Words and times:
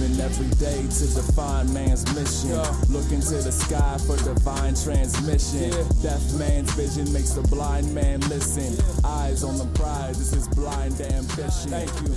Living 0.00 0.20
every 0.20 0.48
day 0.56 0.82
to 0.82 1.06
define 1.14 1.72
man's 1.72 2.04
mission. 2.14 2.58
Look 2.92 3.10
into 3.12 3.34
the 3.34 3.52
sky 3.52 3.96
for 4.06 4.16
divine 4.24 4.74
transmission. 4.74 5.70
Deaf 6.02 6.20
man's 6.34 6.72
vision 6.74 7.10
makes 7.12 7.30
the 7.30 7.42
blind 7.42 7.94
man 7.94 8.20
listen. 8.28 8.74
Eyes 9.04 9.42
on 9.42 9.56
the 9.56 9.66
prize, 9.78 10.18
this 10.18 10.34
is 10.34 10.48
blind 10.48 11.00
ambition. 11.00 11.70
Thank 11.70 11.90
you. 12.02 12.12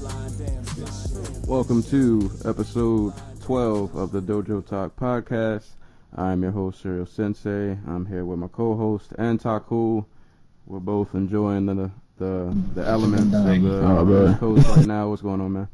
Blind 0.00 0.40
ambition. 0.40 1.42
Welcome 1.46 1.82
to 1.84 2.30
episode 2.44 3.12
12 3.42 3.94
of 3.94 4.10
the 4.10 4.20
Dojo 4.20 4.66
Talk 4.66 4.96
podcast. 4.96 5.66
I'm 6.16 6.42
your 6.42 6.52
host, 6.52 6.82
Serial 6.82 7.06
Sensei. 7.06 7.76
I'm 7.86 8.06
here 8.06 8.24
with 8.24 8.38
my 8.38 8.48
co-host, 8.48 9.10
Antaku. 9.16 10.04
We're 10.66 10.80
both 10.80 11.14
enjoying 11.14 11.66
the 11.66 11.90
the, 12.18 12.56
the 12.74 12.82
elements 12.82 13.34
of 13.34 13.44
the 13.44 13.58
bro. 13.58 14.36
Coast 14.40 14.66
right 14.68 14.86
now. 14.86 15.10
What's 15.10 15.20
going 15.20 15.40
on, 15.40 15.52
man? 15.52 15.68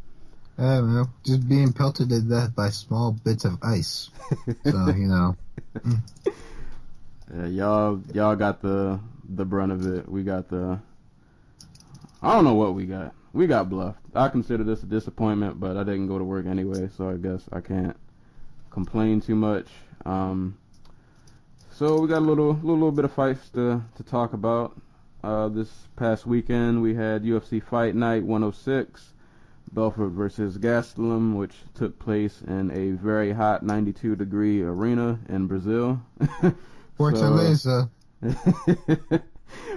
I 0.63 0.77
don't 0.77 0.95
know, 0.95 1.07
just 1.25 1.49
being 1.49 1.73
pelted 1.73 2.09
to 2.11 2.21
death 2.21 2.55
by 2.55 2.69
small 2.71 3.13
bits 3.13 3.45
of 3.45 3.59
ice. 3.63 4.11
So 4.65 4.87
you 4.97 5.09
know, 5.09 5.37
Yeah, 7.35 7.47
y'all 7.47 8.01
y'all 8.15 8.37
got 8.37 8.63
the 8.63 9.01
the 9.29 9.45
brunt 9.45 9.73
of 9.73 9.87
it. 9.87 10.09
We 10.09 10.23
got 10.23 10.49
the 10.49 10.79
I 12.23 12.33
don't 12.35 12.45
know 12.45 12.55
what 12.55 12.75
we 12.75 12.87
got. 12.87 13.15
We 13.33 13.47
got 13.49 13.69
bluffed. 13.69 13.99
I 14.15 14.29
consider 14.29 14.63
this 14.63 14.83
a 14.83 14.87
disappointment, 14.87 15.59
but 15.59 15.77
I 15.77 15.83
didn't 15.83 16.07
go 16.07 16.19
to 16.19 16.25
work 16.25 16.47
anyway, 16.47 16.89
so 16.97 17.09
I 17.11 17.17
guess 17.17 17.43
I 17.51 17.61
can't 17.61 17.97
complain 18.71 19.21
too 19.21 19.35
much. 19.35 19.67
Um, 20.05 20.59
so 21.73 22.01
we 22.01 22.07
got 22.07 22.19
a 22.19 22.21
little 22.21 22.53
little, 22.55 22.75
little 22.75 22.93
bit 22.93 23.05
of 23.05 23.13
fights 23.13 23.49
to 23.51 23.83
to 23.97 24.03
talk 24.05 24.33
about. 24.33 24.81
Uh, 25.25 25.49
this 25.49 25.71
past 25.97 26.27
weekend 26.27 26.83
we 26.83 26.95
had 26.95 27.23
UFC 27.23 27.63
Fight 27.63 27.95
Night 27.95 28.25
106, 28.25 29.12
Belfort 29.73 30.11
versus 30.11 30.59
Gastelum, 30.59 31.35
which 31.37 31.55
took 31.75 31.99
place 31.99 32.43
in 32.47 32.71
a 32.71 32.91
very 33.03 33.33
hot 33.33 33.63
92 33.63 34.17
degree 34.17 34.63
arena 34.63 35.19
in 35.29 35.47
Brazil. 35.47 36.01
Fortaleza. 36.99 37.89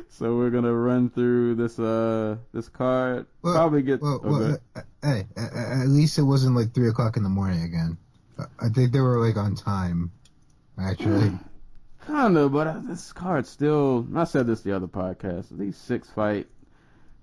so 0.09 0.35
we're 0.37 0.49
gonna 0.49 0.73
run 0.73 1.09
through 1.09 1.55
this 1.55 1.79
uh 1.79 2.35
this 2.53 2.67
card. 2.69 3.25
Well, 3.41 3.53
Probably 3.53 3.81
get 3.81 4.01
well, 4.01 4.21
oh, 4.23 4.29
well, 4.29 4.57
uh, 4.75 4.81
hey, 5.01 5.25
a- 5.37 5.41
a- 5.41 5.81
at 5.83 5.87
least 5.87 6.17
it 6.19 6.23
wasn't 6.23 6.55
like 6.55 6.73
three 6.73 6.89
o'clock 6.89 7.17
in 7.17 7.23
the 7.23 7.29
morning 7.29 7.63
again. 7.63 7.97
I- 8.37 8.65
I 8.65 8.69
think 8.69 8.91
they 8.91 8.99
were 9.01 9.25
like 9.25 9.37
on 9.37 9.55
time, 9.55 10.11
actually. 10.77 11.31
Kinda, 12.05 12.49
but 12.49 12.67
uh, 12.67 12.79
this 12.83 13.11
card 13.13 13.47
still. 13.47 14.05
I 14.15 14.25
said 14.25 14.45
this 14.45 14.61
the 14.61 14.73
other 14.75 14.87
podcast. 14.87 15.45
These 15.57 15.75
six 15.77 16.09
fight, 16.09 16.47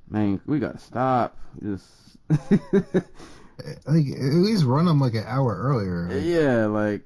man, 0.09 0.41
we 0.47 0.59
gotta 0.59 0.79
stop. 0.79 1.37
Just 1.63 1.87
like 2.31 4.07
at 4.07 4.35
least 4.35 4.65
run 4.65 4.87
them 4.87 5.01
like 5.01 5.15
an 5.15 5.25
hour 5.27 5.57
earlier. 5.57 6.09
Like, 6.09 6.25
yeah, 6.25 6.67
like 6.67 7.03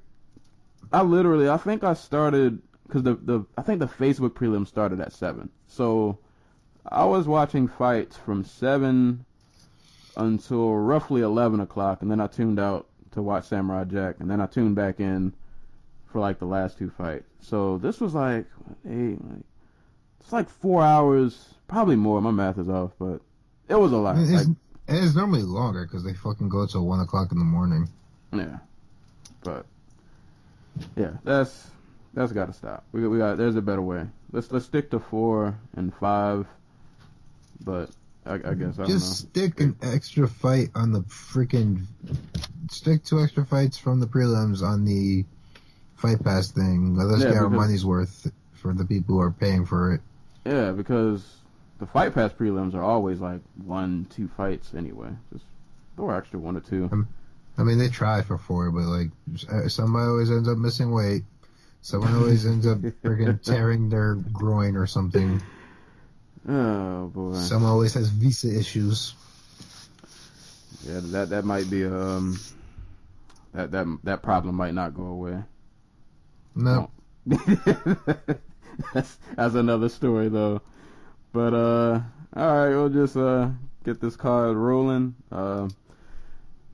I 0.92 1.02
literally, 1.02 1.48
I 1.48 1.56
think 1.56 1.84
I 1.84 1.94
started 1.94 2.60
because 2.86 3.02
the 3.02 3.14
the 3.14 3.44
I 3.56 3.62
think 3.62 3.80
the 3.80 3.86
Facebook 3.86 4.30
prelim 4.30 4.66
started 4.66 5.00
at 5.00 5.12
seven, 5.12 5.50
so 5.66 6.18
I 6.88 7.04
was 7.04 7.26
watching 7.26 7.68
fights 7.68 8.16
from 8.16 8.44
seven 8.44 9.24
until 10.16 10.74
roughly 10.74 11.22
eleven 11.22 11.60
o'clock, 11.60 12.02
and 12.02 12.10
then 12.10 12.20
I 12.20 12.26
tuned 12.26 12.58
out 12.58 12.86
to 13.12 13.22
watch 13.22 13.44
Samurai 13.46 13.84
Jack, 13.84 14.16
and 14.20 14.30
then 14.30 14.40
I 14.40 14.46
tuned 14.46 14.76
back 14.76 15.00
in 15.00 15.32
for 16.06 16.20
like 16.20 16.38
the 16.38 16.46
last 16.46 16.78
two 16.78 16.90
fights. 16.90 17.28
So 17.40 17.78
this 17.78 18.00
was 18.00 18.14
like 18.14 18.46
eight, 18.88 19.18
like 19.24 19.44
it's 20.20 20.32
like 20.32 20.48
four 20.48 20.82
hours, 20.82 21.54
probably 21.68 21.96
more. 21.96 22.20
My 22.20 22.30
math 22.30 22.58
is 22.58 22.68
off, 22.68 22.92
but 22.98 23.20
it 23.68 23.74
was 23.74 23.92
a 23.92 23.96
lot. 23.96 24.18
It's, 24.18 24.30
Like, 24.30 24.56
and 24.88 24.98
it's 25.04 25.14
normally 25.14 25.42
longer 25.42 25.84
because 25.84 26.04
they 26.04 26.14
fucking 26.14 26.48
go 26.48 26.66
till 26.66 26.86
one 26.86 27.00
o'clock 27.00 27.32
in 27.32 27.38
the 27.38 27.44
morning. 27.44 27.88
Yeah, 28.32 28.58
but 29.42 29.66
yeah, 30.96 31.12
that's 31.24 31.68
that's 32.14 32.32
got 32.32 32.46
to 32.46 32.52
stop. 32.52 32.84
We 32.92 33.02
got, 33.02 33.08
we 33.08 33.18
got. 33.18 33.38
There's 33.38 33.56
a 33.56 33.62
better 33.62 33.82
way. 33.82 34.04
Let's 34.32 34.50
let's 34.52 34.66
stick 34.66 34.90
to 34.90 34.98
four 35.00 35.56
and 35.76 35.94
five. 35.94 36.46
But 37.64 37.90
I, 38.24 38.34
I 38.34 38.38
guess 38.54 38.74
I 38.74 38.82
don't 38.82 38.86
Just 38.88 39.18
stick 39.28 39.60
an 39.60 39.76
extra 39.82 40.28
fight 40.28 40.68
on 40.74 40.92
the 40.92 41.00
freaking. 41.02 41.84
Stick 42.70 43.04
two 43.04 43.20
extra 43.22 43.46
fights 43.46 43.78
from 43.78 44.00
the 44.00 44.06
prelims 44.06 44.62
on 44.62 44.84
the 44.84 45.24
Fight 45.96 46.22
Pass 46.22 46.50
thing. 46.50 46.96
Let 46.96 47.06
us 47.14 47.22
Yeah, 47.22 47.28
get 47.30 47.36
our 47.38 47.48
because- 47.48 47.56
money's 47.66 47.84
worth 47.86 48.30
for 48.54 48.74
the 48.74 48.84
people 48.84 49.14
who 49.14 49.20
are 49.20 49.30
paying 49.30 49.64
for 49.64 49.94
it. 49.94 50.00
Yeah, 50.44 50.72
because 50.72 51.24
the 51.78 51.86
fight 51.86 52.14
pass 52.14 52.32
prelims 52.32 52.74
are 52.74 52.82
always 52.82 53.20
like 53.20 53.40
one, 53.64 54.06
two 54.14 54.28
fights 54.36 54.72
anyway. 54.76 55.10
Just 55.32 55.44
throw 55.96 56.10
extra 56.10 56.38
one 56.38 56.56
or 56.56 56.60
two. 56.60 57.06
I 57.58 57.62
mean, 57.62 57.78
they 57.78 57.88
try 57.88 58.22
for 58.22 58.38
four, 58.38 58.70
but 58.70 58.82
like 58.82 59.08
uh, 59.50 59.68
somebody 59.68 60.06
always 60.06 60.30
ends 60.30 60.48
up 60.48 60.58
missing 60.58 60.92
weight. 60.92 61.22
Someone 61.80 62.14
always 62.14 62.44
ends 62.46 62.66
up 62.66 62.78
freaking 63.04 63.40
tearing 63.42 63.88
their 63.88 64.14
groin 64.14 64.76
or 64.76 64.86
something. 64.86 65.42
Oh 66.48 67.06
boy. 67.08 67.34
Someone 67.34 67.70
always 67.70 67.94
has 67.94 68.08
visa 68.08 68.56
issues. 68.56 69.14
Yeah, 70.86 71.00
that 71.02 71.30
that 71.30 71.44
might 71.44 71.68
be 71.70 71.84
um 71.84 72.38
that 73.52 73.70
that 73.72 73.86
that 74.04 74.22
problem 74.22 74.54
might 74.54 74.74
not 74.74 74.94
go 74.94 75.04
away. 75.04 75.42
No, 76.54 76.90
that's, 77.26 79.18
that's 79.34 79.54
another 79.54 79.88
story 79.88 80.28
though. 80.28 80.62
But 81.36 81.52
uh, 81.52 82.00
all 82.34 82.46
right, 82.46 82.68
we'll 82.70 82.88
just 82.88 83.14
uh 83.14 83.50
get 83.84 84.00
this 84.00 84.16
card 84.16 84.56
rolling. 84.56 85.16
Uh, 85.30 85.68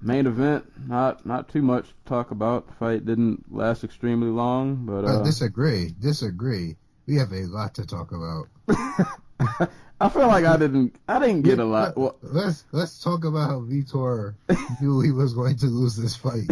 main 0.01 0.29
event, 0.29 0.71
not 0.87 1.27
not 1.27 1.49
too 1.49 1.63
much 1.63 1.89
to 1.89 1.95
talk 2.07 2.31
about. 2.31 2.69
The 2.69 2.75
fight 2.75 3.05
didn't 3.05 3.53
last 3.53 3.83
extremely 3.83 4.29
long, 4.29 4.87
but 4.87 5.05
I 5.05 5.15
uh, 5.15 5.25
disagree. 5.25 5.93
Disagree. 5.99 6.77
We 7.09 7.17
have 7.17 7.33
a 7.33 7.43
lot 7.47 7.75
to 7.75 7.85
talk 7.85 8.13
about. 8.13 8.47
I 10.01 10.09
feel 10.09 10.29
like 10.29 10.45
I 10.45 10.57
didn't 10.59 10.95
I 11.09 11.19
didn't 11.19 11.43
get 11.43 11.59
a 11.59 11.65
lot. 11.65 11.97
Well, 11.97 12.15
Let's 12.23 12.65
let's 12.71 13.03
talk 13.03 13.25
about 13.25 13.51
how 13.51 13.63
Vitor 13.63 14.37
knew 14.81 15.01
he 15.01 15.11
was 15.11 15.35
going 15.35 15.57
to 15.57 15.67
lose 15.67 15.97
this 15.97 16.15
fight 16.15 16.47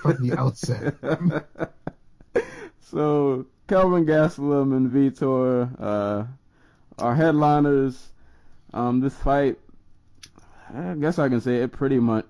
from 0.00 0.26
the 0.26 0.34
outset. 0.38 0.94
so 2.80 3.44
Kelvin 3.68 4.06
Gastelum 4.06 4.74
and 4.74 4.90
Vitor 4.90 5.70
uh, 5.78 6.24
are 6.98 7.14
headliners. 7.14 8.10
Um, 8.72 9.00
this 9.00 9.14
fight, 9.14 9.56
I 10.74 10.94
guess 10.94 11.18
I 11.18 11.28
can 11.28 11.40
say 11.40 11.56
it 11.58 11.72
pretty 11.72 11.98
much 12.00 12.26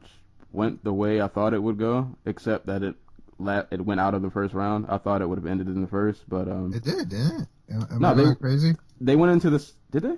went 0.52 0.84
the 0.84 0.92
way 0.92 1.20
I 1.20 1.28
thought 1.28 1.54
it 1.54 1.62
would 1.62 1.78
go, 1.78 2.14
except 2.26 2.66
that 2.66 2.82
it 2.82 2.94
la- 3.38 3.64
it 3.70 3.80
went 3.84 4.00
out 4.00 4.14
of 4.14 4.22
the 4.22 4.30
first 4.30 4.54
round. 4.54 4.86
I 4.88 4.98
thought 4.98 5.22
it 5.22 5.28
would 5.28 5.38
have 5.38 5.47
ended 5.47 5.66
in 5.69 5.80
the 5.80 5.86
first, 5.88 6.28
but 6.28 6.48
um, 6.48 6.72
It 6.74 6.84
did, 6.84 7.08
didn't 7.08 7.42
it? 7.42 7.48
Am, 7.72 7.86
am 7.91 7.98
No, 8.00 8.08
I 8.08 8.14
they- 8.14 8.34
crazy? 8.34 8.74
they 9.00 9.16
went 9.16 9.32
into 9.32 9.50
this. 9.50 9.72
Did 9.91 10.03
they 10.03 10.16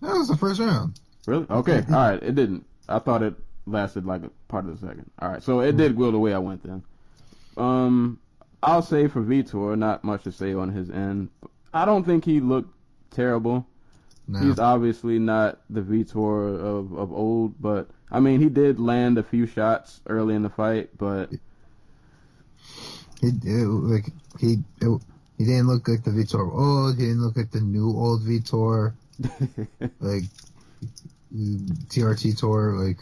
That 0.00 0.14
was 0.14 0.28
the 0.28 0.36
first 0.36 0.58
round. 0.60 0.98
really? 1.26 1.46
Okay, 1.50 1.82
all 1.88 1.94
right. 1.94 2.22
It 2.22 2.34
didn't. 2.34 2.64
I 2.88 2.98
thought 2.98 3.22
it 3.22 3.34
lasted 3.66 4.06
like 4.06 4.22
a 4.24 4.30
part 4.48 4.64
of 4.66 4.80
the 4.80 4.86
second. 4.86 5.10
All 5.20 5.28
right, 5.28 5.42
so 5.42 5.60
it 5.60 5.76
did 5.76 5.96
go 5.96 6.10
the 6.10 6.18
way 6.18 6.32
I 6.34 6.38
went 6.38 6.62
then. 6.64 6.82
Um, 7.56 8.18
I'll 8.62 8.82
say 8.82 9.08
for 9.08 9.20
Vitor, 9.22 9.76
not 9.78 10.04
much 10.04 10.24
to 10.24 10.32
say 10.32 10.54
on 10.54 10.70
his 10.70 10.90
end. 10.90 11.28
I 11.74 11.84
don't 11.84 12.04
think 12.04 12.24
he 12.24 12.40
looked 12.40 12.74
terrible. 13.12 13.66
No. 14.28 14.40
He's 14.40 14.58
obviously 14.58 15.18
not 15.18 15.60
the 15.68 15.80
Vitor 15.80 16.58
of, 16.60 16.92
of 16.92 17.12
old, 17.12 17.60
but 17.60 17.88
I 18.10 18.20
mean, 18.20 18.40
he 18.40 18.48
did 18.48 18.78
land 18.78 19.18
a 19.18 19.22
few 19.22 19.46
shots 19.46 20.00
early 20.06 20.34
in 20.34 20.42
the 20.42 20.50
fight, 20.50 20.90
but 20.96 21.30
He 23.20 23.28
it, 23.28 23.66
like 23.66 24.06
he 24.38 24.58
it, 24.80 25.00
he 25.38 25.44
didn't 25.44 25.66
look 25.66 25.88
like 25.88 26.04
the 26.04 26.10
Vitor 26.10 26.46
of 26.46 26.54
old. 26.54 26.98
He 26.98 27.06
didn't 27.06 27.22
look 27.22 27.36
like 27.36 27.50
the 27.50 27.60
new 27.60 27.88
old 27.90 28.22
Vitor. 28.22 28.94
Like 30.00 30.24
TRT 31.34 32.38
tour. 32.38 32.86
Like 32.86 32.98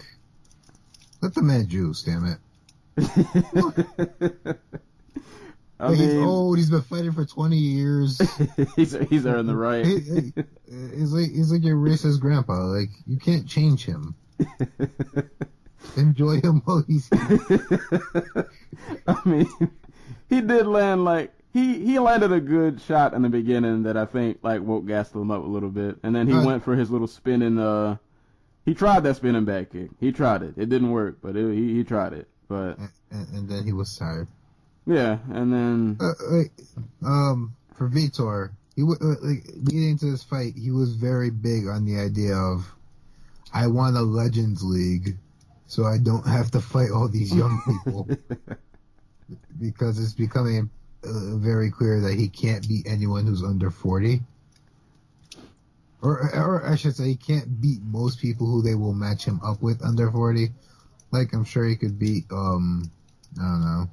let 1.21 1.35
the 1.35 1.43
man 1.43 1.69
juice. 1.69 2.03
Damn 2.03 2.27
it. 2.27 2.39
I 5.81 5.95
he's 5.95 6.15
mean, 6.15 6.25
old. 6.25 6.59
He's 6.59 6.71
been 6.71 6.83
fighting 6.83 7.13
for 7.13 7.25
twenty 7.25 7.57
years. 7.57 8.21
he's 8.77 8.93
he's 9.09 9.27
earned 9.27 9.49
the 9.49 9.57
right. 9.57 9.85
He- 9.85 10.01
he- 10.01 10.33
he's 10.97 11.13
like 11.13 11.31
he's 11.31 11.51
like 11.53 11.65
your 11.65 11.77
racist 11.77 12.21
grandpa. 12.21 12.65
Like 12.65 12.91
you 13.07 13.19
can't 13.19 13.47
change 13.47 13.85
him. 13.87 14.15
Enjoy 15.97 16.41
him 16.41 16.61
while 16.65 16.85
he's 16.87 17.09
here. 17.09 17.81
I 19.07 19.17
mean, 19.29 19.49
he 20.29 20.41
did 20.43 20.67
land 20.67 21.05
like 21.05 21.33
he 21.53 21.85
he 21.85 21.99
landed 21.99 22.33
a 22.33 22.41
good 22.41 22.81
shot 22.83 23.15
in 23.15 23.23
the 23.23 23.29
beginning 23.31 23.83
that 23.85 23.97
I 23.97 24.05
think 24.05 24.39
like 24.43 24.61
woke 24.63 24.85
Gastelum 24.85 25.35
up 25.35 25.43
a 25.43 25.47
little 25.49 25.71
bit, 25.71 25.97
and 26.03 26.15
then 26.15 26.27
he 26.29 26.35
Right. 26.35 26.47
went 26.47 26.65
for 26.65 26.77
his 26.77 26.91
little 26.91 27.07
spinning. 27.07 27.59
Uh, 27.59 27.97
he 28.67 28.75
tried 28.75 29.01
that 29.05 29.17
spinning 29.17 29.47
back 29.47 29.71
kick. 29.73 29.91
He 29.99 30.13
tried 30.13 30.43
it. 30.43 30.55
It 30.59 30.69
didn't 30.69 30.91
work, 30.91 31.17
but 31.23 31.35
it, 31.37 31.55
he 31.55 31.75
he 31.75 31.83
tried 31.85 32.13
it. 32.13 32.29
But 32.47 32.79
and, 33.11 33.29
and 33.33 33.49
then 33.49 33.65
he 33.65 33.73
was 33.73 33.97
tired. 33.97 34.29
Yeah, 34.87 35.19
and 35.33 35.53
then 35.53 35.99
Uh, 36.01 37.07
um, 37.07 37.55
for 37.75 37.89
Vitor, 37.89 38.51
he 38.77 38.83
wa- 38.83 38.97
uh, 39.01 39.17
like 39.23 39.45
leading 39.55 39.91
into 39.91 40.11
this 40.11 40.23
fight, 40.23 40.55
he 40.57 40.71
was 40.71 40.95
very 40.95 41.31
big 41.31 41.67
on 41.67 41.85
the 41.85 41.99
idea 41.99 42.35
of, 42.35 42.67
I 43.53 43.67
want 43.67 43.97
a 43.97 44.03
Legends 44.03 44.63
League, 44.63 45.17
so 45.67 45.85
I 45.85 45.99
don't 45.99 46.27
have 46.27 46.51
to 46.53 46.61
fight 46.61 46.91
all 46.91 47.09
these 47.09 47.35
young 47.35 47.61
people 47.67 48.09
because 49.61 49.99
it's 49.99 50.15
becoming 50.15 50.71
uh, 51.05 51.37
very 51.37 51.71
clear 51.71 52.01
that 52.01 52.15
he 52.15 52.29
can't 52.29 52.67
beat 52.69 52.87
anyone 52.87 53.27
who's 53.27 53.43
under 53.43 53.71
forty. 53.71 54.21
Or, 56.03 56.35
or 56.35 56.67
I 56.67 56.77
should 56.77 56.97
say, 56.97 57.09
he 57.09 57.17
can't 57.17 57.61
beat 57.61 57.83
most 57.83 58.21
people 58.21 58.47
who 58.47 58.63
they 58.63 58.75
will 58.75 58.95
match 58.95 59.25
him 59.25 59.39
up 59.45 59.61
with 59.63 59.83
under 59.85 60.11
forty. 60.11 60.51
Like 61.13 61.33
I'm 61.35 61.45
sure 61.45 61.65
he 61.67 61.77
could 61.77 61.99
beat, 61.99 62.25
um, 62.31 62.91
I 63.39 63.43
don't 63.43 63.61
know, 63.61 63.91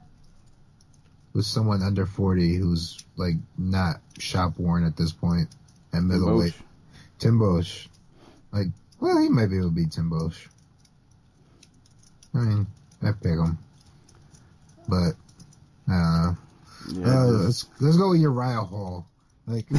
with 1.38 1.46
someone 1.46 1.84
under 1.84 2.08
40 2.08 2.56
who's 2.56 3.06
like 3.16 3.36
not 3.60 3.98
shop 4.18 4.58
worn 4.58 4.84
at 4.84 4.98
this 4.98 5.12
point 5.12 5.48
at 5.94 6.02
middleweight. 6.02 6.56
Tim 7.20 7.38
Boetsch. 7.38 7.88
Like, 8.52 8.68
well, 9.00 9.22
he 9.22 9.30
might 9.30 9.46
be 9.46 9.58
able 9.58 9.70
to 9.70 9.76
beat 9.76 9.92
Tim 9.92 10.10
Boetsch. 10.10 10.48
I 12.34 12.40
mean, 12.40 12.68
I 13.04 13.12
pick 13.12 13.34
him. 13.34 13.60
But, 14.90 15.14
I. 15.88 16.34
Yeah, 16.92 17.06
Uh, 17.06 17.26
let's, 17.26 17.68
let's 17.80 17.98
go 17.98 18.10
with 18.10 18.22
Uriah 18.22 18.62
Hall. 18.62 19.06
Like, 19.46 19.68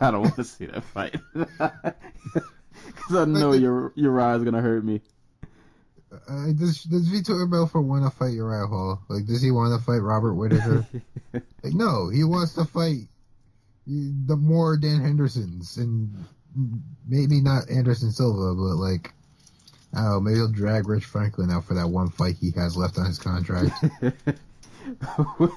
I 0.00 0.12
don't 0.12 0.22
want 0.22 0.36
to 0.36 0.44
see 0.44 0.66
that 0.66 0.84
fight 0.84 1.16
because 1.34 1.94
I 3.10 3.24
know 3.24 3.52
your 3.52 3.92
Uriah's 3.96 4.44
gonna 4.44 4.62
hurt 4.62 4.84
me. 4.84 5.02
Uh, 6.28 6.52
does, 6.52 6.84
does 6.84 7.08
Vitor 7.08 7.50
Belfort 7.50 7.84
want 7.84 8.04
to 8.04 8.10
fight 8.10 8.32
Uriah 8.32 8.66
Hall? 8.66 9.00
Like, 9.08 9.26
does 9.26 9.42
he 9.42 9.50
want 9.50 9.78
to 9.78 9.84
fight 9.84 9.98
Robert 9.98 10.34
Whitaker? 10.34 10.86
like, 11.32 11.74
no, 11.74 12.08
he 12.08 12.24
wants 12.24 12.54
to 12.54 12.64
fight 12.64 13.08
the 13.86 14.36
more 14.36 14.76
Dan 14.76 15.00
Hendersons 15.00 15.76
and 15.76 16.24
maybe 17.06 17.40
not 17.40 17.70
Anderson 17.70 18.10
Silva, 18.10 18.54
but 18.54 18.76
like, 18.76 19.12
I 19.94 20.02
don't 20.02 20.10
know, 20.10 20.20
maybe 20.20 20.36
he'll 20.36 20.48
drag 20.50 20.88
Rich 20.88 21.04
Franklin 21.04 21.50
out 21.50 21.64
for 21.64 21.74
that 21.74 21.88
one 21.88 22.10
fight 22.10 22.36
he 22.40 22.50
has 22.56 22.76
left 22.76 22.98
on 22.98 23.06
his 23.06 23.18
contract. 23.18 23.72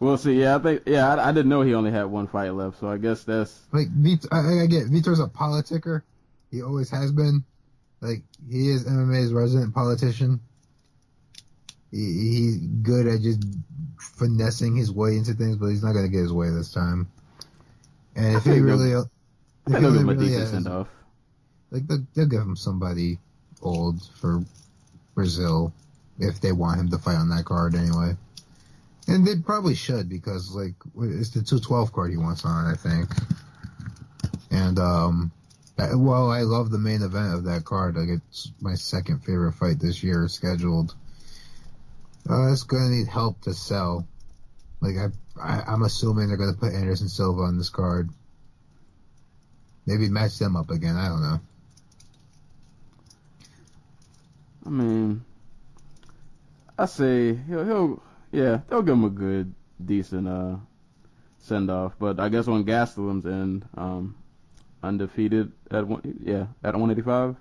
we'll 0.00 0.16
see. 0.16 0.40
Yeah, 0.40 0.56
I 0.56 0.58
think. 0.58 0.82
Yeah, 0.86 1.14
I, 1.14 1.28
I 1.28 1.32
didn't 1.32 1.50
know 1.50 1.62
he 1.62 1.74
only 1.74 1.90
had 1.90 2.06
one 2.06 2.26
fight 2.26 2.50
left, 2.50 2.80
so 2.80 2.88
I 2.88 2.96
guess 2.96 3.24
that's 3.24 3.60
like, 3.72 3.88
Vit- 3.88 4.26
I, 4.32 4.62
I 4.62 4.66
get 4.66 4.86
Vitor's 4.86 5.20
a 5.20 5.26
politicker. 5.26 6.02
He 6.50 6.62
always 6.62 6.90
has 6.90 7.12
been. 7.12 7.44
Like, 8.00 8.22
he 8.50 8.68
is 8.68 8.84
MMA's 8.84 9.32
resident 9.32 9.74
politician. 9.74 10.40
He, 11.90 11.96
he's 11.96 12.56
good 12.58 13.06
at 13.06 13.22
just 13.22 13.42
finessing 13.98 14.76
his 14.76 14.92
way 14.92 15.16
into 15.16 15.34
things, 15.34 15.56
but 15.56 15.68
he's 15.68 15.82
not 15.82 15.92
going 15.92 16.04
to 16.04 16.10
get 16.10 16.20
his 16.20 16.32
way 16.32 16.50
this 16.50 16.72
time. 16.72 17.08
And 18.14 18.36
if 18.36 18.44
he 18.44 18.60
really, 18.60 18.92
if 18.92 19.06
he 19.66 19.72
think 19.72 19.82
they'll 19.82 19.92
give 19.92 20.00
him 20.00 20.08
a 20.08 20.14
really 20.14 20.28
decent 20.28 20.54
has- 20.54 20.66
off. 20.66 20.88
like 21.70 21.86
they'll, 21.86 22.06
they'll 22.14 22.26
give 22.26 22.40
him 22.40 22.56
somebody 22.56 23.18
old 23.62 24.02
for 24.20 24.42
Brazil 25.14 25.72
if 26.18 26.40
they 26.40 26.52
want 26.52 26.80
him 26.80 26.88
to 26.90 26.98
fight 26.98 27.16
on 27.16 27.28
that 27.30 27.44
card 27.44 27.74
anyway. 27.74 28.16
And 29.08 29.26
they 29.26 29.36
probably 29.36 29.74
should 29.74 30.08
because 30.08 30.52
like 30.54 30.74
it's 31.00 31.30
the 31.30 31.42
two 31.42 31.60
twelve 31.60 31.92
card 31.92 32.10
he 32.10 32.16
wants 32.16 32.44
on, 32.44 32.66
I 32.66 32.74
think. 32.74 33.08
And 34.50 34.78
um, 34.78 35.30
well, 35.78 36.30
I 36.30 36.40
love 36.40 36.70
the 36.70 36.78
main 36.78 37.02
event 37.02 37.34
of 37.34 37.44
that 37.44 37.64
card. 37.64 37.96
Like 37.96 38.08
it's 38.08 38.50
my 38.60 38.74
second 38.74 39.20
favorite 39.20 39.52
fight 39.52 39.78
this 39.78 40.02
year 40.02 40.26
scheduled. 40.28 40.94
Uh, 42.28 42.52
it's 42.52 42.62
gonna 42.62 42.88
need 42.88 43.08
help 43.08 43.40
to 43.42 43.54
sell. 43.54 44.06
Like 44.80 44.96
I, 44.96 45.08
I 45.40 45.62
I'm 45.66 45.82
assuming 45.82 46.28
they're 46.28 46.36
gonna 46.36 46.54
put 46.54 46.72
Anderson 46.72 47.08
Silva 47.08 47.42
on 47.42 47.58
this 47.58 47.70
card. 47.70 48.10
Maybe 49.86 50.08
match 50.08 50.38
them 50.38 50.56
up 50.56 50.70
again. 50.70 50.96
I 50.96 51.08
don't 51.08 51.22
know. 51.22 51.40
I 54.64 54.68
mean, 54.68 55.24
I 56.76 56.86
say 56.86 57.34
he'll, 57.34 57.64
he'll 57.64 58.02
yeah, 58.32 58.60
they'll 58.68 58.82
give 58.82 58.94
him 58.94 59.04
a 59.04 59.10
good, 59.10 59.54
decent 59.84 60.26
uh 60.26 60.56
send 61.38 61.70
off. 61.70 61.94
But 61.98 62.18
I 62.18 62.28
guess 62.28 62.48
on 62.48 62.64
Gastelum's 62.64 63.26
end, 63.26 63.66
um, 63.76 64.16
undefeated 64.86 65.52
at 65.70 65.86
one, 65.86 66.00
yeah, 66.24 66.46
at 66.64 66.74
185. 66.74 67.36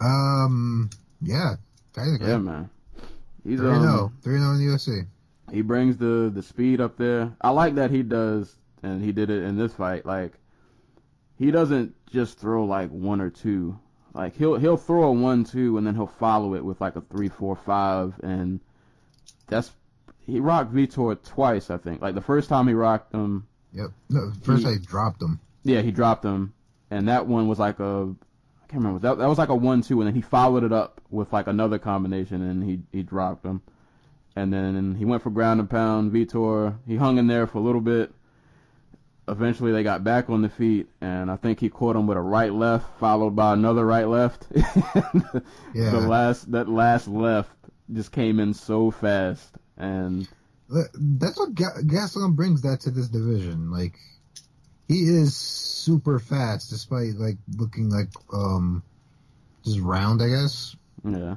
Um, 0.00 0.90
yeah, 1.20 1.54
technically. 1.92 2.28
Yeah, 2.28 2.38
man. 2.38 2.70
He's 3.44 3.58
3 3.60 3.68
um, 3.70 4.12
3 4.22 4.38
0 4.38 4.50
in 4.52 4.58
the 4.58 4.72
UFC. 4.72 5.06
he 5.52 5.62
brings 5.62 5.96
the 5.98 6.30
the 6.34 6.42
speed 6.42 6.80
up 6.80 6.96
there. 6.96 7.32
I 7.40 7.50
like 7.50 7.76
that 7.76 7.90
he 7.90 8.02
does, 8.02 8.56
and 8.82 9.02
he 9.02 9.12
did 9.12 9.30
it 9.30 9.42
in 9.44 9.56
this 9.56 9.72
fight. 9.74 10.04
Like 10.06 10.32
he 11.38 11.50
doesn't 11.50 11.94
just 12.10 12.38
throw 12.38 12.64
like 12.64 12.90
one 12.90 13.20
or 13.20 13.30
two. 13.30 13.78
Like 14.14 14.36
he'll 14.36 14.56
he'll 14.56 14.76
throw 14.76 15.04
a 15.04 15.12
one 15.12 15.44
two 15.44 15.76
and 15.78 15.86
then 15.86 15.94
he'll 15.94 16.06
follow 16.06 16.54
it 16.54 16.64
with 16.64 16.80
like 16.80 16.96
a 16.96 17.02
three 17.02 17.28
four 17.28 17.54
five, 17.56 18.14
and 18.22 18.60
that's 19.46 19.70
he 20.26 20.40
rocked 20.40 20.74
Vitor 20.74 21.22
twice. 21.22 21.70
I 21.70 21.76
think 21.76 22.02
like 22.02 22.14
the 22.16 22.20
first 22.20 22.48
time 22.48 22.66
he 22.66 22.74
rocked 22.74 23.14
him, 23.14 23.46
Yep. 23.72 23.90
No, 24.10 24.32
first 24.42 24.64
He- 24.66 24.70
I 24.72 24.76
dropped 24.82 25.22
him. 25.22 25.38
yeah, 25.62 25.82
he 25.82 25.92
dropped 25.92 26.24
him, 26.24 26.52
and 26.90 27.08
that 27.08 27.26
one 27.26 27.48
was 27.48 27.58
like 27.58 27.80
a 27.80 28.14
I 28.62 28.66
can't 28.68 28.82
remember 28.82 28.98
that 29.00 29.18
that 29.18 29.28
was 29.28 29.38
like 29.38 29.48
a 29.48 29.54
one 29.54 29.82
two, 29.82 30.00
and 30.00 30.08
then 30.08 30.14
he 30.14 30.22
followed 30.22 30.64
it 30.64 30.72
up 30.72 31.00
with 31.10 31.32
like 31.32 31.46
another 31.46 31.78
combination, 31.78 32.42
and 32.42 32.64
he 32.64 32.80
he 32.90 33.02
dropped 33.02 33.44
him, 33.44 33.62
and 34.34 34.52
then 34.52 34.94
he 34.96 35.04
went 35.04 35.22
for 35.22 35.30
ground 35.30 35.60
and 35.60 35.70
pound. 35.70 36.12
Vitor 36.12 36.76
he 36.86 36.96
hung 36.96 37.18
in 37.18 37.26
there 37.26 37.46
for 37.46 37.58
a 37.58 37.62
little 37.62 37.80
bit. 37.80 38.12
Eventually, 39.28 39.72
they 39.72 39.82
got 39.82 40.04
back 40.04 40.30
on 40.30 40.42
the 40.42 40.48
feet, 40.48 40.88
and 41.00 41.32
I 41.32 41.36
think 41.36 41.58
he 41.58 41.68
caught 41.68 41.96
him 41.96 42.06
with 42.06 42.16
a 42.16 42.20
right 42.20 42.52
left, 42.52 42.86
followed 43.00 43.34
by 43.34 43.54
another 43.54 43.84
right 43.84 44.06
left. 44.06 44.46
Yeah. 45.74 45.90
The 45.90 46.00
last 46.00 46.52
that 46.52 46.68
last 46.68 47.08
left 47.08 47.50
just 47.92 48.12
came 48.12 48.40
in 48.40 48.54
so 48.54 48.90
fast, 48.90 49.48
and 49.76 50.28
That's 50.68 51.38
what 51.38 51.54
Ga- 51.54 52.28
brings 52.30 52.62
that 52.62 52.80
to 52.82 52.90
this 52.90 53.08
division. 53.08 53.70
Like, 53.70 53.98
he 54.88 55.02
is 55.02 55.36
super 55.36 56.18
fast, 56.18 56.70
despite 56.70 57.14
like 57.14 57.36
looking 57.56 57.90
like 57.90 58.08
um 58.32 58.82
just 59.64 59.80
round. 59.80 60.22
I 60.22 60.28
guess 60.28 60.76
yeah, 61.04 61.36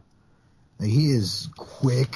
like, 0.80 0.90
he 0.90 1.12
is 1.12 1.50
quick. 1.58 2.16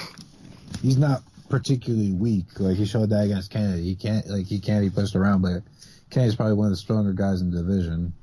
He's 0.82 0.98
not 0.98 1.24
particularly 1.50 2.12
weak. 2.12 2.60
Like 2.60 2.78
he 2.78 2.86
showed 2.86 3.10
that 3.10 3.26
against 3.26 3.52
Kennedy. 3.52 3.84
He 3.84 3.96
can't 3.96 4.28
like 4.28 4.46
he 4.46 4.60
can't 4.60 4.84
be 4.84 4.90
pushed 4.90 5.16
around, 5.16 5.42
but 5.42 5.64
Kennedy's 6.10 6.36
probably 6.36 6.56
one 6.56 6.68
of 6.68 6.72
the 6.72 6.78
stronger 6.78 7.14
guys 7.14 7.42
in 7.42 7.52
the 7.52 7.58
division. 7.58 8.14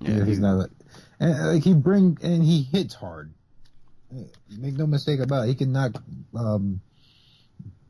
yeah, 0.00 0.24
he's 0.24 0.36
he- 0.36 0.42
not 0.42 0.56
like, 0.56 0.70
and 1.20 1.46
like 1.54 1.64
he 1.64 1.74
bring 1.74 2.18
and 2.22 2.42
he 2.42 2.62
hits 2.62 2.94
hard. 2.94 3.32
Make 4.56 4.74
no 4.74 4.86
mistake 4.86 5.20
about 5.20 5.44
it. 5.44 5.48
He 5.48 5.54
can 5.54 5.72
knock 5.72 6.00
um, 6.34 6.80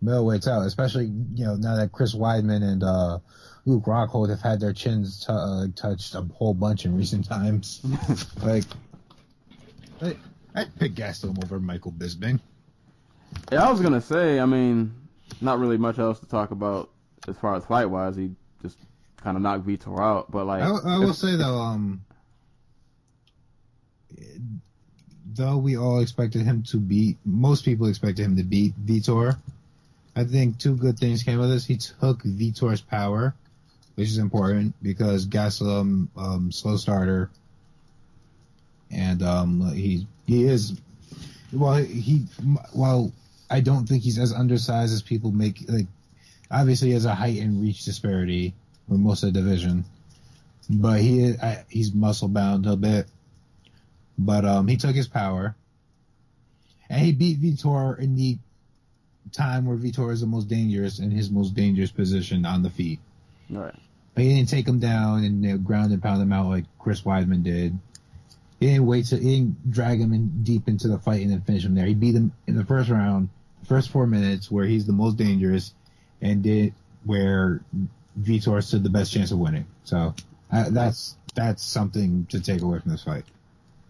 middleweights 0.02 0.48
out, 0.48 0.66
especially 0.66 1.06
you 1.34 1.44
know 1.44 1.56
now 1.56 1.76
that 1.76 1.92
Chris 1.92 2.14
Weidman 2.14 2.62
and 2.62 2.82
uh, 2.82 3.18
Luke 3.66 3.84
Rockhold 3.84 4.30
have 4.30 4.40
had 4.40 4.60
their 4.60 4.72
chins 4.72 5.24
t- 5.26 5.32
uh, 5.32 5.66
touched 5.74 6.14
a 6.14 6.22
whole 6.22 6.54
bunch 6.54 6.84
in 6.84 6.96
recent 6.96 7.26
times. 7.26 7.82
like, 8.42 8.64
I, 10.00 10.16
I'd 10.54 10.74
pick 10.76 10.94
Gastelum 10.94 11.42
over 11.44 11.58
Michael 11.58 11.92
Bisping. 11.92 12.40
Yeah, 13.50 13.66
I 13.66 13.70
was 13.70 13.80
gonna 13.80 14.00
say. 14.00 14.38
I 14.38 14.46
mean, 14.46 14.94
not 15.40 15.58
really 15.58 15.76
much 15.76 15.98
else 15.98 16.20
to 16.20 16.26
talk 16.26 16.52
about 16.52 16.90
as 17.28 17.36
far 17.36 17.56
as 17.56 17.64
fight 17.64 17.86
wise. 17.86 18.16
He 18.16 18.30
just 18.62 18.78
kind 19.16 19.36
of 19.36 19.42
knocked 19.42 19.66
Vitor 19.66 20.00
out, 20.00 20.30
but 20.30 20.46
like, 20.46 20.62
I, 20.62 20.68
I 20.68 20.98
will 20.98 21.12
say 21.12 21.34
though, 21.34 21.58
um, 21.58 22.04
though 25.34 25.56
we 25.56 25.76
all 25.76 26.00
expected 26.00 26.42
him 26.42 26.62
to 26.64 26.78
beat, 26.78 27.18
most 27.24 27.64
people 27.64 27.88
expected 27.88 28.24
him 28.24 28.36
to 28.36 28.44
beat 28.44 28.74
Vitor. 28.86 29.36
I 30.14 30.24
think 30.24 30.58
two 30.58 30.76
good 30.76 30.98
things 30.98 31.22
came 31.22 31.40
of 31.40 31.50
this. 31.50 31.66
He 31.66 31.76
took 31.76 32.22
Vitor's 32.22 32.80
power, 32.80 33.34
which 33.96 34.08
is 34.08 34.18
important 34.18 34.74
because 34.82 35.26
Gastelum, 35.26 36.08
um, 36.16 36.52
slow 36.52 36.76
starter, 36.76 37.30
and 38.90 39.22
um, 39.22 39.72
he 39.74 40.06
he 40.26 40.44
is 40.44 40.78
well 41.52 41.74
he 41.74 42.26
while 42.72 43.10
I 43.50 43.60
don't 43.60 43.86
think 43.86 44.02
he's 44.02 44.18
as 44.18 44.32
undersized 44.32 44.92
as 44.92 45.02
people 45.02 45.32
make 45.32 45.64
like 45.68 45.86
obviously 46.50 46.88
he 46.88 46.94
has 46.94 47.06
a 47.06 47.14
height 47.14 47.40
and 47.40 47.62
reach 47.62 47.84
disparity 47.84 48.54
with 48.86 49.00
most 49.00 49.22
of 49.22 49.32
the 49.32 49.40
division, 49.40 49.84
but 50.68 51.00
he 51.00 51.34
I, 51.42 51.64
he's 51.68 51.92
muscle 51.92 52.28
bound 52.28 52.66
a 52.66 52.76
bit. 52.76 53.06
But 54.18 54.44
um, 54.44 54.68
he 54.68 54.76
took 54.76 54.94
his 54.94 55.08
power, 55.08 55.54
and 56.88 57.00
he 57.00 57.12
beat 57.12 57.40
Vitor 57.40 57.98
in 57.98 58.14
the 58.14 58.38
time 59.32 59.66
where 59.66 59.76
Vitor 59.76 60.12
is 60.12 60.20
the 60.20 60.26
most 60.26 60.48
dangerous 60.48 60.98
in 60.98 61.10
his 61.10 61.30
most 61.30 61.54
dangerous 61.54 61.90
position 61.90 62.44
on 62.44 62.62
the 62.62 62.70
feet. 62.70 63.00
All 63.54 63.62
right. 63.62 63.74
He 64.16 64.28
didn't 64.34 64.48
take 64.48 64.66
him 64.66 64.78
down 64.78 65.24
and 65.24 65.44
you 65.44 65.50
know, 65.52 65.58
ground 65.58 65.92
and 65.92 66.02
pound 66.02 66.22
him 66.22 66.32
out 66.32 66.48
like 66.48 66.64
Chris 66.78 67.02
Weidman 67.02 67.42
did. 67.42 67.78
He 68.58 68.68
didn't 68.68 68.86
wait 68.86 69.06
to 69.06 69.16
he 69.18 69.36
didn't 69.36 69.70
drag 69.70 70.00
him 70.00 70.14
in 70.14 70.42
deep 70.42 70.66
into 70.68 70.88
the 70.88 70.98
fight 70.98 71.20
and 71.20 71.30
then 71.30 71.42
finish 71.42 71.64
him 71.64 71.74
there. 71.74 71.84
He 71.84 71.94
beat 71.94 72.14
him 72.14 72.32
in 72.46 72.56
the 72.56 72.64
first 72.64 72.88
round, 72.88 73.28
first 73.64 73.90
four 73.90 74.06
minutes 74.06 74.50
where 74.50 74.64
he's 74.64 74.86
the 74.86 74.94
most 74.94 75.16
dangerous, 75.18 75.74
and 76.22 76.42
did 76.42 76.72
where 77.04 77.60
Vitor 78.18 78.62
stood 78.64 78.82
the 78.82 78.88
best 78.90 79.12
chance 79.12 79.30
of 79.30 79.38
winning. 79.38 79.66
So 79.84 80.14
uh, 80.50 80.70
that's 80.70 81.16
that's 81.34 81.62
something 81.62 82.26
to 82.30 82.40
take 82.40 82.62
away 82.62 82.78
from 82.78 82.92
this 82.92 83.04
fight. 83.04 83.24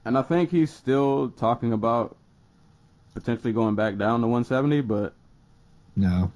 And 0.04 0.18
I 0.18 0.22
think 0.22 0.50
he's 0.50 0.72
still 0.72 1.30
talking 1.30 1.72
about 1.72 2.16
potentially 3.14 3.52
going 3.52 3.76
back 3.76 3.96
down 3.96 4.20
to 4.20 4.26
170, 4.26 4.80
but 4.82 5.14
No, 5.94 6.32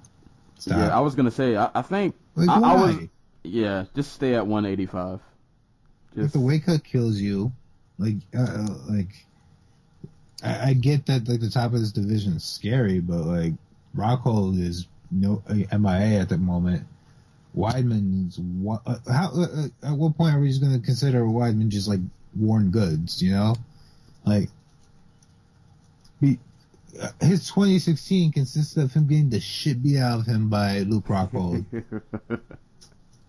stop. 0.59 0.79
yeah, 0.79 0.97
I 0.97 1.01
was 1.01 1.17
gonna 1.17 1.31
say 1.33 1.57
I, 1.57 1.71
I 1.75 1.83
think 1.83 2.15
like, 2.37 2.49
I, 2.49 2.61
I 2.61 2.75
was 2.77 2.97
yeah, 3.43 3.85
just 3.95 4.13
stay 4.13 4.35
at 4.35 4.47
185. 4.47 5.21
if 6.17 6.33
the 6.33 6.41
weight 6.41 6.65
cut 6.65 6.85
kills 6.85 7.19
you, 7.19 7.53
like, 7.99 8.17
uh, 8.37 8.43
uh, 8.43 8.75
like, 8.89 9.27
I, 10.43 10.71
I 10.71 10.73
get 10.75 11.07
that 11.07 11.29
like 11.29 11.41
the 11.41 11.51
top 11.51 11.73
of 11.73 11.81
this 11.81 11.93
division 11.93 12.35
is 12.35 12.45
scary, 12.45 13.01
but 13.01 13.21
like 13.21 13.53
Rockhold 13.97 14.61
is 14.61 14.87
no 15.11 15.43
uh, 15.49 15.79
MIA 15.79 16.21
at 16.21 16.29
the 16.29 16.39
moment. 16.39 16.87
Weidman's 17.57 18.39
what? 18.39 18.83
Uh, 18.87 18.97
how? 19.11 19.31
Uh, 19.35 19.43
uh, 19.43 19.89
at 19.91 19.97
what 19.97 20.17
point 20.17 20.35
are 20.35 20.41
we 20.41 20.49
just 20.49 20.61
going 20.61 20.79
to 20.79 20.85
consider 20.85 21.23
Weidman 21.23 21.69
just 21.69 21.89
like 21.89 22.01
worn 22.37 22.71
goods? 22.71 23.21
You 23.21 23.33
know, 23.33 23.57
like, 24.25 24.49
be, 26.21 26.39
uh, 27.01 27.09
his 27.21 27.49
2016 27.49 28.33
consisted 28.33 28.85
of 28.85 28.93
him 28.93 29.07
getting 29.09 29.31
the 29.31 29.41
shit 29.41 29.83
beat 29.83 29.99
out 29.99 30.21
of 30.21 30.27
him 30.27 30.49
by 30.49 30.81
Luke 30.81 31.07
Rockhold 31.07 31.65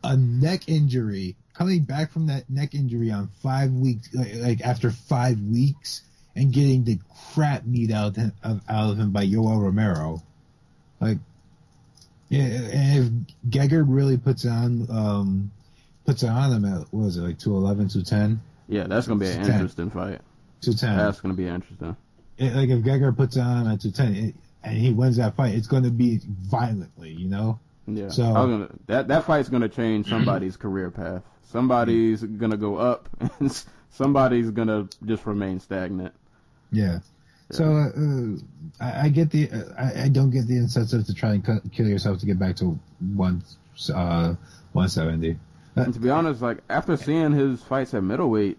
a 0.04 0.18
neck 0.18 0.68
injury, 0.68 1.36
coming 1.54 1.84
back 1.84 2.12
from 2.12 2.28
that 2.28 2.50
neck 2.50 2.74
injury 2.76 3.12
on 3.12 3.28
five 3.44 3.72
weeks, 3.72 4.14
like, 4.14 4.36
like 4.36 4.62
after 4.62 4.92
five 4.92 5.40
weeks, 5.42 6.02
and 6.36 6.52
getting 6.54 6.84
the 6.84 6.98
crap 7.34 7.64
beat 7.70 7.92
out 7.92 8.08
of, 8.10 8.16
him- 8.16 8.32
out 8.70 8.92
of 8.92 8.98
him 9.00 9.12
by 9.12 9.26
Yoel 9.26 9.62
Romero. 9.62 10.24
Like, 11.00 11.18
yeah, 12.30 12.44
and 12.44 13.28
if 13.46 13.50
Gegard 13.52 13.86
really 13.88 14.18
puts 14.18 14.46
on, 14.46 14.88
um, 14.90 15.52
puts 16.06 16.24
it 16.24 16.30
on 16.30 16.54
him 16.54 16.66
at, 16.66 16.80
what 16.94 17.06
was 17.06 17.18
it, 17.18 17.22
like 17.22 17.40
211, 17.40 17.90
210? 17.90 18.42
yeah, 18.70 18.88
that's 18.88 19.08
gonna 19.08 19.20
be 19.20 19.28
an 19.28 19.44
Ten. 19.44 19.52
interesting 19.56 19.90
fight. 19.90 20.22
210. 20.62 20.98
That's 20.98 21.20
gonna 21.20 21.34
be 21.34 21.48
interesting. 21.48 21.96
It- 22.38 22.56
like, 22.56 22.70
if 22.70 22.80
Gegard 22.84 23.18
puts 23.18 23.36
on 23.38 23.68
at 23.68 23.82
210, 23.82 24.16
it, 24.30 24.36
and 24.64 24.78
he 24.78 24.94
wins 24.94 25.18
that 25.18 25.36
fight, 25.36 25.56
it's 25.56 25.68
going 25.68 25.84
to 25.84 25.90
be 25.92 26.20
violently, 26.26 27.12
you 27.12 27.28
know? 27.28 27.60
Yeah, 27.88 28.10
So- 28.10 28.34
gonna, 28.34 28.70
that 28.88 29.08
that 29.10 29.26
fight's 29.26 29.50
gonna 29.50 29.70
change 29.70 30.08
somebody's 30.10 30.58
career 30.66 30.92
path. 30.92 31.24
Somebody's 31.44 32.24
gonna 32.24 32.58
go 32.58 32.78
up, 32.78 33.10
and 33.40 33.64
somebody's 33.90 34.50
gonna 34.52 34.88
just 35.06 35.26
remain 35.26 35.60
stagnant. 35.60 36.14
Yeah. 36.72 37.00
So 37.52 37.66
uh, 37.66 37.90
uh, 37.90 38.36
I, 38.80 39.06
I 39.06 39.10
get 39.10 39.30
the 39.32 39.50
uh, 39.52 39.64
I, 39.78 40.04
I 40.04 40.08
don't 40.10 40.30
get 40.30 40.48
the 40.48 40.56
incentive 40.56 41.06
to 41.06 41.14
try 41.14 41.34
and 41.34 41.44
cut, 41.44 41.62
kill 41.74 41.88
yourself 41.88 42.20
to 42.20 42.26
get 42.26 42.40
back 42.40 42.56
to 42.58 42.80
one 43.16 43.44
uh 43.94 44.36
170. 44.74 45.38
And 45.76 45.94
to 45.94 46.00
be 46.00 46.10
honest, 46.10 46.42
like 46.42 46.60
after 46.70 46.96
seeing 46.96 47.32
his 47.34 47.62
fights 47.62 47.94
at 47.94 48.04
middleweight, 48.04 48.58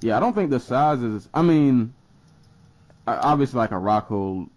yeah, 0.00 0.16
I 0.16 0.20
don't 0.20 0.32
think 0.34 0.48
the 0.50 0.60
size 0.60 1.02
is. 1.02 1.28
I 1.34 1.42
mean, 1.42 1.92
obviously 3.06 3.58
like 3.58 3.72
a 3.72 3.74
Rockhold, 3.74 4.44
uh, 4.46 4.48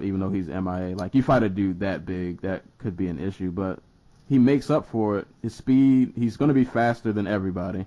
even 0.00 0.20
though 0.20 0.30
he's 0.30 0.48
MIA, 0.48 0.96
like 0.96 1.14
you 1.14 1.22
fight 1.22 1.42
a 1.42 1.48
dude 1.48 1.80
that 1.80 2.04
big, 2.04 2.40
that 2.42 2.62
could 2.78 2.96
be 2.96 3.08
an 3.08 3.18
issue. 3.18 3.50
But 3.50 3.80
he 4.28 4.38
makes 4.38 4.70
up 4.70 4.88
for 4.90 5.18
it. 5.18 5.26
His 5.42 5.54
speed, 5.54 6.12
he's 6.16 6.36
going 6.36 6.48
to 6.48 6.54
be 6.54 6.64
faster 6.64 7.12
than 7.12 7.26
everybody. 7.26 7.86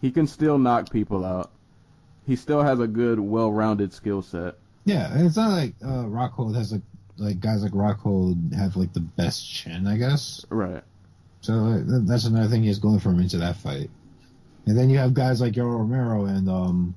He 0.00 0.10
can 0.10 0.26
still 0.26 0.58
knock 0.58 0.90
people 0.90 1.24
out. 1.24 1.50
He 2.26 2.36
still 2.36 2.62
has 2.62 2.80
a 2.80 2.86
good, 2.86 3.20
well-rounded 3.20 3.92
skill 3.92 4.22
set. 4.22 4.54
Yeah, 4.84 5.12
and 5.12 5.26
it's 5.26 5.36
not 5.36 5.50
like 5.50 5.74
uh, 5.82 6.04
Rockhold 6.04 6.54
has 6.56 6.72
like 6.72 6.82
like 7.16 7.40
guys 7.40 7.62
like 7.62 7.72
Rockhold 7.72 8.54
have 8.54 8.76
like 8.76 8.92
the 8.92 9.00
best 9.00 9.48
chin, 9.48 9.86
I 9.86 9.96
guess. 9.96 10.44
Right. 10.50 10.82
So 11.40 11.54
uh, 11.54 11.80
that's 11.84 12.24
another 12.24 12.48
thing 12.48 12.62
he's 12.62 12.78
going 12.78 13.00
from 13.00 13.20
into 13.20 13.38
that 13.38 13.56
fight. 13.56 13.90
And 14.66 14.78
then 14.78 14.88
you 14.88 14.98
have 14.98 15.14
guys 15.14 15.40
like 15.40 15.52
Yoel 15.54 15.78
Romero 15.78 16.24
and 16.24 16.48
um, 16.48 16.96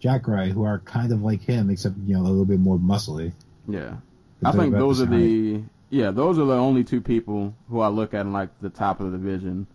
Jacare 0.00 0.48
who 0.48 0.64
are 0.64 0.80
kind 0.80 1.12
of 1.12 1.22
like 1.22 1.40
him, 1.40 1.70
except 1.70 1.96
you 2.06 2.14
know 2.14 2.20
a 2.20 2.28
little 2.28 2.44
bit 2.44 2.60
more 2.60 2.78
muscly. 2.78 3.32
Yeah. 3.68 3.96
I 4.44 4.52
think 4.52 4.72
those 4.74 5.00
are 5.00 5.06
the 5.06 5.62
yeah, 5.90 6.10
those 6.10 6.38
are 6.38 6.44
the 6.44 6.54
only 6.54 6.84
two 6.84 7.00
people 7.00 7.54
who 7.68 7.80
I 7.80 7.88
look 7.88 8.12
at 8.14 8.20
in 8.22 8.32
like 8.32 8.50
the 8.60 8.70
top 8.70 9.00
of 9.00 9.10
the 9.12 9.18
division 9.18 9.66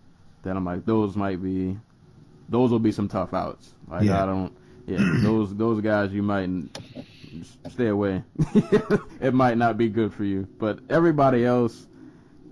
that 0.43 0.55
I'm 0.55 0.65
like 0.65 0.85
those 0.85 1.15
might 1.15 1.41
be 1.41 1.77
those 2.49 2.69
will 2.71 2.79
be 2.79 2.91
some 2.91 3.07
tough 3.07 3.33
outs. 3.33 3.71
Like 3.87 4.03
Yeah. 4.03 4.23
I 4.23 4.25
don't 4.25 4.53
yeah, 4.87 4.99
those 5.23 5.55
those 5.55 5.81
guys 5.81 6.11
you 6.11 6.21
might 6.23 6.49
stay 7.69 7.87
away. 7.87 8.23
it 9.21 9.33
might 9.33 9.57
not 9.57 9.77
be 9.77 9.89
good 9.89 10.13
for 10.13 10.23
you, 10.23 10.47
but 10.59 10.79
everybody 10.89 11.45
else 11.45 11.87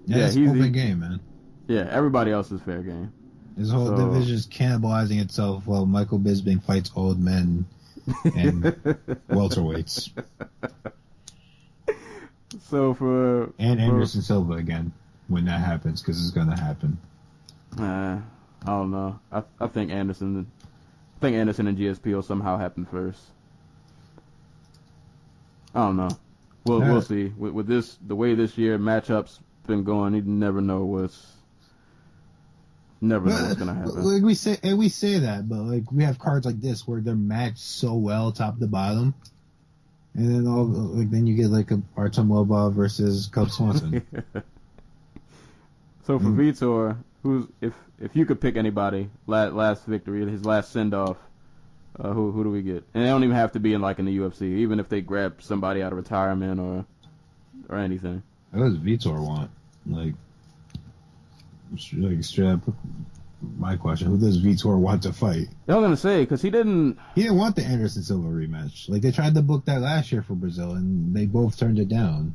Yeah, 0.06 0.18
Yeah, 0.18 0.26
it's 0.28 0.36
he's- 0.36 0.50
open 0.50 0.64
he- 0.64 0.70
game, 0.70 1.00
man. 1.00 1.20
yeah, 1.68 1.88
everybody 1.92 2.32
else 2.32 2.52
is 2.52 2.62
fair 2.62 2.82
game. 2.82 3.12
This 3.58 3.70
whole 3.72 3.88
So- 3.88 3.98
division 3.98 4.36
is 4.36 4.48
cannibalizing 4.48 5.20
itself 5.22 5.68
while 5.68 5.86
Michael 5.86 6.20
Bisping 6.20 6.64
fights 6.64 6.92
old 6.96 7.20
men 7.20 7.66
and 8.36 8.64
welterweights 9.30 10.10
so 12.70 12.94
for 12.94 13.54
and 13.60 13.80
for- 13.80 13.86
Anderson 13.86 14.22
Silva 14.22 14.54
again 14.54 14.92
when 15.28 15.46
that 15.46 15.60
happens 15.60 16.02
because 16.02 16.22
it's 16.22 16.32
gonna 16.32 16.60
happen. 16.60 16.98
Uh, 17.78 18.20
I 18.64 18.66
don't 18.66 18.92
know. 18.92 19.20
I 19.32 19.44
I 19.60 19.68
think 19.68 19.92
Anderson, 19.92 20.50
I 20.64 21.20
think 21.22 21.36
Anderson 21.38 21.68
and 21.68 21.78
GSP 21.78 22.14
will 22.14 22.24
somehow 22.24 22.58
happen 22.58 22.86
first. 22.86 23.22
I 25.74 25.86
don't 25.86 25.98
know. 25.98 26.10
We'll 26.66 26.80
we'll 26.82 27.02
see. 27.02 27.32
With, 27.38 27.54
with 27.54 27.68
this, 27.68 27.98
the 28.06 28.16
way 28.16 28.36
this 28.36 28.58
year 28.58 28.78
matchups 28.78 29.40
been 29.68 29.84
going, 29.84 30.16
you 30.16 30.22
never 30.22 30.62
know 30.62 30.84
what's 30.86 31.34
never 33.02 33.30
know 33.30 33.36
what's 33.36 33.56
gonna 33.56 33.74
happen. 33.76 34.04
Like 34.04 34.24
we 34.24 34.34
say, 34.36 34.58
and 34.64 34.78
we 34.78 34.90
say 34.90 35.20
that, 35.20 35.48
but 35.48 35.60
like 35.60 35.92
we 35.92 36.04
have 36.04 36.20
cards 36.20 36.46
like 36.46 36.60
this 36.60 36.88
where 36.88 37.02
they're 37.02 37.16
matched 37.16 37.60
so 37.60 37.94
well, 37.96 38.32
top 38.32 38.60
to 38.60 38.68
bottom, 38.68 39.14
and 40.16 40.34
then 40.36 40.48
all 40.48 40.66
like 40.66 41.10
then 41.12 41.28
you 41.28 41.36
get 41.36 41.48
like 41.50 41.72
a 41.72 41.82
Artem 41.96 42.30
Lobov 42.30 42.74
versus 42.74 43.28
Cub 43.28 43.50
Swanson. 43.52 44.06
so 46.06 46.20
for 46.20 46.26
Mm. 46.26 46.36
Vitor, 46.38 46.98
who's 47.24 47.46
if 47.62 47.74
if 48.00 48.16
you 48.16 48.26
could 48.26 48.42
pick 48.42 48.56
anybody 48.58 49.10
last 49.28 49.54
last 49.54 49.86
victory, 49.86 50.30
his 50.30 50.46
last 50.46 50.72
send 50.72 50.94
off, 50.94 51.18
uh, 52.00 52.12
who 52.14 52.32
who 52.32 52.44
do 52.44 52.50
we 52.50 52.62
get? 52.62 52.84
And 52.94 53.04
they 53.04 53.08
don't 53.10 53.24
even 53.24 53.36
have 53.36 53.52
to 53.54 53.60
be 53.60 53.74
in 53.74 53.82
like 53.82 54.00
in 54.00 54.06
the 54.06 54.18
UFC. 54.18 54.42
Even 54.44 54.80
if 54.80 54.90
they 54.90 55.02
grab 55.02 55.42
somebody 55.42 55.82
out 55.84 55.92
of 55.92 55.98
retirement 55.98 56.60
or 56.60 56.86
or 57.70 57.78
anything. 57.78 58.24
what 58.52 58.64
does 58.66 58.78
Vitor 58.78 59.20
want? 59.26 59.52
Like, 59.86 60.14
like 61.94 62.24
straight 62.24 62.48
up, 62.50 62.62
my 63.42 63.76
question: 63.76 64.08
Who 64.08 64.18
does 64.18 64.42
Vitor 64.44 64.78
want 64.78 65.04
to 65.04 65.14
fight? 65.14 65.48
I 65.68 65.76
was 65.76 65.84
gonna 65.84 65.98
say 65.98 66.24
because 66.24 66.42
he 66.42 66.50
didn't. 66.50 66.98
He 67.16 67.24
didn't 67.24 67.38
want 67.38 67.56
the 67.56 67.64
Anderson 67.64 68.04
Silva 68.04 68.28
rematch. 68.28 68.90
Like 68.90 69.02
they 69.02 69.12
tried 69.12 69.36
to 69.36 69.42
book 69.42 69.66
that 69.66 69.82
last 69.82 70.12
year 70.12 70.22
for 70.22 70.34
Brazil, 70.34 70.72
and 70.72 71.16
they 71.16 71.26
both 71.26 71.58
turned 71.58 71.80
it 71.80 71.90
down. 71.90 72.34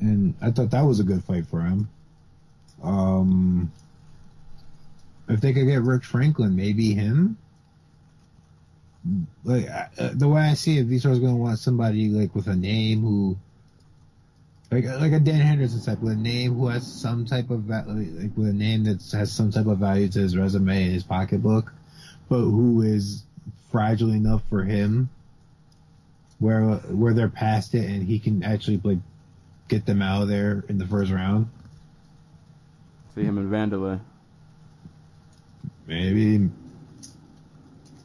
And 0.00 0.34
I 0.40 0.50
thought 0.50 0.70
that 0.70 0.82
was 0.82 1.00
a 1.00 1.04
good 1.04 1.22
fight 1.24 1.46
for 1.46 1.60
him. 1.60 1.88
Um, 2.82 3.72
if 5.28 5.40
they 5.40 5.52
could 5.52 5.66
get 5.66 5.82
Rick 5.82 6.04
Franklin, 6.04 6.56
maybe 6.56 6.94
him. 6.94 7.38
Like 9.44 9.68
uh, 9.70 10.10
the 10.14 10.28
way 10.28 10.42
I 10.42 10.54
see 10.54 10.78
it, 10.78 10.88
Vitor's 10.88 11.18
going 11.18 11.34
to 11.34 11.40
want 11.40 11.58
somebody 11.58 12.08
like 12.08 12.34
with 12.34 12.46
a 12.46 12.56
name 12.56 13.02
who, 13.02 13.36
like 14.72 14.84
like 14.84 15.12
a 15.12 15.20
Dan 15.20 15.40
Henderson 15.40 15.82
type, 15.82 16.00
with 16.00 16.14
a 16.14 16.16
name 16.16 16.54
who 16.54 16.68
has 16.68 16.90
some 16.90 17.24
type 17.24 17.50
of 17.50 17.60
va- 17.60 17.84
like 17.86 18.36
with 18.36 18.48
a 18.48 18.52
name 18.52 18.84
that 18.84 19.02
has 19.12 19.30
some 19.30 19.50
type 19.50 19.66
of 19.66 19.78
value 19.78 20.08
to 20.08 20.18
his 20.18 20.36
resume 20.36 20.84
and 20.84 20.92
his 20.92 21.04
pocketbook 21.04 21.72
but 22.28 22.38
who 22.38 22.82
is 22.82 23.24
fragile 23.70 24.10
enough 24.10 24.42
for 24.48 24.64
him 24.64 25.10
where 26.38 26.62
where 26.62 27.14
they're 27.14 27.28
past 27.28 27.74
it 27.74 27.84
and 27.84 28.02
he 28.02 28.18
can 28.18 28.42
actually 28.42 28.80
like 28.82 28.98
get 29.68 29.86
them 29.86 30.02
out 30.02 30.22
of 30.22 30.28
there 30.28 30.64
in 30.68 30.76
the 30.76 30.86
first 30.86 31.10
round. 31.10 31.48
See 33.14 33.22
him 33.22 33.38
in 33.38 33.48
Wanderlei. 33.48 34.00
Maybe 35.86 36.50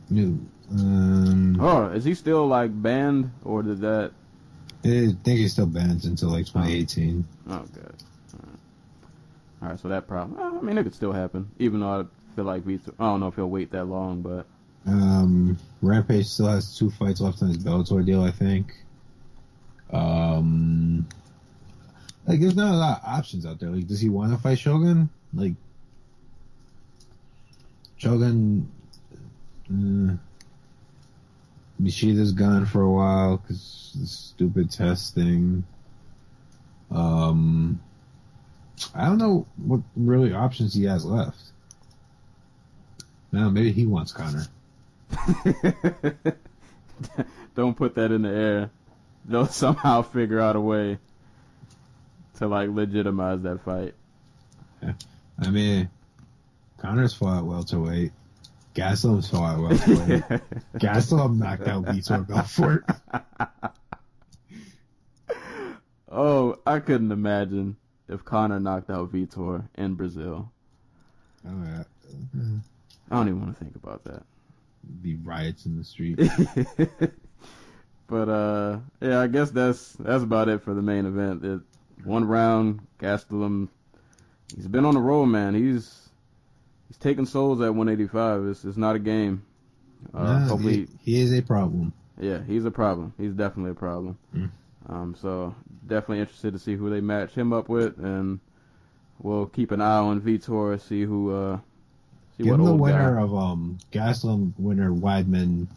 new 0.10 0.46
um 0.72 1.58
Oh, 1.60 1.88
is 1.88 2.04
he 2.04 2.14
still 2.14 2.48
like 2.48 2.82
banned 2.82 3.32
or 3.44 3.64
did 3.64 3.82
that? 3.82 4.12
I 4.88 5.14
think 5.24 5.40
he's 5.40 5.54
still 5.54 5.66
banned 5.66 6.06
until 6.06 6.30
like 6.30 6.46
2018. 6.46 7.26
Oh, 7.50 7.66
good. 7.74 7.84
Alright. 8.34 8.60
All 9.62 9.70
right, 9.70 9.80
so 9.80 9.88
that 9.90 10.08
problem. 10.08 10.40
I 10.40 10.62
mean, 10.62 10.78
it 10.78 10.84
could 10.84 10.96
still 10.96 11.12
happen, 11.12 11.50
even 11.60 11.82
though 11.82 12.02
I 12.02 12.36
feel 12.36 12.46
like 12.46 12.66
we. 12.66 12.76
I 13.00 13.04
don't 13.06 13.20
know 13.20 13.28
if 13.28 13.36
he'll 13.36 13.50
wait 13.50 13.72
that 13.72 13.86
long, 13.86 14.22
but 14.22 14.46
Um 14.86 15.58
Rampage 15.82 16.28
still 16.28 16.48
has 16.48 16.78
two 16.78 16.90
fights 16.90 17.22
left 17.22 17.42
on 17.42 17.50
his 17.50 17.58
Bellator 17.58 18.06
deal, 18.06 18.24
I 18.24 18.32
think. 18.32 18.74
Um, 19.92 21.08
like 22.26 22.40
there's 22.40 22.56
not 22.56 22.74
a 22.74 22.78
lot 22.78 23.02
of 23.02 23.08
options 23.08 23.46
out 23.46 23.60
there. 23.60 23.70
Like, 23.70 23.88
does 23.88 24.02
he 24.02 24.10
want 24.10 24.32
to 24.32 24.38
fight 24.38 24.60
Shogun? 24.60 25.10
Like, 25.34 25.54
Shogun, 27.98 28.70
uh, 29.70 30.18
Nishida's 31.80 32.32
gone 32.32 32.66
for 32.66 32.82
a 32.82 32.90
while 32.90 33.38
because 33.38 33.96
the 34.00 34.08
stupid 34.08 34.72
test 34.72 35.16
thing. 35.16 35.64
Um, 36.90 37.80
I 38.96 39.06
don't 39.06 39.18
know 39.18 39.46
what 39.58 39.82
really 39.96 40.34
options 40.34 40.74
he 40.74 40.86
has 40.86 41.06
left. 41.06 41.40
Now 43.32 43.50
maybe 43.50 43.72
he 43.72 43.86
wants 43.86 44.12
Conor. 44.12 44.46
Don't 47.56 47.76
put 47.76 47.96
that 47.96 48.12
in 48.12 48.22
the 48.22 48.30
air. 48.30 48.70
They'll 49.26 49.48
somehow 49.48 50.02
figure 50.04 50.40
out 50.40 50.56
a 50.56 50.62
way 50.62 51.00
to 52.38 52.48
like 52.48 52.70
legitimize 52.70 53.42
that 53.42 53.64
fight. 53.64 53.94
I 55.40 55.50
mean, 55.50 55.90
Conor's 56.78 57.14
fought 57.14 57.44
welterweight. 57.46 58.12
Gastelum's 58.78 59.28
fought 59.28 59.56
at 59.56 59.60
welterweight. 59.60 60.42
Gastelum 60.76 61.40
knocked 61.40 61.68
out 61.68 61.86
Vitor 61.86 62.28
Belfort. 62.28 62.86
oh, 66.12 66.60
I 66.68 66.80
couldn't 66.80 67.12
imagine 67.12 67.76
if 68.08 68.24
Conor 68.24 68.60
knocked 68.60 68.92
out 68.92 69.12
Vitor 69.12 69.68
in 69.76 69.96
Brazil. 69.96 70.52
Oh 71.48 71.64
yeah. 71.66 71.84
I 73.10 73.16
don't 73.16 73.28
even 73.28 73.42
want 73.42 73.58
to 73.58 73.64
think 73.64 73.76
about 73.76 74.04
that. 74.04 74.22
The 75.02 75.16
riots 75.16 75.66
in 75.66 75.76
the 75.76 75.84
street. 75.84 76.20
but 78.08 78.30
uh, 78.30 78.78
yeah, 79.02 79.22
I 79.22 79.28
guess 79.28 79.50
that's 79.50 79.94
that's 79.94 80.22
about 80.22 80.50
it 80.50 80.62
for 80.62 80.76
the 80.76 80.84
main 80.84 81.08
event. 81.08 81.44
It, 81.44 81.62
one 82.04 82.26
round, 82.26 82.86
Gastelum. 83.00 83.70
He's 84.56 84.68
been 84.68 84.86
on 84.86 84.94
the 84.94 85.02
roll, 85.02 85.26
man. 85.26 85.56
He's 85.56 86.07
taking 87.00 87.26
souls 87.26 87.62
at 87.62 87.74
185. 87.74 88.46
It's 88.48 88.66
it's 88.66 88.78
not 88.78 88.96
a 88.96 89.00
game. 89.00 89.44
Uh, 90.14 90.24
Nah, 90.24 90.40
hopefully, 90.48 90.88
he, 91.04 91.14
he 91.14 91.22
is 91.22 91.34
a 91.34 91.42
problem. 91.42 91.94
yeah, 92.20 92.40
he's 92.46 92.66
a 92.66 92.72
problem. 92.72 93.14
He's 93.18 93.34
definitely 93.34 93.72
a 93.72 93.76
problem. 93.76 94.18
Mm. 94.36 94.50
Um, 94.90 95.16
so 95.20 95.56
definitely 95.86 96.20
interested 96.20 96.54
to 96.54 96.60
see 96.60 96.76
who 96.76 96.90
they 96.90 97.02
match 97.02 97.32
him 97.34 97.52
up 97.52 97.68
with, 97.68 97.98
and 98.00 98.40
we'll 99.20 99.48
keep 99.48 99.72
an 99.72 99.82
eye 99.82 99.98
on 99.98 100.22
Vitor, 100.22 100.80
see 100.80 101.04
who 101.04 101.34
uh, 101.36 101.58
see 102.38 102.44
Give 102.44 102.52
what 102.52 102.60
him 102.60 102.66
the 102.68 102.76
winner 102.76 103.16
guy. 103.16 103.22
of 103.22 103.36
um 103.36 103.78
Gastelum 103.92 104.54
winner 104.58 104.92
Weidman 104.92 105.68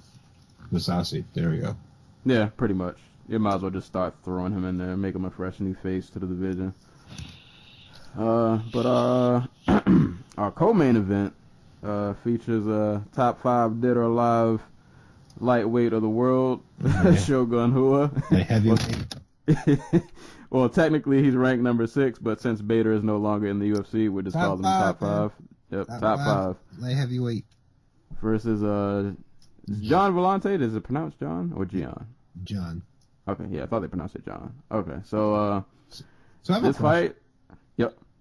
Mousasi. 0.72 1.24
There 1.34 1.50
we 1.50 1.58
go. 1.58 1.76
Yeah, 2.24 2.50
pretty 2.56 2.74
much. 2.74 2.98
You 3.28 3.38
might 3.38 3.54
as 3.56 3.62
well 3.62 3.70
just 3.70 3.86
start 3.86 4.14
throwing 4.24 4.52
him 4.52 4.64
in 4.64 4.76
there, 4.78 4.96
make 4.96 5.14
him 5.14 5.24
a 5.24 5.30
fresh 5.30 5.58
new 5.60 5.74
face 5.74 6.10
to 6.10 6.18
the 6.18 6.26
division. 6.26 6.74
Uh, 8.16 8.58
but 8.72 8.86
uh, 8.86 9.46
our 10.38 10.50
co-main 10.50 10.96
event 10.96 11.32
uh, 11.82 12.14
features 12.24 12.66
a 12.66 13.04
top 13.14 13.42
five 13.42 13.80
dead 13.80 13.96
or 13.96 14.02
alive 14.02 14.60
lightweight 15.38 15.92
of 15.92 16.02
the 16.02 16.08
world, 16.08 16.62
Shogun 17.24 17.72
Rua. 17.74 18.10
Well, 20.50 20.68
technically 20.68 21.22
he's 21.22 21.34
ranked 21.36 21.62
number 21.62 21.86
six, 21.86 22.18
but 22.18 22.40
since 22.40 22.60
Bader 22.60 22.92
is 22.92 23.04
no 23.04 23.18
longer 23.18 23.46
in 23.46 23.60
the 23.60 23.70
UFC, 23.70 24.10
we 24.10 24.22
just 24.24 24.34
Top 24.34 24.44
call 24.44 24.56
him 24.56 24.62
top 24.62 24.98
five, 24.98 25.30
man. 25.70 25.78
Yep, 25.88 26.00
top, 26.00 26.18
five. 26.18 26.56
Light 26.80 26.96
heavyweight. 26.96 27.44
versus 28.20 28.60
uh 28.64 29.12
John 29.80 30.12
Villante. 30.14 30.60
Is 30.60 30.74
it 30.74 30.82
pronounced 30.82 31.20
John 31.20 31.52
or 31.54 31.64
Gian? 31.64 32.04
John. 32.42 32.82
Okay, 33.28 33.44
yeah, 33.48 33.62
I 33.62 33.66
thought 33.66 33.82
they 33.82 33.86
pronounced 33.88 34.16
it 34.16 34.24
John. 34.24 34.52
Okay, 34.72 34.96
so 35.04 35.34
uh 35.34 35.62
So 36.42 36.52
I 36.52 36.56
have 36.56 36.64
this 36.64 36.78
fight. 36.78 37.14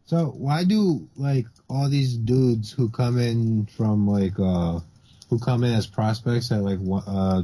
So 0.10 0.34
why 0.36 0.64
do 0.64 1.08
like 1.18 1.46
all 1.70 1.88
these 1.88 2.18
dudes 2.18 2.72
who 2.72 2.90
come 2.90 3.20
in 3.20 3.68
from 3.68 4.08
like 4.08 4.40
uh 4.40 4.80
who 5.30 5.38
come 5.38 5.64
in 5.64 5.72
as 5.76 5.86
prospects 5.86 6.52
at 6.52 6.64
like 6.64 6.80
uh 7.06 7.44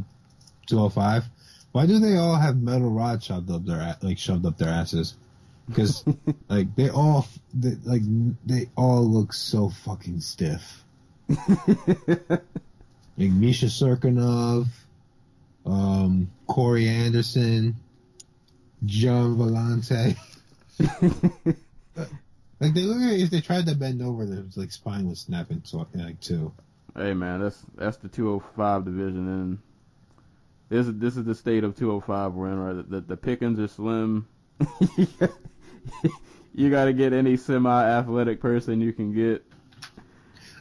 205? 0.65 1.25
Why 1.73 1.86
do 1.86 1.99
they 1.99 2.17
all 2.17 2.38
have 2.38 2.60
metal 2.60 2.89
rods 2.89 3.25
shoved 3.25 3.51
up 3.51 3.67
their 3.67 3.95
like 4.01 4.17
shoved 4.17 4.47
up 4.47 4.58
their 4.58 4.69
asses? 4.69 5.13
Because 5.67 6.04
like 6.49 6.75
they 6.75 6.89
all 6.89 7.28
they, 7.54 7.75
like 7.84 8.01
they 8.47 8.67
all 8.75 9.08
look 9.08 9.34
so 9.34 9.69
fucking 9.69 10.21
stiff. 10.21 10.84
Like 13.17 13.32
Misha 13.32 13.67
Cirkunov, 13.67 14.67
um, 15.65 16.30
Corey 16.47 16.89
Anderson, 16.89 17.78
John 18.84 19.38
Villante. 19.38 20.17
Like 22.60 22.74
they 22.74 22.82
look 22.82 23.00
like 23.00 23.20
if 23.20 23.30
they 23.30 23.41
tried 23.41 23.65
to 23.68 23.76
bend 23.76 24.02
over, 24.02 24.26
their 24.26 24.46
like 24.56 24.72
spine 24.72 25.08
would 25.08 25.18
snap 25.18 25.52
in 25.52 25.62
like 25.94 26.20
two. 26.22 26.54
Hey 26.96 27.13
man, 27.13 27.41
that's 27.41 27.62
that's 27.76 27.98
the 27.98 28.08
205 28.08 28.86
division, 28.86 29.28
and 29.28 29.60
this 30.70 30.88
is 30.88 30.98
this 30.98 31.18
is 31.18 31.26
the 31.26 31.36
state 31.36 31.65
of 31.65 31.76
205 31.76 32.34
we're 32.34 32.48
in. 32.48 32.60
Right, 32.60 32.89
the 32.89 33.02
the 33.02 33.18
pickings 33.18 33.60
are 33.60 33.68
slim. 33.68 34.28
you 36.54 36.70
got 36.70 36.86
to 36.86 36.94
get 36.94 37.12
any 37.12 37.36
semi-athletic 37.36 38.39
person 38.39 38.80
you 38.80 38.94
can 38.94 39.13
get. 39.13 39.44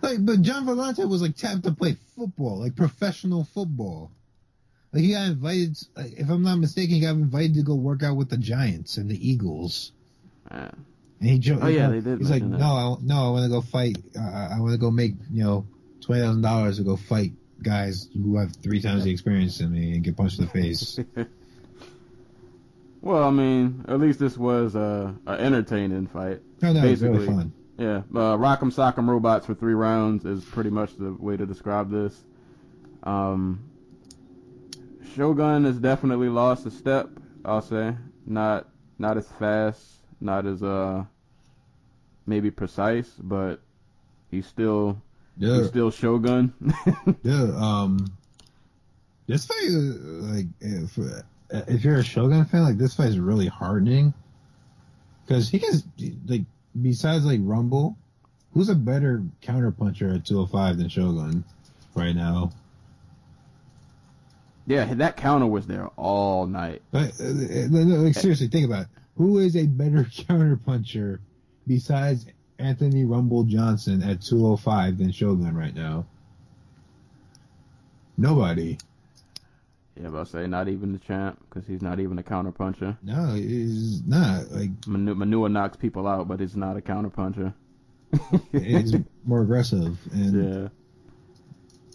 Like, 0.02 0.24
but 0.26 0.42
John 0.42 0.66
Villante 0.66 1.08
was 1.08 1.22
like 1.22 1.36
tapped 1.36 1.62
to 1.62 1.72
play 1.72 1.96
football, 2.16 2.60
like 2.60 2.74
professional 2.74 3.44
football. 3.44 4.10
Like 4.92 5.02
he 5.02 5.12
got 5.12 5.28
invited. 5.28 5.78
Like, 5.96 6.14
if 6.14 6.28
I'm 6.28 6.42
not 6.42 6.56
mistaken, 6.56 6.96
he 6.96 7.00
got 7.00 7.10
invited 7.10 7.54
to 7.54 7.62
go 7.62 7.76
work 7.76 8.02
out 8.02 8.16
with 8.16 8.30
the 8.30 8.36
Giants 8.36 8.96
and 8.96 9.08
the 9.08 9.28
Eagles. 9.30 9.92
Man. 10.50 10.84
And 11.24 11.32
he 11.32 11.38
jo- 11.38 11.58
Oh, 11.62 11.68
yeah, 11.68 11.86
he- 11.90 12.00
they 12.00 12.10
did 12.10 12.18
He's 12.18 12.28
like, 12.28 12.42
mention 12.42 12.58
no. 12.60 12.66
I, 12.66 12.96
no, 13.02 13.26
I 13.28 13.30
want 13.30 13.44
to 13.44 13.48
go 13.48 13.62
fight. 13.62 13.96
Uh, 14.14 14.20
I 14.52 14.60
want 14.60 14.72
to 14.72 14.78
go 14.78 14.90
make 14.90 15.14
you 15.32 15.42
know 15.42 15.66
twenty 16.02 16.20
thousand 16.20 16.42
dollars 16.42 16.76
to 16.76 16.82
go 16.84 16.96
fight 16.96 17.32
guys 17.62 18.10
who 18.12 18.36
have 18.36 18.54
three 18.56 18.78
times 18.82 19.04
the 19.04 19.10
experience 19.10 19.56
than 19.56 19.72
me 19.72 19.94
and 19.94 20.04
get 20.04 20.18
punched 20.18 20.38
in 20.38 20.44
the 20.44 20.50
face. 20.50 20.98
Well, 23.00 23.22
I 23.22 23.30
mean, 23.30 23.84
at 23.86 24.00
least 24.00 24.18
this 24.18 24.38
was 24.38 24.74
uh, 24.74 25.12
an 25.26 25.38
entertaining 25.38 26.06
fight. 26.06 26.40
No, 26.62 26.72
no, 26.72 26.84
it's 26.84 27.02
really 27.02 27.18
Basically. 27.18 27.26
fun. 27.36 27.52
Yeah, 27.76 27.96
uh, 28.14 28.36
Rock'em 28.38 28.72
Sock'em 28.72 29.06
Robots 29.06 29.44
for 29.44 29.54
three 29.54 29.74
rounds 29.74 30.24
is 30.24 30.42
pretty 30.42 30.70
much 30.70 30.96
the 30.96 31.12
way 31.12 31.36
to 31.36 31.44
describe 31.44 31.90
this. 31.90 32.18
Um, 33.02 33.62
Shogun 35.14 35.64
has 35.64 35.76
definitely 35.78 36.28
lost 36.30 36.64
a 36.64 36.70
step. 36.70 37.10
I'll 37.44 37.60
say 37.60 37.94
not 38.24 38.68
not 38.98 39.18
as 39.18 39.28
fast, 39.38 39.84
not 40.20 40.46
as 40.46 40.62
uh 40.62 41.04
maybe 42.26 42.50
precise, 42.50 43.08
but 43.18 43.60
he's 44.30 44.46
still 44.46 45.00
Yeah, 45.36 45.56
he's 45.56 45.68
still 45.68 45.90
Shogun. 45.90 46.52
yeah. 47.22 47.50
Um, 47.56 48.06
this 49.26 49.46
fight, 49.46 49.68
uh, 49.68 50.32
like, 50.32 50.46
if 50.60 50.98
if 51.68 51.84
you're 51.84 51.98
a 51.98 52.04
Shogun 52.04 52.44
fan, 52.44 52.62
like 52.62 52.78
this 52.78 52.94
fight 52.94 53.08
is 53.08 53.18
really 53.18 53.46
hardening 53.46 54.12
because 55.24 55.48
he 55.48 55.58
gets 55.58 55.82
like 56.26 56.42
besides 56.80 57.24
like 57.24 57.40
Rumble, 57.42 57.96
who's 58.52 58.68
a 58.68 58.74
better 58.74 59.22
counterpuncher 59.42 60.16
at 60.16 60.24
205 60.26 60.78
than 60.78 60.88
Shogun 60.88 61.44
right 61.94 62.14
now? 62.14 62.50
yeah, 64.66 64.92
that 64.94 65.16
counter 65.16 65.46
was 65.46 65.66
there 65.66 65.88
all 65.96 66.46
night. 66.46 66.82
But 66.90 67.12
uh, 67.20 67.24
uh, 67.24 67.68
like 67.68 68.14
seriously, 68.14 68.48
think 68.48 68.66
about 68.66 68.82
it. 68.82 68.88
who 69.16 69.38
is 69.38 69.56
a 69.56 69.66
better 69.66 70.04
counterpuncher 70.28 71.20
besides 71.66 72.26
Anthony 72.58 73.04
Rumble 73.04 73.44
Johnson 73.44 74.02
at 74.02 74.22
205 74.22 74.98
than 74.98 75.12
Shogun 75.12 75.56
right 75.56 75.74
now? 75.74 76.06
Nobody. 78.16 78.78
Yeah, 80.00 80.08
but 80.08 80.20
I 80.20 80.24
say 80.24 80.46
not 80.46 80.68
even 80.68 80.92
the 80.92 80.98
champ 80.98 81.40
because 81.48 81.68
he's 81.68 81.82
not 81.82 82.00
even 82.00 82.18
a 82.18 82.22
counterpuncher. 82.22 82.96
No, 83.02 83.34
he's 83.34 84.02
not. 84.04 84.50
Like 84.50 84.70
Manu- 84.86 85.14
Manuwa 85.14 85.50
knocks 85.50 85.76
people 85.76 86.08
out, 86.08 86.26
but 86.26 86.40
he's 86.40 86.56
not 86.56 86.76
a 86.76 86.80
counterpuncher. 86.80 87.54
he's 88.52 88.94
more 89.24 89.42
aggressive 89.42 89.98
and 90.12 90.62
yeah. 90.62 90.68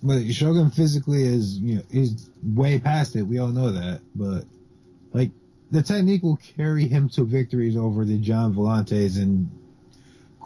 but 0.03 0.34
Shogun 0.34 0.69
physically 0.69 1.23
is 1.23 1.60
you 1.60 1.75
know 1.75 1.82
he's 1.89 2.29
way 2.43 2.79
past 2.79 3.15
it. 3.15 3.23
We 3.23 3.39
all 3.39 3.47
know 3.47 3.71
that, 3.71 4.01
but 4.15 4.43
like 5.13 5.32
the 5.71 5.82
technique 5.82 6.23
will 6.23 6.39
carry 6.58 6.88
him 6.88 7.10
to 7.10 7.23
victories 7.23 7.77
over 7.77 8.03
the 8.03 8.17
John 8.17 8.53
Villantes 8.53 9.17
and 9.17 9.49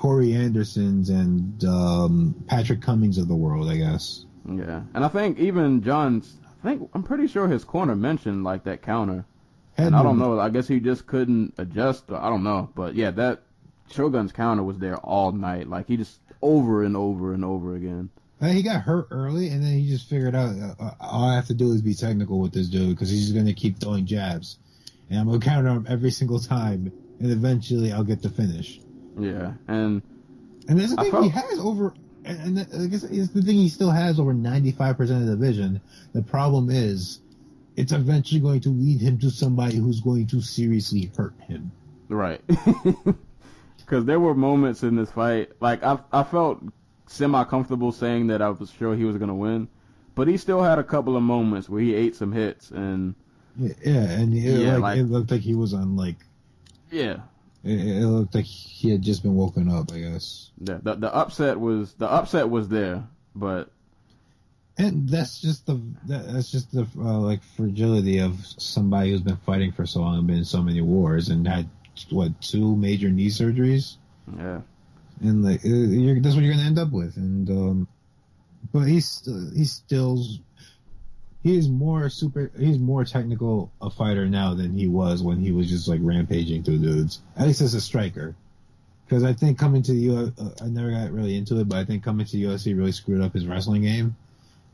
Corey 0.04 0.34
Andersons 0.34 1.10
and 1.10 1.64
um, 1.64 2.36
Patrick 2.48 2.82
Cummins 2.82 3.18
of 3.18 3.30
the 3.30 3.36
world, 3.36 3.70
I 3.70 3.78
guess. 3.78 4.26
Yeah, 4.46 4.82
and 4.94 5.06
I 5.06 5.08
think 5.08 5.40
even 5.40 5.82
John's. 5.82 6.36
I 6.62 6.68
think 6.68 6.90
I'm 6.94 7.04
pretty 7.04 7.26
sure 7.28 7.48
his 7.48 7.64
corner 7.64 7.96
mentioned 7.96 8.44
like 8.44 8.66
that 8.66 8.82
counter, 8.82 9.24
and 9.78 9.96
I 9.96 10.04
don't 10.04 10.20
know. 10.20 10.42
I 10.42 10.50
guess 10.50 10.68
he 10.68 10.82
just 10.82 11.08
couldn't 11.08 11.54
adjust. 11.58 12.04
Or, 12.10 12.18
I 12.18 12.28
don't 12.30 12.44
know, 12.44 12.70
but 12.76 12.96
yeah, 12.96 13.12
that 13.12 13.44
Shogun's 13.92 14.34
counter 14.34 14.62
was 14.62 14.78
there 14.78 14.98
all 14.98 15.32
night. 15.32 15.70
Like 15.70 15.88
he 15.88 15.96
just 15.96 16.20
over 16.42 16.84
and 16.84 16.98
over 16.98 17.34
and 17.34 17.46
over 17.46 17.74
again. 17.74 18.10
Uh, 18.42 18.48
he 18.48 18.62
got 18.62 18.82
hurt 18.82 19.08
early, 19.10 19.48
and 19.48 19.64
then 19.64 19.72
he 19.72 19.88
just 19.88 20.10
figured 20.10 20.36
out 20.36 20.50
uh, 20.50 20.84
uh, 20.84 20.92
all 21.00 21.30
I 21.30 21.36
have 21.36 21.48
to 21.48 21.54
do 21.54 21.72
is 21.72 21.82
be 21.82 21.94
technical 21.94 22.42
with 22.42 22.52
this 22.52 22.68
dude 22.68 22.90
because 22.90 23.10
he's 23.10 23.22
just 23.22 23.34
going 23.36 23.46
to 23.46 23.54
keep 23.54 23.80
throwing 23.80 24.06
jabs. 24.06 24.58
and 25.10 25.18
I'm 25.18 25.28
gonna 25.28 25.40
counter 25.40 25.70
him 25.70 25.86
every 25.88 26.12
single 26.12 26.42
time, 26.42 26.92
and 27.22 27.32
eventually 27.32 27.94
I'll 27.94 28.04
get 28.04 28.22
the 28.22 28.30
finish. 28.30 28.82
Yeah, 29.18 29.54
and 29.68 30.02
And 30.68 30.80
that's 30.80 30.92
the 30.96 31.02
thing 31.04 31.12
felt- 31.12 31.24
he 31.26 31.30
has 31.30 31.60
over, 31.60 31.94
and, 32.26 32.58
and 32.58 32.84
I 32.84 32.88
guess 32.88 33.04
it's 33.04 33.30
the 33.34 33.42
thing 33.42 33.56
he 33.56 33.70
still 33.70 33.92
has 33.92 34.20
over 34.20 34.34
95% 34.34 35.00
of 35.00 35.08
the 35.26 35.36
division. 35.36 35.82
The 36.14 36.22
problem 36.22 36.70
is, 36.70 37.20
it's 37.76 37.92
eventually 37.92 38.40
going 38.40 38.62
to 38.62 38.70
lead 38.70 39.02
him 39.02 39.18
to 39.20 39.30
somebody 39.30 39.78
who's 39.78 40.00
going 40.00 40.28
to 40.28 40.42
seriously 40.42 41.12
hurt 41.18 41.34
him. 41.48 41.72
right, 42.10 42.42
because 43.78 44.06
there 44.06 44.20
were 44.20 44.34
moments 44.36 44.84
in 44.84 44.96
this 44.96 45.12
fight, 45.12 45.52
like 45.60 45.84
I 45.84 46.00
I 46.12 46.24
felt 46.24 46.62
semi 47.08 47.44
comfortable 47.46 47.92
saying 47.92 48.28
that 48.28 48.42
I 48.42 48.50
was 48.50 48.72
sure 48.72 48.96
he 48.96 49.04
was 49.06 49.18
gonna 49.18 49.36
win, 49.36 49.68
but 50.16 50.28
he 50.28 50.38
still 50.38 50.62
had 50.62 50.80
a 50.80 50.84
couple 50.84 51.16
of 51.18 51.24
moments 51.24 51.68
where 51.70 51.82
he 51.82 51.94
ate 51.96 52.16
some 52.16 52.32
hits, 52.32 52.72
and 52.72 53.16
Yeah, 53.58 53.72
and 53.84 54.34
it, 54.34 54.38
Yeah, 54.40 54.74
like, 54.74 54.82
like- 54.82 54.98
it 55.00 55.04
looked 55.06 55.32
like 55.32 55.42
he 55.42 55.56
was 55.56 55.74
on 55.74 55.96
like 55.96 56.18
yeah, 56.92 57.18
it, 57.64 58.02
it 58.02 58.06
looked 58.06 58.36
like 58.36 58.46
he 58.46 58.90
had 58.90 59.02
just 59.02 59.24
been 59.24 59.36
woken 59.36 59.70
up. 59.70 59.92
I 59.92 60.00
guess, 60.00 60.52
the 60.60 60.80
the, 60.80 60.96
the 60.96 61.14
upset 61.14 61.60
was 61.60 61.94
the 61.94 62.10
upset 62.10 62.50
was 62.50 62.70
there, 62.70 63.04
but 63.36 63.70
and 64.78 65.08
that's 65.08 65.40
just 65.40 65.66
the 65.66 65.82
that, 66.08 66.32
that's 66.32 66.52
just 66.52 66.72
the 66.72 66.88
uh, 66.98 67.20
like 67.20 67.42
fragility 67.56 68.20
of 68.20 68.46
somebody 68.46 69.12
who's 69.12 69.22
been 69.22 69.38
fighting 69.38 69.72
for 69.72 69.86
so 69.86 70.02
long 70.02 70.18
and 70.18 70.28
been 70.28 70.38
in 70.38 70.46
so 70.46 70.62
many 70.62 70.82
wars 70.82 71.30
and 71.30 71.48
had 71.48 71.70
what 72.10 72.40
two 72.42 72.76
major 72.76 73.10
knee 73.10 73.30
surgeries. 73.30 73.98
yeah, 74.38 74.62
and 75.22 75.44
like 75.44 75.60
uh, 75.60 76.22
that's 76.22 76.36
what 76.36 76.44
you're 76.44 76.54
gonna 76.54 76.66
end 76.66 76.80
up 76.80 76.92
with. 76.92 77.16
And 77.18 77.50
um, 77.50 77.88
but 78.74 78.82
he's 78.82 79.10
st- 79.10 79.56
he's 79.56 79.72
still 79.72 80.26
he 81.44 81.58
is 81.58 81.68
more 81.68 82.10
super. 82.10 82.52
He's 82.58 82.80
more 82.80 83.04
technical 83.04 83.70
a 83.82 83.90
fighter 83.90 84.28
now 84.28 84.54
than 84.54 84.74
he 84.74 84.88
was 84.88 85.22
when 85.22 85.40
he 85.40 85.52
was 85.52 85.70
just 85.70 85.90
like 85.90 86.00
rampaging 86.02 86.64
through 86.64 86.80
dudes. 86.80 87.20
At 87.38 87.48
least 87.48 87.62
as 87.62 87.74
a 87.74 87.82
striker. 87.82 88.34
Because 89.06 89.26
I 89.26 89.34
think 89.34 89.60
coming 89.60 89.84
to 89.84 89.92
the 89.92 90.00
U, 90.00 90.34
uh, 90.40 90.50
I 90.62 90.68
never 90.68 90.90
got 90.90 91.12
really 91.12 91.36
into 91.36 91.60
it, 91.60 91.68
but 91.68 91.78
I 91.78 91.84
think 91.84 92.04
coming 92.04 92.26
to 92.26 92.32
the 92.32 92.44
UFC 92.44 92.76
really 92.76 92.94
screwed 92.94 93.22
up 93.22 93.34
his 93.34 93.46
wrestling 93.46 93.82
game 93.82 94.16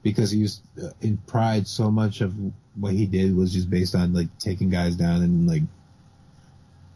because 0.03 0.29
he 0.29 0.39
used 0.39 0.61
uh, 0.81 0.91
in 1.01 1.17
pride 1.17 1.67
so 1.67 1.89
much 1.89 2.21
of 2.21 2.35
what 2.75 2.93
he 2.93 3.07
did 3.07 3.35
was 3.35 3.51
just 3.51 3.69
based 3.69 3.95
on 3.95 4.13
like 4.13 4.27
taking 4.37 4.69
guys 4.69 4.95
down 4.95 5.23
and 5.23 5.47
like 5.47 5.63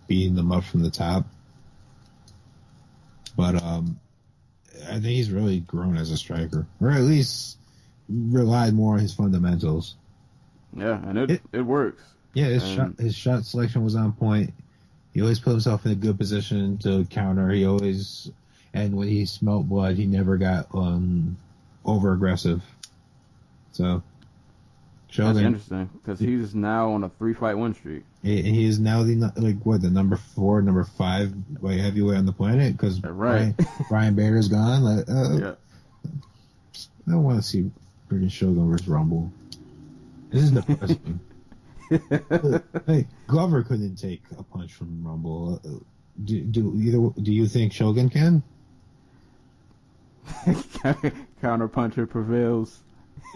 beating 0.07 0.35
them 0.35 0.51
up 0.51 0.63
from 0.63 0.83
the 0.83 0.91
top. 0.91 1.25
But 3.35 3.61
um, 3.61 3.99
I 4.83 4.93
think 4.93 5.05
he's 5.05 5.31
really 5.31 5.59
grown 5.61 5.97
as 5.97 6.11
a 6.11 6.17
striker, 6.17 6.67
or 6.79 6.91
at 6.91 7.01
least 7.01 7.57
relied 8.09 8.73
more 8.73 8.93
on 8.95 8.99
his 8.99 9.13
fundamentals. 9.13 9.95
yeah, 10.75 11.01
and 11.07 11.17
it 11.17 11.31
It- 11.31 11.41
it, 11.53 11.61
works. 11.61 12.01
Yeah, 12.33 12.45
his 12.45 12.63
Um, 12.63 12.75
shot 12.75 12.99
his 12.99 13.15
shot 13.15 13.45
selection 13.45 13.83
was 13.83 13.95
on 13.95 14.11
point. 14.13 14.53
He 15.13 15.21
always 15.21 15.39
put 15.39 15.51
himself 15.51 15.85
in 15.85 15.91
a 15.91 15.95
good 15.95 16.17
position 16.17 16.77
to 16.79 17.05
counter. 17.05 17.49
He 17.51 17.65
always, 17.65 18.31
and 18.73 18.95
when 18.95 19.07
he 19.07 19.25
smelt 19.25 19.69
blood, 19.69 19.95
he 19.97 20.07
never 20.07 20.37
got 20.37 20.67
um 20.73 21.37
over 21.85 22.13
aggressive. 22.13 22.63
So, 23.71 24.01
That's 25.15 25.37
interesting 25.37 25.89
because 25.93 26.19
he's 26.19 26.55
now 26.55 26.91
on 26.93 27.03
a 27.03 27.09
three 27.09 27.33
fight 27.35 27.55
win 27.55 27.75
streak. 27.75 28.03
he, 28.23 28.41
he 28.41 28.65
is 28.65 28.79
now 28.79 29.03
the 29.03 29.31
like 29.35 29.63
what 29.63 29.81
the 29.83 29.91
number 29.91 30.15
four, 30.15 30.61
number 30.63 30.83
five 30.83 31.31
light 31.61 31.79
heavyweight 31.79 32.17
on 32.17 32.25
the 32.25 32.31
planet 32.33 32.73
because 32.75 32.99
Right. 33.03 33.55
Brian, 33.55 33.55
Brian 33.89 34.15
Bader's 34.15 34.47
gone. 34.47 34.81
Like, 34.83 35.07
uh, 35.07 35.37
Yeah, 35.37 35.53
I 37.07 37.11
don't 37.11 37.23
want 37.23 37.37
to 37.37 37.43
see 37.47 37.69
freaking 38.13 38.31
Shogun 38.31 38.69
versus 38.69 38.87
Rumble. 38.87 39.31
This 40.29 40.43
is 40.43 40.51
the 40.53 40.61
depressing. 40.67 41.19
hey, 42.87 43.07
Glover 43.27 43.63
couldn't 43.63 43.95
take 43.95 44.21
a 44.37 44.43
punch 44.43 44.73
from 44.73 45.05
Rumble. 45.05 45.61
Uh, 45.65 45.69
Do, 46.23 46.41
do 46.41 46.75
either? 46.77 47.21
Do 47.21 47.33
you 47.33 47.47
think 47.47 47.73
Shogun 47.73 48.09
can? 48.09 48.43
counter 51.41 51.67
puncher 51.67 52.05
prevails. 52.07 52.79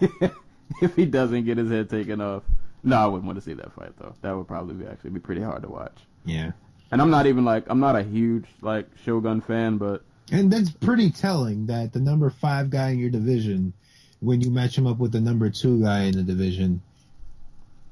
if 0.80 0.94
he 0.96 1.04
doesn't 1.06 1.44
get 1.44 1.58
his 1.58 1.70
head 1.70 1.90
taken 1.90 2.20
off, 2.20 2.42
no, 2.82 2.96
I 2.96 3.06
wouldn't 3.06 3.26
want 3.26 3.36
to 3.38 3.44
see 3.44 3.54
that 3.54 3.72
fight 3.74 3.92
though. 3.98 4.14
That 4.22 4.36
would 4.36 4.46
probably 4.48 4.74
be 4.74 4.86
actually 4.86 5.10
be 5.10 5.20
pretty 5.20 5.42
hard 5.42 5.62
to 5.62 5.68
watch. 5.68 5.98
Yeah, 6.24 6.52
And 6.90 7.00
I'm 7.02 7.10
not 7.10 7.26
even 7.26 7.44
like 7.44 7.64
I'm 7.68 7.80
not 7.80 7.96
a 7.96 8.02
huge 8.02 8.44
like 8.60 8.86
Shogun 9.04 9.40
fan, 9.40 9.76
but 9.78 10.02
and 10.30 10.50
that's 10.52 10.70
pretty 10.70 11.10
telling 11.10 11.66
that 11.66 11.92
the 11.92 12.00
number 12.00 12.30
five 12.30 12.70
guy 12.70 12.90
in 12.90 12.98
your 12.98 13.10
division, 13.10 13.72
when 14.20 14.40
you 14.40 14.50
match 14.50 14.76
him 14.76 14.86
up 14.86 14.98
with 14.98 15.12
the 15.12 15.20
number 15.20 15.48
two 15.50 15.82
guy 15.82 16.04
in 16.04 16.16
the 16.16 16.22
division, 16.22 16.82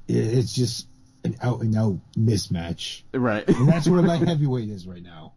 it's 0.07 0.53
just 0.53 0.87
an 1.23 1.35
out 1.41 1.61
and 1.61 1.75
out 1.75 1.97
mismatch. 2.17 3.03
right. 3.13 3.47
And 3.47 3.67
that's 3.67 3.87
where 3.87 4.01
light 4.01 4.21
heavyweight 4.27 4.69
is 4.69 4.85
right 4.87 5.03
now. 5.03 5.33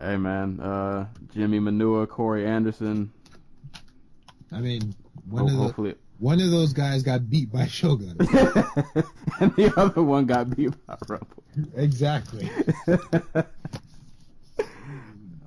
hey 0.00 0.16
man, 0.16 0.60
uh, 0.60 1.06
Jimi 1.34 1.60
Manuwa, 1.60 2.08
Corey 2.08 2.46
Anderson. 2.46 3.12
I 4.52 4.60
mean, 4.60 4.94
one 5.28 5.42
Ho- 5.42 5.46
of 5.48 5.52
the, 5.52 5.58
hopefully, 5.64 5.94
one 6.18 6.40
of 6.40 6.50
those 6.50 6.72
guys 6.72 7.02
got 7.02 7.28
beat 7.28 7.52
by 7.52 7.66
Shogun. 7.66 8.16
and 9.40 9.54
the 9.56 9.72
other 9.76 10.02
one 10.02 10.26
got 10.26 10.54
beat 10.56 10.70
by 10.86 10.96
Rumble. 11.08 11.44
exactly. 11.76 12.50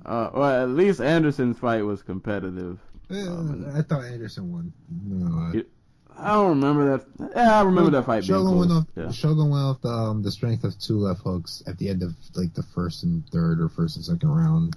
Uh, 0.04 0.30
well, 0.34 0.62
at 0.64 0.70
least 0.70 1.00
Anderson's 1.00 1.56
fight 1.58 1.82
was 1.84 2.02
competitive. 2.02 2.80
Uh, 3.10 3.72
I 3.78 3.82
thought 3.82 4.04
Anderson 4.04 4.52
won. 4.52 4.72
No, 5.04 5.38
uh, 5.38 5.52
It- 5.52 5.70
I 6.16 6.32
don't 6.34 6.60
remember 6.60 6.98
that. 6.98 7.30
Yeah, 7.34 7.60
I 7.60 7.62
remember 7.62 7.90
that 7.92 8.04
fight 8.04 8.24
Shogun 8.24 8.58
went 8.58 8.70
off. 8.72 8.84
yeah. 8.94 9.10
Shogun 9.10 9.48
went 9.48 9.64
off 9.64 9.80
the, 9.80 9.88
um, 9.88 10.22
the 10.22 10.30
strength 10.30 10.64
of 10.64 10.78
two 10.78 10.98
left 10.98 11.22
hooks 11.22 11.62
at 11.66 11.78
the 11.78 11.88
end 11.88 12.02
of 12.02 12.14
like 12.34 12.52
the 12.52 12.62
first 12.62 13.04
and 13.04 13.26
third 13.30 13.58
or 13.60 13.68
first 13.70 13.96
and 13.96 14.04
second 14.04 14.28
round, 14.28 14.76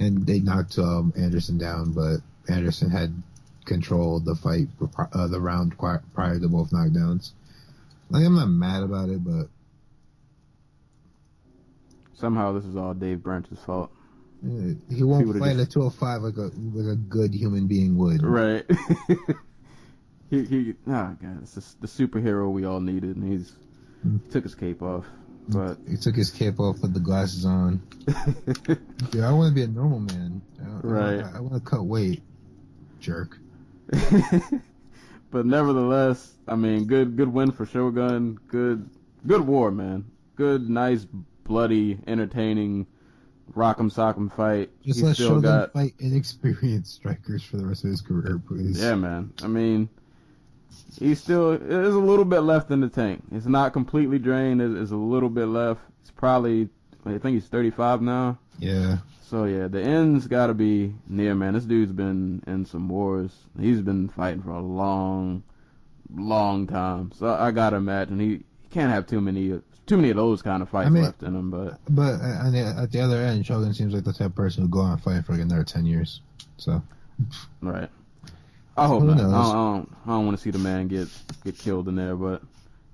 and 0.00 0.26
they 0.26 0.40
knocked 0.40 0.76
um, 0.78 1.12
Anderson 1.16 1.56
down. 1.56 1.92
But 1.92 2.16
Anderson 2.52 2.90
had 2.90 3.14
controlled 3.64 4.24
the 4.24 4.34
fight, 4.34 4.66
uh, 5.12 5.28
the 5.28 5.40
round 5.40 5.78
prior 5.78 6.40
to 6.40 6.48
both 6.48 6.70
knockdowns. 6.70 7.30
Like 8.10 8.24
I'm 8.24 8.34
not 8.34 8.48
mad 8.48 8.82
about 8.82 9.10
it, 9.10 9.22
but 9.22 9.48
Somehow 12.14 12.52
this 12.52 12.64
is 12.64 12.74
all 12.74 12.94
Dave 12.94 13.22
Branch's 13.22 13.60
fault. 13.60 13.92
Uh, 14.44 14.74
he 14.94 15.02
won't 15.02 15.26
would've 15.26 15.40
fight 15.42 15.58
a 15.58 15.66
205 15.66 16.22
like 16.22 16.36
a 16.36 16.50
like 16.74 16.92
a 16.92 16.96
good 16.96 17.34
human 17.34 17.66
being 17.66 17.96
would. 17.96 18.22
Right. 18.22 18.64
he 20.30 20.44
he. 20.44 20.74
Oh 20.86 21.16
god, 21.20 21.38
it's 21.42 21.54
just 21.54 21.80
the 21.80 21.86
superhero 21.88 22.50
we 22.50 22.64
all 22.64 22.80
needed, 22.80 23.16
and 23.16 23.30
he's 23.32 23.52
Hmm. 24.02 24.18
took 24.30 24.44
his 24.44 24.54
cape 24.54 24.80
off. 24.80 25.04
But 25.48 25.78
He 25.88 25.96
took 25.96 26.14
his 26.14 26.30
cape 26.30 26.60
off, 26.60 26.80
put 26.80 26.94
the 26.94 27.00
glasses 27.00 27.44
on. 27.44 27.82
Dude, 29.10 29.22
I 29.24 29.32
want 29.32 29.48
to 29.48 29.54
be 29.54 29.62
a 29.62 29.66
normal 29.66 29.98
man. 30.00 30.40
I, 30.62 30.66
I 30.66 30.80
Right. 30.82 31.16
wanna- 31.24 31.32
I 31.34 31.40
want 31.40 31.54
to 31.54 31.60
cut 31.70 31.84
weight. 31.84 32.22
Jerk. 33.00 33.38
but 35.30 35.46
nevertheless, 35.46 36.34
I 36.46 36.54
mean, 36.56 36.84
good 36.86 37.16
good 37.16 37.32
win 37.32 37.50
for 37.52 37.66
Shogun. 37.66 38.38
Good 38.48 38.88
good 39.26 39.40
war, 39.40 39.70
man. 39.70 40.04
Good, 40.36 40.68
nice, 40.70 41.06
bloody, 41.44 41.98
entertaining, 42.06 42.86
rock'em 43.54 43.92
sock'em 43.92 44.32
fight. 44.34 44.70
Just 44.84 45.00
He 45.00 45.06
let 45.06 45.14
still 45.14 45.28
Shogun 45.28 45.42
got 45.42 45.72
fight 45.72 45.94
inexperienced 45.98 46.94
strikers 46.94 47.42
for 47.42 47.56
the 47.56 47.66
rest 47.66 47.84
of 47.84 47.90
his 47.90 48.00
career, 48.00 48.40
please. 48.46 48.80
Yeah, 48.80 48.94
man. 48.94 49.32
I 49.42 49.46
mean, 49.46 49.88
he's 50.98 51.20
still 51.20 51.58
there's 51.58 51.94
a 51.94 51.98
little 51.98 52.24
bit 52.24 52.40
left 52.40 52.70
in 52.70 52.80
the 52.80 52.88
tank. 52.88 53.22
It's 53.32 53.46
not 53.46 53.72
completely 53.72 54.18
drained. 54.18 54.60
There's 54.60 54.92
a 54.92 54.96
little 54.96 55.30
bit 55.30 55.46
left. 55.46 55.80
It's 56.02 56.10
probably 56.10 56.68
I 57.06 57.18
think 57.18 57.34
he's 57.34 57.46
35 57.46 58.02
now. 58.02 58.38
Yeah. 58.58 58.98
So 59.22 59.44
yeah, 59.44 59.68
the 59.68 59.80
end's 59.82 60.26
got 60.26 60.46
to 60.46 60.54
be 60.54 60.94
near, 61.06 61.34
man. 61.34 61.54
This 61.54 61.64
dude's 61.64 61.92
been 61.92 62.42
in 62.46 62.64
some 62.64 62.88
wars. 62.88 63.32
He's 63.60 63.80
been 63.82 64.08
fighting 64.08 64.42
for 64.42 64.50
a 64.50 64.60
long, 64.60 65.42
long 66.14 66.66
time. 66.66 67.12
So 67.12 67.28
I 67.28 67.50
gotta 67.50 67.76
imagine 67.76 68.18
he, 68.18 68.44
he 68.62 68.68
can't 68.70 68.92
have 68.92 69.06
too 69.06 69.20
many 69.20 69.60
too 69.88 69.96
many 69.96 70.10
of 70.10 70.16
those 70.16 70.42
kind 70.42 70.62
of 70.62 70.68
fights 70.68 70.86
I 70.86 70.90
mean- 70.90 71.02
left 71.02 71.22
in 71.22 71.34
him. 71.34 71.50
But 71.50 71.80
But 71.88 72.18
the, 72.18 72.74
at 72.78 72.92
the 72.92 73.00
other 73.00 73.16
end, 73.16 73.44
Shogun 73.44 73.74
seems 73.74 73.92
like 73.94 74.04
the 74.04 74.12
type 74.12 74.28
of 74.28 74.34
person 74.36 74.62
who 74.62 74.68
go 74.68 74.80
on 74.80 74.92
and 74.92 75.02
fight 75.02 75.24
for 75.24 75.32
like 75.32 75.40
another 75.40 75.64
10 75.64 75.86
years. 75.86 76.20
So, 76.58 76.82
right, 77.62 77.88
I 78.76 78.86
hope 78.86 79.02
not. 79.04 79.18
I 79.18 79.20
don't, 79.22 79.34
I 79.34 79.52
don't, 79.52 79.96
I 80.06 80.10
don't 80.10 80.26
want 80.26 80.36
to 80.36 80.42
see 80.42 80.50
the 80.50 80.58
man 80.58 80.88
get 80.88 81.08
get 81.44 81.56
killed 81.58 81.88
in 81.88 81.94
there. 81.96 82.16
But 82.16 82.42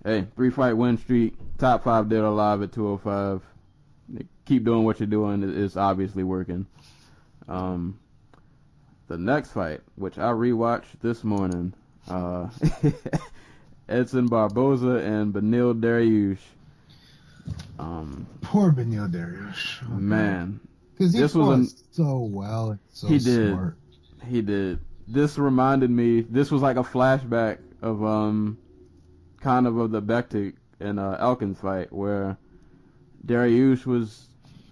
hey, 0.05 0.27
three 0.37 0.51
fight 0.51 0.75
win 0.75 0.99
streak, 0.99 1.35
top 1.59 1.85
five 1.85 2.09
dead 2.09 2.25
alive 2.25 2.63
at 2.63 2.73
205. 2.73 3.43
Keep 4.45 4.65
doing 4.65 4.85
what 4.85 5.01
you're 5.01 5.07
doing. 5.07 5.43
It's 5.43 5.77
obviously 5.79 6.23
working. 6.25 6.67
Um, 7.49 7.99
the 9.09 9.17
next 9.17 9.53
fight, 9.53 9.81
which 9.97 10.19
I 10.19 10.31
rewatched 10.31 11.01
this 11.01 11.25
morning, 11.25 11.73
uh, 12.09 12.49
Edson 13.89 14.27
Barboza 14.27 14.97
and 14.97 15.33
Benil 15.33 15.81
Dariush. 15.81 16.39
Um, 17.79 18.27
poor 18.41 18.73
Benil 18.73 19.11
Dariush. 19.11 19.89
man, 19.89 20.61
Because 20.97 21.13
he 21.13 21.21
this 21.21 21.35
was 21.35 21.49
an- 21.59 21.69
so 21.93 22.19
well 22.21 22.71
and 22.71 22.79
so 22.93 23.07
He 23.09 23.19
did. 23.19 23.51
smart. 23.53 23.77
he 24.27 24.41
did. 24.43 24.79
This 25.07 25.37
reminded 25.39 25.91
me. 25.91 26.23
This 26.23 26.51
was 26.51 26.63
like 26.63 26.77
a 26.77 26.83
flashback 26.83 27.59
of 27.83 28.03
um, 28.05 28.57
kind 29.41 29.67
of 29.67 29.77
of 29.77 29.91
the 29.91 30.01
Bektic 30.01 30.55
and 30.81 30.99
uh, 30.99 31.17
Elkins 31.21 31.59
fight 31.61 31.93
where 31.93 32.39
Dariush 33.27 33.85
was. 33.85 34.29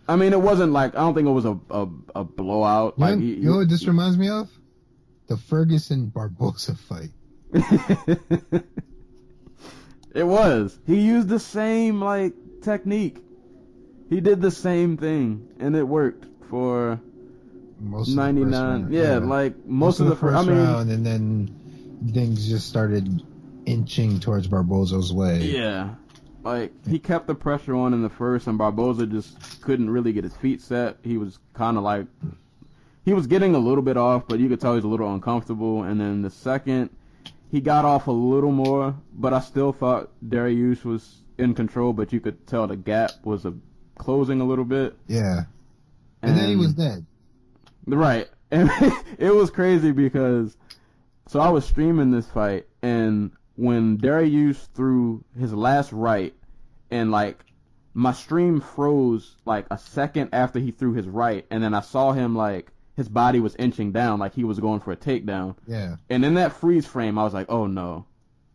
I 0.09 0.17
mean, 0.17 0.33
it 0.33 0.41
wasn't 0.41 0.73
like 0.73 0.95
I 0.95 1.01
don't 1.01 1.15
think 1.15 1.29
it 1.29 1.33
was 1.33 1.45
a 1.45 1.59
a, 1.71 1.87
a 2.17 2.25
blowout. 2.25 2.95
You, 2.97 3.05
Like 3.05 3.19
he- 3.19 3.35
you 3.35 3.51
know 3.51 3.57
what 3.59 3.69
this 3.69 3.87
reminds 3.87 4.17
me 4.17 4.29
of? 4.31 4.49
The 5.27 5.37
Ferguson 5.37 6.07
Barboza 6.07 6.75
fight. 6.77 7.11
it 10.15 10.25
was. 10.25 10.79
He 10.87 11.01
used 11.01 11.29
the 11.29 11.39
same 11.39 12.01
like 12.01 12.33
technique. 12.63 13.19
He 14.09 14.21
did 14.21 14.41
the 14.41 14.51
same 14.51 14.97
thing, 14.97 15.49
and 15.59 15.75
it 15.75 15.85
worked 15.85 16.27
for 16.49 17.01
Most 17.81 18.09
of 18.11 18.15
the 18.17 18.23
first 18.23 18.35
99. 18.35 18.53
round, 18.53 18.93
Yeah, 18.93 19.17
like 19.19 19.67
most, 19.67 20.01
of 20.01 20.07
the, 20.07 20.17
first 20.17 20.35
first. 20.37 20.49
I 20.49 20.53
mean, 20.53 20.63
round, 20.65 20.91
and 20.91 21.05
then 21.07 22.11
things 22.13 22.47
just 22.49 22.69
started 22.69 23.23
inching 23.65 24.21
towards 24.21 24.49
Barboza's 24.49 25.13
way. 25.13 25.43
yeah, 25.45 25.95
like 26.43 26.73
he 26.87 26.99
kept 26.99 27.27
the 27.27 27.35
pressure 27.35 27.75
on 27.75 27.95
in 27.95 28.03
the 28.03 28.11
first, 28.11 28.47
and 28.49 28.59
Barboza 28.59 29.07
just 29.07 29.63
couldn't 29.63 29.89
really 29.89 30.13
get 30.13 30.25
his 30.25 30.35
feet 30.37 30.61
set. 30.61 30.99
He 31.03 31.17
was 31.17 31.39
kind 31.55 31.77
of 31.79 31.83
like 31.85 32.07
he 33.05 33.13
was 33.15 33.27
getting 33.27 33.55
a 33.55 33.59
little 33.59 33.83
bit 33.83 33.97
off, 33.97 34.27
but 34.29 34.41
you 34.41 34.49
could 34.49 34.61
tell 34.61 34.75
he's 34.75 34.85
a 34.85 34.89
little 34.89 35.13
uncomfortable. 35.13 35.85
And 35.85 36.01
then 36.01 36.23
the 36.23 36.31
second, 36.31 36.91
he 37.51 37.61
got 37.61 37.85
off 37.85 38.09
a 38.09 38.13
little 38.13 38.53
more, 38.53 38.95
but 39.15 39.33
I 39.33 39.41
still 39.41 39.73
thought 39.73 40.11
Dariush 40.27 40.85
was 40.85 41.22
in 41.39 41.55
control. 41.55 41.93
But 41.93 42.13
you 42.13 42.21
could 42.21 42.47
tell 42.47 42.67
the 42.67 42.77
gap 42.77 43.13
was 43.25 43.45
a, 43.45 43.55
closing 43.97 44.41
a 44.41 44.45
little 44.45 44.65
bit. 44.65 44.97
Yeah. 45.07 45.45
And, 46.23 46.37
then 46.37 46.49
he 46.49 46.57
was 46.57 46.75
dead. 46.75 47.05
Right. 47.87 48.29
And 48.51 48.71
it 49.19 49.35
was 49.35 49.51
crazy 49.51 49.93
because 49.93 50.57
so 51.27 51.41
I 51.41 51.49
was 51.49 51.65
streaming 51.65 52.11
this 52.11 52.27
fight 52.27 52.67
and 52.83 53.33
when 53.57 53.99
Dariush 53.99 54.69
threw 54.75 55.25
his 55.39 55.53
last 55.53 55.93
right 55.93 56.35
and 56.91 57.11
like 57.11 57.45
my 57.95 58.13
stream 58.13 58.61
froze 58.61 59.37
like 59.45 59.67
a 59.71 59.79
second 59.79 60.31
after 60.33 60.59
he 60.59 60.71
threw 60.71 60.93
his 60.93 61.07
right 61.07 61.47
and 61.51 61.63
then 61.63 61.75
I 61.75 61.81
saw 61.81 62.13
him 62.13 62.37
like 62.37 62.71
his 62.97 63.09
body 63.09 63.41
was 63.41 63.57
inching 63.57 63.93
down 63.93 64.19
like 64.19 64.35
he 64.35 64.45
was 64.45 64.61
going 64.61 64.81
for 64.81 64.93
a 64.93 64.97
takedown. 64.97 65.57
Yeah. 65.67 65.97
And 66.11 66.25
in 66.25 66.35
that 66.35 66.53
freeze 66.53 66.87
frame 66.87 67.19
I 67.19 67.25
was 67.25 67.35
like, 67.35 67.51
"Oh 67.51 67.67
no." 67.67 68.07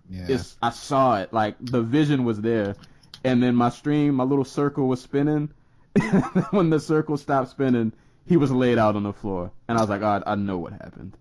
Yeah. 0.10 0.26
It's 0.30 0.56
I 0.62 0.70
saw 0.72 1.20
it 1.20 1.34
like 1.34 1.56
the 1.60 1.82
vision 1.82 2.24
was 2.24 2.42
there. 2.42 2.76
And 3.24 3.42
then 3.42 3.56
my 3.56 3.70
stream, 3.70 4.16
my 4.16 4.24
little 4.24 4.46
circle 4.46 4.88
was 4.88 5.02
spinning. 5.02 5.50
when 6.52 6.70
the 6.70 6.80
circle 6.80 7.18
stopped 7.18 7.50
spinning, 7.50 7.92
he 8.26 8.38
was 8.38 8.52
laid 8.52 8.78
out 8.78 8.96
on 8.96 9.04
the 9.04 9.14
floor, 9.14 9.52
and 9.68 9.78
I 9.78 9.82
was 9.82 9.90
like, 9.90 10.02
oh, 10.02 10.22
I, 10.26 10.34
I 10.34 10.36
know 10.36 10.58
what 10.58 10.74
happened. 10.74 11.18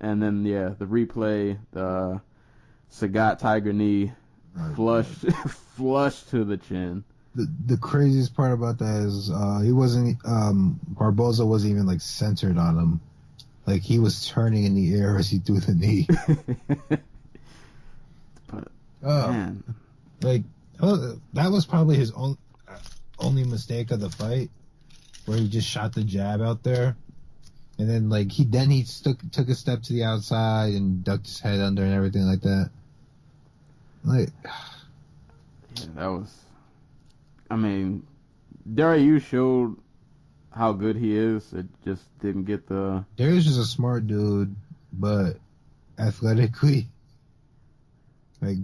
And 0.00 0.22
then 0.22 0.44
yeah, 0.44 0.70
the 0.78 0.86
replay, 0.86 1.58
the 1.72 2.20
Sagat 2.90 3.38
Tiger 3.38 3.72
knee, 3.72 4.12
flush, 4.74 5.06
flush 5.76 6.22
to 6.30 6.44
the 6.44 6.56
chin. 6.56 7.04
the 7.34 7.46
the 7.66 7.76
craziest 7.76 8.34
part 8.34 8.52
about 8.52 8.78
that 8.78 9.02
is 9.06 9.30
uh 9.30 9.60
he 9.60 9.72
wasn't 9.72 10.18
um 10.26 10.80
Barboza 10.88 11.46
wasn't 11.46 11.72
even 11.72 11.86
like 11.86 12.00
centered 12.00 12.58
on 12.58 12.76
him. 12.76 13.00
Like 13.66 13.82
he 13.82 13.98
was 13.98 14.26
turning 14.26 14.64
in 14.64 14.74
the 14.74 14.94
air 14.94 15.16
as 15.16 15.28
he 15.30 15.38
threw 15.38 15.60
the 15.60 15.74
knee. 15.74 16.08
Oh, 19.02 19.32
man, 19.32 19.64
like 20.22 20.42
oh, 20.80 21.18
that 21.32 21.50
was 21.50 21.66
probably 21.66 21.96
his 21.96 22.10
own 22.12 22.36
uh, 22.68 22.76
only 23.18 23.44
mistake 23.44 23.90
of 23.90 24.00
the 24.00 24.10
fight, 24.10 24.50
where 25.26 25.38
he 25.38 25.48
just 25.48 25.68
shot 25.68 25.94
the 25.94 26.04
jab 26.04 26.40
out 26.42 26.62
there, 26.62 26.96
and 27.78 27.88
then 27.88 28.10
like 28.10 28.30
he 28.30 28.44
then 28.44 28.70
he 28.70 28.84
took 28.84 29.18
took 29.30 29.48
a 29.48 29.54
step 29.54 29.82
to 29.82 29.92
the 29.92 30.04
outside 30.04 30.74
and 30.74 31.02
ducked 31.02 31.26
his 31.26 31.40
head 31.40 31.60
under 31.60 31.82
and 31.82 31.94
everything 31.94 32.26
like 32.26 32.42
that. 32.42 32.70
Like 34.04 34.30
yeah, 35.76 35.86
that 35.96 36.06
was. 36.08 36.36
I 37.50 37.56
mean, 37.56 38.06
Dariush 38.68 39.04
you 39.04 39.18
showed 39.18 39.76
how 40.52 40.72
good 40.72 40.96
he 40.96 41.16
is. 41.16 41.52
It 41.52 41.66
just 41.84 42.02
didn't 42.20 42.44
get 42.44 42.66
the. 42.68 43.04
Dariush 43.16 43.46
is 43.46 43.58
a 43.58 43.64
smart 43.64 44.06
dude, 44.06 44.54
but 44.92 45.36
athletically, 45.98 46.86
like 48.42 48.58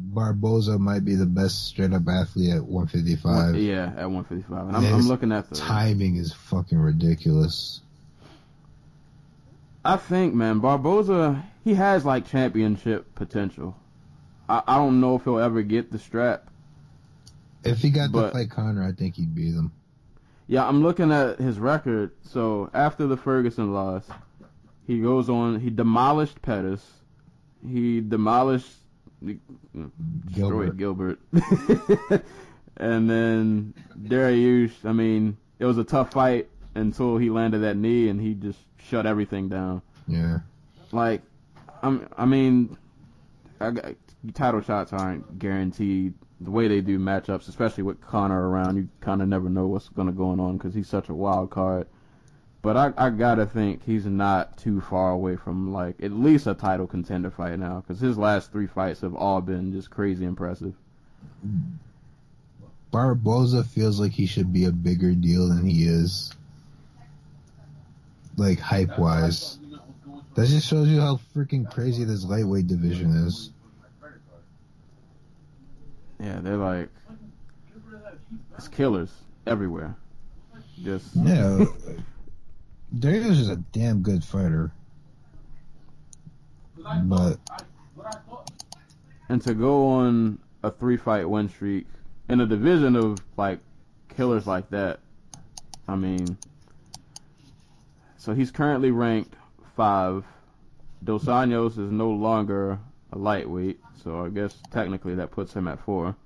Barboza 0.00 0.78
might 0.78 1.04
be 1.04 1.14
the 1.16 1.26
best 1.26 1.66
straight 1.66 1.92
up 1.92 2.06
athlete 2.08 2.54
at 2.54 2.62
155. 2.64 3.56
Yeah, 3.56 3.92
at 3.96 4.10
155. 4.10 4.68
And 4.68 4.76
I'm, 4.76 4.94
I'm 4.94 5.08
looking 5.08 5.32
at 5.32 5.48
the. 5.48 5.56
Timing 5.56 6.16
is 6.16 6.32
fucking 6.32 6.78
ridiculous. 6.78 7.80
I 9.84 9.96
think, 9.96 10.34
man, 10.34 10.60
Barboza, 10.60 11.44
he 11.64 11.74
has 11.74 12.04
like 12.04 12.26
championship 12.26 13.14
potential. 13.14 13.76
I, 14.48 14.62
I 14.66 14.76
don't 14.76 15.00
know 15.00 15.16
if 15.16 15.24
he'll 15.24 15.38
ever 15.38 15.62
get 15.62 15.90
the 15.90 15.98
strap. 15.98 16.48
If 17.64 17.78
he 17.80 17.90
got 17.90 18.12
But- 18.12 18.28
to 18.28 18.32
fight 18.38 18.50
Conor, 18.50 18.84
I 18.86 18.92
think 18.92 19.16
he'd 19.16 19.34
beat 19.34 19.54
him. 19.54 19.72
Yeah, 20.46 20.66
I'm 20.66 20.82
looking 20.82 21.12
at 21.12 21.38
his 21.38 21.58
record. 21.58 22.12
So 22.22 22.70
after 22.72 23.06
the 23.06 23.18
Ferguson 23.18 23.72
loss, 23.74 24.04
he 24.86 25.00
goes 25.00 25.28
on. 25.28 25.60
He 25.60 25.68
demolished 25.68 26.40
Pettis. 26.40 26.82
He 27.66 28.00
demolished, 28.00 28.72
destroyed 30.26 30.76
Gilbert. 30.76 31.18
and 32.76 33.10
then 33.10 33.74
Dariush. 33.98 34.84
I 34.84 34.92
mean, 34.92 35.36
it 35.58 35.64
was 35.64 35.78
a 35.78 35.84
tough 35.84 36.12
fight 36.12 36.48
until 36.74 37.16
he 37.18 37.30
landed 37.30 37.58
that 37.60 37.76
knee, 37.76 38.08
and 38.08 38.20
he 38.20 38.34
just 38.34 38.60
shut 38.78 39.06
everything 39.06 39.48
down. 39.48 39.82
Yeah. 40.06 40.38
Like, 40.92 41.22
I'm, 41.82 42.08
I 42.16 42.24
mean, 42.24 42.76
I 43.60 43.70
got, 43.70 43.94
title 44.34 44.60
shots 44.60 44.92
aren't 44.92 45.38
guaranteed. 45.38 46.14
The 46.40 46.50
way 46.50 46.68
they 46.68 46.80
do 46.80 46.98
matchups, 46.98 47.48
especially 47.48 47.82
with 47.82 48.00
Conor 48.00 48.48
around, 48.48 48.76
you 48.76 48.88
kind 49.00 49.22
of 49.22 49.28
never 49.28 49.48
know 49.48 49.66
what's 49.66 49.88
going 49.88 50.06
to 50.06 50.12
go 50.12 50.28
on 50.28 50.56
because 50.56 50.72
he's 50.72 50.88
such 50.88 51.08
a 51.08 51.14
wild 51.14 51.50
card. 51.50 51.88
But 52.60 52.76
I, 52.76 52.92
I 52.96 53.10
gotta 53.10 53.46
think 53.46 53.84
he's 53.84 54.04
not 54.04 54.56
too 54.58 54.80
far 54.80 55.10
away 55.10 55.36
from 55.36 55.72
like 55.72 56.02
at 56.02 56.12
least 56.12 56.46
a 56.46 56.54
title 56.54 56.86
contender 56.86 57.30
fight 57.30 57.58
now 57.58 57.80
because 57.80 58.00
his 58.00 58.18
last 58.18 58.50
three 58.50 58.66
fights 58.66 59.00
have 59.02 59.14
all 59.14 59.40
been 59.40 59.72
just 59.72 59.90
crazy 59.90 60.24
impressive. 60.24 60.74
Barboza 62.90 63.64
feels 63.64 64.00
like 64.00 64.12
he 64.12 64.26
should 64.26 64.52
be 64.52 64.64
a 64.64 64.72
bigger 64.72 65.12
deal 65.12 65.48
than 65.48 65.64
he 65.64 65.84
is. 65.84 66.32
Like 68.36 68.58
hype 68.58 68.98
wise. 68.98 69.58
That 70.34 70.46
just 70.46 70.66
shows 70.66 70.88
you 70.88 71.00
how 71.00 71.20
freaking 71.34 71.70
crazy 71.72 72.04
this 72.04 72.24
lightweight 72.24 72.66
division 72.66 73.10
is. 73.26 73.50
Yeah, 76.20 76.40
they're 76.40 76.56
like 76.56 76.88
it's 78.56 78.68
killers 78.68 79.10
everywhere. 79.46 79.94
Just 80.82 81.14
Yeah. 81.14 81.64
Dariush 82.94 83.30
is 83.30 83.48
a 83.48 83.56
damn 83.56 84.02
good 84.02 84.24
fighter. 84.24 84.72
But 87.04 87.38
and 89.28 89.42
to 89.42 89.54
go 89.54 89.88
on 89.88 90.38
a 90.62 90.70
three 90.70 90.96
fight 90.96 91.28
win 91.28 91.48
streak 91.48 91.86
in 92.28 92.40
a 92.40 92.46
division 92.46 92.96
of 92.96 93.18
like 93.36 93.60
killers 94.16 94.46
like 94.46 94.70
that, 94.70 95.00
I 95.86 95.96
mean, 95.96 96.38
so 98.16 98.32
he's 98.34 98.50
currently 98.50 98.90
ranked 98.90 99.34
five. 99.76 100.24
Dos 101.04 101.26
Anjos 101.26 101.72
is 101.72 101.92
no 101.92 102.10
longer 102.10 102.78
a 103.12 103.18
lightweight, 103.18 103.80
so 104.02 104.24
I 104.24 104.30
guess 104.30 104.56
technically 104.70 105.14
that 105.16 105.30
puts 105.30 105.52
him 105.52 105.68
at 105.68 105.78
four. 105.84 106.16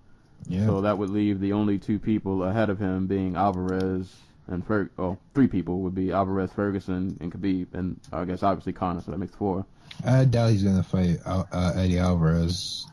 yeah. 0.46 0.64
So 0.66 0.81
that 0.81 0.96
would 0.96 1.11
leave 1.11 1.40
the 1.40 1.53
only 1.53 1.79
two 1.79 1.98
people 1.98 2.44
ahead 2.44 2.70
of 2.70 2.79
him 2.79 3.07
being 3.07 3.37
Alvarez 3.37 4.14
and 4.48 4.66
Fer. 4.66 4.90
Oh, 4.98 5.18
three 5.35 5.46
people 5.48 5.81
would 5.81 5.94
be 5.94 6.12
Alvarez, 6.12 6.50
Ferguson, 6.52 7.16
and 7.20 7.33
Khabib, 7.33 7.68
and 7.74 7.98
I 8.12 8.24
guess 8.24 8.42
obviously 8.42 8.72
Conor. 8.72 9.00
So 9.02 9.11
that 9.12 9.18
makes 9.18 9.35
four. 9.35 9.64
I 10.05 10.24
doubt 10.24 10.50
he's 10.50 10.62
gonna 10.64 10.83
fight 10.83 11.18
uh, 11.24 11.72
Eddie 11.76 11.98
Alvarez. 11.98 12.87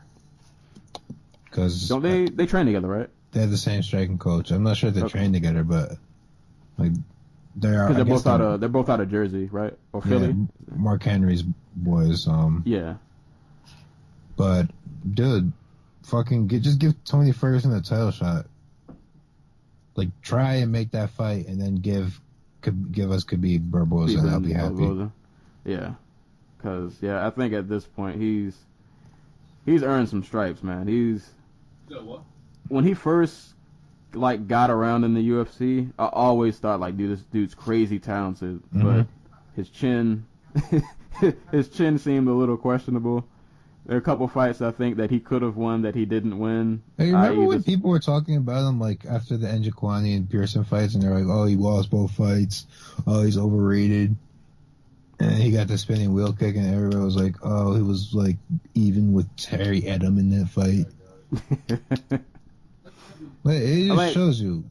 Cause 1.50 1.88
Don't 1.88 2.02
they? 2.02 2.26
They 2.26 2.46
train 2.46 2.66
together, 2.66 2.86
right? 2.88 3.08
They're 3.32 3.46
the 3.46 3.56
same 3.56 3.82
striking 3.82 4.18
coach. 4.18 4.50
I'm 4.50 4.62
not 4.62 4.76
sure 4.76 4.88
if 4.88 4.94
they 4.94 5.02
Okay. 5.02 5.18
train 5.18 5.32
together, 5.32 5.64
but 5.64 5.92
like 6.78 6.92
they 7.56 7.74
are. 7.74 7.88
Because 7.88 7.96
they're 7.96 8.04
both 8.04 8.26
out 8.26 8.36
they're- 8.38 8.46
of 8.46 8.60
they're 8.60 8.68
both 8.68 8.88
out 8.88 9.00
of 9.00 9.10
Jersey, 9.10 9.46
right? 9.50 9.76
Or 9.92 10.00
yeah, 10.04 10.08
Philly. 10.10 10.36
Mark 10.76 11.02
Henry's 11.02 11.42
boys. 11.74 12.28
Um, 12.28 12.62
Yeah. 12.64 12.94
but 14.36 14.70
dude, 15.12 15.52
fucking 16.04 16.46
get 16.46 16.62
just 16.62 16.78
give 16.78 17.02
Tony 17.04 17.32
Ferguson 17.32 17.72
a 17.72 17.80
title 17.80 18.10
shot. 18.12 18.46
Like 20.00 20.22
try 20.22 20.54
and 20.56 20.72
make 20.72 20.90
that 20.92 21.10
fight, 21.10 21.46
and 21.48 21.60
then 21.60 21.76
give 21.76 22.20
Khabib- 22.62 22.92
give 22.92 23.10
us 23.10 23.24
Khabib 23.24 23.70
Barboza, 23.70 24.18
and 24.18 24.30
I'll 24.30 24.40
be 24.40 24.52
happy. 24.52 24.74
Barboza. 24.76 25.12
Yeah. 25.64 25.94
Because 26.56 26.96
yeah, 27.00 27.26
I 27.26 27.30
think 27.30 27.52
at 27.54 27.68
this 27.68 27.84
point 27.86 28.20
he's 28.20 28.56
he's 29.66 29.82
earned 29.82 30.08
some 30.08 30.22
stripes, 30.24 30.62
man. 30.62 30.86
He's 30.86 31.28
when 32.68 32.84
he 32.84 32.94
first 32.94 33.54
like 34.12 34.48
got 34.48 34.70
around 34.70 35.04
in 35.04 35.14
the 35.14 35.28
UFC, 35.30 35.92
I 35.98 36.06
always 36.06 36.58
thought 36.58 36.80
like, 36.80 36.96
dude, 36.96 37.12
this 37.12 37.24
dude's 37.26 37.54
crazy 37.54 37.98
talented, 37.98 38.60
but 38.72 38.82
Mhm. 38.82 39.06
his 39.54 39.68
chin, 39.70 40.26
his 41.52 41.68
chin 41.68 41.98
seemed 41.98 42.26
a 42.28 42.32
little 42.32 42.56
questionable. 42.56 43.24
There 43.90 43.96
are 43.96 43.98
a 43.98 44.04
couple 44.04 44.28
fights 44.28 44.62
I 44.62 44.70
think 44.70 44.98
that 44.98 45.10
he 45.10 45.18
could 45.18 45.42
have 45.42 45.56
won 45.56 45.82
that 45.82 45.96
he 45.96 46.04
didn't 46.04 46.38
win. 46.38 46.80
You 46.96 47.06
remember 47.06 47.40
when 47.42 47.56
this- 47.58 47.66
people 47.66 47.90
were 47.90 47.98
talking 47.98 48.36
about 48.36 48.68
him 48.68 48.78
like 48.78 49.04
after 49.04 49.36
the 49.36 49.48
Njokwani 49.48 50.16
and 50.16 50.30
Pearson 50.30 50.62
fights, 50.62 50.94
and 50.94 51.02
they're 51.02 51.12
like, 51.12 51.26
"Oh, 51.28 51.44
he 51.44 51.56
lost 51.56 51.90
both 51.90 52.12
fights. 52.12 52.66
Oh, 53.04 53.24
he's 53.24 53.36
overrated." 53.36 54.14
And 55.18 55.32
he 55.32 55.50
got 55.50 55.66
the 55.66 55.76
spinning 55.76 56.14
wheel 56.14 56.32
kick, 56.32 56.54
and 56.54 56.72
everybody 56.72 57.02
was 57.02 57.16
like, 57.16 57.34
"Oh, 57.42 57.74
he 57.74 57.82
was 57.82 58.14
like 58.14 58.36
even 58.74 59.12
with 59.12 59.26
Terry 59.36 59.80
Etim 59.82 60.20
in 60.20 60.30
that 60.38 60.46
fight." 60.50 60.86
But 63.42 63.54
it 63.56 63.86
just 63.86 63.96
like- 63.96 64.12
shows 64.14 64.40
you, 64.40 64.70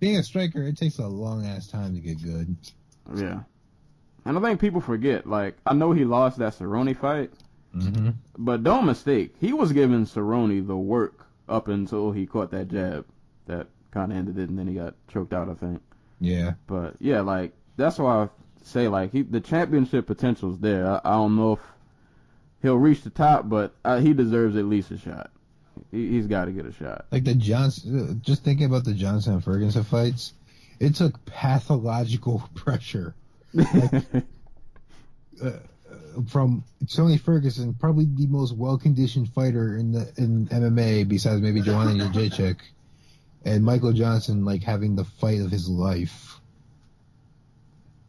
being 0.00 0.16
a 0.16 0.22
striker, 0.24 0.62
it 0.62 0.76
takes 0.76 0.98
a 0.98 1.06
long 1.06 1.46
ass 1.46 1.68
time 1.68 1.94
to 1.94 2.00
get 2.00 2.20
good. 2.22 2.56
yeah. 3.14 3.40
And 4.24 4.36
I 4.36 4.40
think 4.40 4.60
people 4.60 4.80
forget, 4.80 5.26
like, 5.28 5.56
I 5.64 5.74
know 5.74 5.92
he 5.92 6.04
lost 6.04 6.38
that 6.38 6.54
Cerrone 6.54 6.96
fight, 6.96 7.30
Mm-hmm. 7.78 8.10
but 8.38 8.62
don't 8.62 8.86
mistake, 8.86 9.34
he 9.40 9.52
was 9.52 9.72
giving 9.72 10.04
Cerrone 10.04 10.66
the 10.66 10.76
work 10.76 11.26
up 11.48 11.68
until 11.68 12.12
he 12.12 12.26
caught 12.26 12.50
that 12.50 12.68
jab 12.68 13.06
that 13.46 13.68
kind 13.90 14.12
of 14.12 14.18
ended 14.18 14.38
it, 14.38 14.48
and 14.48 14.58
then 14.58 14.66
he 14.66 14.74
got 14.74 14.94
choked 15.08 15.32
out, 15.32 15.48
I 15.48 15.54
think. 15.54 15.80
Yeah, 16.20 16.54
But 16.66 16.96
yeah, 17.00 17.20
like 17.20 17.52
that's 17.76 17.98
why 17.98 18.24
I 18.24 18.28
say 18.64 18.88
like 18.88 19.12
he 19.12 19.22
the 19.22 19.40
championship 19.40 20.06
potential's 20.06 20.58
there. 20.58 20.86
I, 20.86 21.00
I 21.04 21.12
don't 21.12 21.36
know 21.36 21.52
if 21.54 21.60
he'll 22.60 22.76
reach 22.76 23.02
the 23.02 23.10
top, 23.10 23.48
but 23.48 23.74
uh, 23.84 24.00
he 24.00 24.12
deserves 24.12 24.56
at 24.56 24.64
least 24.64 24.90
a 24.90 24.98
shot. 24.98 25.30
He, 25.92 26.08
he's 26.08 26.26
got 26.26 26.46
to 26.46 26.52
get 26.52 26.66
a 26.66 26.72
shot. 26.72 27.06
like 27.12 27.24
the 27.24 27.34
Johnson. 27.34 28.20
Just 28.24 28.42
thinking 28.44 28.66
about 28.66 28.84
the 28.84 28.94
Johnson 28.94 29.34
and 29.34 29.44
Ferguson 29.44 29.84
fights, 29.84 30.32
it 30.80 30.96
took 30.96 31.24
pathological 31.24 32.42
pressure 32.54 33.14
from 36.26 36.64
Tony 36.88 37.16
Ferguson, 37.18 37.74
probably 37.74 38.06
the 38.06 38.26
most 38.26 38.56
well-conditioned 38.56 39.28
fighter 39.32 39.76
in 39.76 39.92
the 39.92 40.12
in 40.16 40.46
MMA 40.48 41.06
besides 41.08 41.40
maybe 41.40 41.60
Joanna 41.60 42.04
Jacek, 42.06 42.56
and 43.44 43.64
Michael 43.64 43.92
Johnson 43.92 44.44
like 44.44 44.62
having 44.62 44.96
the 44.96 45.04
fight 45.04 45.40
of 45.40 45.50
his 45.50 45.68
life, 45.68 46.40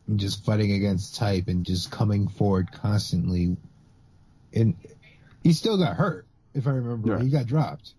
and 0.07 0.19
just 0.19 0.43
fighting 0.45 0.71
against 0.71 1.15
type 1.15 1.47
and 1.47 1.65
just 1.65 1.91
coming 1.91 2.27
forward 2.27 2.71
constantly, 2.71 3.57
and 4.53 4.75
he 5.43 5.53
still 5.53 5.77
got 5.77 5.95
hurt 5.95 6.25
if 6.53 6.65
I 6.67 6.71
remember. 6.71 7.13
Right. 7.13 7.21
He 7.23 7.29
got 7.29 7.45
dropped, 7.45 7.93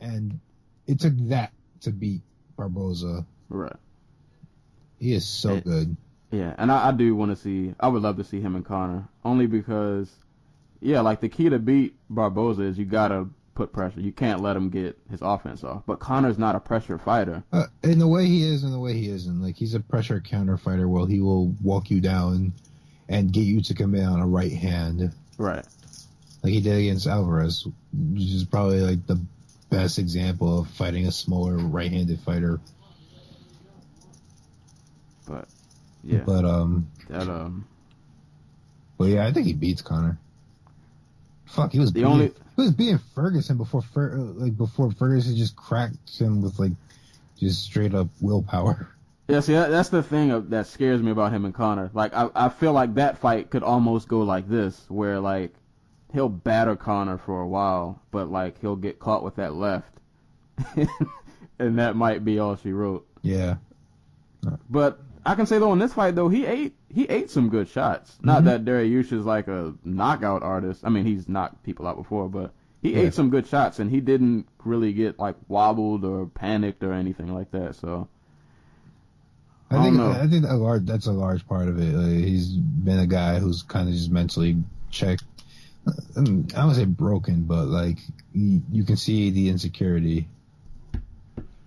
and 0.00 0.40
it 0.86 1.00
took 1.00 1.14
that 1.28 1.52
to 1.82 1.90
beat 1.90 2.20
Barboza. 2.56 3.24
right. 3.48 3.76
He 4.98 5.14
is 5.14 5.26
so 5.26 5.54
Yeah. 5.54 5.60
good. 5.60 5.96
Yeah, 6.30 6.54
and 6.58 6.70
I, 6.70 6.88
I 6.88 6.92
do 6.92 7.14
want 7.16 7.30
to 7.32 7.36
see. 7.36 7.74
I 7.80 7.88
would 7.88 8.02
love 8.02 8.16
to 8.18 8.24
see 8.24 8.40
him 8.40 8.54
and 8.54 8.64
Conor, 8.64 9.08
only 9.24 9.46
because, 9.46 10.08
yeah, 10.80 11.00
like 11.00 11.20
the 11.20 11.28
key 11.28 11.48
to 11.48 11.58
beat 11.58 11.96
Barboza 12.08 12.62
is 12.62 12.78
you 12.78 12.84
gotta 12.84 13.26
put 13.54 13.72
pressure. 13.72 14.00
You 14.00 14.12
can't 14.12 14.40
let 14.40 14.56
him 14.56 14.70
get 14.70 14.96
his 15.10 15.22
offense 15.22 15.64
off. 15.64 15.82
But 15.86 15.98
Conor's 15.98 16.38
not 16.38 16.54
a 16.54 16.60
pressure 16.60 16.98
fighter. 16.98 17.42
Uh, 17.52 17.64
in 17.82 17.98
the 17.98 18.06
way 18.06 18.26
he 18.26 18.44
is, 18.44 18.62
in 18.62 18.70
the 18.70 18.78
way 18.78 18.94
he 18.94 19.08
isn't. 19.08 19.42
Like 19.42 19.56
he's 19.56 19.74
a 19.74 19.80
pressure 19.80 20.20
counter 20.20 20.56
fighter. 20.56 20.88
Well, 20.88 21.04
he 21.06 21.20
will 21.20 21.48
walk 21.62 21.90
you 21.90 22.00
down 22.00 22.52
and 23.08 23.32
get 23.32 23.42
you 23.42 23.60
to 23.62 23.74
commit 23.74 24.04
on 24.04 24.20
a 24.20 24.26
right 24.26 24.52
hand, 24.52 25.12
Right. 25.36 25.66
like 26.44 26.52
he 26.52 26.60
did 26.60 26.78
against 26.78 27.08
Alvarez, 27.08 27.66
which 27.92 28.22
is 28.22 28.44
probably 28.44 28.80
like 28.82 29.04
the 29.08 29.20
best 29.68 29.98
example 29.98 30.60
of 30.60 30.68
fighting 30.68 31.08
a 31.08 31.12
smaller 31.12 31.56
right-handed 31.56 32.20
fighter. 32.20 32.60
But 35.26 35.48
yeah, 36.04 36.20
But 36.26 36.44
um, 36.44 36.90
that 37.08 37.28
um, 37.28 37.66
but 38.98 39.04
yeah, 39.08 39.26
I 39.26 39.32
think 39.32 39.46
he 39.46 39.52
beats 39.54 39.82
Conor. 39.82 40.18
Fuck, 41.46 41.72
he 41.72 41.80
was 41.80 41.90
The 41.92 42.00
beating, 42.00 42.12
only- 42.12 42.26
he 42.56 42.62
was 42.62 42.70
beating 42.72 42.98
Ferguson 43.14 43.56
before 43.56 43.82
Fer, 43.82 44.14
like 44.16 44.56
before 44.56 44.90
Ferguson 44.92 45.36
just 45.36 45.56
cracked 45.56 46.18
him 46.18 46.42
with 46.42 46.58
like 46.58 46.72
just 47.38 47.62
straight 47.64 47.94
up 47.94 48.08
willpower. 48.20 48.88
Yeah, 49.28 49.40
see, 49.40 49.52
that, 49.52 49.70
that's 49.70 49.88
the 49.90 50.02
thing 50.02 50.32
of, 50.32 50.50
that 50.50 50.66
scares 50.66 51.00
me 51.00 51.12
about 51.12 51.32
him 51.32 51.44
and 51.44 51.54
Conor. 51.54 51.88
Like, 51.94 52.12
I, 52.14 52.28
I 52.34 52.48
feel 52.48 52.72
like 52.72 52.94
that 52.96 53.18
fight 53.18 53.48
could 53.48 53.62
almost 53.62 54.08
go 54.08 54.20
like 54.22 54.48
this, 54.48 54.84
where 54.88 55.20
like 55.20 55.54
he'll 56.12 56.28
batter 56.28 56.74
Conor 56.74 57.16
for 57.18 57.40
a 57.40 57.46
while, 57.46 58.02
but 58.10 58.28
like 58.28 58.60
he'll 58.60 58.74
get 58.76 58.98
caught 58.98 59.22
with 59.22 59.36
that 59.36 59.54
left, 59.54 59.92
and 61.58 61.78
that 61.78 61.94
might 61.96 62.24
be 62.24 62.38
all 62.38 62.56
she 62.56 62.72
wrote. 62.72 63.06
Yeah, 63.22 63.56
But 64.68 65.00
I 65.24 65.34
can 65.34 65.46
say 65.46 65.58
though 65.58 65.72
in 65.72 65.78
this 65.78 65.92
fight 65.94 66.14
though 66.14 66.28
he 66.28 66.46
ate 66.46 66.74
he 66.88 67.04
ate 67.04 67.30
some 67.30 67.48
good 67.48 67.68
shots. 67.68 68.18
Not 68.22 68.42
Mhm. 68.42 68.44
that 68.46 68.64
Dariush 68.64 69.12
is 69.12 69.24
like 69.24 69.48
a 69.48 69.74
knockout 69.84 70.42
artist. 70.42 70.82
I 70.84 70.88
mean 70.88 71.04
he's 71.04 71.28
knocked 71.28 71.62
people 71.62 71.86
out 71.86 71.96
before, 71.96 72.28
but 72.28 72.52
he 72.82 72.92
Yeah. 72.92 73.00
ate 73.00 73.14
some 73.14 73.30
good 73.30 73.46
shots 73.46 73.78
and 73.78 73.90
he 73.90 74.00
didn't 74.00 74.46
really 74.64 74.92
get 74.92 75.18
like 75.18 75.36
wobbled 75.48 76.04
or 76.04 76.26
panicked 76.26 76.82
or 76.82 76.92
anything 76.92 77.34
like 77.34 77.50
that. 77.52 77.76
So 77.76 78.08
I 79.70 79.76
I 79.76 79.82
think 79.84 79.96
know. 79.96 80.10
I 80.10 80.26
think 80.26 80.44
a 80.48 80.54
large, 80.54 80.84
that's 80.84 81.06
a 81.06 81.12
large 81.12 81.46
part 81.46 81.68
of 81.68 81.78
it. 81.78 81.94
Like, 81.94 82.24
he's 82.24 82.48
been 82.48 82.98
a 82.98 83.06
guy 83.06 83.38
who's 83.38 83.62
kind 83.62 83.88
of 83.88 83.94
just 83.94 84.10
mentally 84.10 84.56
checked. 84.90 85.22
I 86.16 86.22
don't 86.22 86.74
say 86.74 86.84
broken, 86.86 87.44
but 87.44 87.66
like 87.66 87.98
you, 88.34 88.62
you 88.72 88.84
can 88.84 88.96
see 88.96 89.30
the 89.30 89.48
insecurity 89.48 90.28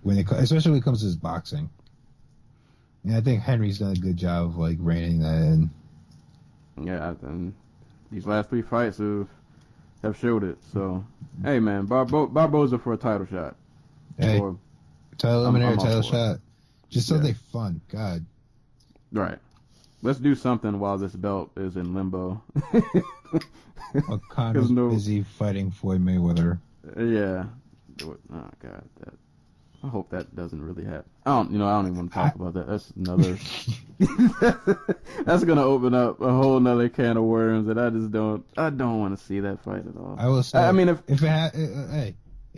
when 0.02 0.18
it, 0.18 0.30
especially 0.30 0.72
when 0.72 0.80
it 0.80 0.84
comes 0.84 1.00
to 1.00 1.06
his 1.06 1.16
boxing. 1.16 1.70
And 3.04 3.14
I 3.16 3.20
think 3.20 3.42
Henry's 3.42 3.78
done 3.78 3.92
a 3.92 3.96
good 3.96 4.16
job 4.16 4.46
of 4.46 4.56
like 4.56 4.78
reining 4.80 5.18
that 5.20 5.34
in. 5.42 5.70
Yeah, 6.82 7.14
and 7.22 7.52
these 8.10 8.26
last 8.26 8.48
three 8.48 8.62
fights 8.62 8.98
have 8.98 9.28
have 10.02 10.16
showed 10.18 10.42
it. 10.44 10.58
So, 10.72 11.04
hey 11.42 11.60
man, 11.60 11.86
Barbo- 11.86 12.26
Barboza 12.26 12.78
for 12.78 12.92
a 12.92 12.96
title 12.96 13.26
shot. 13.26 13.56
Hey, 14.18 14.38
Or- 14.38 14.56
title 15.18 15.44
I'm- 15.46 15.54
eliminator, 15.54 15.76
title 15.78 16.02
for 16.02 16.08
it. 16.08 16.10
shot, 16.10 16.40
just 16.88 17.08
Yeah. 17.10 17.16
something 17.16 17.34
fun. 17.52 17.80
God, 17.88 18.24
right. 19.12 19.38
Let's 20.02 20.18
do 20.18 20.34
something 20.34 20.78
while 20.80 20.98
this 20.98 21.14
belt 21.14 21.50
is 21.56 21.76
in 21.76 21.94
limbo. 21.94 22.42
while 24.06 24.20
Conor's 24.28 24.54
There's 24.54 24.70
no- 24.70 24.90
busy 24.90 25.22
fighting 25.22 25.70
Floyd 25.70 26.04
Mayweather. 26.04 26.58
yeah. 26.96 27.44
Oh 28.02 28.16
god, 28.60 28.82
that. 29.00 29.14
I 29.84 29.88
hope 29.88 30.10
that 30.10 30.34
doesn't 30.34 30.62
really 30.62 30.84
happen. 30.84 31.10
I 31.26 31.30
don't, 31.30 31.50
you 31.50 31.58
know, 31.58 31.66
I 31.66 31.72
don't 31.72 31.86
even 31.86 31.96
want 31.98 32.12
to 32.12 32.14
talk 32.14 32.34
about 32.34 32.54
that. 32.54 32.66
That's 32.66 32.90
another. 32.96 33.36
that's 35.24 35.44
gonna 35.44 35.62
open 35.62 35.92
up 35.94 36.22
a 36.22 36.32
whole 36.32 36.58
nother 36.58 36.88
can 36.88 37.18
of 37.18 37.24
worms 37.24 37.66
that 37.66 37.76
I 37.76 37.90
just 37.90 38.10
don't. 38.10 38.46
I 38.56 38.70
don't 38.70 39.00
want 39.00 39.18
to 39.18 39.22
see 39.22 39.40
that 39.40 39.62
fight 39.62 39.86
at 39.86 39.96
all. 39.96 40.16
I 40.18 40.28
will 40.28 40.42
say. 40.42 40.58
I 40.58 40.72
mean, 40.72 40.88
if 40.88 41.02
if 41.06 41.22
it 41.22 41.28
had, 41.28 41.54
uh, 41.54 41.88
hey, 41.92 42.14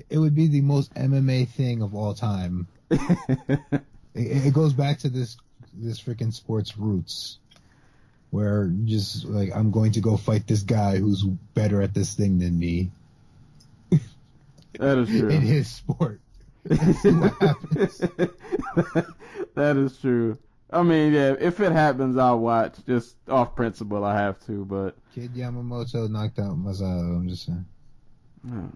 it 0.09 0.19
would 0.19 0.37
be 0.37 0.47
the 0.47 0.61
most 0.61 0.95
MMA 0.95 1.49
thing 1.49 1.83
of 1.83 1.95
all 1.95 2.15
time. 2.15 2.69
It, 4.19 4.47
it 4.47 4.55
goes 4.55 4.73
back 4.73 5.01
to 5.01 5.11
this 5.11 5.37
this 5.75 6.01
freaking 6.01 6.33
sports 6.33 6.79
roots, 6.79 7.39
where 8.31 8.73
just 8.87 9.27
like 9.27 9.55
I'm 9.55 9.71
going 9.71 9.93
to 9.93 10.01
go 10.01 10.17
fight 10.17 10.47
this 10.47 10.63
guy 10.63 10.97
who's 10.97 11.23
better 11.23 11.83
at 11.83 11.93
this 11.93 12.15
thing 12.15 12.39
than 12.39 12.59
me 12.59 12.93
that 14.79 14.99
is 14.99 15.09
true. 15.21 15.29
in 15.29 15.43
his 15.43 15.69
sport. 15.69 16.21
See 16.69 17.11
what 17.13 17.33
happens. 17.41 17.99
that 19.55 19.77
is 19.77 19.99
true. 19.99 20.39
I 20.71 20.83
mean, 20.83 21.13
yeah, 21.13 21.35
if 21.39 21.61
it 21.61 21.71
happens, 21.73 22.17
I'll 22.17 22.41
watch. 22.41 22.75
Just 22.87 23.17
off 23.29 23.55
principle, 23.55 24.05
I 24.05 24.17
have 24.21 24.45
to. 24.47 24.65
But 24.65 24.97
Kid 25.15 25.33
Yamamoto 25.35 26.11
knocked 26.11 26.39
out 26.41 26.57
Masato. 26.59 27.17
I'm 27.17 27.29
just 27.29 27.47
saying. 27.47 27.65
oh, 28.51 28.71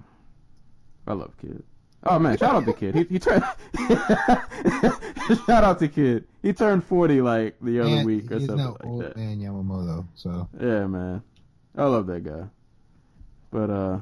I 1.07 1.13
love 1.15 1.35
Kid. 1.41 1.63
Oh 2.05 2.19
man, 2.19 2.39
shout 2.39 2.55
out 2.55 2.65
to 2.65 2.73
Kid. 2.73 2.95
He, 2.95 3.05
he 3.05 3.19
turned. 3.19 3.45
shout 5.47 5.65
out 5.65 5.79
to 5.81 5.89
Kid. 5.89 6.25
He 6.43 6.53
turned 6.53 6.85
forty 6.85 7.21
like 7.21 7.57
the 7.61 7.81
other 7.81 7.89
And 7.91 8.07
week 8.07 8.31
or 8.31 8.39
he's 8.39 8.47
something 8.47 8.67
like 8.67 8.85
old 8.85 9.03
that. 9.03 9.17
man 9.17 9.39
Yamamoto. 9.41 10.07
So 10.15 10.49
Yeah, 10.59 10.87
man. 10.87 11.23
I 11.77 11.85
love 11.85 12.07
that 12.07 12.25
guy. 12.25 12.45
But 13.51 13.71
uh 13.71 13.99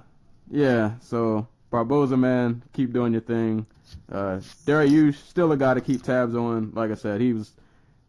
yeah, 0.51 0.93
so 1.01 1.47
Barboza 1.71 2.17
man, 2.17 2.63
keep 2.73 2.93
doing 2.93 3.13
your 3.13 3.23
thing. 3.23 3.67
Uh 4.11 4.41
Dariush, 4.67 5.17
still 5.29 5.53
a 5.53 5.57
guy 5.57 5.75
to 5.75 5.81
keep 5.81 6.03
tabs 6.03 6.35
on. 6.35 6.73
Like 6.75 6.91
I 6.91 6.95
said, 6.95 7.21
he 7.21 7.33
was 7.33 7.53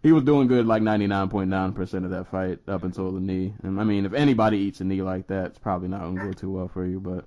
he 0.01 0.11
was 0.11 0.23
doing 0.23 0.47
good 0.47 0.65
like 0.65 0.81
ninety 0.81 1.07
nine 1.07 1.29
point 1.29 1.49
nine 1.49 1.73
percent 1.73 2.05
of 2.05 2.11
that 2.11 2.27
fight 2.27 2.59
up 2.67 2.83
until 2.83 3.11
the 3.11 3.19
knee. 3.19 3.53
And 3.63 3.79
I 3.79 3.83
mean 3.83 4.05
if 4.05 4.13
anybody 4.13 4.57
eats 4.57 4.81
a 4.81 4.83
knee 4.83 5.01
like 5.01 5.27
that, 5.27 5.47
it's 5.47 5.59
probably 5.59 5.87
not 5.87 6.01
gonna 6.01 6.25
go 6.25 6.33
too 6.33 6.51
well 6.51 6.67
for 6.67 6.85
you, 6.85 6.99
but 6.99 7.25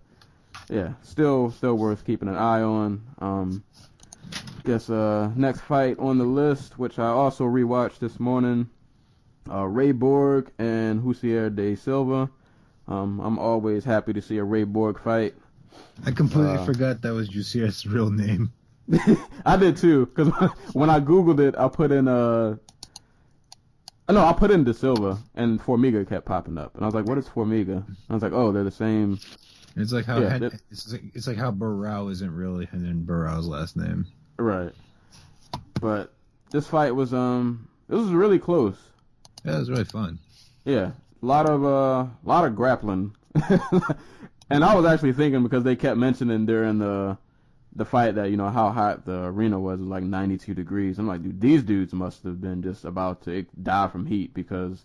yeah, 0.68 0.92
still 1.02 1.50
still 1.50 1.74
worth 1.74 2.04
keeping 2.04 2.28
an 2.28 2.36
eye 2.36 2.62
on. 2.62 3.02
Um 3.18 3.64
guess 4.64 4.88
uh 4.88 5.30
next 5.34 5.60
fight 5.60 5.98
on 5.98 6.18
the 6.18 6.24
list, 6.24 6.78
which 6.78 6.98
I 6.98 7.08
also 7.08 7.44
rewatched 7.44 7.98
this 7.98 8.18
morning 8.20 8.68
uh, 9.50 9.66
Ray 9.66 9.92
Borg 9.92 10.50
and 10.58 11.02
Jussier 11.02 11.54
de 11.54 11.76
Silva. 11.76 12.30
Um, 12.88 13.20
I'm 13.20 13.38
always 13.38 13.84
happy 13.84 14.12
to 14.12 14.22
see 14.22 14.38
a 14.38 14.44
Ray 14.44 14.64
Borg 14.64 15.00
fight. 15.00 15.34
I 16.06 16.10
completely 16.10 16.56
Uh, 16.56 16.64
forgot 16.64 17.02
that 17.02 17.12
was 17.12 17.28
Jussier's 17.28 17.86
real 17.86 18.10
name. 18.10 18.52
I 19.46 19.56
did 19.56 19.76
too, 19.76 20.06
because 20.06 20.28
when 20.72 20.90
I 20.90 21.00
googled 21.00 21.40
it, 21.40 21.54
I 21.56 21.68
put 21.68 21.92
in 21.92 22.08
uh, 22.08 22.56
No, 24.08 24.24
I 24.26 24.32
put 24.32 24.50
in 24.50 24.64
De 24.64 24.74
Silva, 24.74 25.18
and 25.34 25.60
Formiga 25.60 26.06
kept 26.08 26.26
popping 26.26 26.58
up, 26.58 26.74
and 26.74 26.82
I 26.84 26.86
was 26.86 26.94
like, 26.94 27.06
"What 27.06 27.16
is 27.18 27.26
Formiga?" 27.28 27.84
I 28.10 28.12
was 28.14 28.22
like, 28.22 28.32
"Oh, 28.32 28.52
they're 28.52 28.64
the 28.64 28.70
same." 28.70 29.18
It's 29.76 29.92
like 29.92 30.04
how 30.04 30.18
Yeah, 30.20 30.28
Hen- 30.28 30.60
it's 30.70 30.92
like 30.92 31.02
it's 31.14 31.26
like 31.26 31.38
how 31.38 31.50
Burrow 31.50 32.08
isn't 32.08 32.30
really 32.34 32.66
Hen 32.66 33.04
Burrow's 33.04 33.46
last 33.46 33.74
name. 33.76 34.06
Right. 34.36 34.72
But 35.80 36.12
this 36.50 36.66
fight 36.66 36.94
was 36.94 37.14
um, 37.14 37.68
it 37.88 37.94
was 37.94 38.08
really 38.10 38.38
close. 38.38 38.76
Yeah, 39.44 39.56
it 39.56 39.60
was 39.60 39.70
really 39.70 39.84
fun. 39.84 40.18
Yeah, 40.64 40.90
a 41.22 41.26
lot 41.26 41.48
of 41.48 41.64
uh, 41.64 41.68
a 41.68 42.10
lot 42.24 42.44
of 42.44 42.54
grappling, 42.54 43.14
and 44.52 44.64
I 44.64 44.74
was 44.74 44.86
actually 44.86 45.12
thinking 45.12 45.42
because 45.42 45.64
they 45.64 45.76
kept 45.76 45.96
mentioning 45.96 46.46
during 46.46 46.78
the 46.78 47.16
the 47.74 47.84
fight 47.84 48.16
that 48.16 48.30
you 48.30 48.36
know 48.36 48.50
how 48.50 48.70
hot 48.70 49.06
the 49.06 49.24
arena 49.24 49.58
was, 49.58 49.80
it 49.80 49.84
was 49.84 49.90
like 49.90 50.02
92 50.02 50.52
degrees. 50.54 50.98
I'm 50.98 51.06
like, 51.06 51.22
dude, 51.22 51.40
these 51.40 51.62
dudes 51.62 51.92
must 51.92 52.22
have 52.24 52.40
been 52.40 52.62
just 52.62 52.84
about 52.84 53.22
to 53.22 53.46
die 53.62 53.88
from 53.88 54.04
heat 54.06 54.34
because 54.34 54.84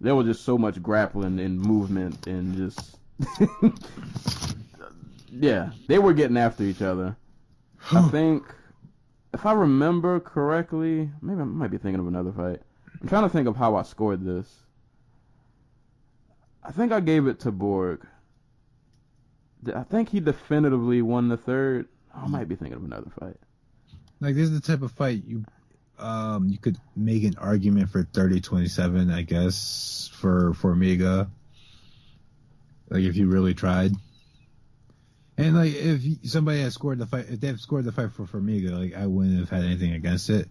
there 0.00 0.16
was 0.16 0.26
just 0.26 0.44
so 0.44 0.58
much 0.58 0.82
grappling 0.82 1.38
and 1.38 1.60
movement 1.60 2.26
and 2.26 2.56
just 2.56 2.98
yeah, 5.30 5.70
they 5.86 5.98
were 5.98 6.12
getting 6.12 6.36
after 6.36 6.64
each 6.64 6.82
other. 6.82 7.16
I 7.92 8.02
think 8.08 8.44
if 9.32 9.46
I 9.46 9.52
remember 9.52 10.20
correctly, 10.20 11.10
maybe 11.20 11.40
I 11.40 11.44
might 11.44 11.70
be 11.70 11.78
thinking 11.78 12.00
of 12.00 12.06
another 12.06 12.32
fight. 12.32 12.62
I'm 13.00 13.08
trying 13.08 13.24
to 13.24 13.28
think 13.28 13.46
of 13.46 13.56
how 13.56 13.76
I 13.76 13.82
scored 13.82 14.24
this. 14.24 14.48
I 16.62 16.72
think 16.72 16.92
I 16.92 17.00
gave 17.00 17.26
it 17.26 17.40
to 17.40 17.52
Borg. 17.52 18.06
I 19.74 19.82
think 19.84 20.08
he 20.10 20.20
definitively 20.20 21.02
won 21.02 21.28
the 21.28 21.36
third. 21.36 21.88
I 22.14 22.26
might 22.26 22.48
be 22.48 22.56
thinking 22.56 22.76
of 22.76 22.84
another 22.84 23.10
fight. 23.18 23.36
Like 24.20 24.34
this 24.34 24.48
is 24.48 24.60
the 24.60 24.66
type 24.66 24.82
of 24.82 24.92
fight 24.92 25.22
you 25.26 25.44
um 25.98 26.48
you 26.48 26.58
could 26.58 26.76
make 26.96 27.22
an 27.24 27.36
argument 27.38 27.88
for 27.90 28.02
30-27, 28.02 29.12
I 29.12 29.22
guess, 29.22 30.10
for 30.14 30.52
Formiga. 30.54 31.28
Like 32.88 33.02
if 33.02 33.16
you 33.16 33.28
really 33.28 33.54
tried. 33.54 33.92
And 35.36 35.56
like 35.56 35.72
if 35.74 36.02
somebody 36.30 36.60
had 36.60 36.72
scored 36.72 36.98
the 36.98 37.06
fight, 37.06 37.26
if 37.28 37.40
they 37.40 37.48
had 37.48 37.58
scored 37.60 37.84
the 37.84 37.92
fight 37.92 38.12
for 38.12 38.24
Formiga, 38.24 38.78
like 38.78 38.94
I 38.94 39.06
wouldn't 39.06 39.38
have 39.38 39.50
had 39.50 39.64
anything 39.64 39.92
against 39.92 40.30
it. 40.30 40.48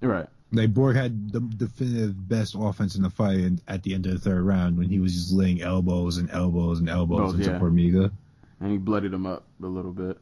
Right. 0.00 0.26
Like 0.52 0.72
Borg 0.74 0.96
had 0.96 1.32
the 1.32 1.40
definitive 1.40 2.28
best 2.28 2.54
offense 2.58 2.94
in 2.96 3.02
the 3.02 3.10
fight 3.10 3.38
and 3.40 3.60
at 3.68 3.82
the 3.82 3.94
end 3.94 4.06
of 4.06 4.12
the 4.12 4.18
third 4.18 4.42
round 4.42 4.76
when 4.78 4.88
he 4.88 4.98
was 5.00 5.14
just 5.14 5.32
laying 5.32 5.62
elbows 5.62 6.18
and 6.18 6.30
elbows 6.30 6.78
and 6.80 6.88
elbows 6.90 7.32
Oh, 7.32 7.36
into 7.36 7.50
yeah. 7.50 7.58
Formiga. 7.58 8.12
And 8.62 8.70
he 8.70 8.78
bloodied 8.78 9.12
him 9.12 9.26
up 9.26 9.44
a 9.62 9.66
little 9.66 9.90
bit. 9.92 10.16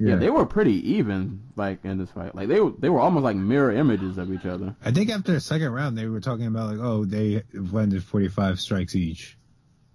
Yeah. 0.00 0.16
they 0.16 0.30
were 0.30 0.46
pretty 0.46 0.94
even, 0.94 1.42
like 1.56 1.84
in 1.84 1.98
this 1.98 2.10
fight. 2.10 2.34
Like 2.34 2.48
they 2.48 2.58
were, 2.58 2.72
they 2.78 2.88
were 2.88 3.00
almost 3.00 3.22
like 3.22 3.36
mirror 3.36 3.70
images 3.70 4.18
of 4.18 4.32
each 4.32 4.46
other. 4.46 4.74
I 4.84 4.90
think 4.90 5.10
after 5.10 5.32
the 5.32 5.40
second 5.40 5.70
round 5.72 5.96
they 5.96 6.06
were 6.06 6.20
talking 6.20 6.46
about 6.46 6.70
like, 6.70 6.80
oh, 6.80 7.04
they 7.04 7.42
landed 7.54 8.02
forty 8.02 8.28
five 8.28 8.58
strikes 8.60 8.96
each. 8.96 9.36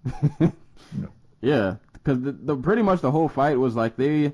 Yeah, 1.42 1.76
because 1.92 2.20
the, 2.22 2.32
the 2.32 2.56
pretty 2.56 2.82
much 2.82 3.00
the 3.02 3.10
whole 3.10 3.28
fight 3.28 3.58
was 3.58 3.76
like 3.76 3.96
they 3.96 4.32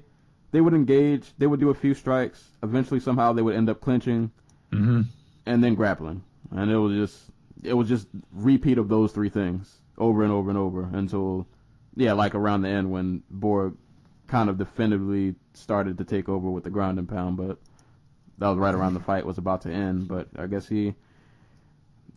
they 0.53 0.61
would 0.61 0.73
engage, 0.75 1.25
they 1.39 1.47
would 1.47 1.61
do 1.61 1.71
a 1.71 1.75
few 1.75 1.95
strikes, 1.95 2.43
eventually 2.63 3.01
somehow 3.01 3.33
they 3.33 3.43
would 3.43 3.57
end 3.57 3.69
up 3.69 3.81
clinching, 3.81 4.31
Mm-hmm. 4.73 5.03
and 5.45 5.63
then 5.65 5.75
grappling, 5.75 6.23
and 6.51 6.71
it 6.71 6.77
was 6.79 6.95
just 6.95 7.23
it 7.63 7.75
was 7.75 7.89
just 7.89 8.07
repeat 8.33 8.79
of 8.79 8.89
those 8.89 9.13
three 9.13 9.29
things 9.29 9.71
over 9.99 10.23
and 10.23 10.33
over 10.33 10.49
and 10.49 10.59
over 10.59 10.89
until 10.95 11.47
yeah, 11.97 12.13
like 12.13 12.35
around 12.35 12.63
the 12.63 12.69
end 12.69 12.91
when 12.91 13.23
Borg 13.31 13.77
kind 14.27 14.49
of 14.49 14.59
definitively 14.59 15.35
started 15.55 15.99
to 15.99 16.05
take 16.05 16.29
over 16.29 16.51
with 16.51 16.65
the 16.65 16.71
ground 16.71 16.99
and 16.99 17.09
pound, 17.09 17.37
but 17.37 17.59
that 18.39 18.49
was 18.49 18.59
right 18.59 18.75
around 18.75 18.95
the 18.95 19.01
fight 19.01 19.27
was 19.27 19.39
about 19.39 19.63
to 19.63 19.71
end. 19.71 20.09
But 20.09 20.29
I 20.37 20.47
guess 20.47 20.67
he 20.67 20.95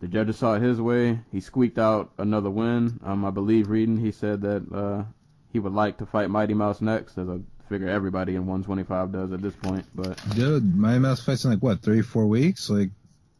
the 0.00 0.08
judges 0.08 0.38
saw 0.38 0.54
it 0.54 0.62
his 0.62 0.80
way. 0.80 1.20
He 1.32 1.40
squeaked 1.40 1.78
out 1.78 2.12
another 2.18 2.50
win. 2.50 3.00
Um, 3.04 3.24
I 3.24 3.30
believe 3.30 3.68
reading 3.68 3.98
he 3.98 4.12
said 4.12 4.42
that 4.42 4.72
uh, 4.72 5.04
he 5.52 5.58
would 5.58 5.72
like 5.72 5.98
to 5.98 6.06
fight 6.06 6.30
Mighty 6.30 6.54
Mouse 6.54 6.80
next, 6.80 7.18
as 7.18 7.28
I 7.28 7.38
figure 7.68 7.88
everybody 7.88 8.34
in 8.34 8.46
125 8.46 9.12
does 9.12 9.32
at 9.32 9.42
this 9.42 9.54
point. 9.54 9.86
But 9.94 10.18
Dude, 10.34 10.76
my 10.76 10.98
mouse 10.98 11.24
fights 11.24 11.44
in 11.44 11.50
like 11.50 11.62
what 11.62 11.82
three 11.82 12.02
four 12.02 12.26
weeks. 12.26 12.70
Like, 12.70 12.90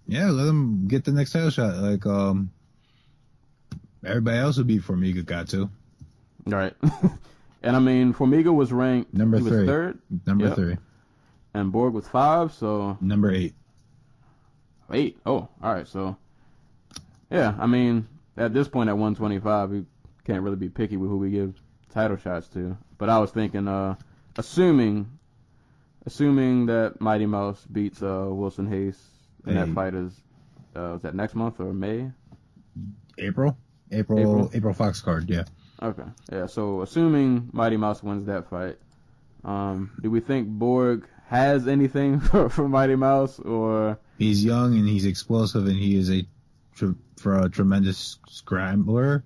yeah, 0.06 0.30
let 0.30 0.46
him 0.46 0.86
get 0.86 1.04
the 1.04 1.12
next 1.12 1.32
title 1.32 1.50
shot. 1.50 1.76
Like, 1.76 2.06
um, 2.06 2.50
everybody 4.04 4.38
else 4.38 4.58
would 4.58 4.66
be 4.66 4.78
Formiga 4.78 5.24
got 5.24 5.48
to 5.48 5.70
right, 6.46 6.74
and 7.62 7.76
I 7.76 7.78
mean 7.78 8.14
Formiga 8.14 8.54
was 8.54 8.72
ranked 8.72 9.12
Number 9.14 9.38
three. 9.40 9.66
third, 9.66 9.98
number 10.26 10.46
Yep. 10.46 10.54
three, 10.56 10.76
and 11.54 11.72
Borg 11.72 11.94
was 11.94 12.06
five, 12.08 12.52
so 12.52 12.96
number 13.00 13.30
eight. 13.32 13.54
eight. 14.92 15.18
Oh, 15.26 15.48
all 15.62 15.74
right, 15.74 15.86
so 15.88 16.16
yeah, 17.30 17.54
I 17.58 17.66
mean 17.66 18.06
at 18.36 18.52
this 18.52 18.68
point 18.68 18.88
at 18.90 18.96
125, 18.98 19.70
we 19.70 19.86
can't 20.24 20.42
really 20.42 20.56
be 20.56 20.68
picky 20.68 20.96
with 20.96 21.08
who 21.10 21.16
we 21.16 21.30
give 21.30 21.54
title 21.90 22.16
shots 22.18 22.46
to. 22.48 22.76
But 22.98 23.08
I 23.08 23.18
was 23.18 23.30
thinking, 23.30 23.66
uh, 23.66 23.94
assuming, 24.36 25.08
assuming 26.04 26.66
that 26.66 27.00
Mighty 27.00 27.24
Mouse 27.26 27.64
beats 27.72 28.02
uh, 28.02 28.26
Wilson 28.28 28.68
Reis, 28.68 28.98
and 29.46 29.56
that 29.56 29.68
fight 29.70 29.94
is, 29.94 30.12
uh, 30.76 30.96
is 30.96 31.02
that 31.02 31.14
next 31.14 31.34
month 31.34 31.60
or 31.60 31.72
May? 31.72 32.10
April, 33.18 33.56
April, 33.90 34.18
April. 34.18 34.50
April, 34.52 34.74
Fox 34.74 35.00
card. 35.00 35.30
Yeah. 35.30 35.44
Okay, 35.82 36.04
yeah. 36.32 36.46
So 36.46 36.82
assuming 36.82 37.50
Mighty 37.52 37.76
Mouse 37.76 38.02
wins 38.02 38.26
that 38.26 38.48
fight, 38.48 38.78
um, 39.44 39.92
do 40.00 40.10
we 40.10 40.20
think 40.20 40.48
Borg 40.48 41.06
has 41.28 41.68
anything 41.68 42.20
for, 42.20 42.48
for 42.48 42.68
Mighty 42.68 42.96
Mouse, 42.96 43.38
or 43.38 43.98
He's 44.18 44.44
young 44.44 44.74
and 44.78 44.88
he's 44.88 45.04
explosive 45.04 45.66
and 45.66 45.76
he 45.76 45.96
is 45.96 46.10
a 46.10 46.26
tr- 46.74 46.92
for 47.18 47.40
a 47.40 47.50
tremendous 47.50 48.18
scrambler. 48.28 49.24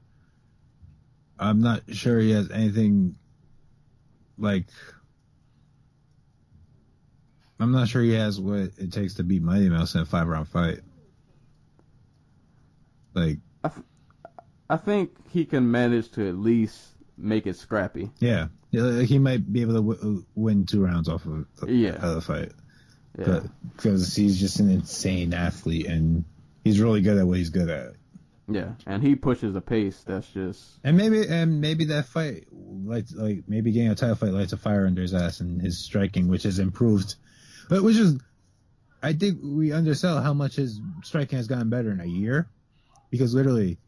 I'm 1.39 1.61
not 1.61 1.83
sure 1.93 2.19
he 2.19 2.33
has 2.33 2.51
anything 2.51 3.17
like. 4.37 4.67
I'm 7.59 7.73
not 7.73 7.89
sure 7.89 8.03
he 8.03 8.15
has 8.15 8.41
what 8.41 8.71
it 8.79 8.93
takes 8.93 9.15
to 9.15 9.23
beat 9.23 9.43
Mighty 9.43 9.69
Mouse 9.69 9.95
in 9.95 10.01
a 10.01 10.07
five 10.07 10.27
round 10.27 10.49
fight. 10.49 10.81
Like, 13.15 13.39
I 13.63 13.71
think 14.77 15.11
he 15.31 15.45
can 15.45 15.71
manage 15.71 16.11
to 16.12 16.29
at 16.29 16.37
least 16.37 16.79
make 17.18 17.47
it 17.47 17.57
scrappy. 17.57 18.11
yeah, 18.18 18.49
he 18.71 19.18
might 19.18 19.53
be 19.53 19.62
able 19.62 19.75
to 19.75 19.83
w- 19.95 20.18
uh, 20.18 20.23
win 20.35 20.64
two 20.66 20.83
rounds 20.85 21.09
off 21.09 21.27
of, 21.27 21.47
uh, 21.62 21.66
Yeah. 21.66 21.97
of 21.97 22.14
the 22.14 22.21
fight. 22.21 22.53
Yeah. 23.18 23.41
because 23.77 24.14
he's 24.14 24.39
just 24.39 24.61
an 24.61 24.71
insane 24.71 25.35
athlete 25.35 25.87
and 25.87 26.25
he's 26.62 26.81
really 26.81 27.01
good 27.03 27.18
at 27.18 27.27
what 27.27 27.39
he's 27.39 27.51
good 27.51 27.68
at. 27.68 27.95
Yeah, 28.49 28.73
and 28.87 29.03
he 29.03 29.16
pushes 29.16 29.55
a 29.57 29.61
pace 29.61 30.01
that's 30.07 30.29
just 30.29 30.64
And 30.85 30.97
maybe 30.97 31.27
and 31.29 31.61
maybe 31.61 31.87
that 31.87 32.07
fight 32.07 32.47
lights 32.53 33.12
like 33.14 33.43
maybe 33.49 33.73
getting 33.73 33.91
a 33.91 33.95
title 33.97 34.14
fight 34.14 34.33
lights 34.33 34.53
a 34.53 34.57
fire 34.57 34.87
under 34.87 35.03
his 35.03 35.12
ass 35.12 35.41
and 35.41 35.61
his 35.61 35.79
striking, 35.79 36.29
which 36.29 36.45
has 36.45 36.59
improved, 36.61 37.16
but 37.68 37.83
which 37.83 37.97
is 37.97 38.18
I 39.03 39.12
think 39.12 39.41
we 39.43 39.73
undersell 39.73 40.23
how 40.23 40.33
much 40.33 40.55
his 40.57 40.81
striking 41.03 41.37
has 41.37 41.47
gotten 41.49 41.68
better 41.68 41.91
in 41.91 42.01
a 42.01 42.07
year, 42.07 42.49
because 43.11 43.35
literally, 43.35 43.79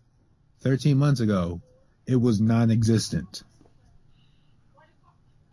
thirteen 0.63 0.99
months 0.99 1.21
ago, 1.21 1.61
it 2.07 2.17
was 2.17 2.41
non-existent. 2.41 3.43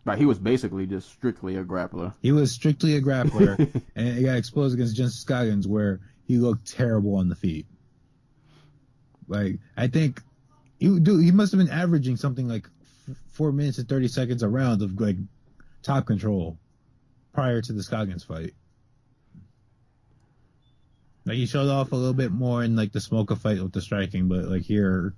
like 0.06 0.18
he 0.18 0.26
was 0.26 0.38
basically 0.38 0.86
just 0.86 1.10
strictly 1.10 1.56
a 1.56 1.64
grappler. 1.64 2.14
He 2.22 2.32
was 2.32 2.50
strictly 2.52 2.96
a 2.96 3.00
grappler, 3.02 3.58
and 3.94 4.16
he 4.16 4.24
got 4.24 4.36
exposed 4.36 4.74
against 4.74 4.96
Justin 4.96 5.20
Scoggins, 5.20 5.68
where 5.68 6.00
he 6.26 6.38
looked 6.38 6.70
terrible 6.70 7.16
on 7.16 7.28
the 7.28 7.36
feet. 7.36 7.66
Like 9.28 9.58
I 9.76 9.86
think, 9.86 10.22
he 10.78 10.98
dude, 10.98 11.24
he 11.24 11.30
must 11.30 11.52
have 11.52 11.58
been 11.58 11.70
averaging 11.70 12.16
something 12.16 12.48
like 12.48 12.66
f- 13.08 13.16
four 13.30 13.52
minutes 13.52 13.78
and 13.78 13.88
thirty 13.88 14.08
seconds 14.08 14.42
a 14.42 14.48
round 14.48 14.82
of 14.82 15.00
like 15.00 15.16
top 15.82 16.06
control 16.06 16.58
prior 17.32 17.60
to 17.62 17.72
the 17.72 17.82
Scoggins 17.82 18.24
fight. 18.24 18.54
Like 21.26 21.36
he 21.36 21.46
showed 21.46 21.68
off 21.68 21.92
a 21.92 21.96
little 21.96 22.14
bit 22.14 22.32
more 22.32 22.62
in 22.64 22.76
like 22.76 22.92
the 22.92 22.98
Smolka 22.98 23.36
fight 23.38 23.62
with 23.62 23.72
the 23.72 23.80
striking, 23.80 24.28
but 24.28 24.44
like 24.44 24.62
here, 24.62 25.14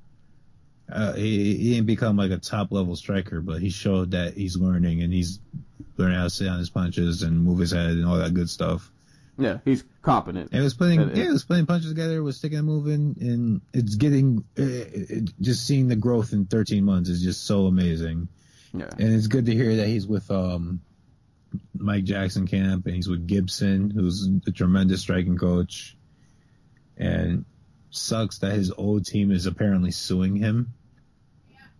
uh, 0.90 1.12
he, 1.14 1.56
he 1.56 1.70
didn't 1.74 1.86
become 1.86 2.16
like 2.16 2.30
a 2.30 2.38
top 2.38 2.72
level 2.72 2.96
striker, 2.96 3.40
but 3.40 3.60
he 3.60 3.70
showed 3.70 4.10
that 4.10 4.34
he's 4.34 4.56
learning 4.56 5.02
and 5.02 5.12
he's 5.12 5.38
learning 5.96 6.16
how 6.16 6.24
to 6.24 6.30
sit 6.30 6.48
on 6.48 6.58
his 6.58 6.70
punches 6.70 7.22
and 7.22 7.44
move 7.44 7.58
his 7.58 7.70
head 7.70 7.90
and 7.90 8.06
all 8.06 8.16
that 8.16 8.34
good 8.34 8.50
stuff. 8.50 8.90
Yeah, 9.38 9.58
he's 9.64 9.84
competent. 10.02 10.50
And 10.52 10.60
it 10.60 10.64
was 10.64 10.74
putting, 10.74 11.00
yeah, 11.16 11.24
it 11.24 11.30
was 11.30 11.44
putting 11.44 11.66
punches 11.66 11.88
together, 11.90 12.16
it 12.16 12.22
was 12.22 12.36
sticking 12.36 12.58
and 12.58 12.66
moving, 12.66 13.16
and 13.20 13.60
it's 13.72 13.94
getting, 13.94 14.44
it, 14.56 14.60
it, 14.62 15.30
just 15.40 15.66
seeing 15.66 15.88
the 15.88 15.96
growth 15.96 16.32
in 16.32 16.44
13 16.44 16.84
months 16.84 17.08
is 17.08 17.22
just 17.22 17.46
so 17.46 17.66
amazing. 17.66 18.28
Yeah, 18.74 18.88
And 18.98 19.14
it's 19.14 19.26
good 19.26 19.46
to 19.46 19.54
hear 19.54 19.76
that 19.76 19.86
he's 19.86 20.06
with 20.06 20.30
um, 20.30 20.80
Mike 21.76 22.04
Jackson 22.04 22.46
camp 22.46 22.86
and 22.86 22.94
he's 22.94 23.08
with 23.08 23.26
Gibson, 23.26 23.90
who's 23.90 24.28
a 24.46 24.50
tremendous 24.50 25.00
striking 25.02 25.36
coach. 25.36 25.96
And 26.96 27.44
sucks 27.90 28.38
that 28.38 28.52
his 28.52 28.70
old 28.70 29.06
team 29.06 29.30
is 29.30 29.46
apparently 29.46 29.90
suing 29.90 30.36
him. 30.36 30.72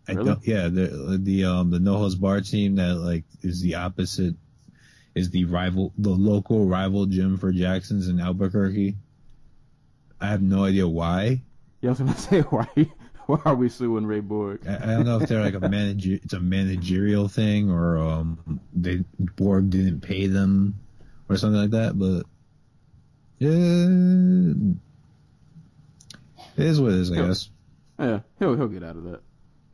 I 0.08 0.12
Really? 0.12 0.24
don't, 0.26 0.46
yeah, 0.46 0.68
the 0.68 1.18
the 1.22 1.44
um 1.44 1.70
the 1.70 1.78
No 1.78 1.96
Holds 1.96 2.16
Bar 2.16 2.40
team 2.40 2.76
that 2.76 2.96
like 2.96 3.24
is 3.42 3.60
the 3.60 3.76
opposite 3.76 4.34
is 5.14 5.30
the 5.30 5.44
rival 5.44 5.92
the 5.96 6.10
local 6.10 6.66
rival 6.66 7.06
gym 7.06 7.36
for 7.38 7.52
Jackson's 7.52 8.08
in 8.08 8.18
Albuquerque. 8.20 8.96
I 10.20 10.26
have 10.26 10.42
no 10.42 10.64
idea 10.64 10.88
why. 10.88 11.42
Yeah, 11.80 11.90
I 11.90 11.92
was 11.92 11.98
gonna 12.00 12.16
say 12.18 12.40
why 12.40 12.68
why 13.26 13.40
are 13.44 13.54
we 13.54 13.68
suing 13.68 14.06
Ray 14.06 14.20
Borg? 14.20 14.66
I, 14.66 14.76
I 14.76 14.86
don't 14.86 15.04
know 15.04 15.18
if 15.20 15.28
they're 15.28 15.42
like 15.42 15.54
a 15.54 15.60
manager. 15.68 16.18
It's 16.22 16.32
a 16.32 16.40
managerial 16.40 17.28
thing, 17.28 17.70
or 17.70 17.98
um, 17.98 18.60
they 18.72 19.04
Borg 19.36 19.70
didn't 19.70 20.00
pay 20.00 20.26
them, 20.26 20.78
or 21.28 21.36
something 21.36 21.60
like 21.60 21.70
that. 21.70 21.98
But 21.98 22.24
yeah, 23.38 24.76
it 26.56 26.66
is 26.66 26.80
what 26.80 26.92
it 26.92 26.98
is, 26.98 27.12
I 27.12 27.16
guess. 27.16 27.50
Yeah, 27.98 28.20
he'll 28.38 28.56
he'll 28.56 28.68
get 28.68 28.82
out 28.82 28.96
of 28.96 29.04
that. 29.04 29.20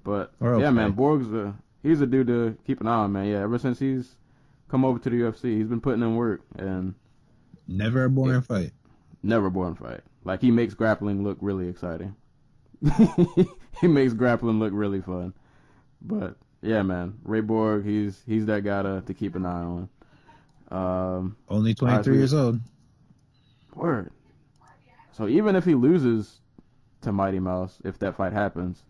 But 0.04 0.32
yeah, 0.40 0.70
man, 0.70 0.92
Borg's 0.92 1.32
a 1.32 1.54
he's 1.82 2.00
a 2.00 2.06
dude 2.06 2.26
to 2.28 2.56
keep 2.66 2.80
an 2.80 2.86
eye 2.86 2.94
on, 2.94 3.12
man. 3.12 3.26
Yeah, 3.26 3.40
ever 3.42 3.58
since 3.58 3.78
he's 3.78 4.16
come 4.68 4.84
over 4.84 4.98
to 4.98 5.10
the 5.10 5.16
UFC, 5.16 5.56
he's 5.56 5.66
been 5.68 5.80
putting 5.80 6.02
in 6.02 6.16
work 6.16 6.42
and 6.56 6.94
Never 7.66 8.04
a 8.04 8.10
boring 8.10 8.40
fight. 8.42 8.72
never 9.22 9.46
a 9.46 9.50
boring 9.50 9.74
fight. 9.74 10.00
Like 10.24 10.40
he 10.40 10.50
makes 10.50 10.74
grappling 10.74 11.22
look 11.24 11.38
really 11.40 11.68
exciting. 11.68 12.14
he 13.80 13.86
makes 13.88 14.12
grappling 14.12 14.58
look 14.58 14.72
really 14.74 15.00
fun. 15.00 15.34
But 16.00 16.36
yeah, 16.62 16.82
man, 16.82 17.18
Ray 17.24 17.40
Borg, 17.40 17.84
he's 17.84 18.20
he's 18.26 18.46
that 18.46 18.64
guy 18.64 18.82
to, 18.82 19.02
to 19.06 19.14
keep 19.14 19.34
an 19.34 19.46
eye 19.46 19.62
on. 19.62 19.88
Um, 20.70 21.36
Only 21.48 21.74
23 21.74 22.16
years 22.18 22.34
old. 22.34 22.60
word. 23.74 24.10
So 25.12 25.26
even 25.28 25.56
if 25.56 25.64
he 25.64 25.74
loses 25.74 26.38
to 27.02 27.10
Mighty 27.12 27.40
Mouse, 27.40 27.76
if 27.84 27.98
that 28.00 28.16
fight 28.16 28.32
happens, 28.32 28.80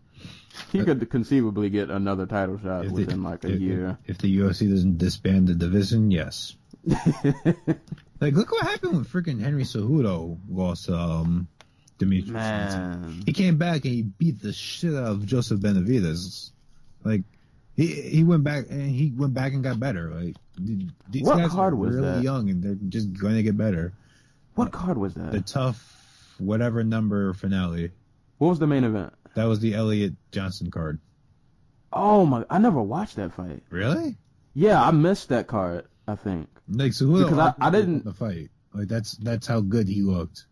he 0.71 0.83
could 0.83 1.09
conceivably 1.09 1.69
get 1.69 1.89
another 1.89 2.25
title 2.25 2.59
shot 2.61 2.85
If 2.85 2.91
within 2.91 3.23
like 3.23 3.43
a 3.45 3.53
if- 3.53 3.59
year. 3.61 3.97
If 4.05 4.17
the 4.19 4.37
UFC 4.39 4.69
doesn't 4.69 4.97
disband 4.97 5.47
the 5.47 5.55
division, 5.55 6.11
yes. 6.11 6.55
Like, 8.21 8.33
look 8.33 8.51
what 8.51 8.67
happened 8.67 8.91
when 8.95 9.05
freaking 9.05 9.39
Henry 9.41 9.63
Cejudo 9.63 10.37
lost 10.49 10.89
um, 10.89 11.47
Demetrious. 11.99 12.31
Johnson. 12.31 13.01
Man, 13.01 13.23
He 13.25 13.33
came 13.33 13.57
back 13.57 13.85
and 13.85 13.93
he 13.93 14.01
beat 14.03 14.41
the 14.41 14.53
shit 14.53 14.93
out 14.95 15.05
of 15.11 15.25
Joseph 15.25 15.59
Benavidez. 15.59 16.51
Like, 17.03 17.23
he 17.75 17.87
he 17.87 18.23
went 18.23 18.43
back 18.43 18.65
and 18.69 18.89
he 18.89 19.11
went 19.15 19.33
back 19.33 19.53
and 19.53 19.63
got 19.63 19.79
better. 19.79 20.09
Like, 20.09 20.35
th- 20.57 20.87
these 21.09 21.23
What 21.23 21.37
guys 21.37 21.51
card 21.51 21.73
are 21.73 21.75
was 21.75 21.95
really 21.95 22.07
that? 22.07 22.23
young 22.23 22.49
and 22.49 22.63
they're 22.63 22.75
just 22.89 23.13
going 23.13 23.35
to 23.35 23.43
get 23.43 23.55
better. 23.57 23.93
what 24.55 24.71
card 24.71 24.97
was 24.97 25.13
that? 25.13 25.31
The 25.31 25.41
TUF 25.41 26.35
whatever 26.39 26.83
number 26.83 27.33
finale. 27.33 27.91
What 28.37 28.49
was 28.49 28.59
the 28.59 28.67
main 28.67 28.83
event? 28.85 29.13
That 29.35 29.45
was 29.45 29.59
the 29.59 29.73
Elliott 29.75 30.13
Johnson 30.31 30.71
card. 30.71 30.99
Oh 31.91 32.25
my! 32.25 32.45
I 32.49 32.57
never 32.59 32.81
watched 32.81 33.15
that 33.17 33.33
fight. 33.33 33.63
Really? 33.69 34.15
Yeah, 34.53 34.81
I 34.81 34.91
missed 34.91 35.29
that 35.29 35.47
card. 35.47 35.85
I 36.07 36.15
think. 36.15 36.47
Like 36.67 36.91
Cejudo 36.91 37.23
Because 37.23 37.37
I- 37.39 37.53
I 37.67 37.69
didn't- 37.69 38.05
the 38.05 38.13
fight. 38.13 38.49
Like 38.73 38.87
that's 38.87 39.13
that's 39.17 39.47
how 39.47 39.61
good 39.61 39.87
he 39.87 40.01
looked. 40.01 40.45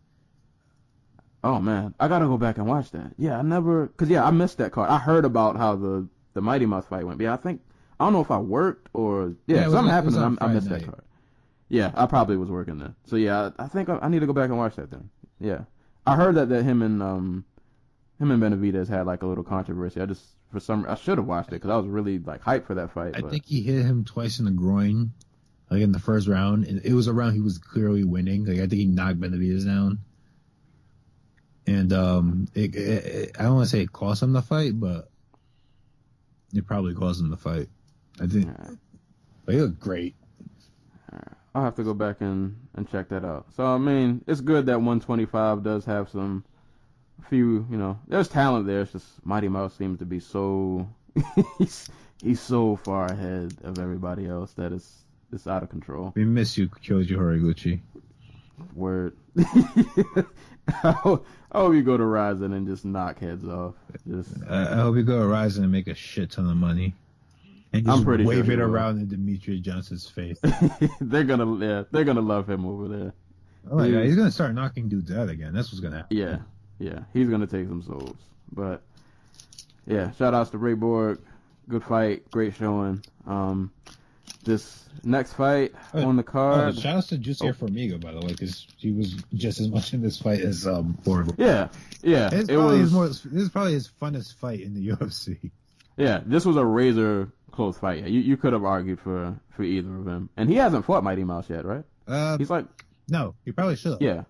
Oh 1.44 1.60
man, 1.60 1.94
I 2.00 2.08
gotta 2.08 2.26
go 2.26 2.36
back 2.36 2.58
and 2.58 2.66
watch 2.66 2.90
that. 2.90 3.12
Yeah, 3.16 3.38
I 3.38 3.42
never, 3.42 3.88
cause 3.96 4.08
yeah, 4.08 4.24
I 4.24 4.30
missed 4.32 4.58
that 4.58 4.72
card. 4.72 4.90
I 4.90 4.98
heard 4.98 5.24
about 5.24 5.56
how 5.56 5.76
the 5.76 6.08
the 6.34 6.40
Mighty 6.40 6.66
Mouse 6.66 6.86
fight 6.86 7.04
went. 7.06 7.18
But 7.18 7.24
yeah, 7.24 7.34
I 7.34 7.36
think 7.36 7.60
I 8.00 8.04
don't 8.04 8.12
know 8.12 8.20
if 8.20 8.30
I 8.30 8.38
worked 8.38 8.88
or 8.92 9.34
yeah, 9.46 9.56
Yeah, 9.58 9.62
something 9.64 9.78
on- 9.78 9.88
happened 9.88 10.16
and 10.16 10.38
I, 10.40 10.44
I 10.46 10.52
missed 10.52 10.68
Friday 10.68 10.84
that 10.84 10.90
card. 10.90 11.04
Yeah, 11.68 11.92
I 11.94 12.06
probably 12.06 12.36
was 12.36 12.48
working 12.50 12.78
then. 12.78 12.94
So 13.06 13.16
yeah, 13.16 13.50
I, 13.58 13.64
I 13.64 13.68
think 13.68 13.88
I, 13.88 13.98
I 14.02 14.08
need 14.08 14.20
to 14.20 14.26
go 14.26 14.32
back 14.32 14.48
and 14.48 14.58
watch 14.58 14.76
that 14.76 14.90
then. 14.90 15.10
Yeah, 15.38 15.60
I 16.06 16.16
heard 16.16 16.34
that 16.34 16.48
that 16.48 16.64
him 16.64 16.82
and 16.82 17.02
um 17.02 17.44
him 18.18 18.30
and 18.32 18.42
Benavidez 18.42 18.88
had 18.88 19.06
like 19.06 19.22
a 19.22 19.26
little 19.26 19.44
controversy. 19.44 20.00
I 20.00 20.06
just 20.06 20.24
for 20.50 20.58
some 20.58 20.86
I 20.88 20.96
should 20.96 21.18
have 21.18 21.26
watched 21.26 21.48
it 21.50 21.56
because 21.56 21.70
I 21.70 21.76
was 21.76 21.86
really 21.86 22.18
like 22.18 22.42
hyped 22.42 22.66
for 22.66 22.74
that 22.74 22.90
fight. 22.92 23.14
I 23.16 23.20
but- 23.20 23.30
think 23.30 23.44
he 23.46 23.62
hit 23.62 23.84
him 23.84 24.04
twice 24.04 24.38
in 24.40 24.44
the 24.44 24.50
groin, 24.50 25.12
like 25.70 25.82
in 25.82 25.92
the 25.92 26.00
first 26.00 26.26
round, 26.26 26.66
and 26.66 26.80
it 26.84 26.94
was 26.94 27.06
a 27.06 27.12
round 27.12 27.34
he 27.34 27.40
was 27.40 27.58
clearly 27.58 28.02
winning. 28.02 28.44
Like 28.44 28.56
I 28.56 28.60
think 28.66 28.72
he 28.72 28.86
knocked 28.86 29.20
Benavidez 29.20 29.64
down, 29.66 30.00
and 31.68 31.92
um, 31.92 32.48
it, 32.54 32.74
it, 32.74 33.36
I 33.38 33.42
don't 33.42 33.56
want 33.56 33.66
to 33.68 33.70
say 33.70 33.82
it 33.82 33.92
cost 33.92 34.22
him 34.22 34.32
the 34.32 34.42
fight, 34.42 34.78
but 34.78 35.10
it 36.54 36.66
probably 36.66 36.94
caused 36.94 37.20
him 37.20 37.30
the 37.30 37.36
fight. 37.36 37.68
I 38.20 38.26
think, 38.26 38.46
Alright. 38.48 38.78
but 39.44 39.54
he 39.54 39.60
looked 39.60 39.80
great. 39.80 40.14
I'll 41.54 41.64
have 41.64 41.76
to 41.76 41.82
go 41.82 41.94
back 41.94 42.20
and, 42.20 42.56
and 42.74 42.88
check 42.88 43.08
that 43.08 43.24
out. 43.24 43.46
So 43.56 43.66
I 43.66 43.78
mean, 43.78 44.22
it's 44.26 44.40
good 44.40 44.66
that 44.66 44.78
125 44.78 45.62
does 45.62 45.84
have 45.86 46.08
some 46.08 46.44
few, 47.28 47.66
you 47.70 47.76
know, 47.76 47.98
there's 48.06 48.28
talent 48.28 48.66
there. 48.66 48.82
It's 48.82 48.92
just 48.92 49.06
Mighty 49.24 49.48
Mouse 49.48 49.76
seems 49.76 49.98
to 49.98 50.06
be 50.06 50.20
so 50.20 50.88
he's 51.58 51.88
he's 52.22 52.40
so 52.40 52.76
far 52.76 53.06
ahead 53.06 53.54
of 53.64 53.78
everybody 53.78 54.26
else 54.26 54.52
that 54.52 54.72
it's 54.72 55.04
it's 55.32 55.46
out 55.46 55.62
of 55.62 55.70
control. 55.70 56.12
We 56.14 56.24
miss 56.24 56.56
you, 56.56 56.68
Kyoji 56.68 57.10
Horiguchi. 57.10 57.80
Word. 58.74 59.16
I 60.82 60.92
hope 61.60 61.74
you 61.74 61.82
go 61.82 61.96
to 61.96 62.04
Rizin 62.04 62.52
and 62.52 62.66
just 62.66 62.84
knock 62.84 63.18
heads 63.20 63.44
off. 63.44 63.74
Just 64.06 64.30
I, 64.48 64.72
I 64.72 64.76
hope 64.76 64.96
you 64.96 65.02
go 65.02 65.20
to 65.20 65.26
Rizin 65.26 65.62
and 65.64 65.72
make 65.72 65.86
a 65.86 65.94
shit 65.94 66.30
ton 66.32 66.48
of 66.48 66.56
money. 66.56 66.94
And 67.72 67.86
I'm 67.88 67.96
just 67.96 68.04
pretty 68.06 68.24
sure 68.24 68.28
wave 68.30 68.46
he 68.46 68.52
it 68.54 68.60
around 68.60 68.98
in 69.00 69.06
Demetrious 69.08 69.60
Johnson's 69.62 70.08
face. 70.08 70.38
they're 71.00 71.24
gonna 71.24 71.64
yeah 71.64 71.84
they're 71.90 72.04
gonna 72.04 72.20
love 72.20 72.48
him 72.48 72.64
over 72.66 72.88
there. 72.88 73.12
Oh 73.70 73.76
my 73.76 73.86
Yeah. 73.86 73.98
god, 73.98 74.04
he's 74.06 74.16
gonna 74.16 74.30
start 74.30 74.54
knocking 74.54 74.88
dudes 74.88 75.10
out 75.12 75.28
again. 75.28 75.52
That's 75.52 75.70
what's 75.70 75.80
gonna 75.80 75.96
happen. 75.98 76.16
Yeah, 76.16 76.38
yeah, 76.78 77.00
he's 77.12 77.28
gonna 77.28 77.46
take 77.46 77.68
some 77.68 77.82
souls. 77.82 78.16
But 78.52 78.82
yeah, 79.86 80.10
shout 80.12 80.32
outs 80.34 80.50
to 80.50 80.58
Ray 80.58 80.74
Borg. 80.74 81.20
Good 81.68 81.84
fight, 81.84 82.30
great 82.30 82.54
showing. 82.54 83.04
Um, 83.26 83.70
this 84.44 84.84
next 85.04 85.34
fight 85.34 85.72
Oh, 85.94 86.06
on 86.08 86.16
the 86.16 86.22
card. 86.22 86.76
shout 86.78 86.96
out 86.96 87.04
to 87.04 87.18
Jussier 87.18 87.50
Oh. 87.50 87.66
Formiga, 87.66 88.00
by 88.00 88.12
the 88.12 88.20
way, 88.20 88.28
because 88.32 88.66
he 88.76 88.90
was 88.92 89.14
just 89.34 89.60
as 89.60 89.68
much 89.68 89.92
in 89.94 90.00
this 90.02 90.18
fight 90.20 90.40
as 90.40 90.66
um 90.66 90.98
Borg. 91.04 91.34
yeah, 91.38 91.68
yeah, 92.02 92.30
It's 92.32 92.48
it 92.48 92.54
probably 92.54 92.80
was. 92.80 92.80
his 92.80 92.92
more, 92.92 93.08
this 93.08 93.24
is 93.26 93.48
probably 93.50 93.72
his 93.74 93.90
funnest 94.00 94.34
fight 94.34 94.60
in 94.60 94.74
the 94.74 94.88
UFC. 94.96 95.50
Yeah, 95.96 96.20
this 96.24 96.44
was 96.44 96.56
a 96.56 96.64
razor 96.64 97.32
close 97.50 97.76
fight. 97.78 98.00
Yeah, 98.00 98.06
you 98.06 98.20
you 98.20 98.36
could 98.36 98.52
have 98.52 98.64
argued 98.64 99.00
for 99.00 99.38
for 99.50 99.62
either 99.64 99.94
of 99.96 100.04
them, 100.04 100.30
and 100.36 100.48
he 100.48 100.56
hasn't 100.56 100.84
fought 100.84 101.02
Mighty 101.04 101.24
Mouse 101.24 101.50
yet, 101.50 101.64
right? 101.64 101.84
Uh, 102.06 102.38
He's 102.38 102.50
like, 102.50 102.64
no, 103.08 103.34
he 103.44 103.52
probably 103.52 103.76
should. 103.76 104.00
yeah, 104.00 104.22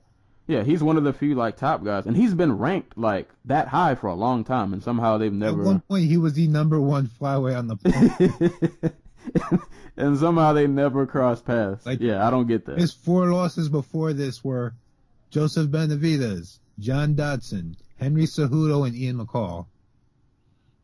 yeah, 0.47 0.63
he's 0.65 0.83
one 0.83 0.97
of 0.97 1.05
the 1.05 1.13
few 1.13 1.35
like 1.35 1.57
top 1.59 1.85
guys, 1.85 2.07
and 2.07 2.17
he's 2.17 2.33
been 2.35 2.57
ranked 2.57 2.97
like 2.99 3.29
that 3.45 3.69
high 3.69 3.95
for 3.95 4.07
a 4.09 4.15
long 4.15 4.45
time, 4.45 4.73
and 4.73 4.83
somehow 4.83 5.19
they've 5.19 5.33
never. 5.33 5.61
At 5.61 5.67
one 5.67 5.81
point, 5.81 6.07
he 6.07 6.17
was 6.17 6.33
the 6.35 6.49
number 6.49 6.81
one 6.81 7.07
flyweight 7.21 7.57
on 7.59 7.67
the 7.69 7.77
planet. 7.77 8.95
and 9.97 10.19
somehow 10.19 10.53
they 10.53 10.67
never 10.67 11.07
crossed 11.07 11.45
paths. 11.45 11.85
Like- 11.87 12.01
yeah, 12.01 12.27
I 12.27 12.31
don't 12.31 12.47
get 12.47 12.67
that. 12.67 12.79
His 12.79 12.93
four 12.93 13.31
losses 13.33 13.69
before 13.69 14.13
this 14.13 14.43
were 14.45 14.75
Joseph 15.31 15.69
Benavidez, 15.69 16.59
John 16.79 17.15
Dodson, 17.15 17.77
Henry 17.99 18.25
Cejudo, 18.25 18.87
and 18.87 18.97
Ian 18.97 19.19
McCall. 19.19 19.67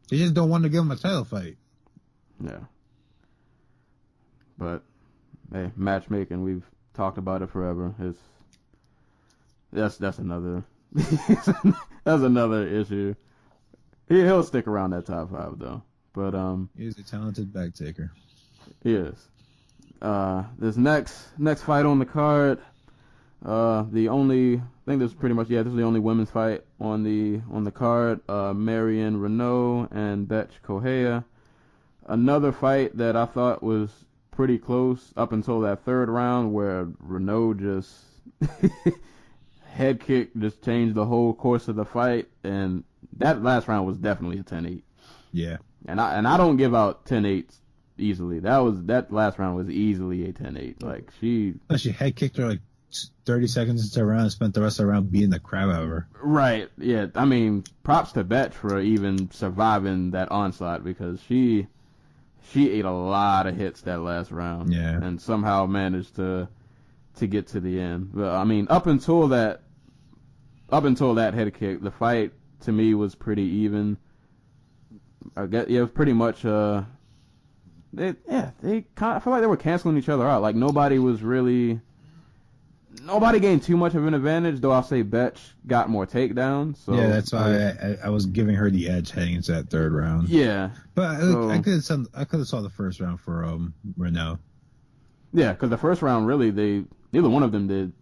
They 0.09 0.19
just 0.19 0.35
don't 0.35 0.51
want 0.51 0.65
to 0.65 0.69
give 0.69 0.81
him 0.81 0.91
a 0.91 0.97
title 0.97 1.25
fight. 1.25 1.57
Yeah. 2.43 2.61
But 4.59 4.83
hey, 5.53 5.71
matchmaking, 5.77 6.43
we've 6.43 6.65
talked 6.95 7.19
about 7.19 7.43
it 7.43 7.51
forever. 7.51 7.95
It's 7.99 8.21
that's 9.73 9.97
that's 9.97 10.19
another 10.19 10.65
that's 10.93 12.23
another 12.23 12.67
issue. 12.67 13.15
He 14.09 14.21
he'll 14.21 14.43
stick 14.43 14.67
around 14.67 14.91
that 14.91 15.07
top 15.07 15.31
five 15.31 15.59
though. 15.59 15.83
But 16.13 16.35
um 16.35 16.71
He's 16.77 16.99
a 16.99 17.03
talented 17.03 17.53
back 17.53 17.75
taker. 17.75 18.13
He 18.83 18.95
is. 18.95 19.29
Uh 20.03 20.45
this 20.59 20.77
next 20.77 21.29
next 21.39 21.63
fight 21.63 21.87
on 21.87 21.99
the 21.99 22.07
card, 22.07 22.59
uh 23.45 23.85
the 23.91 24.09
only 24.09 24.57
I 24.57 24.63
think 24.87 25.01
this 25.01 25.11
is 25.11 25.17
pretty 25.17 25.35
much 25.35 25.49
yeah, 25.49 25.63
this 25.63 25.71
is 25.71 25.77
the 25.77 25.85
only 25.85 26.01
women's 26.01 26.31
fight 26.31 26.65
on 26.81 27.03
the 27.03 27.41
on 27.51 27.65
the 27.65 27.71
card. 27.71 28.21
Uh 28.29 28.53
Marion 28.53 29.21
Reneau 29.21 29.89
and 29.91 30.29
Bethe 30.29 30.61
Correia. 30.63 31.25
Another 32.07 32.53
fight 32.53 32.97
that 32.99 33.17
I 33.17 33.25
thought 33.25 33.63
was 33.63 33.91
pretty 34.31 34.59
close 34.59 35.13
up 35.17 35.33
until 35.33 35.61
that 35.61 35.85
third 35.85 36.09
round 36.09 36.53
where 36.53 36.85
Reneau 36.85 37.59
just 37.59 38.05
head 39.65 40.01
kick 40.01 40.31
just 40.37 40.63
changed 40.63 40.95
the 40.95 41.07
whole 41.07 41.33
course 41.33 41.69
of 41.69 41.77
the 41.77 41.85
fight 41.85 42.29
and 42.43 42.85
that 43.17 43.43
last 43.43 43.69
round 43.69 43.87
was 43.87 43.97
definitely 43.97 44.39
a 44.39 44.43
10-8. 44.43 44.83
Yeah. 45.33 45.59
And 45.87 46.01
I 46.01 46.15
and 46.17 46.27
I 46.27 46.37
don't 46.37 46.57
give 46.57 46.75
out 46.75 47.05
10-8s 47.07 47.59
easily. 47.99 48.41
That 48.41 48.59
was 48.59 48.83
that 48.85 49.13
last 49.13 49.39
round 49.39 49.57
was 49.57 49.71
easily 49.71 50.29
a 50.29 50.33
10-8. 50.33 50.83
Like 50.83 51.11
she 51.21 51.55
She 51.77 51.91
head 51.91 52.17
kicked 52.17 52.37
her 52.37 52.49
like 52.49 52.61
30 53.25 53.47
seconds 53.47 53.83
into 53.83 53.99
the 53.99 54.05
round 54.05 54.23
and 54.23 54.33
spent 54.33 54.55
the 54.55 54.63
rest 54.63 54.79
of 54.79 54.87
the 54.87 54.93
round 54.93 55.11
beating 55.11 55.31
the 55.31 55.41
crap 55.41 55.69
out 55.69 55.83
of 55.83 55.89
her. 55.89 56.09
Right. 56.23 56.69
Yeah. 56.79 57.07
I 57.15 57.25
mean, 57.25 57.65
props 57.83 58.13
to 58.13 58.25
Bethe 58.25 58.53
for 58.53 58.81
even 58.81 59.31
surviving 59.31 60.13
that 60.13 60.31
onslaught 60.31 60.85
because 60.85 61.21
she 61.23 61.67
she 62.51 62.71
ate 62.71 62.85
a 62.85 62.93
lot 62.93 63.47
of 63.47 63.57
hits 63.57 63.83
that 63.83 64.01
last 64.01 64.31
round. 64.31 64.73
Yeah. 64.73 64.97
And 64.97 65.21
somehow 65.21 65.67
managed 65.67 66.17
to 66.17 66.49
to 67.17 67.27
get 67.27 67.49
to 67.49 67.61
the 67.61 67.81
end. 67.81 68.11
But 68.13 68.35
I 68.35 68.45
mean, 68.45 68.67
up 68.71 68.87
until 68.87 69.29
that 69.29 69.63
up 70.71 70.85
until 70.85 71.15
that 71.15 71.35
head 71.35 71.53
kick, 71.55 71.83
the 71.83 71.91
fight 71.91 72.33
to 72.61 72.73
me 72.73 72.95
was 72.95 73.15
pretty 73.15 73.43
even. 73.43 73.97
I 75.37 75.47
guess 75.47 75.67
yeah, 75.69 75.79
it 75.79 75.83
was 75.83 75.91
pretty 75.91 76.13
much 76.13 76.45
uh 76.45 76.83
they 77.97 78.15
yeah, 78.29 78.51
they 78.63 78.83
kind 78.95 79.17
I 79.17 79.19
feel 79.21 79.33
like 79.33 79.43
they 79.43 79.47
were 79.47 79.57
canceling 79.57 79.97
each 79.99 80.09
other 80.09 80.27
out. 80.27 80.43
Like 80.43 80.57
nobody 80.57 80.99
was 80.99 81.23
really 81.23 81.81
nobody 83.03 83.41
gained 83.41 83.63
too 83.63 83.77
much 83.77 83.95
of 83.95 84.07
an 84.07 84.15
advantage, 84.15 84.61
though 84.61 84.71
I'll 84.71 84.83
say 84.83 85.03
Bethe 85.03 85.39
got 85.67 85.89
more 85.91 86.07
takedowns. 86.07 86.77
So 86.85 86.95
yeah, 86.95 87.09
that's 87.09 87.33
why 87.33 87.41
I, 87.55 87.69
I, 87.69 87.97
I 88.05 88.09
was 88.11 88.27
giving 88.27 88.55
her 88.55 88.71
the 88.71 88.89
edge 88.89 89.11
heading 89.11 89.35
into 89.35 89.53
that 89.53 89.71
third 89.71 89.93
round. 89.93 90.29
Yeah, 90.29 90.71
But 90.95 91.11
I, 91.17 91.21
So- 91.21 91.51
I 91.51 91.59
could 91.59 91.85
have 91.87 92.07
I 92.15 92.25
could 92.25 92.39
have 92.41 92.49
saw 92.49 92.61
the 92.61 92.71
first 92.71 93.01
round 93.01 93.21
for 93.21 93.45
um 93.45 93.75
Reneau. 93.99 94.39
yeah, 95.33 95.53
because 95.53 95.71
the 95.71 95.79
first 95.79 96.03
round 96.03 96.27
really 96.27 96.51
they 96.51 96.85
neither 97.13 97.29
one 97.29 97.43
of 97.43 97.53
them 97.53 97.67
did 97.67 97.93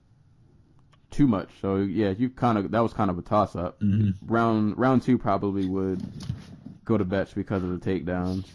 too 1.11 1.26
much. 1.26 1.49
So 1.61 1.76
yeah, 1.76 2.11
you 2.11 2.30
kind 2.30 2.59
of 2.59 2.70
that 2.70 2.80
was 2.82 2.93
kind 2.93 3.11
of 3.11 3.18
a 3.18 3.22
toss 3.22 3.55
up. 3.57 3.80
Mm-hmm. 3.80 4.32
Round 4.32 4.78
round 4.78 5.03
two 5.03 5.18
probably 5.18 5.66
would 5.66 6.03
go 6.84 6.99
to 6.99 7.05
Bethe 7.05 7.34
because 7.34 7.62
of 7.62 7.68
the 7.70 7.78
takedowns. 7.78 8.47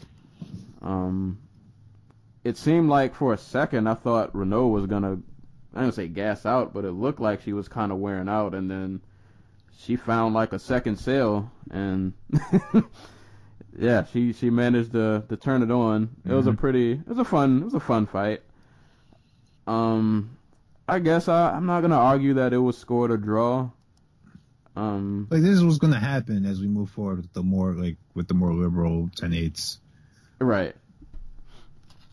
Um, 0.82 1.40
it 2.44 2.58
seemed 2.58 2.90
like 2.90 3.16
for 3.16 3.34
a 3.34 3.38
second 3.38 3.88
I 3.88 3.96
thought 3.96 4.34
Reneau 4.34 4.72
was 4.72 4.86
gonna 4.86 5.20
I 5.76 5.82
don't 5.82 5.92
say 5.92 6.08
gas 6.08 6.46
out, 6.46 6.74
but 6.74 6.86
it 6.86 6.92
looked 6.92 7.20
like 7.20 7.42
she 7.42 7.54
was 7.54 7.68
kind 7.68 7.92
of 7.92 8.00
wearing 8.00 8.30
out, 8.30 8.54
and 8.56 8.70
then 8.70 9.02
she 9.78 9.96
found 9.96 10.34
like 10.34 10.54
a 10.54 10.60
second 10.60 10.98
sail, 10.98 11.52
and 11.70 12.14
yeah, 13.78 14.06
she 14.06 14.34
she 14.34 14.50
managed 14.50 14.94
to 14.94 15.24
to 15.30 15.38
turn 15.38 15.62
it 15.62 15.72
on. 15.72 16.10
It 16.26 16.34
was 16.34 16.48
a 16.48 16.54
pretty, 16.54 16.94
it 16.94 17.08
was 17.08 17.20
a 17.20 17.26
fun, 17.26 17.62
it 17.62 17.66
was 17.66 17.74
a 17.74 17.80
fun 17.80 18.06
fight. 18.08 18.42
Um, 19.68 20.38
I 20.88 21.00
guess 21.00 21.28
I 21.28 21.52
I'm 21.52 21.66
not 21.66 21.82
gonna 21.82 21.98
argue 21.98 22.36
that 22.36 22.54
it 22.54 22.58
was 22.58 22.78
scored 22.78 23.12
a 23.12 23.18
draw. 23.18 23.70
Um, 24.76 25.28
Like 25.30 25.42
this 25.42 25.58
is 25.58 25.64
what's 25.64 25.80
gonna 25.80 26.00
happen 26.00 26.46
as 26.46 26.62
we 26.62 26.68
move 26.68 26.90
forward 26.92 27.18
with 27.18 27.34
the 27.34 27.44
more 27.44 27.74
like 27.74 27.98
with 28.14 28.28
the 28.28 28.34
more 28.36 28.54
liberal 28.54 29.10
10-8s. 29.16 29.80
Right. 30.40 30.76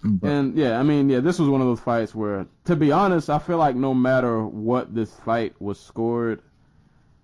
But, 0.03 0.29
And 0.31 0.57
yeah, 0.57 0.79
I 0.79 0.83
mean, 0.83 1.09
yeah, 1.09 1.21
this 1.21 1.39
was 1.39 1.49
one 1.49 1.61
of 1.63 1.67
those 1.67 1.81
fights 1.81 2.15
where, 2.15 2.47
to 2.67 2.77
be 2.77 2.93
honest, 2.93 3.31
I 3.31 3.39
feel 3.39 3.57
like 3.57 3.75
no 3.75 3.95
matter 3.95 4.45
what 4.45 4.95
this 4.95 5.11
fight 5.21 5.55
was 5.61 5.81
scored, 5.81 6.43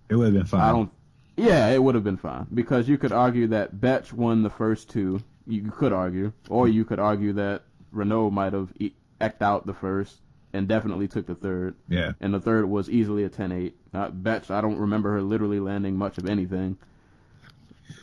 it 0.08 0.16
would 0.16 0.24
have 0.26 0.34
been 0.34 0.46
fine. 0.46 0.60
I 0.62 0.72
don't. 0.72 0.90
Yeah, 1.36 1.68
it 1.68 1.82
would 1.82 1.94
have 1.94 2.04
been 2.04 2.16
fine 2.16 2.46
because 2.52 2.88
you 2.88 2.98
could 2.98 3.12
argue 3.12 3.48
that 3.48 3.80
Bethe 3.80 4.12
won 4.12 4.42
the 4.42 4.50
first 4.50 4.90
two. 4.90 5.20
You 5.46 5.70
could 5.70 5.92
argue, 5.92 6.32
or 6.48 6.68
you 6.68 6.84
could 6.84 6.98
argue 6.98 7.34
that 7.34 7.62
Reneau 7.94 8.30
might 8.30 8.52
have 8.52 8.72
e- 8.78 8.92
eked 9.20 9.42
out 9.42 9.66
the 9.66 9.74
first 9.74 10.16
and 10.52 10.66
definitely 10.68 11.06
took 11.08 11.26
the 11.26 11.34
third, 11.34 11.74
Yeah. 11.88 12.12
and 12.20 12.34
the 12.34 12.40
third 12.40 12.64
was 12.66 12.90
easily 12.90 13.24
a 13.24 13.28
10-8. 13.30 13.72
Uh, 13.94 14.10
Bethe, 14.10 14.50
I 14.50 14.60
don't 14.60 14.78
remember 14.78 15.12
her 15.12 15.22
literally 15.22 15.60
landing 15.60 15.96
much 15.96 16.18
of 16.18 16.26
anything. 16.26 16.76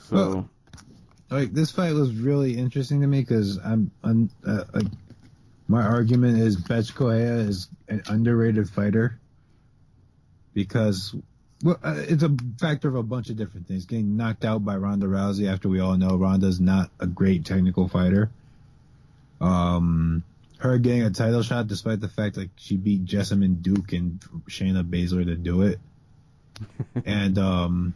So 0.04 0.16
Well, 0.16 0.50
like 1.30 1.53
this 1.53 1.71
fight 1.71 1.93
was 1.93 2.13
really 2.13 2.57
interesting 2.57 3.01
to 3.01 3.07
me 3.07 3.21
because 3.21 3.57
I'm, 3.57 3.91
I'm 4.03 4.30
uh, 4.45 4.63
like 4.73 4.88
my 5.67 5.84
argument 5.84 6.39
is 6.39 6.55
Bethe 6.55 6.93
Correia 6.93 7.36
is 7.36 7.67
an 7.89 8.03
underrated 8.07 8.69
fighter 8.69 9.19
because 10.53 11.13
well, 11.63 11.80
uh, 11.84 11.95
it's 11.97 12.23
a 12.23 12.36
factor 12.59 12.88
of 12.88 12.95
a 12.95 13.03
bunch 13.03 13.30
of 13.30 13.36
different 13.36 13.67
things. 13.67 13.86
Getting 13.86 14.15
knocked 14.15 14.45
out 14.45 14.63
by 14.63 14.78
Ronda 14.78 15.07
Rousey 15.07 15.51
after 15.51 15.67
we 15.67 15.80
all 15.80 15.97
know 15.97 16.15
Ronda's 16.15 16.59
not 16.59 16.91
a 16.99 17.07
great 17.07 17.45
technical 17.45 17.88
fighter. 17.88 18.30
Um, 19.41 20.23
her 20.59 20.78
getting 20.78 21.03
a 21.03 21.09
title 21.09 21.43
shot 21.43 21.67
despite 21.67 21.99
the 21.99 22.07
fact 22.07 22.38
like 22.38 22.49
she 22.55 22.78
beat 22.78 23.05
Jessamyn 23.05 23.61
Duke 23.61 23.93
and 23.93 24.19
Shayna 24.49 24.84
Baszler 24.84 25.25
to 25.25 25.36
do 25.36 25.63
it, 25.63 25.80
and 27.05 27.38
um 27.38 27.93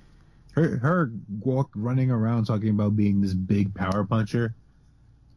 her 0.51 0.77
her 0.77 1.11
walk 1.39 1.69
running 1.75 2.11
around 2.11 2.45
talking 2.45 2.69
about 2.69 2.95
being 2.95 3.21
this 3.21 3.33
big 3.33 3.73
power 3.73 4.03
puncher, 4.03 4.53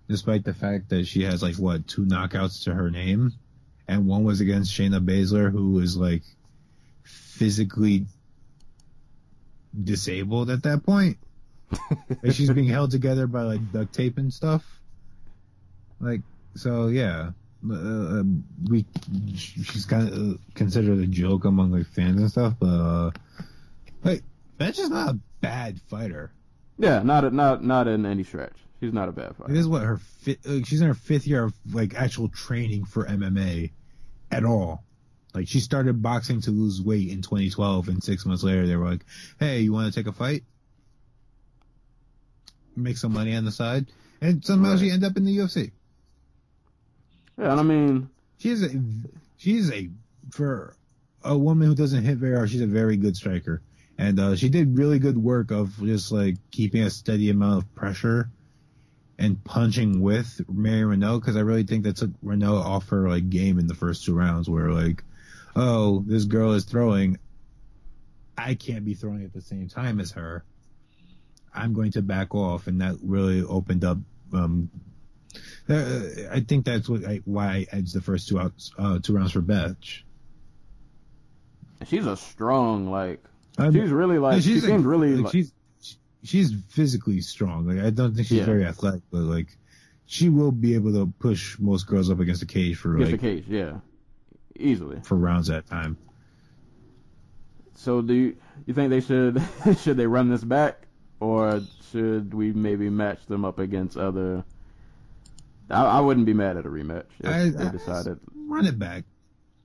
despite 0.09 0.45
the 0.45 0.55
fact 0.55 0.89
that 0.91 1.07
she 1.07 1.23
has 1.23 1.43
like 1.43 1.57
what 1.57 1.87
two 1.87 2.05
knockouts 2.05 2.65
to 2.65 2.75
her 2.75 2.91
name, 2.91 3.33
and 3.87 4.07
one 4.07 4.25
was 4.25 4.41
against 4.41 4.73
Shayna 4.73 5.05
Baszler, 5.05 5.51
who 5.51 5.73
was 5.73 5.97
like 5.97 6.23
physically 7.03 8.07
disabled 9.83 10.51
at 10.51 10.63
that 10.65 10.85
point. 10.85 11.19
like 12.23 12.33
she's 12.33 12.51
being 12.51 12.69
held 12.69 12.91
together 12.91 13.27
by 13.27 13.43
like 13.43 13.73
duct 13.73 13.93
tape 13.93 14.19
and 14.19 14.33
stuff. 14.33 14.65
Like 16.01 16.21
so, 16.55 16.89
yeah. 16.89 17.31
Uh, 17.69 17.75
um, 17.75 18.45
we 18.69 18.85
she's 19.35 19.87
kind 19.87 20.09
of 20.13 20.39
considered 20.55 20.99
a 20.99 21.07
joke 21.07 21.47
among 21.47 21.73
like 21.73 21.87
fans 21.87 22.21
and 22.21 22.31
stuff, 22.31 22.55
but 22.61 22.67
uh, 22.67 23.11
like 24.03 24.23
Bethe 24.59 24.79
is 24.79 24.91
not 24.91 25.11
a 25.11 25.19
bad 25.41 25.81
fighter. 25.83 26.33
yeah, 26.79 27.03
not 27.03 27.25
a, 27.25 27.31
not 27.31 27.63
not 27.65 27.89
in 27.89 28.07
any 28.07 28.23
stretch. 28.25 28.57
She's 28.81 28.93
not 28.93 29.09
a 29.09 29.13
bad 29.13 29.37
fighter. 29.37 29.53
This 29.53 29.61
is 29.63 29.69
what 29.69 29.83
her 29.83 29.99
fi- 29.99 30.39
like, 30.45 30.67
she's 30.67 30.81
in 30.81 30.89
her 30.89 30.95
fifth 30.95 31.27
year 31.27 31.45
of 31.45 31.55
like 31.73 31.95
actual 31.95 32.29
training 32.29 32.85
for 32.85 33.07
MMA 33.07 33.71
at 34.31 34.45
all. 34.45 34.85
Like 35.35 35.49
she 35.49 35.61
started 35.61 36.03
boxing 36.03 36.41
to 36.43 36.51
lose 36.51 36.81
weight 36.83 37.09
in 37.09 37.23
2012, 37.23 37.89
and 37.89 38.03
six 38.05 38.25
months 38.27 38.43
later 38.45 38.67
they 38.67 38.77
were 38.77 38.89
like, 38.89 39.05
"Hey, 39.41 39.61
you 39.61 39.73
want 39.73 39.93
to 39.93 39.99
take 39.99 40.07
a 40.07 40.13
fight? 40.13 40.45
Make 42.77 42.97
some 42.97 43.13
money 43.13 43.35
on 43.35 43.45
the 43.45 43.53
side." 43.53 43.87
And 44.21 44.45
somehow 44.45 44.71
Right. 44.73 44.81
she 44.81 44.91
ended 44.91 45.11
up 45.11 45.17
in 45.17 45.25
the 45.25 45.37
UFC. 45.37 45.73
Yeah, 47.39 47.51
and 47.53 47.61
I 47.61 47.63
mean, 47.63 48.09
She's 48.39 48.63
a 48.63 48.69
she's 49.37 49.71
a 49.73 49.89
for 50.31 50.77
a 51.23 51.37
woman 51.39 51.69
who 51.69 51.75
doesn't 51.75 52.05
hit 52.05 52.19
very 52.19 52.37
hard. 52.37 52.51
She's 52.51 52.61
a 52.61 52.67
very 52.67 52.97
good 52.97 53.17
striker, 53.17 53.63
and 53.99 54.19
uh, 54.19 54.37
she 54.37 54.49
did 54.49 54.79
really 54.79 54.99
good 54.99 55.19
work 55.19 55.51
of 55.51 55.77
just 55.79 56.11
like 56.11 56.37
keeping 56.51 56.83
a 56.83 56.91
steady 56.91 57.31
amount 57.31 57.63
of 57.63 57.75
pressure 57.75 58.31
and 59.19 59.43
punching 59.45 60.01
with 60.01 60.41
Mary 60.49 60.97
Reneau 60.97 61.21
because 61.21 61.37
I 61.37 61.41
really 61.41 61.63
think 61.63 61.85
that 61.85 61.97
took 61.97 62.11
Reneau 62.25 62.61
off 62.61 62.89
her 62.89 63.09
like 63.09 63.31
game 63.31 63.59
in 63.59 63.67
the 63.67 63.75
first 63.75 64.05
two 64.05 64.15
rounds 64.15 64.49
where 64.49 64.71
like, 64.73 65.05
oh, 65.55 66.03
this 66.07 66.25
girl 66.25 66.53
is 66.53 66.65
throwing, 66.65 67.19
I 68.37 68.55
can't 68.55 68.85
be 68.85 68.95
throwing 68.95 69.25
at 69.25 69.33
the 69.33 69.41
same 69.41 69.69
time 69.69 70.01
as 70.01 70.13
her. 70.13 70.45
I'm 71.55 71.73
going 71.73 71.93
to 71.93 72.03
back 72.03 72.35
off, 72.35 72.67
and 72.67 72.81
that 72.81 72.97
really 73.03 73.43
opened 73.43 73.85
up. 73.85 73.99
Um, 74.33 74.71
uh, 75.69 76.03
I 76.33 76.41
think 76.41 76.65
that's 76.65 76.89
what 76.89 77.05
I, 77.05 77.21
why 77.25 77.47
I 77.47 77.67
edged 77.71 77.95
the 77.95 78.01
first 78.01 78.29
two 78.29 78.41
outs, 78.41 78.73
uh, 78.77 78.99
two 79.01 79.15
rounds 79.15 79.33
for 79.33 79.41
Bethe. 79.41 80.03
she's 81.87 82.07
a 82.07 82.17
strong 82.17 82.91
like. 82.91 83.23
She's 83.73 83.91
really 83.91 84.19
like. 84.19 84.43
she 84.43 84.55
like- 84.55 84.63
seems 84.65 84.85
really 84.85 85.15
like, 85.17 85.25
like, 85.25 85.33
she's 85.33 85.53
she's 86.23 86.53
physically 86.69 87.21
strong. 87.21 87.67
Like 87.67 87.85
I 87.85 87.91
don't 87.91 88.15
think 88.15 88.27
she's 88.29 88.39
Yeah. 88.39 88.45
very 88.47 88.65
athletic, 88.65 89.03
but 89.11 89.21
like 89.23 89.57
she 90.07 90.29
will 90.29 90.53
be 90.53 90.75
able 90.75 90.93
to 90.93 91.13
push 91.19 91.59
most 91.59 91.87
girls 91.87 92.11
up 92.11 92.19
against 92.21 92.41
the 92.41 92.47
cage 92.47 92.77
for 92.77 92.95
against 92.97 93.13
like 93.13 93.21
the 93.21 93.27
cage. 93.27 93.45
Yeah, 93.49 93.79
easily. 94.57 95.01
for 95.05 95.17
rounds 95.17 95.51
at 95.51 95.65
a 95.65 95.69
time. 95.69 95.97
So 97.77 98.01
do 98.03 98.15
you, 98.15 98.37
you 98.67 98.75
think 98.75 98.91
they 98.91 99.01
should 99.01 99.43
should 99.79 99.97
they 99.97 100.07
run 100.07 100.31
this 100.31 100.45
back 100.45 100.87
or 101.21 101.61
should 101.91 102.33
we 102.35 102.53
maybe 102.53 102.89
match 102.91 103.25
them 103.27 103.45
up 103.45 103.59
against 103.59 103.97
other? 103.97 104.45
I, 105.71 105.83
I 105.85 106.01
wouldn't 106.01 106.27
be 106.27 106.35
mad 106.35 106.57
at 106.57 106.67
a 106.67 106.69
rematch 106.69 107.07
if 107.21 107.27
I- 107.31 107.49
they 107.51 107.65
I- 107.67 107.71
decided. 107.71 108.19
Run 108.47 108.67
it 108.67 108.79
back. 108.79 109.05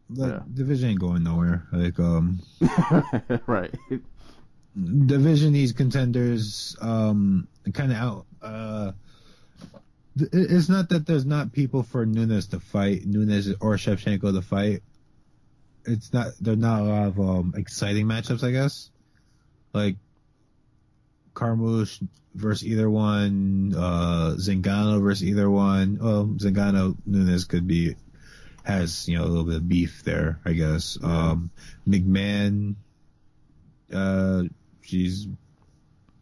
The 0.10 0.28
Yeah. 0.28 0.40
division 0.54 0.90
ain't 0.92 1.00
going 1.00 1.24
nowhere. 1.24 1.68
Like 1.72 2.00
um, 2.00 2.40
right. 3.48 3.74
division 5.06 5.54
these 5.54 5.72
contenders 5.74 6.76
um 6.82 7.48
kind 7.74 7.92
of 7.92 7.98
out. 7.98 8.26
Uh, 8.42 8.92
th- 10.18 10.30
it's 10.34 10.70
not 10.70 10.90
that 10.90 11.06
there's 11.06 11.26
not 11.26 11.52
people 11.52 11.84
for 11.84 12.06
Nunes 12.06 12.48
to 12.48 12.60
fight, 12.60 13.06
Nunes 13.06 13.50
or 13.62 13.76
Shevchenko 13.76 14.34
to 14.34 14.42
fight. 14.42 14.82
It's 15.86 16.12
not. 16.14 16.28
There's 16.42 16.58
not 16.58 16.82
a 16.82 16.84
lot 16.84 17.08
of 17.08 17.20
um 17.20 17.54
exciting 17.56 18.06
matchups, 18.08 18.44
I 18.44 18.52
guess. 18.52 18.90
Like 19.74 19.98
Carmouche 21.36 22.02
versus 22.36 22.66
either 22.68 22.90
one, 22.90 23.74
uh, 23.76 24.36
Zingano 24.38 25.02
versus 25.02 25.24
either 25.28 25.50
one. 25.50 25.98
Well, 26.02 26.26
Zingano 26.38 26.96
Nunes 27.06 27.46
could 27.46 27.68
be 27.68 27.96
has 28.70 29.08
you 29.08 29.18
know 29.18 29.24
a 29.24 29.28
little 29.28 29.44
bit 29.44 29.56
of 29.56 29.68
beef 29.68 30.04
there, 30.04 30.40
I 30.46 30.54
guess. 30.54 30.98
Um, 31.02 31.50
McMann, 31.88 32.76
uh, 33.94 34.44
she's 34.82 35.28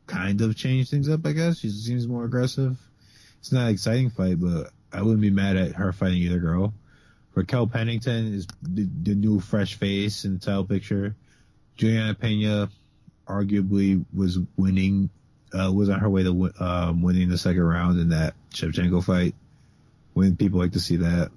kind 0.05 0.39
of 0.41 0.55
changed 0.55 0.89
things 0.89 1.09
up, 1.09 1.25
I 1.25 1.33
guess. 1.33 1.59
She 1.59 1.69
seems 1.69 2.07
more 2.07 2.23
aggressive. 2.23 2.77
It's 3.39 3.51
not 3.51 3.67
an 3.67 3.73
exciting 3.73 4.09
fight, 4.09 4.39
but 4.39 4.71
I 4.91 5.01
wouldn't 5.01 5.21
be 5.21 5.29
mad 5.29 5.57
at 5.57 5.75
her 5.75 5.91
fighting 5.91 6.19
either 6.19 6.39
girl. 6.39 6.73
Raquel 7.35 7.67
Pennington 7.67 8.33
is 8.33 8.47
the, 8.63 8.87
the 9.03 9.13
new 9.13 9.39
fresh 9.39 9.75
face 9.75 10.25
in 10.25 10.35
the 10.35 10.39
title 10.39 10.63
picture. 10.63 11.15
Juliana 11.75 12.15
Pena 12.15 12.69
arguably 13.27 14.03
was 14.15 14.39
winning, 14.55 15.09
uh, 15.53 15.71
was 15.71 15.89
on 15.89 15.99
her 15.99 16.09
way 16.09 16.23
to 16.23 16.51
um, 16.59 17.03
winning 17.03 17.29
the 17.29 17.37
second 17.37 17.61
round 17.61 17.99
in 17.99 18.09
that 18.09 18.33
Shevchenko 18.51 19.03
fight. 19.03 19.35
When 20.13 20.35
people 20.35 20.59
like 20.59 20.71
to 20.71 20.79
see 20.79 20.95
that. 20.95 21.29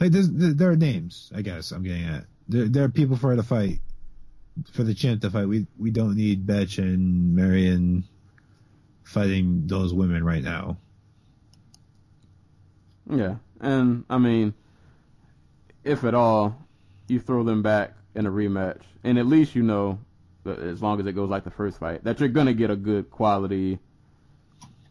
Like 0.00 0.12
there's, 0.12 0.30
there 0.30 0.70
are 0.70 0.76
names, 0.76 1.30
I 1.34 1.42
guess 1.42 1.72
I'm 1.72 1.82
getting 1.82 2.04
at. 2.04 2.24
There, 2.48 2.66
there 2.68 2.84
are 2.84 2.88
people 2.88 3.16
for 3.16 3.28
her 3.28 3.36
to 3.36 3.42
fight, 3.42 3.80
for 4.72 4.82
the 4.82 4.94
champ 4.94 5.20
to 5.20 5.30
fight. 5.30 5.46
We 5.46 5.66
we 5.78 5.90
don't 5.90 6.16
need 6.16 6.46
Bethe 6.46 6.78
and 6.78 7.36
Marion 7.36 8.04
fighting 9.04 9.66
those 9.66 9.92
women 9.92 10.24
right 10.24 10.42
now. 10.42 10.78
Yeah, 13.10 13.36
and 13.60 14.04
I 14.08 14.16
mean, 14.16 14.54
if 15.84 16.02
at 16.04 16.14
all, 16.14 16.56
you 17.06 17.20
throw 17.20 17.44
them 17.44 17.62
back 17.62 17.92
in 18.14 18.24
a 18.24 18.30
rematch, 18.30 18.80
and 19.04 19.18
at 19.18 19.26
least 19.26 19.54
you 19.54 19.62
know, 19.62 19.98
as 20.46 20.80
long 20.80 20.98
as 20.98 21.06
it 21.06 21.12
goes 21.12 21.28
like 21.28 21.44
the 21.44 21.50
first 21.50 21.78
fight, 21.78 22.04
that 22.04 22.20
you're 22.20 22.30
gonna 22.30 22.54
get 22.54 22.70
a 22.70 22.76
good 22.76 23.10
quality, 23.10 23.78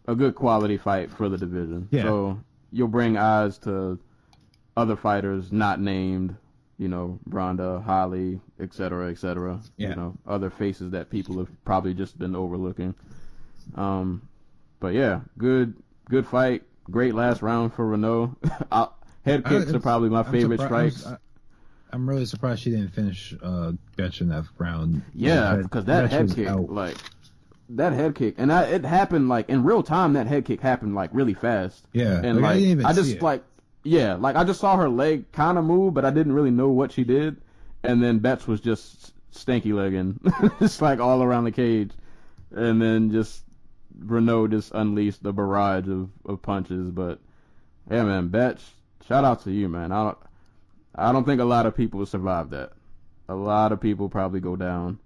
a 0.07 0.13
good 0.13 0.35
quality 0.35 0.77
fight 0.77 1.09
for 1.09 1.29
the 1.29 1.37
division. 1.37 1.87
Yeah. 1.89 2.03
So 2.03 2.39
you'll 2.71 2.89
bring 2.89 3.17
eyes 3.17 3.57
to 3.59 3.97
other 4.79 4.95
fighters 4.95 5.51
not 5.51 5.79
named, 5.79 6.35
you 6.77 6.87
know, 6.87 7.19
Ronda, 7.27 7.81
Holly, 7.81 8.39
et 8.59 8.73
cetera, 8.73 9.11
et 9.11 9.17
cetera. 9.19 9.59
Yeah. 9.77 9.89
You 9.89 9.95
know, 9.95 10.17
other 10.27 10.49
faces 10.49 10.91
that 10.91 11.09
people 11.09 11.37
have 11.39 11.49
probably 11.65 11.93
just 11.93 12.17
been 12.17 12.35
overlooking. 12.35 12.95
Um, 13.75 14.27
but 14.79 14.93
yeah, 14.93 15.21
good, 15.37 15.75
good 16.09 16.25
fight. 16.27 16.63
Great 16.89 17.13
last 17.13 17.41
round 17.41 17.73
for 17.73 17.85
Reneau. 17.85 18.35
I- 18.71 18.87
Head 19.25 19.43
I- 19.45 19.49
kicks 19.49 19.73
are 19.73 19.79
probably 19.81 20.09
my 20.09 20.21
I'm 20.21 20.31
favorite 20.31 20.61
strikes. 20.61 21.05
I'm, 21.05 21.17
I'm 21.91 22.09
really 22.09 22.25
surprised 22.25 22.61
she 22.61 22.71
didn't 22.71 22.93
finish 22.93 23.35
uh, 23.43 23.73
Bethe 23.97 24.21
in 24.21 24.29
that 24.29 24.45
round. 24.57 25.01
Yeah, 25.13 25.57
because 25.57 25.85
that 25.85 26.09
head 26.09 26.33
kick, 26.33 26.47
out. 26.47 26.69
like 26.69 26.95
that 27.69 27.91
head 27.93 28.15
kick, 28.15 28.35
and 28.37 28.51
I, 28.51 28.63
it 28.63 28.85
happened 28.85 29.27
like 29.27 29.49
in 29.49 29.63
real 29.63 29.83
time. 29.83 30.13
That 30.13 30.25
head 30.27 30.45
kick 30.45 30.61
happened 30.61 30.95
like 30.95 31.09
really 31.13 31.33
fast, 31.33 31.85
Yeah, 31.91 32.21
and 32.23 32.41
like, 32.41 32.57
I 32.85 32.89
I 32.89 32.93
just 32.93 33.21
like 33.21 33.43
yeah, 33.89 34.13
like 34.13 34.35
I 34.35 34.43
just 34.43 34.59
saw 34.59 34.77
her 34.77 34.87
leg 34.87 35.31
kind 35.31 35.57
of 35.57 35.65
move, 35.65 35.95
but 35.95 36.05
I 36.05 36.11
didn't 36.11 36.33
really 36.33 36.51
know 36.51 36.69
what 36.69 36.91
she 36.91 37.03
did, 37.03 37.37
and 37.83 38.03
then 38.03 38.19
Bethe 38.19 38.45
was 38.47 38.61
just 38.61 39.13
stanky 39.33 39.73
legging, 39.73 40.19
just 40.59 40.79
like 40.79 40.99
all 40.99 41.23
around 41.23 41.45
the 41.45 41.51
cage, 41.51 41.91
and 42.51 42.79
then 42.79 43.11
just 43.11 43.43
Reneau 43.99 44.47
just 44.47 44.71
unleashed 44.75 45.23
the 45.23 45.33
barrage 45.33 45.87
of, 45.87 46.11
of 46.23 46.39
punches. 46.43 46.91
But 46.91 47.19
yeah, 47.89 48.03
man, 48.03 48.29
Bethe, 48.29 48.61
shout 49.07 49.25
out 49.25 49.43
to 49.45 49.51
you, 49.51 49.67
man. 49.67 49.91
I 49.91 50.03
don't, 50.03 50.17
I 50.93 51.11
don't 51.11 51.25
think 51.25 51.41
a 51.41 51.45
lot 51.45 51.65
of 51.65 51.75
people 51.75 52.05
survive 52.05 52.51
that. 52.51 52.73
A 53.27 53.35
lot 53.35 53.71
of 53.71 53.81
people 53.81 54.07
probably 54.07 54.39
go 54.39 54.55
down 54.55 54.99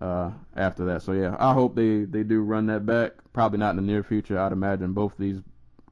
uh, 0.00 0.30
after 0.54 0.84
that. 0.84 1.02
So 1.02 1.10
yeah, 1.10 1.34
I 1.40 1.54
hope 1.54 1.74
they, 1.74 2.04
they 2.04 2.22
do 2.22 2.42
run 2.42 2.66
that 2.66 2.86
back. 2.86 3.14
Probably 3.32 3.58
not 3.58 3.70
in 3.70 3.76
the 3.76 3.82
near 3.82 4.04
future. 4.04 4.38
I'd 4.38 4.52
imagine 4.52 4.92
both 4.92 5.14
these, 5.18 5.40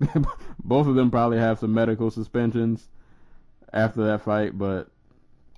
both 0.64 0.86
of 0.86 0.94
them 0.94 1.10
probably 1.10 1.38
have 1.38 1.58
some 1.58 1.72
medical 1.74 2.10
suspensions 2.10 2.88
after 3.72 4.04
that 4.06 4.22
fight. 4.22 4.56
But 4.56 4.88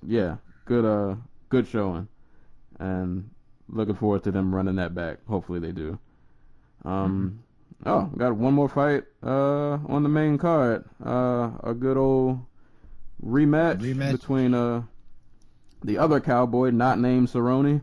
yeah, 0.07 0.37
good 0.65 0.85
uh 0.85 1.17
good 1.49 1.67
showing, 1.67 2.09
and 2.79 3.31
looking 3.69 3.95
forward 3.95 4.25
to 4.25 4.31
them 4.33 4.55
running 4.55 4.77
that 4.77 4.95
back. 4.95 5.19
Hopefully 5.29 5.61
they 5.61 5.73
do. 5.73 5.99
Um, 6.85 7.45
oh, 7.87 8.11
got 8.17 8.35
one 8.37 8.55
more 8.55 8.69
fight 8.69 9.05
uh 9.23 9.79
on 9.87 10.03
the 10.03 10.09
main 10.09 10.39
card. 10.39 10.85
Uh, 11.05 11.51
a 11.63 11.75
good 11.75 11.97
old 11.97 12.41
rematch, 13.25 13.81
Rematch. 13.81 14.13
between 14.13 14.55
uh 14.55 14.83
the 15.85 15.99
other 15.99 16.21
cowboy 16.21 16.71
not 16.71 16.99
named 16.99 17.29
Cerrone, 17.29 17.83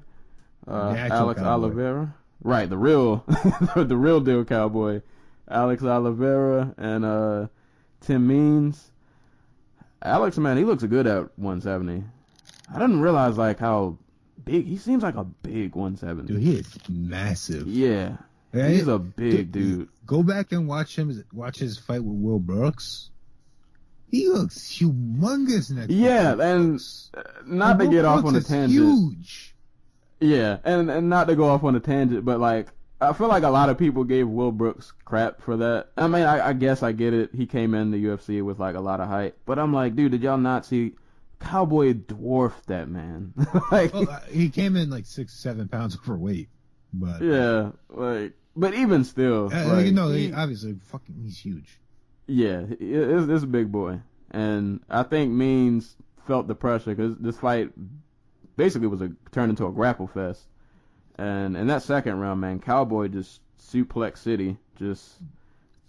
uh, 0.68 0.96
Alex 0.98 1.40
cowboy. 1.40 1.50
Oliveira. 1.50 2.16
Right, 2.42 2.70
the 2.70 2.78
real, 2.78 3.26
the 3.76 3.98
real 3.98 4.22
deal 4.22 4.46
cowboy, 4.46 5.02
Alex 5.50 5.84
Oliveira 5.84 6.74
and 6.78 7.06
uh, 7.06 7.48
Tim 8.02 8.28
Means. 8.28 8.92
Alex, 10.02 10.38
man, 10.38 10.58
he 10.58 10.64
looks 10.64 10.84
good 10.84 11.08
at 11.08 11.38
170. 11.38 12.04
I 12.74 12.80
didn't 12.80 13.02
realize 13.02 13.38
like 13.38 13.60
how 13.60 13.98
big 14.46 14.66
he 14.66 14.78
seems 14.78 15.04
like 15.04 15.16
a 15.16 15.24
big 15.24 15.76
170. 15.76 16.32
Dude, 16.32 16.42
he 16.42 16.56
is 16.58 16.78
massive. 16.90 17.68
yeah, 17.68 18.18
Yeah, 18.54 18.70
he's 18.70 18.88
a 18.88 19.00
big 19.00 19.52
dude. 19.52 19.90
Go 20.06 20.24
back 20.24 20.52
and 20.52 20.68
watch 20.68 20.96
him. 20.98 21.24
Watch 21.34 21.60
his 21.60 21.78
fight 21.78 22.04
with 22.04 22.16
Will 22.22 22.40
Brooks. 22.40 23.10
He 24.10 24.28
looks 24.28 24.58
humongous 24.58 25.70
next. 25.72 25.92
Yeah, 25.92 26.32
and 26.32 26.70
Brooks. 26.70 27.12
uh, 27.16 27.22
not 27.46 27.78
to 27.80 27.86
Will 27.86 27.92
get 27.92 28.06
off 28.06 28.26
on 28.26 28.36
a 28.36 28.42
tangent. 28.42 28.72
Huge. 28.72 29.56
Yeah, 30.20 30.58
and 30.64 30.90
and 30.90 31.10
not 31.10 31.28
to 31.28 31.36
go 31.36 31.46
off 31.50 31.64
on 31.64 31.76
a 31.76 31.80
tangent, 31.80 32.26
but 32.26 32.40
like 32.40 32.68
I 33.02 33.14
feel 33.14 33.28
like 33.30 33.44
a 33.44 33.50
lot 33.50 33.70
of 33.70 33.78
people 33.78 34.04
gave 34.04 34.28
Will 34.28 34.52
Brooks 34.52 34.92
crap 35.06 35.42
for 35.42 35.56
that. 35.58 35.88
I 35.98 36.08
mean, 36.08 36.24
I, 36.24 36.50
I 36.50 36.54
guess 36.54 36.84
I 36.84 36.92
get 36.92 37.14
it. 37.14 37.30
He 37.34 37.46
came 37.46 37.74
in 37.74 37.92
the 37.92 38.04
UFC 38.04 38.44
with 38.44 38.60
like 38.60 38.76
a 38.76 38.82
lot 38.82 39.00
of 39.00 39.08
hype, 39.08 39.38
but 39.46 39.58
I'm 39.58 39.74
like, 39.74 39.96
dude, 39.96 40.12
did 40.12 40.22
y'all 40.24 40.38
not 40.38 40.66
see? 40.66 40.96
Cowboy 41.40 41.94
dwarfed 41.94 42.68
that 42.68 42.90
man. 42.90 43.34
like, 43.72 43.94
Well, 43.94 44.22
he 44.30 44.50
came 44.50 44.76
in 44.76 44.90
like 44.90 45.06
six, 45.06 45.34
seven 45.34 45.70
pounds 45.70 45.98
overweight, 46.04 46.50
but 46.92 47.22
yeah, 47.22 47.72
like, 47.90 48.34
but 48.58 48.74
even 48.74 49.06
still, 49.06 49.46
Uh, 49.54 49.74
like, 49.76 49.86
you 49.86 49.94
know, 49.94 50.10
he- 50.10 50.34
obviously, 50.34 50.76
fucking, 50.92 51.16
he's 51.24 51.38
huge. 51.40 51.80
Yeah, 52.28 52.64
it- 52.70 52.78
it's, 52.82 53.30
it's 53.30 53.44
a 53.46 53.48
big 53.48 53.72
boy, 53.72 54.02
and 54.32 54.82
I 54.90 55.04
think 55.04 55.32
Means 55.32 55.96
felt 56.28 56.48
the 56.50 56.56
pressure 56.56 56.94
because 56.94 57.16
this 57.20 57.40
fight 57.40 57.72
basically 58.58 58.88
was 58.88 59.00
a 59.02 59.12
turned 59.32 59.52
into 59.52 59.66
a 59.66 59.72
grapple 59.72 60.08
fest, 60.08 60.42
and 61.20 61.58
in 61.58 61.68
that 61.68 61.84
second 61.84 62.18
round, 62.18 62.40
man, 62.40 62.60
Cowboy 62.60 63.10
just 63.10 63.42
suplex 63.60 64.20
City, 64.20 64.56
just 64.78 65.16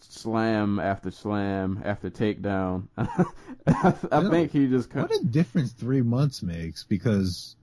slam 0.01 0.81
after 0.81 1.13
slam 1.13 1.81
after 1.85 2.11
takedown. 2.11 2.89
I, 2.99 3.95
I 4.11 4.29
think 4.29 4.51
he 4.51 4.67
just 4.67 4.93
What 4.93 5.13
a 5.13 5.25
difference 5.25 5.71
three 5.71 6.03
months 6.03 6.43
makes 6.43 6.83
because 6.83 7.55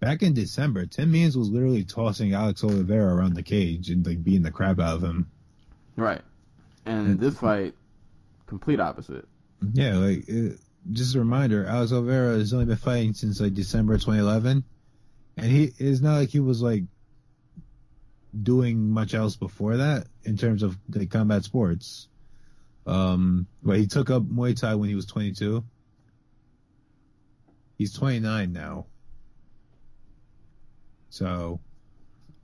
back 0.00 0.22
in 0.22 0.34
December, 0.34 0.84
Tim 0.84 1.10
Means 1.10 1.34
was 1.34 1.48
literally 1.48 1.82
tossing 1.82 2.34
Alex 2.34 2.62
Oliveira 2.62 3.14
around 3.14 3.34
the 3.34 3.42
cage 3.42 3.88
and 3.88 4.06
like 4.06 4.22
beating 4.22 4.42
the 4.42 4.50
crap 4.50 4.78
out 4.78 4.96
of 4.96 5.02
him. 5.02 5.30
right, 5.96 6.20
and 6.84 7.18
this 7.18 7.38
fight, 7.38 7.74
complete 8.46 8.80
opposite. 8.80 9.26
Yeah, 9.72 9.96
like 9.96 10.24
uh, 10.28 10.56
just 10.92 11.14
a 11.14 11.20
reminder, 11.20 11.64
Alex 11.64 11.90
Oliveira 11.90 12.34
has 12.34 12.52
only 12.52 12.66
been 12.66 12.76
fighting 12.76 13.14
since 13.14 13.40
like 13.40 13.54
December 13.54 13.94
2011, 13.94 14.62
and 15.38 15.46
he 15.46 15.72
it's 15.78 16.02
not 16.02 16.18
like 16.18 16.28
he 16.28 16.40
was 16.40 16.60
like 16.60 16.84
doing 18.42 18.90
much 18.90 19.14
else 19.14 19.36
before 19.36 19.76
that 19.78 20.06
in 20.24 20.36
terms 20.36 20.62
of 20.62 20.76
like 20.94 21.10
combat 21.10 21.44
sports. 21.44 22.08
Um, 22.86 23.46
but 23.62 23.78
he 23.78 23.86
took 23.86 24.10
up 24.10 24.22
Muay 24.22 24.58
Thai 24.58 24.74
when 24.74 24.88
he 24.88 24.94
was 24.94 25.06
22. 25.06 25.62
He's 27.76 27.92
29 27.92 28.52
now. 28.52 28.86
So, 31.10 31.60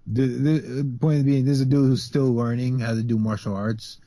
the, 0.06 0.26
the 0.26 0.98
point 1.00 1.24
being, 1.24 1.44
this 1.44 1.54
is 1.54 1.60
a 1.62 1.66
dude 1.66 1.88
who's 1.88 2.02
still 2.02 2.32
learning 2.32 2.78
how 2.78 2.94
to 2.94 3.02
do 3.02 3.18
martial 3.18 3.54
arts, 3.54 3.98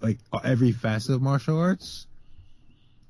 like 0.00 0.18
every 0.42 0.72
facet 0.72 1.14
of 1.14 1.22
martial 1.22 1.58
arts. 1.58 2.06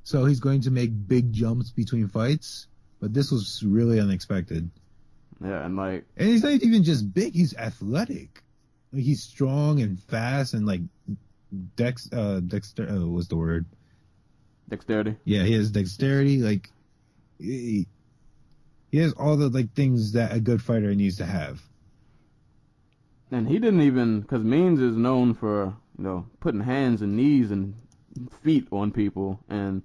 So 0.03 0.27
he's 0.27 0.41
going 0.41 0.61
to 0.63 0.71
make 0.71 0.91
big 1.09 1.33
jumps 1.33 1.71
between 1.71 2.09
fights, 2.09 2.69
but 3.01 3.15
this 3.15 3.31
was 3.31 3.63
really 3.65 3.99
unexpected. 3.99 4.71
Yeah, 5.43 5.65
and 5.65 5.77
like 5.77 6.05
And 6.17 6.29
he's 6.29 6.43
not 6.43 6.53
even 6.53 6.83
just 6.83 7.13
big; 7.13 7.35
he's 7.35 7.57
athletic. 7.57 8.43
Like 8.93 9.03
he's 9.03 9.23
strong 9.23 9.81
and 9.81 10.01
fast 10.01 10.55
and 10.55 10.67
like 10.67 10.81
dex 11.77 12.09
uh 12.13 12.41
dexter 12.41 12.89
uh, 12.89 13.07
what's 13.07 13.29
the 13.29 13.37
word? 13.37 13.67
dexterity. 14.69 15.17
Yeah, 15.25 15.43
he 15.43 15.53
has 15.55 15.71
dexterity. 15.71 16.39
Like 16.39 16.71
he, 17.39 17.87
he 18.91 18.99
has 18.99 19.13
all 19.15 19.37
the 19.37 19.49
like 19.49 19.73
things 19.75 20.13
that 20.13 20.33
a 20.33 20.41
good 20.41 20.63
fighter 20.63 20.95
needs 20.95 21.17
to 21.19 21.27
have. 21.27 21.61
And 23.31 23.49
he 23.49 23.59
didn't 23.59 23.81
even, 23.83 24.21
because 24.21 24.45
Means 24.45 24.81
is 24.81 24.97
known 24.97 25.35
for, 25.35 25.75
you 25.99 26.05
know, 26.05 26.27
putting 26.41 26.61
hands 26.61 27.03
and 27.03 27.17
knees 27.17 27.51
and 27.51 27.75
feet 28.43 28.69
on 28.71 28.93
people. 28.93 29.41
And 29.49 29.83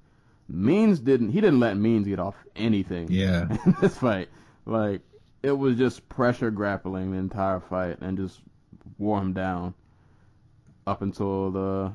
Means 0.47 0.99
didn't, 0.99 1.29
he 1.29 1.41
didn't 1.41 1.59
let 1.59 1.75
Means 1.77 2.07
get 2.07 2.19
off 2.19 2.35
anything 2.55 3.07
Yeah, 3.09 3.47
in 3.65 3.75
this 3.81 3.97
fight. 3.97 4.29
Like, 4.65 5.01
it 5.43 5.51
was 5.51 5.77
just 5.77 6.07
pressure 6.09 6.51
grappling 6.51 7.11
the 7.11 7.17
entire 7.17 7.59
fight 7.59 7.97
and 8.01 8.17
just 8.17 8.39
wore 8.97 9.19
him 9.21 9.33
down 9.33 9.73
up 10.87 11.01
until 11.01 11.51
the, 11.51 11.91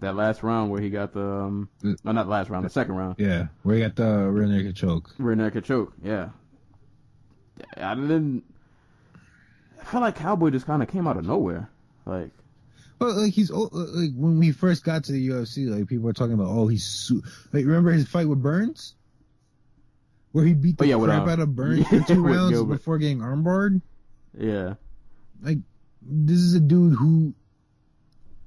that 0.00 0.14
last 0.16 0.42
round 0.42 0.70
where 0.70 0.80
he 0.80 0.88
got 0.90 1.12
the, 1.12 1.20
um, 1.26 1.68
no, 1.82 1.94
not 2.12 2.24
the 2.24 2.30
last 2.30 2.48
round, 2.50 2.64
the 2.64 2.70
second 2.70 2.94
round. 2.94 3.16
yeah. 3.18 3.46
Where 3.62 3.76
he 3.76 3.82
got 3.82 3.96
the 3.96 4.28
rear 4.30 4.46
naked 4.46 4.76
choke. 4.76 5.10
Rear 5.18 5.36
naked 5.36 5.64
choke, 5.64 5.92
yeah. 6.02 6.30
I 7.76 7.94
didn't, 7.94 8.44
I 9.80 9.84
felt 9.84 10.02
like 10.02 10.16
Cowboy 10.16 10.50
just 10.50 10.66
kind 10.66 10.82
of 10.82 10.88
came 10.88 11.06
out 11.06 11.16
of 11.18 11.26
nowhere. 11.26 11.68
Like, 12.06 12.30
Well, 12.98 13.20
like 13.24 13.32
he's 13.34 13.50
like 13.50 14.12
when 14.14 14.38
we 14.38 14.52
first 14.52 14.84
got 14.84 15.04
to 15.04 15.12
the 15.12 15.28
UFC, 15.28 15.68
like 15.68 15.86
people 15.88 16.04
were 16.04 16.12
talking 16.14 16.34
about, 16.34 16.48
oh, 16.48 16.68
he's 16.68 16.84
su- 16.86 17.22
like 17.52 17.64
remember 17.66 17.90
his 17.90 18.08
fight 18.08 18.28
with 18.28 18.42
Burns, 18.42 18.94
where 20.32 20.44
he 20.44 20.54
beat 20.54 20.78
the 20.78 20.84
Oh, 20.92 21.04
yeah, 21.04 21.04
crap 21.04 21.28
out 21.28 21.40
of 21.40 21.54
Burns 21.56 21.78
yeah, 21.92 22.00
for 22.02 22.14
two 22.14 22.22
rounds 22.22 22.62
before 22.64 22.98
getting 22.98 23.18
armbarred. 23.18 23.80
yeah. 24.38 24.74
Like 25.42 25.58
this 26.02 26.38
is 26.38 26.54
a 26.54 26.60
dude 26.60 26.94
who 26.94 27.34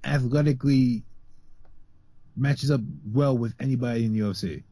athletically 0.04 1.04
matches 2.36 2.72
up 2.72 2.82
well 3.12 3.38
with 3.38 3.54
anybody 3.60 4.06
in 4.06 4.14
the 4.14 4.20
UFC. 4.20 4.64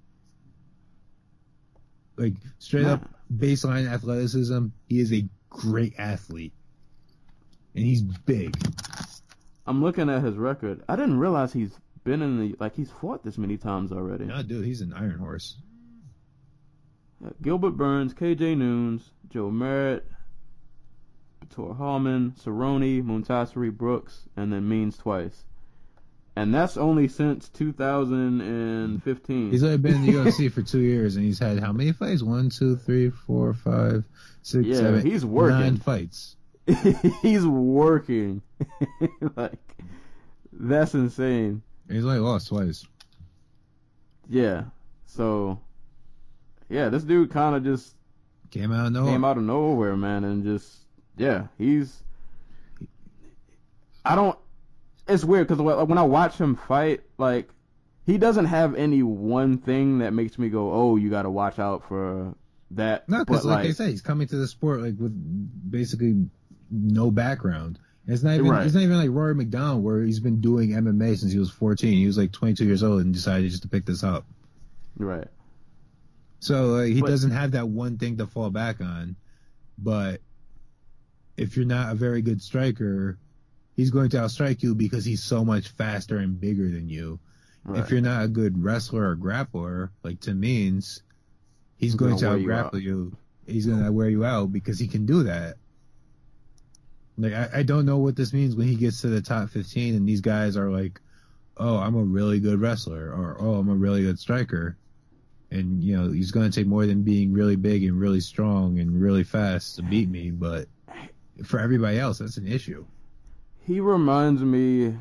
Like 2.17 2.33
straight 2.59 2.85
up 2.85 3.01
baseline 3.35 3.91
athleticism, 3.91 4.67
he 4.87 4.99
is 4.99 5.11
a 5.13 5.27
great 5.49 5.93
athlete, 5.97 6.53
and 7.73 7.83
he's 7.83 8.01
big. 8.01 8.55
I'm 9.65 9.81
looking 9.83 10.09
at 10.09 10.23
his 10.23 10.35
record. 10.35 10.83
I 10.87 10.95
didn't 10.95 11.17
realize 11.19 11.53
he's 11.53 11.73
been 12.03 12.21
in 12.21 12.39
the 12.39 12.55
like 12.59 12.75
he's 12.75 12.91
fought 12.91 13.23
this 13.23 13.37
many 13.37 13.57
times 13.57 13.91
already. 13.91 14.25
No, 14.25 14.43
dude, 14.43 14.65
he's 14.65 14.81
an 14.81 14.93
iron 14.93 15.17
horse. 15.19 15.57
Gilbert 17.41 17.71
Burns, 17.71 18.13
KJ 18.13 18.57
Noons, 18.57 19.11
Joe 19.29 19.49
Merritt, 19.51 20.05
Tor 21.49 21.75
Hallman, 21.75 22.33
Cerrone, 22.43 23.03
Muntasiri 23.03 23.71
Brooks, 23.75 24.27
and 24.35 24.51
then 24.51 24.67
Means 24.67 24.97
twice. 24.97 25.43
And 26.35 26.53
that's 26.53 26.77
only 26.77 27.07
since 27.09 27.49
2015. 27.49 29.51
He's 29.51 29.63
only 29.63 29.77
been 29.77 29.95
in 29.95 30.05
the 30.05 30.13
UFC 30.13 30.49
for 30.51 30.61
two 30.61 30.79
years, 30.79 31.17
and 31.17 31.25
he's 31.25 31.39
had 31.39 31.59
how 31.59 31.73
many 31.73 31.91
fights? 31.91 32.23
One, 32.23 32.49
two, 32.49 32.77
three, 32.77 33.09
four, 33.09 33.53
five, 33.53 34.05
six, 34.41 34.65
Yeah, 34.65 34.75
seven, 34.77 35.05
he's 35.05 35.25
working. 35.25 35.59
nine 35.59 35.77
fights. 35.77 36.37
He's 37.23 37.45
working. 37.45 38.43
like, 39.35 39.59
that's 40.53 40.93
insane. 40.93 41.63
And 41.87 41.95
he's 41.97 42.05
only 42.05 42.19
lost 42.19 42.49
twice. 42.49 42.85
Yeah. 44.29 44.65
So, 45.07 45.59
yeah, 46.71 46.89
this 46.89 47.03
dude 47.03 47.29
kind 47.31 47.55
of 47.55 47.63
just 47.63 47.95
Came 48.49 48.71
out 48.73 48.87
of 48.87 48.93
nowhere. 48.93 49.11
came 49.13 49.23
out 49.23 49.37
of 49.37 49.43
nowhere, 49.43 49.95
man, 49.95 50.23
and 50.23 50.43
just 50.43 50.77
yeah, 51.17 51.47
he's. 51.57 52.01
I 54.03 54.15
don't. 54.15 54.37
It's 55.07 55.23
weird 55.23 55.47
because 55.47 55.61
when 55.61 55.97
I 55.97 56.03
watch 56.03 56.37
him 56.37 56.55
fight, 56.55 57.01
like 57.17 57.49
he 58.05 58.17
doesn't 58.17 58.45
have 58.45 58.75
any 58.75 59.03
one 59.03 59.57
thing 59.57 59.99
that 59.99 60.11
makes 60.13 60.37
me 60.37 60.49
go, 60.49 60.71
"Oh, 60.73 60.95
you 60.95 61.09
got 61.09 61.23
to 61.23 61.29
watch 61.29 61.59
out 61.59 61.87
for 61.87 62.35
that." 62.71 63.07
No, 63.07 63.19
because 63.23 63.43
But, 63.43 63.49
like, 63.49 63.67
I 63.67 63.71
said, 63.71 63.89
he's 63.89 64.01
coming 64.01 64.27
to 64.27 64.35
the 64.37 64.47
sport 64.47 64.81
like 64.81 64.95
with 64.99 65.13
basically 65.71 66.27
no 66.69 67.11
background. 67.11 67.79
And 68.05 68.13
It's 68.15 68.23
not 68.23 68.33
even 68.35 68.47
Right. 68.49 68.65
it's 68.65 68.73
not 68.73 68.83
even 68.83 68.97
like 68.97 69.09
Rory 69.11 69.35
MacDonald 69.35 69.83
where 69.83 70.01
he's 70.01 70.19
been 70.19 70.41
doing 70.41 70.71
MMA 70.71 71.15
since 71.17 71.31
he 71.31 71.39
was 71.39 71.51
14. 71.51 71.93
He 71.93 72.07
was 72.07 72.17
like 72.17 72.31
22 72.31 72.65
years 72.65 72.81
old 72.83 73.01
and 73.01 73.13
decided 73.13 73.49
just 73.51 73.63
to 73.63 73.69
pick 73.69 73.85
this 73.85 74.03
up. 74.03 74.25
right, 74.97 75.27
So 76.41 76.81
he 76.81 76.99
But- 76.99 77.07
doesn't 77.07 77.31
have 77.31 77.51
that 77.51 77.69
one 77.69 77.97
thing 77.97 78.17
to 78.17 78.27
fall 78.27 78.49
back 78.49 78.81
on. 78.81 79.15
But 79.77 80.21
if 81.37 81.55
you're 81.55 81.65
not 81.65 81.91
a 81.93 81.95
very 81.95 82.21
good 82.21 82.41
striker, 82.41 83.17
he's 83.75 83.89
going 83.89 84.09
to 84.09 84.17
outstrike 84.17 84.61
you 84.61 84.75
because 84.75 85.05
he's 85.05 85.23
so 85.23 85.45
much 85.45 85.69
faster 85.69 86.17
and 86.17 86.39
bigger 86.39 86.69
than 86.69 86.89
you. 86.89 87.19
right. 87.63 87.79
If 87.79 87.91
you're 87.91 88.01
not 88.01 88.25
a 88.25 88.27
good 88.27 88.61
wrestler 88.61 89.09
or 89.11 89.15
grappler, 89.15 89.89
like 90.03 90.19
Tim 90.19 90.39
Means, 90.39 91.03
he's 91.77 91.91
He's 91.91 91.95
going 91.95 92.17
to 92.17 92.25
gonna 92.25 92.37
you 92.39 92.47
outgrapple 92.47 92.81
you. 92.81 93.15
He's 93.45 93.67
going 93.67 93.83
to 93.83 93.91
wear 93.91 94.09
you 94.09 94.25
out 94.25 94.51
because 94.51 94.79
he 94.79 94.87
can 94.87 95.05
do 95.05 95.23
that. 95.23 95.57
Like 97.17 97.33
I, 97.33 97.49
I 97.59 97.63
don't 97.63 97.85
know 97.85 97.99
what 97.99 98.15
this 98.15 98.33
means 98.33 98.55
when 98.55 98.67
he 98.67 98.75
gets 98.75 99.01
to 99.01 99.07
the 99.09 99.21
top 99.21 99.49
15 99.49 99.93
and 99.95 100.07
these 100.09 100.21
guys 100.21 100.57
are 100.57 100.71
like, 100.71 100.99
"Oh, 101.57 101.77
I'm 101.77 101.93
a 101.95 102.03
really 102.03 102.39
good 102.39 102.59
wrestler," 102.59 103.11
or 103.11 103.37
"Oh, 103.39 103.55
I'm 103.55 103.69
a 103.69 103.75
really 103.75 104.01
good 104.01 104.17
striker," 104.17 104.75
and 105.51 105.83
you 105.83 105.95
know 105.97 106.11
he's 106.11 106.31
going 106.31 106.49
to 106.49 106.59
take 106.59 106.67
more 106.67 106.85
than 106.85 107.03
being 107.03 107.33
really 107.33 107.55
big 107.55 107.83
and 107.83 107.99
really 107.99 108.21
strong 108.21 108.79
and 108.79 109.01
really 109.01 109.23
fast 109.23 109.75
to 109.75 109.83
beat 109.83 110.09
me. 110.09 110.31
But 110.31 110.67
for 111.43 111.59
everybody 111.59 111.99
else, 111.99 112.19
that's 112.19 112.37
an 112.37 112.47
issue. 112.47 112.85
He 113.65 113.79
reminds 113.79 114.41
me 114.41 114.95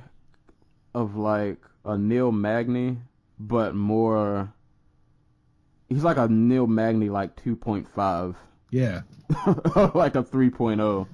of 0.94 1.16
like 1.16 1.58
a 1.84 1.96
Neil 1.96 2.32
Magny, 2.32 2.98
but 3.38 3.74
more. 3.74 4.52
He's 5.88 6.04
like 6.04 6.18
a 6.18 6.28
Neil 6.28 6.68
Magny, 6.68 7.08
like 7.08 7.34
2.5, 7.42 8.36
Yeah, 8.70 9.00
like 9.92 10.14
a 10.14 10.22
3.0. 10.22 11.06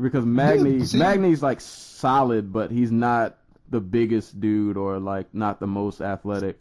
Because 0.00 0.24
Magny, 0.24 0.84
see- 0.84 0.98
Magny's 0.98 1.42
like 1.42 1.60
solid, 1.60 2.52
but 2.52 2.70
he's 2.70 2.92
not 2.92 3.36
the 3.70 3.80
biggest 3.80 4.38
dude 4.40 4.76
or 4.76 4.98
like 5.00 5.34
not 5.34 5.58
the 5.58 5.66
most 5.66 6.00
athletic. 6.00 6.60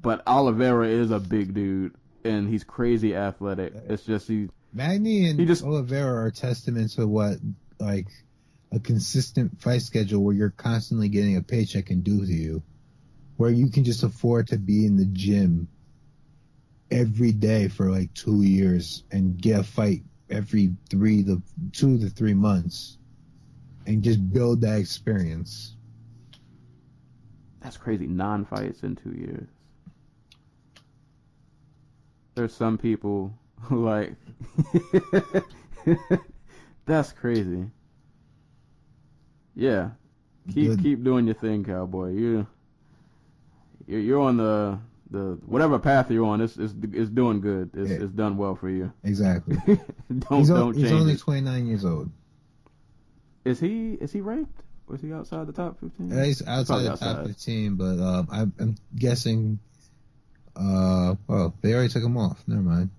But 0.00 0.22
Oliveira 0.26 0.88
is 0.88 1.10
a 1.10 1.18
big 1.18 1.54
dude, 1.54 1.94
and 2.24 2.48
he's 2.48 2.64
crazy 2.64 3.14
athletic. 3.14 3.72
It's 3.88 4.04
just 4.04 4.28
he. 4.28 4.48
Magny 4.72 5.28
and 5.28 5.38
He 5.40 5.46
just- 5.46 5.64
Oliveira 5.64 6.24
are 6.26 6.30
testament 6.30 6.92
to 6.92 7.06
what 7.06 7.38
like 7.80 8.08
a 8.72 8.78
consistent 8.80 9.60
fight 9.60 9.82
schedule 9.82 10.22
where 10.22 10.34
you're 10.34 10.50
constantly 10.50 11.08
getting 11.08 11.36
a 11.36 11.42
paycheck 11.42 11.86
can 11.86 12.00
do 12.02 12.24
to 12.26 12.32
you, 12.32 12.62
where 13.36 13.50
you 13.50 13.68
can 13.70 13.84
just 13.84 14.02
afford 14.02 14.48
to 14.48 14.58
be 14.58 14.84
in 14.86 14.96
the 14.96 15.06
gym 15.06 15.68
every 16.90 17.32
day 17.32 17.68
for 17.68 17.90
like 17.90 18.12
two 18.14 18.42
years 18.42 19.02
and 19.10 19.40
get 19.40 19.60
a 19.60 19.64
fight 19.64 20.02
every 20.30 20.74
three 20.90 21.22
to 21.24 21.40
two 21.72 21.98
to 21.98 22.10
three 22.10 22.34
months 22.34 22.98
and 23.86 24.02
just 24.02 24.32
build 24.32 24.60
that 24.60 24.78
experience. 24.78 25.76
That's 27.60 27.76
crazy. 27.76 28.06
Non 28.06 28.44
fights 28.44 28.82
in 28.82 28.96
two 28.96 29.12
years. 29.12 29.48
There's 32.36 32.54
some 32.54 32.78
people 32.78 33.32
who 33.62 33.84
like. 33.84 34.12
That's 36.86 37.10
crazy. 37.12 37.70
Yeah, 39.54 39.90
keep 40.52 40.68
Good. 40.68 40.82
keep 40.82 41.02
doing 41.02 41.24
your 41.26 41.34
thing, 41.34 41.64
cowboy. 41.64 42.10
You 42.12 42.46
you're, 43.86 44.20
on 44.20 44.36
the 44.36 44.78
the 45.10 45.38
whatever 45.46 45.78
path 45.78 46.10
you're 46.10 46.26
on. 46.26 46.42
It's 46.42 46.58
it's, 46.58 46.74
it's 46.92 47.08
doing 47.08 47.40
good. 47.40 47.70
It's, 47.72 47.90
Yeah. 47.90 47.96
it's 48.02 48.12
done 48.12 48.36
well 48.36 48.54
for 48.54 48.68
you. 48.68 48.92
Exactly. 49.02 49.56
don't 49.66 50.38
he's, 50.40 50.48
don't 50.50 50.76
he's 50.76 50.92
only 50.92 51.16
29 51.16 51.66
years 51.66 51.84
old. 51.86 52.10
Is 53.46 53.58
he 53.58 53.92
is 53.94 54.12
he 54.12 54.20
ranked? 54.20 54.62
Was 54.88 55.00
he 55.00 55.12
outside 55.12 55.46
the 55.46 55.52
top 55.54 55.80
fifteen? 55.80 56.10
Yeah, 56.10 56.24
he's 56.24 56.46
outside 56.46 56.84
Probably 56.84 56.88
the 56.90 56.96
top 56.96 57.26
15, 57.26 57.74
but 57.76 57.98
um, 57.98 58.28
I'm, 58.30 58.52
I'm 58.60 58.76
guessing. 58.94 59.58
Uh, 60.58 61.14
well, 61.26 61.54
they 61.60 61.74
already 61.74 61.88
took 61.88 62.02
him 62.02 62.16
off. 62.16 62.42
Never 62.46 62.62
mind. 62.62 62.90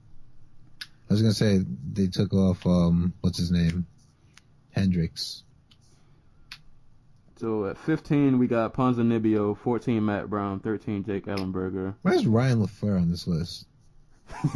I 0.81 1.13
was 1.13 1.21
gonna 1.21 1.33
say 1.33 1.63
they 1.93 2.07
took 2.07 2.33
off 2.33 2.65
um, 2.65 3.13
what's 3.21 3.37
his 3.37 3.51
name, 3.51 3.85
Hendricks. 4.71 5.43
So 7.37 7.65
at 7.67 7.77
15 7.77 8.39
we 8.39 8.47
got 8.47 8.73
Ponzinibbio, 8.73 9.57
14 9.57 10.03
Matt 10.03 10.29
Brown, 10.29 10.59
13 10.59 11.03
Jake 11.03 11.25
Ellenberger. 11.27 11.95
Where's 12.01 12.25
Ryan 12.25 12.65
LaFlare 12.65 12.99
on 12.99 13.09
this 13.11 13.27
list? 13.27 13.67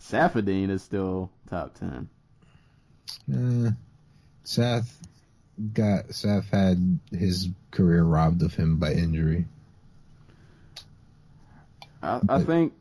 Saffiedine 0.00 0.70
is 0.70 0.82
still 0.82 1.30
top 1.48 1.74
10. 1.78 2.08
Uh, 3.34 3.70
Seth 4.44 5.00
got 5.72 6.14
Seth 6.14 6.50
had 6.50 6.98
his 7.10 7.48
career 7.70 8.02
robbed 8.02 8.42
of 8.42 8.54
him 8.54 8.76
by 8.78 8.92
injury. 8.92 9.46
I, 12.02 12.20
I 12.28 12.42
think 12.42 12.72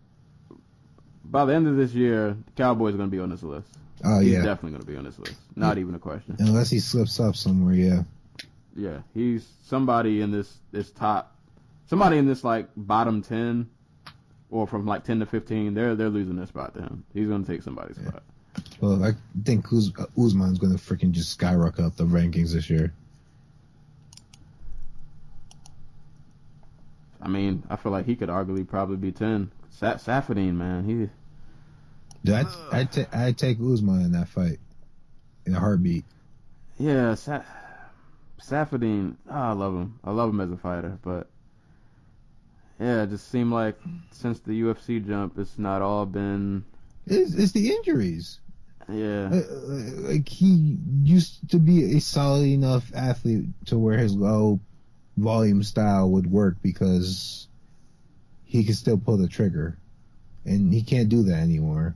by 1.23 1.45
the 1.45 1.53
end 1.53 1.67
of 1.67 1.75
this 1.77 1.93
year, 1.93 2.37
the 2.45 2.51
Cowboys 2.55 2.93
are 2.93 2.97
going 2.97 3.09
to 3.09 3.15
be 3.15 3.21
on 3.21 3.29
this 3.29 3.43
list. 3.43 3.67
Oh 4.03 4.19
he's 4.19 4.33
yeah, 4.33 4.43
definitely 4.43 4.71
going 4.71 4.83
to 4.83 4.91
be 4.91 4.97
on 4.97 5.03
this 5.05 5.17
list. 5.17 5.35
Not 5.55 5.77
even 5.77 5.95
a 5.95 5.99
question. 5.99 6.35
unless 6.39 6.69
he 6.69 6.79
slips 6.79 7.19
up 7.19 7.35
somewhere. 7.35 7.73
Yeah, 7.73 8.03
Yeah, 8.75 8.99
he's 9.13 9.47
somebody 9.63 10.21
in 10.21 10.31
this 10.31 10.57
this 10.71 10.91
top, 10.91 11.33
somebody 11.87 12.17
in 12.17 12.27
this 12.27 12.43
like 12.43 12.67
bottom 12.75 13.21
10, 13.21 13.69
or 14.51 14.67
from 14.67 14.85
like 14.85 15.05
10 15.05 15.19
to 15.21 15.25
15. 15.25 15.73
They're 15.73 15.95
they're 15.95 16.09
losing 16.09 16.35
their 16.35 16.45
spot 16.45 16.73
to 16.75 16.81
him. 16.81 17.05
He's 17.13 17.27
going 17.27 17.43
to 17.45 17.51
take 17.51 17.63
somebody's 17.63 17.97
Yeah. 17.97 18.09
spot. 18.09 18.23
Well, 18.81 19.03
I 19.03 19.13
think 19.43 19.71
Uz- 19.71 19.93
uh, 19.97 20.05
Usman's 20.17 20.59
gonna 20.59 20.75
freaking 20.75 21.11
just 21.11 21.31
skyrocket 21.31 21.85
up 21.85 21.95
the 21.95 22.05
rankings 22.05 22.53
this 22.53 22.69
year. 22.69 22.93
I 27.21 27.27
mean, 27.27 27.63
I 27.69 27.75
feel 27.75 27.91
like 27.91 28.05
he 28.05 28.15
could 28.15 28.29
arguably 28.29 28.67
probably 28.67 28.97
be 28.97 29.11
10. 29.11 29.51
Sa- 29.71 29.95
Saffiedine, 29.95 30.53
man, 30.55 30.85
he 30.85 31.09
Dude, 32.23 32.35
I'd, 32.35 32.47
I'd, 32.71 32.91
ta- 32.91 33.05
I'd 33.11 33.37
take 33.37 33.57
Usman 33.59 34.01
in 34.01 34.11
that 34.13 34.27
fight 34.29 34.59
in 35.45 35.55
a 35.55 35.59
heartbeat. 35.59 36.05
Yeah, 36.77 37.15
Sa- 37.15 37.43
Saffiedine. 38.39 39.15
Oh, 39.29 39.33
I 39.33 39.51
love 39.53 39.73
him. 39.73 39.99
I 40.03 40.11
love 40.11 40.29
him 40.29 40.41
as 40.41 40.51
a 40.51 40.57
fighter, 40.57 40.97
but 41.03 41.27
yeah, 42.79 43.03
it 43.03 43.09
just 43.09 43.29
seemed 43.29 43.51
like 43.51 43.77
since 44.11 44.39
the 44.39 44.61
UFC 44.61 45.05
jump, 45.05 45.37
it's 45.39 45.57
not 45.57 45.81
all 45.81 46.05
been. 46.05 46.63
It's, 47.07 47.33
it's 47.33 47.51
the 47.51 47.71
injuries. 47.71 48.39
Yeah, 48.87 49.29
Like 49.63 50.29
he 50.29 50.77
used 51.01 51.49
to 51.51 51.57
be 51.57 51.95
a 51.97 51.99
solid 52.01 52.45
enough 52.45 52.91
athlete 52.93 53.45
to 53.65 53.77
where 53.79 53.97
his 53.97 54.13
low 54.15 54.59
volume 55.17 55.63
style 55.63 56.09
would 56.11 56.29
work 56.31 56.57
because 56.61 57.47
he 58.43 58.63
could 58.63 58.75
still 58.75 58.97
pull 58.97 59.17
the 59.17 59.27
trigger, 59.27 59.77
and 60.45 60.71
he 60.71 60.83
can't 60.83 61.09
do 61.09 61.23
that 61.23 61.37
anymore. 61.39 61.95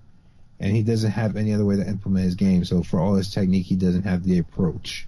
And 0.59 0.75
he 0.75 0.81
doesn't 0.83 1.11
have 1.11 1.37
any 1.37 1.53
other 1.53 1.63
way 1.63 1.77
to 1.77 1.87
implement 1.87 2.25
his 2.25 2.35
game. 2.35 2.65
So 2.65 2.81
for 2.83 2.99
all 2.99 3.13
his 3.15 3.31
technique, 3.31 3.67
he 3.67 3.75
doesn't 3.75 4.03
have 4.03 4.23
the 4.23 4.39
approach. 4.39 5.07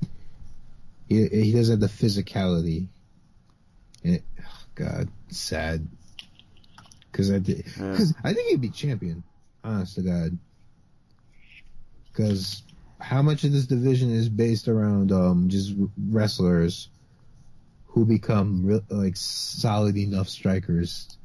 He 1.09 1.27
he 1.27 1.51
doesn't 1.51 1.81
have 1.81 1.89
the 1.99 2.05
physicality. 2.05 2.87
And 4.03 4.15
it, 4.15 4.23
oh 4.39 4.63
God, 4.75 5.09
sad. 5.29 5.87
Because 7.11 7.31
I 7.31 7.39
did, 7.39 7.65
Yeah. 7.77 7.91
because 7.91 8.13
I 8.23 8.33
think 8.33 8.49
he'd 8.51 8.61
be 8.61 8.69
champion. 8.69 9.23
Honest 9.63 9.95
to 9.95 10.01
God. 10.03 10.37
Because 12.11 12.63
how 12.99 13.21
much 13.21 13.43
of 13.43 13.51
this 13.51 13.65
division 13.65 14.11
is 14.11 14.29
based 14.29 14.67
around 14.67 15.11
um 15.11 15.49
just 15.49 15.73
wrestlers 16.09 16.89
who 17.87 18.05
become 18.05 18.65
real, 18.65 18.83
like 18.89 19.17
solid 19.17 19.97
enough 19.97 20.29
strikers 20.29 21.17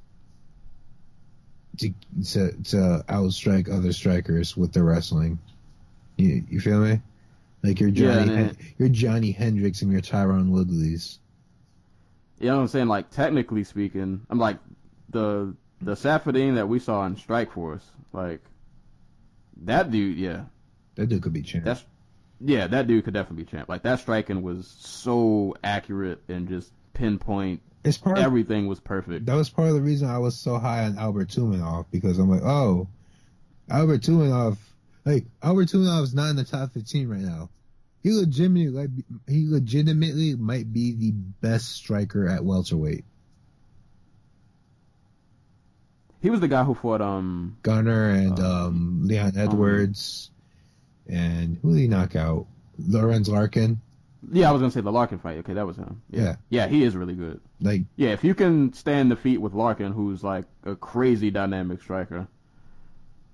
to 1.78 1.92
to 2.24 2.52
to 2.64 3.04
outstrike 3.08 3.72
other 3.72 3.92
strikers 3.92 4.56
with 4.56 4.72
their 4.72 4.84
wrestling. 4.84 5.38
You 6.16 6.44
you 6.48 6.60
feel 6.60 6.80
me? 6.80 7.00
Like 7.62 7.80
Yeah, 7.80 7.90
Johnny, 7.90 8.20
and 8.20 8.30
Hen- 8.30 8.56
you're 8.78 8.88
Johnny 8.88 9.32
Hendricks 9.32 9.82
and 9.82 9.92
you're 9.92 10.00
Tyron 10.00 10.50
Woodley's. 10.50 11.18
You 12.38 12.48
know 12.48 12.56
what 12.56 12.62
I'm 12.62 12.68
saying? 12.68 12.88
Like 12.88 13.10
technically 13.10 13.64
speaking, 13.64 14.26
I'm 14.30 14.38
like 14.38 14.58
the 15.10 15.54
the 15.80 15.94
Saffiedine 15.94 16.54
that 16.54 16.68
we 16.68 16.78
saw 16.78 17.04
in 17.06 17.16
Strikeforce, 17.16 17.84
like 18.12 18.40
that 19.64 19.90
dude. 19.90 20.16
Yeah, 20.18 20.44
That 20.96 21.06
dude 21.08 21.22
could 21.22 21.32
be 21.32 21.42
champ. 21.42 21.64
that's 21.64 21.84
yeah, 22.40 22.66
that 22.66 22.86
dude 22.86 23.04
could 23.04 23.14
definitely 23.14 23.44
be 23.44 23.50
champ. 23.50 23.68
Like 23.68 23.82
that 23.84 24.00
striking 24.00 24.42
was 24.42 24.66
so 24.78 25.54
accurate 25.64 26.20
and 26.28 26.48
just 26.48 26.70
pinpoint. 26.92 27.62
it's 27.84 27.96
part 27.98 28.18
of, 28.18 28.24
Everything 28.24 28.66
was 28.66 28.80
perfect. 28.80 29.24
that 29.26 29.34
was 29.34 29.48
part 29.48 29.68
of 29.68 29.74
the 29.74 29.80
reason 29.82 30.08
I 30.10 30.18
was 30.18 30.36
so 30.38 30.58
high 30.58 30.84
on 30.84 30.98
Albert 30.98 31.28
Tumenov 31.28 31.86
because 31.90 32.18
I'm 32.18 32.28
like, 32.30 32.42
oh, 32.42 32.88
Albert 33.70 34.02
Tumenov, 34.02 34.58
like 35.04 35.24
Albert 35.42 35.68
Tumenov 35.68 36.02
is 36.02 36.14
not 36.14 36.28
in 36.30 36.36
the 36.36 36.44
top 36.44 36.72
15 36.72 37.08
right 37.08 37.20
now. 37.20 37.48
He 38.02 38.12
legitimately, 38.12 38.68
like, 38.68 38.90
he 39.26 39.46
legitimately 39.48 40.36
might 40.36 40.72
be 40.72 40.92
the 40.92 41.10
best 41.10 41.70
striker 41.72 42.28
at 42.28 42.44
welterweight. 42.44 43.04
He 46.20 46.30
was 46.30 46.40
the 46.40 46.48
guy 46.48 46.64
who 46.64 46.74
fought 46.74 47.00
um 47.00 47.56
Gunnar 47.62 48.10
and 48.10 48.38
Um, 48.38 48.46
um, 48.46 49.00
Leon 49.04 49.36
Edwards, 49.36 50.30
and 51.08 51.58
who 51.62 51.72
did 51.74 51.80
he 51.80 51.88
knock 51.88 52.16
out? 52.16 52.46
Lorenz 52.78 53.28
Larkin. 53.28 53.80
yeah 54.32 54.48
I 54.48 54.52
was 54.52 54.60
gonna 54.60 54.70
say 54.70 54.80
the 54.80 54.92
Larkin 54.92 55.18
fight. 55.18 55.38
Okay, 55.38 55.54
that 55.54 55.66
was 55.66 55.76
him. 55.76 56.02
Yeah, 56.10 56.36
Yeah, 56.50 56.66
he 56.66 56.82
is 56.82 56.96
really 56.96 57.14
good. 57.14 57.40
like 57.60 57.82
Yeah, 57.96 58.10
if 58.10 58.24
you 58.24 58.34
can 58.34 58.72
stand 58.72 59.10
the 59.10 59.16
feet 59.16 59.38
with 59.38 59.54
Larkin, 59.54 59.92
who's 59.92 60.22
like 60.22 60.44
a 60.64 60.76
crazy 60.76 61.30
dynamic 61.30 61.80
striker, 61.82 62.28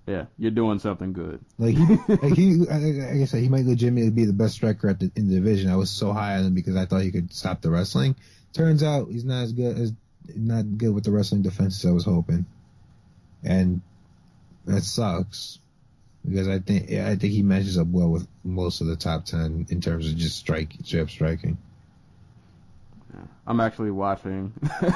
yeah, 0.07 0.27
you're 0.37 0.51
doing 0.51 0.79
something 0.79 1.13
good. 1.13 1.41
Like 1.59 1.77
he, 1.77 1.85
like 2.09 2.35
he, 2.35 2.67
I 2.69 3.25
said, 3.25 3.43
he 3.43 3.49
might 3.49 3.65
legitimately 3.67 4.11
be 4.11 4.25
the 4.25 4.33
best 4.33 4.55
striker 4.55 4.89
at 4.89 5.01
the, 5.01 5.11
in 5.17 5.29
the 5.29 5.37
division. 5.37 5.71
I 5.71 5.77
was 5.77 5.91
so 5.91 6.13
high 6.13 6.37
on 6.37 6.47
him 6.47 6.55
because 6.55 6.77
I 6.77 6.87
thought 6.87 7.03
he 7.03 7.13
could 7.13 7.33
stop 7.33 7.63
the 7.63 7.71
wrestling. 7.71 8.17
Turns 8.53 8.83
out 8.83 9.09
he's 9.11 9.25
not 9.25 9.43
as 9.43 9.53
good 9.53 9.79
as 9.79 9.93
not 10.37 10.77
good 10.77 10.95
with 10.95 11.05
the 11.05 11.11
wrestling 11.11 11.43
defense 11.43 11.85
as 11.85 11.89
I 11.91 11.93
was 11.93 12.05
hoping, 12.05 12.47
and 13.43 13.81
that 14.67 14.83
sucks 14.83 15.59
because 16.25 16.49
I 16.49 16.59
think 16.59 16.91
I 16.93 17.17
think 17.17 17.33
he 17.33 17.43
matches 17.43 17.79
up 17.79 17.89
well 17.89 18.09
with 18.09 18.27
most 18.45 18.81
of 18.81 18.87
the 18.87 18.97
top 18.97 19.25
ten 19.25 19.67
in 19.71 19.81
terms 19.81 20.09
of 20.09 20.17
just 20.17 20.37
strike, 20.39 20.75
straight 20.85 21.09
striking. 21.09 21.59
I'm 23.47 23.61
actually 23.61 23.91
watching 23.91 24.53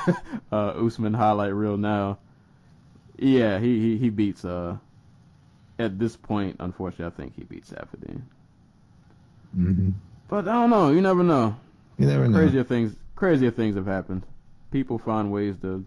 uh, 0.53 0.69
Usman 0.69 1.15
highlight 1.15 1.53
reel 1.55 1.77
now. 1.77 2.19
Yeah, 3.19 3.59
he, 3.59 3.81
he, 3.81 3.99
he 3.99 4.11
beats 4.11 4.45
uh 4.45 4.77
at 5.79 5.99
this 5.99 6.17
point, 6.17 6.57
unfortunately, 6.61 7.07
I 7.07 7.11
think 7.11 7.35
he 7.37 7.45
beats 7.45 7.71
Saffiedine. 7.71 8.23
hmm 9.55 9.91
But 10.29 10.49
I 10.49 10.53
don't 10.55 10.71
know. 10.71 10.91
You 10.91 11.01
never 11.03 11.23
know. 11.23 11.57
You 11.99 12.07
never 12.07 12.29
know. 12.29 12.39
Crazier 12.39 12.65
things, 12.65 12.97
crazier 13.15 13.51
things 13.51 13.77
have 13.77 13.87
happened. 13.87 14.23
People 14.71 14.99
find 14.99 15.31
ways 15.31 15.57
to 15.59 15.85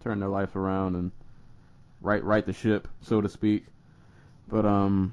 turn 0.00 0.20
their 0.20 0.28
life 0.28 0.54
around 0.54 0.96
and 0.96 1.10
right 2.00 2.22
right 2.22 2.44
the 2.44 2.52
ship, 2.52 2.88
so 3.00 3.20
to 3.20 3.28
speak. 3.28 3.66
But 4.48 4.64
um, 4.64 5.12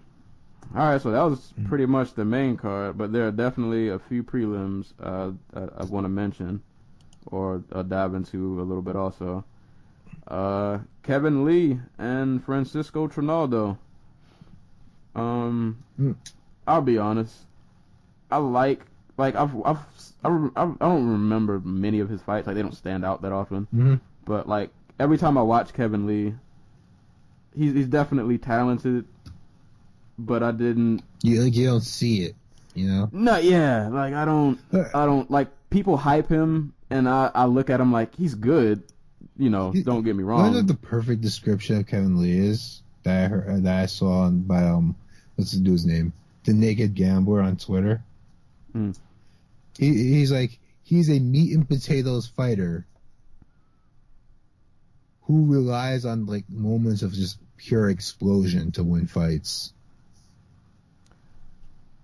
all 0.75 0.89
right. 0.89 1.01
So 1.01 1.11
that 1.11 1.21
was 1.23 1.53
pretty 1.65 1.86
much 1.86 2.13
the 2.13 2.25
main 2.25 2.57
card. 2.57 2.97
But 2.97 3.11
there 3.13 3.27
are 3.27 3.31
definitely 3.31 3.89
a 3.89 3.99
few 3.99 4.23
prelims 4.23 4.93
uh, 5.01 5.31
I, 5.55 5.81
I 5.81 5.84
want 5.86 6.05
to 6.05 6.09
mention 6.09 6.61
or 7.27 7.63
uh, 7.71 7.81
dive 7.84 8.13
into 8.13 8.61
a 8.61 8.63
little 8.63 8.81
bit 8.84 8.95
also. 8.95 9.43
Uh, 10.27 10.79
Kevin 11.03 11.43
Lee 11.45 11.79
and 11.97 12.43
Francisco 12.43 13.07
Trinaldo. 13.07 13.77
Um, 15.15 15.84
Mm. 15.99 16.15
I'll 16.67 16.81
be 16.81 16.97
honest. 16.97 17.36
I 18.31 18.38
like 18.38 18.81
like 19.17 19.36
I've 19.36 19.55
I've 19.63 19.77
I, 20.23 20.29
I 20.55 20.63
I 20.63 20.65
don't 20.89 21.07
remember 21.07 21.59
many 21.59 21.99
of 21.99 22.09
his 22.09 22.21
fights. 22.21 22.47
Like 22.47 22.55
they 22.55 22.61
don't 22.63 22.73
stand 22.75 23.05
out 23.05 23.21
that 23.21 23.31
often. 23.31 23.67
hmm 23.71 23.95
But 24.25 24.47
like 24.49 24.71
every 24.99 25.17
time 25.17 25.38
I 25.38 25.43
watch 25.43 25.73
Kevin 25.73 26.07
Lee, 26.07 26.34
he's 27.55 27.73
he's 27.73 27.88
definitely 27.88 28.38
talented. 28.39 29.05
But 30.18 30.43
I 30.43 30.51
didn't. 30.51 31.01
You 31.22 31.41
like 31.41 31.55
you 31.55 31.68
don't 31.68 31.82
see 31.82 32.24
it, 32.24 32.36
you 32.76 32.88
know. 32.88 33.09
No, 33.11 33.38
yeah. 33.38 33.89
Like 33.89 34.14
I 34.14 34.26
don't. 34.26 34.59
I 34.93 35.05
don't 35.05 35.30
like 35.32 35.47
people 35.70 35.97
hype 35.97 36.30
him, 36.30 36.74
and 36.89 37.09
I 37.09 37.32
I 37.34 37.45
look 37.45 37.70
at 37.70 37.80
him 37.80 37.91
like 37.91 38.16
he's 38.16 38.36
good. 38.36 38.84
You 39.38 39.49
know, 39.49 39.74
don't 39.74 40.03
get 40.03 40.16
me 40.16 40.24
wrong. 40.24 40.53
what 40.53 40.68
the 40.68 40.76
perfect 40.76 41.22
description 41.22 41.78
of 41.78 41.88
Kevin 41.88 42.22
Lee 42.22 42.38
is 42.38 42.84
that 43.03 43.26
I 43.26 43.28
heard, 43.28 43.64
that 43.64 43.82
I 43.82 43.86
saw 43.88 44.24
on, 44.24 44.41
by 44.41 44.64
um 44.64 44.95
what's 45.36 45.51
the 45.51 45.59
dude's 45.59 45.86
name? 45.86 46.14
The 46.43 46.53
Naked 46.53 46.93
Gambler 46.93 47.41
on 47.41 47.57
Twitter. 47.57 48.03
Hmm. 48.72 48.91
He 49.78 49.91
he's 50.14 50.32
like 50.32 50.59
he's 50.84 51.09
a 51.09 51.20
meat 51.20 51.55
and 51.55 51.68
potatoes 51.68 52.28
fighter 52.28 52.86
who 55.24 55.45
relies 55.51 56.05
on 56.05 56.26
like 56.26 56.47
moments 56.49 57.01
of 57.01 57.14
just 57.14 57.38
pure 57.57 57.89
explosion 57.89 58.72
to 58.74 58.84
win 58.84 59.07
fights. 59.07 59.74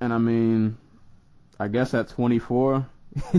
And 0.01 0.13
I 0.13 0.17
mean, 0.17 0.77
I 1.59 1.67
guess 1.67 1.93
at 1.93 2.09
24, 2.09 2.85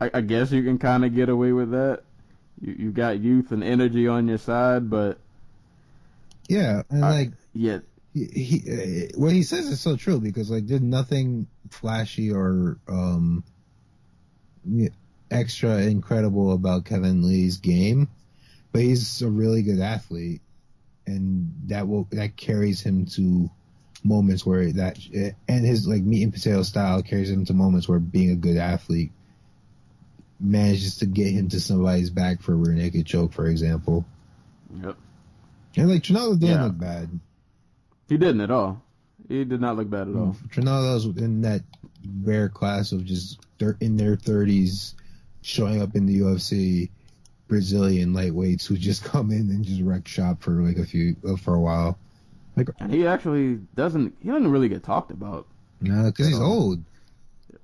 I, 0.00 0.10
I 0.14 0.20
guess 0.20 0.50
you 0.52 0.62
can 0.62 0.78
kind 0.78 1.04
of 1.04 1.14
get 1.14 1.28
away 1.28 1.52
with 1.52 1.70
that. 1.72 2.02
You 2.60 2.74
you 2.78 2.90
got 2.92 3.20
youth 3.20 3.52
and 3.52 3.64
energy 3.64 4.06
on 4.06 4.28
your 4.28 4.38
side, 4.38 4.90
but 4.90 5.18
Yeah, 6.48 6.82
and 6.90 7.04
I- 7.04 7.10
like 7.10 7.32
yeah, 7.54 7.78
he, 8.12 8.24
he 8.26 8.72
uh, 9.14 9.18
what 9.18 9.32
he 9.32 9.42
says 9.42 9.66
is 9.68 9.80
so 9.80 9.96
true 9.96 10.20
because 10.20 10.50
like 10.50 10.66
there's 10.66 10.80
nothing 10.80 11.46
flashy 11.70 12.30
or 12.32 12.78
um 12.88 13.44
extra 15.30 15.78
incredible 15.82 16.52
about 16.52 16.84
Kevin 16.84 17.22
Lee's 17.22 17.58
game, 17.58 18.08
but 18.72 18.82
he's 18.82 19.22
a 19.22 19.28
really 19.30 19.62
good 19.62 19.80
athlete, 19.80 20.42
and 21.06 21.52
that 21.66 21.88
will 21.88 22.08
that 22.12 22.36
carries 22.36 22.80
him 22.82 23.06
to 23.06 23.50
moments 24.02 24.44
where 24.46 24.72
that 24.72 24.98
and 25.48 25.64
his 25.66 25.86
like 25.86 26.02
meat 26.02 26.22
and 26.22 26.32
potato 26.32 26.62
style 26.62 27.02
carries 27.02 27.30
him 27.30 27.44
to 27.44 27.52
moments 27.54 27.88
where 27.88 27.98
being 27.98 28.30
a 28.30 28.36
good 28.36 28.56
athlete 28.56 29.12
manages 30.38 30.96
to 30.98 31.06
get 31.06 31.32
him 31.32 31.48
to 31.50 31.60
somebody's 31.60 32.10
back 32.10 32.40
for 32.40 32.52
a 32.52 32.56
rear 32.56 32.74
naked 32.74 33.06
choke, 33.06 33.32
for 33.32 33.46
example. 33.46 34.04
yep. 34.82 34.96
And 35.76 35.90
like 35.90 36.02
Trinaldo 36.02 36.34
didn't 36.38 36.56
Yeah. 36.56 36.64
look 36.64 36.78
bad. 36.78 37.20
He 38.08 38.16
didn't 38.16 38.40
at 38.40 38.50
all. 38.50 38.82
He 39.28 39.44
did 39.44 39.60
not 39.60 39.76
look 39.76 39.88
bad 39.90 40.08
at 40.08 40.16
all. 40.16 40.36
Trinaldo's 40.50 41.06
in 41.22 41.42
that 41.42 41.62
rare 42.22 42.48
class 42.48 42.92
of 42.92 43.04
just 43.04 43.38
they're 43.58 43.76
in 43.80 43.96
their 43.96 44.16
thirties, 44.16 44.94
showing 45.42 45.80
up 45.82 45.94
in 45.94 46.06
the 46.06 46.20
UFC, 46.20 46.88
Brazilian 47.46 48.12
lightweights 48.14 48.66
who 48.66 48.76
just 48.76 49.04
come 49.12 49.30
in 49.30 49.50
and 49.50 49.64
just 49.64 49.82
wreck 49.82 50.08
shop 50.08 50.42
for 50.42 50.52
like 50.62 50.78
a 50.78 50.84
few 50.86 51.14
uh, 51.28 51.36
for 51.36 51.54
a 51.54 51.60
while. 51.60 51.98
Like, 52.66 52.76
And 52.80 52.92
he 52.92 53.06
actually 53.06 53.56
doesn't. 53.74 54.14
He 54.20 54.28
doesn't 54.28 54.50
really 54.50 54.68
get 54.68 54.82
talked 54.82 55.10
about. 55.10 55.46
no, 55.80 56.04
because 56.04 56.28
he's 56.28 56.40
old. 56.40 56.84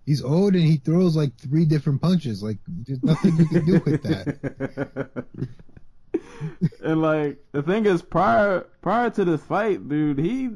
He's 0.05 0.23
old 0.23 0.55
and 0.55 0.63
he 0.63 0.77
throws 0.77 1.17
like 1.17 1.37
three 1.37 1.65
different 1.65 2.01
punches. 2.01 2.43
Like, 2.43 2.59
there's 2.69 3.03
nothing 3.03 3.37
you 3.37 3.47
can 3.47 3.67
do 3.67 3.81
with 3.85 4.03
that. 4.05 5.25
and 6.85 7.03
like 7.03 7.39
the 7.53 7.63
thing 7.63 7.87
is, 7.87 8.03
prior 8.03 8.67
prior 8.83 9.11
to 9.11 9.25
this 9.25 9.43
fight, 9.43 9.89
dude, 9.89 10.19
he 10.19 10.51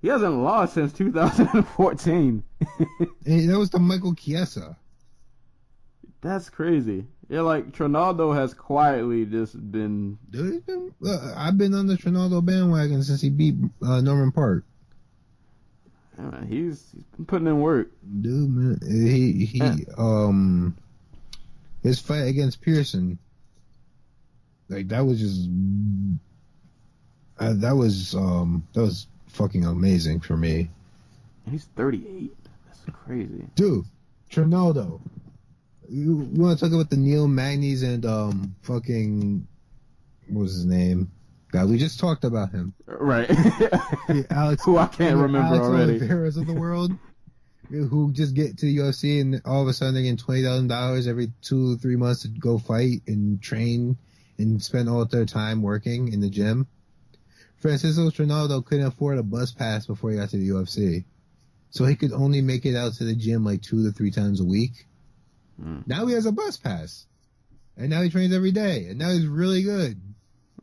he 0.00 0.08
hasn't 0.08 0.34
lost 0.34 0.74
since 0.74 0.92
2014. 0.92 2.42
And 3.26 3.50
that 3.50 3.58
was 3.58 3.70
the 3.70 3.78
Michael 3.78 4.14
Chiesa. 4.14 4.76
That's 6.20 6.50
crazy. 6.50 7.06
Yeah, 7.32 7.40
like 7.40 7.72
Trinaldo 7.72 8.32
has 8.32 8.52
quietly 8.52 9.24
just 9.24 9.54
been. 9.72 10.18
Dude, 10.30 10.66
been, 10.66 10.92
uh, 11.02 11.32
I've 11.34 11.56
been 11.56 11.72
on 11.72 11.86
the 11.86 11.96
Trinaldo 11.96 12.42
bandwagon 12.42 13.02
since 13.02 13.22
he 13.22 13.30
beat 13.30 13.54
uh, 13.82 14.02
Norman 14.02 14.32
Parke. 14.32 14.64
uh, 16.18 16.42
He's 16.42 16.90
he's 16.94 17.04
been 17.16 17.24
putting 17.24 17.46
in 17.46 17.58
work. 17.62 17.90
Dude, 18.20 18.50
man, 18.54 18.78
he 18.86 19.46
he 19.46 19.58
Yeah. 19.60 19.76
um 19.96 20.76
his 21.82 21.98
fight 21.98 22.26
against 22.28 22.60
Pearson, 22.60 23.18
like 24.68 24.88
that 24.88 25.06
was 25.06 25.18
just 25.18 25.48
uh, 27.38 27.54
that 27.54 27.74
was 27.74 28.14
um 28.14 28.62
that 28.74 28.82
was 28.82 29.06
fucking 29.28 29.64
amazing 29.64 30.20
for 30.20 30.36
me, 30.36 30.68
He's 31.50 31.64
38. 31.76 32.30
That's 32.66 32.80
crazy. 33.06 33.46
dude. 33.54 33.86
Trinaldo, 34.28 35.00
you, 35.88 36.28
you 36.32 36.40
want 36.40 36.58
to 36.58 36.64
talk 36.64 36.74
about 36.74 36.90
the 36.90 36.96
Neil 36.96 37.26
Magnys 37.26 37.82
and 37.82 38.04
um 38.06 38.54
fucking 38.62 39.46
what 40.28 40.42
was 40.42 40.54
his 40.54 40.64
name? 40.64 41.10
God, 41.50 41.68
we 41.68 41.76
just 41.76 42.00
talked 42.00 42.24
about 42.24 42.50
him. 42.50 42.72
Right. 42.86 43.28
The 43.28 44.26
Alex, 44.30 44.64
Who 44.64 44.78
I 44.78 44.86
can't 44.86 45.16
remember 45.16 45.48
Alex 45.48 45.64
already. 45.66 45.98
Oliveira's 45.98 46.38
of 46.38 46.46
the 46.46 46.54
world, 46.54 46.92
who 47.68 48.10
just 48.12 48.34
get 48.34 48.56
to 48.58 48.66
the 48.66 48.78
UFC 48.78 49.20
and 49.20 49.42
all 49.44 49.62
of 49.62 49.68
a 49.68 49.72
sudden 49.74 49.94
they're 49.94 50.02
getting 50.02 50.16
twenty 50.16 50.42
thousand 50.42 50.68
dollars 50.68 51.06
every 51.06 51.30
two 51.42 51.76
three 51.76 51.96
months 51.96 52.22
to 52.22 52.28
go 52.28 52.58
fight 52.58 53.02
and 53.06 53.42
train 53.42 53.96
and 54.38 54.62
spend 54.62 54.88
all 54.88 55.04
their 55.04 55.26
time 55.26 55.62
working 55.62 56.12
in 56.12 56.20
the 56.20 56.30
gym. 56.30 56.66
Francisco 57.58 58.10
Trinaldo 58.10 58.60
couldn't 58.60 58.86
afford 58.86 59.18
a 59.18 59.22
bus 59.22 59.52
pass 59.52 59.86
before 59.86 60.10
he 60.10 60.16
got 60.16 60.30
to 60.30 60.36
the 60.36 60.48
UFC. 60.48 61.04
So 61.70 61.84
he 61.84 61.94
could 61.94 62.12
only 62.12 62.40
make 62.40 62.66
it 62.66 62.76
out 62.76 62.94
to 62.94 63.04
the 63.04 63.14
gym 63.14 63.44
like 63.44 63.62
two 63.62 63.84
to 63.84 63.92
three 63.92 64.10
times 64.10 64.40
a 64.40 64.44
week. 64.44 64.86
Mm. 65.60 65.86
Now 65.86 66.06
he 66.06 66.14
has 66.14 66.26
a 66.26 66.32
bus 66.32 66.56
pass. 66.56 67.06
And 67.76 67.88
now 67.88 68.02
he 68.02 68.10
trains 68.10 68.34
every 68.34 68.52
day. 68.52 68.86
And 68.88 68.98
now 68.98 69.10
he's 69.10 69.26
really 69.26 69.62
good. 69.62 70.00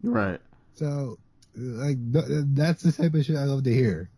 Right. 0.04 0.40
So, 0.76 1.18
like, 1.56 1.98
th- 2.14 2.26
that's 2.54 2.84
the 2.84 2.92
type 2.92 3.14
of 3.14 3.26
shit 3.26 3.36
I 3.36 3.44
love 3.46 3.64
to 3.64 3.74
hear. 3.74 4.10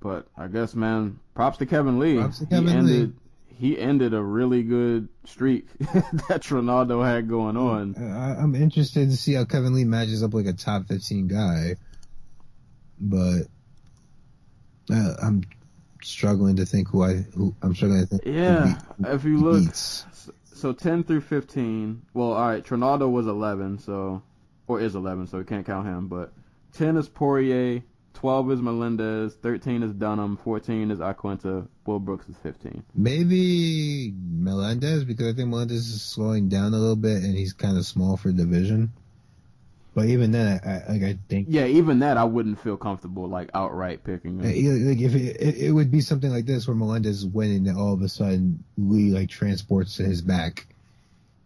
But 0.00 0.28
I 0.36 0.46
guess, 0.46 0.74
man, 0.74 1.18
props 1.34 1.58
to 1.58 1.66
Kevin 1.66 1.98
Lee. 1.98 2.18
Props 2.18 2.38
to 2.38 2.44
he 2.44 2.50
Kevin 2.50 2.68
ended, 2.68 3.16
He 3.48 3.78
ended 3.78 4.14
a 4.14 4.22
really 4.22 4.62
good 4.62 5.08
streak 5.24 5.66
that 5.78 6.42
Ronaldo 6.44 7.04
had 7.04 7.28
going 7.28 7.56
on. 7.56 7.96
I, 7.96 8.40
I'm 8.40 8.54
interested 8.54 9.10
to 9.10 9.16
see 9.16 9.32
how 9.34 9.44
Kevin 9.44 9.74
Lee 9.74 9.84
matches 9.84 10.22
up 10.22 10.34
like 10.34 10.46
a 10.46 10.52
top 10.52 10.86
15 10.86 11.26
guy, 11.26 11.76
but 13.00 13.42
uh, 14.92 15.14
I'm 15.20 15.42
struggling 16.02 16.56
to 16.56 16.66
think 16.66 16.88
who 16.88 17.02
I 17.02 17.14
who 17.34 17.54
I'm 17.62 17.74
struggling 17.74 18.00
to 18.02 18.06
think. 18.06 18.24
who 18.24 18.32
Yeah, 18.32 18.78
beat- 18.98 19.08
if 19.08 19.24
you 19.24 19.38
look, 19.38 19.62
beats. 19.64 20.04
so 20.54 20.72
10 20.72 21.04
through 21.04 21.22
15. 21.22 22.02
Well, 22.14 22.32
all 22.32 22.48
right, 22.48 22.64
Trinaldo 22.64 23.08
was 23.08 23.26
11, 23.26 23.78
so 23.78 24.22
or 24.66 24.80
is 24.80 24.94
11, 24.94 25.26
so 25.28 25.38
we 25.38 25.44
can't 25.44 25.64
count 25.66 25.86
him. 25.86 26.08
But 26.08 26.32
10 26.72 26.96
is 26.96 27.08
Poirier, 27.08 27.82
12 28.14 28.50
is 28.52 28.60
Melendez, 28.60 29.34
13 29.42 29.82
is 29.82 29.92
Dunham, 29.94 30.36
14 30.36 30.90
is 30.90 30.98
Iaquinta, 30.98 31.66
Will 31.86 31.98
Brooks 32.00 32.28
is 32.28 32.36
15. 32.42 32.82
maybe 32.94 34.12
Melendez 34.30 35.04
because 35.04 35.28
I 35.32 35.36
think 35.36 35.48
Melendez 35.48 35.88
is 35.88 36.02
slowing 36.02 36.48
down 36.48 36.74
a 36.74 36.78
little 36.78 36.96
bit 36.96 37.22
and 37.22 37.36
he's 37.36 37.52
kind 37.52 37.76
of 37.78 37.86
small 37.86 38.16
for 38.16 38.30
division. 38.32 38.92
But 39.98 40.06
even 40.10 40.30
then, 40.30 40.60
I, 40.64 40.68
I 40.70 40.92
like 40.92 41.02
I 41.02 41.18
think 41.28 41.48
Yeah, 41.50 41.66
even 41.66 41.98
that 41.98 42.16
I 42.16 42.22
wouldn't 42.22 42.60
feel 42.60 42.76
comfortable 42.76 43.26
like 43.26 43.50
outright 43.52 44.04
picking. 44.04 44.38
Him. 44.38 44.44
Like 44.86 45.00
if 45.00 45.12
it, 45.16 45.36
it, 45.40 45.56
it 45.56 45.72
would 45.72 45.90
be 45.90 46.00
something 46.00 46.30
like 46.30 46.46
this 46.46 46.68
where 46.68 46.76
Melendez 46.76 47.16
is 47.18 47.26
winning, 47.26 47.66
and 47.66 47.76
all 47.76 47.94
of 47.94 48.02
a 48.02 48.08
sudden 48.08 48.62
Lee 48.76 49.10
like 49.10 49.28
transports 49.28 49.96
to 49.96 50.04
his 50.04 50.22
back, 50.22 50.68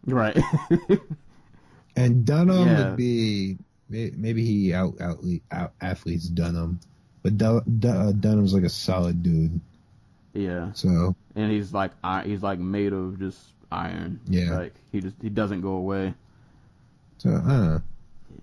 Right. 0.05 0.36
and 1.96 2.26
Dunham 2.26 2.66
Yeah. 2.68 2.88
would 2.88 2.96
be 2.98 3.57
maybe 3.88 4.44
he 4.44 4.74
out 4.74 5.00
out, 5.00 5.18
out 5.50 5.72
athletes 5.80 6.28
Dunham, 6.28 6.78
but 7.22 7.38
Dun, 7.38 7.62
Dun, 7.78 7.96
uh, 7.96 8.12
Dunham's 8.12 8.53
like 8.53 8.64
a 8.64 8.68
solid 8.68 9.22
dude. 9.22 9.61
yeah, 10.34 10.72
So 10.74 11.16
and 11.34 11.50
he's 11.50 11.72
like 11.72 11.92
he's 12.26 12.42
like 12.42 12.59
made 12.59 12.92
of 12.92 13.18
just 13.18 13.40
iron. 13.70 14.20
Yeah. 14.28 14.57
Like 14.57 14.74
he 14.92 15.00
just 15.00 15.16
he 15.22 15.30
doesn't 15.30 15.62
go 15.62 15.72
away. 15.72 16.12
so 17.16 17.30
I 17.30 17.32
don't 17.32 17.46
know. 17.48 17.82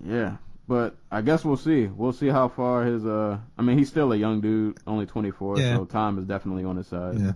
Yeah, 0.04 0.36
but 0.66 0.96
I 1.10 1.20
guess 1.20 1.44
we'll 1.44 1.56
see. 1.56 1.86
We'll 1.86 2.12
see 2.12 2.28
how 2.28 2.48
far 2.48 2.84
his 2.84 3.04
uh. 3.04 3.38
I 3.58 3.62
mean, 3.62 3.78
he's 3.78 3.88
still 3.88 4.12
a 4.12 4.16
young 4.16 4.40
dude, 4.40 4.78
only 4.86 5.06
24, 5.06 5.58
Yeah. 5.58 5.76
so 5.76 5.84
time 5.84 6.18
is 6.18 6.24
definitely 6.24 6.64
on 6.64 6.76
his 6.76 6.86
side. 6.86 7.18
Yeah, 7.18 7.32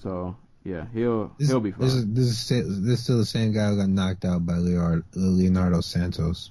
So 0.00 0.36
yeah, 0.64 0.84
he'll 0.92 1.32
this, 1.38 1.48
he'll 1.48 1.60
be 1.60 1.70
This 1.70 1.94
is, 1.94 2.06
this 2.12 2.50
is 2.50 2.82
this 2.82 2.98
is 2.98 3.02
still 3.04 3.18
the 3.18 3.24
same 3.24 3.52
guy 3.52 3.68
who 3.70 3.76
got 3.76 3.88
knocked 3.88 4.24
out 4.24 4.44
by 4.44 4.54
Leonardo, 4.56 5.02
Leonardo 5.14 5.80
Santos, 5.80 6.50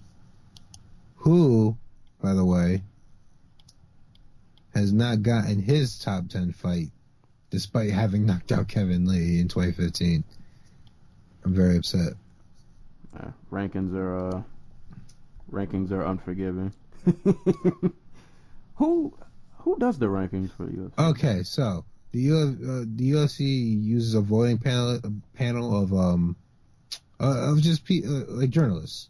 who, 1.18 1.78
by 2.22 2.34
the 2.34 2.46
way, 2.46 2.82
has 4.74 4.92
not 4.94 5.22
gotten 5.22 5.62
his 5.62 6.00
top 6.00 6.28
ten 6.30 6.52
fight, 6.52 6.90
despite 7.52 7.92
having 7.92 8.26
knocked 8.26 8.52
out 8.52 8.68
Kevin 8.68 9.06
Lee 9.06 9.40
in 9.40 9.48
2015. 9.48 10.24
I'm 11.46 11.54
very 11.54 11.78
upset. 11.78 12.14
Yeah, 13.14 13.32
rankings 13.52 13.94
are 13.96 14.36
uh, 14.38 14.42
rankings 15.52 15.92
are 15.92 16.04
unforgiving. 16.04 16.74
who 18.76 19.14
who 19.60 19.78
does 19.78 20.00
the 20.00 20.08
rankings 20.08 20.52
for 20.52 20.70
you? 20.70 20.92
Okay, 20.98 21.44
so 21.44 21.86
the 22.12 22.20
U, 22.20 22.36
uh, 22.38 22.86
the 22.96 23.12
UFC 23.12 23.84
uses 23.84 24.14
a 24.16 24.22
voting 24.22 24.58
panel 24.58 25.00
a 25.04 25.38
panel 25.38 25.82
of 25.82 25.94
um 25.94 26.36
uh, 27.20 27.52
of 27.52 27.62
just 27.62 27.86
pe- 27.86 28.04
uh, 28.06 28.26
like 28.30 28.50
journalists. 28.50 29.10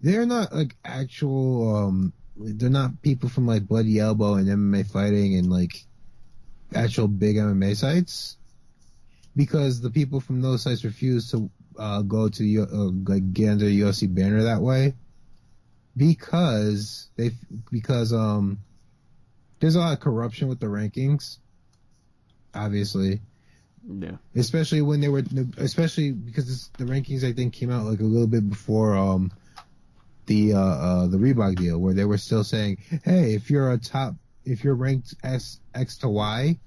They're 0.00 0.26
not 0.26 0.54
like 0.54 0.76
actual 0.84 1.76
um 1.76 2.12
they're 2.36 2.70
not 2.70 3.02
people 3.02 3.28
from 3.28 3.46
like 3.46 3.66
Bloody 3.66 3.98
Elbow 3.98 4.34
and 4.34 4.48
MMA 4.48 4.90
fighting 4.90 5.36
and 5.36 5.50
like 5.50 5.84
actual 6.74 7.08
big 7.08 7.36
MMA 7.36 7.76
sites 7.76 8.36
because 9.36 9.80
the 9.80 9.90
people 9.90 10.20
from 10.20 10.40
those 10.40 10.62
sites 10.62 10.84
refuse 10.84 11.30
to 11.30 11.50
uh, 11.78 12.02
go 12.02 12.28
to 12.28 12.62
uh, 12.62 13.10
like 13.10 13.32
get 13.32 13.50
under 13.50 13.64
the 13.66 13.80
UFC 13.80 14.12
banner 14.12 14.42
that 14.42 14.60
way 14.60 14.94
because 15.96 17.08
they 17.16 17.30
because 17.70 18.12
um 18.12 18.58
there's 19.60 19.74
a 19.74 19.78
lot 19.78 19.92
of 19.92 20.00
corruption 20.00 20.48
with 20.48 20.60
the 20.60 20.66
rankings 20.66 21.38
obviously. 22.54 23.20
Yeah, 23.98 24.16
especially 24.36 24.80
when 24.82 25.00
they 25.00 25.08
were 25.08 25.24
especially 25.56 26.12
because 26.12 26.70
the 26.78 26.84
rankings 26.84 27.24
I 27.24 27.32
think 27.32 27.52
came 27.52 27.70
out 27.70 27.84
like 27.84 28.00
a 28.00 28.04
little 28.04 28.28
bit 28.28 28.48
before 28.48 28.96
um 28.96 29.32
the 30.26 30.54
uh, 30.54 30.58
uh 30.58 31.06
the 31.08 31.18
Reebok 31.18 31.56
deal 31.56 31.78
where 31.78 31.94
they 31.94 32.04
were 32.04 32.18
still 32.18 32.44
saying 32.44 32.78
hey 33.04 33.34
if 33.34 33.50
you're 33.50 33.72
a 33.72 33.78
top 33.78 34.14
if 34.44 34.62
you're 34.62 34.76
ranked 34.76 35.14
S 35.24 35.58
X 35.74 35.98
to 35.98 36.08
Y 36.08 36.58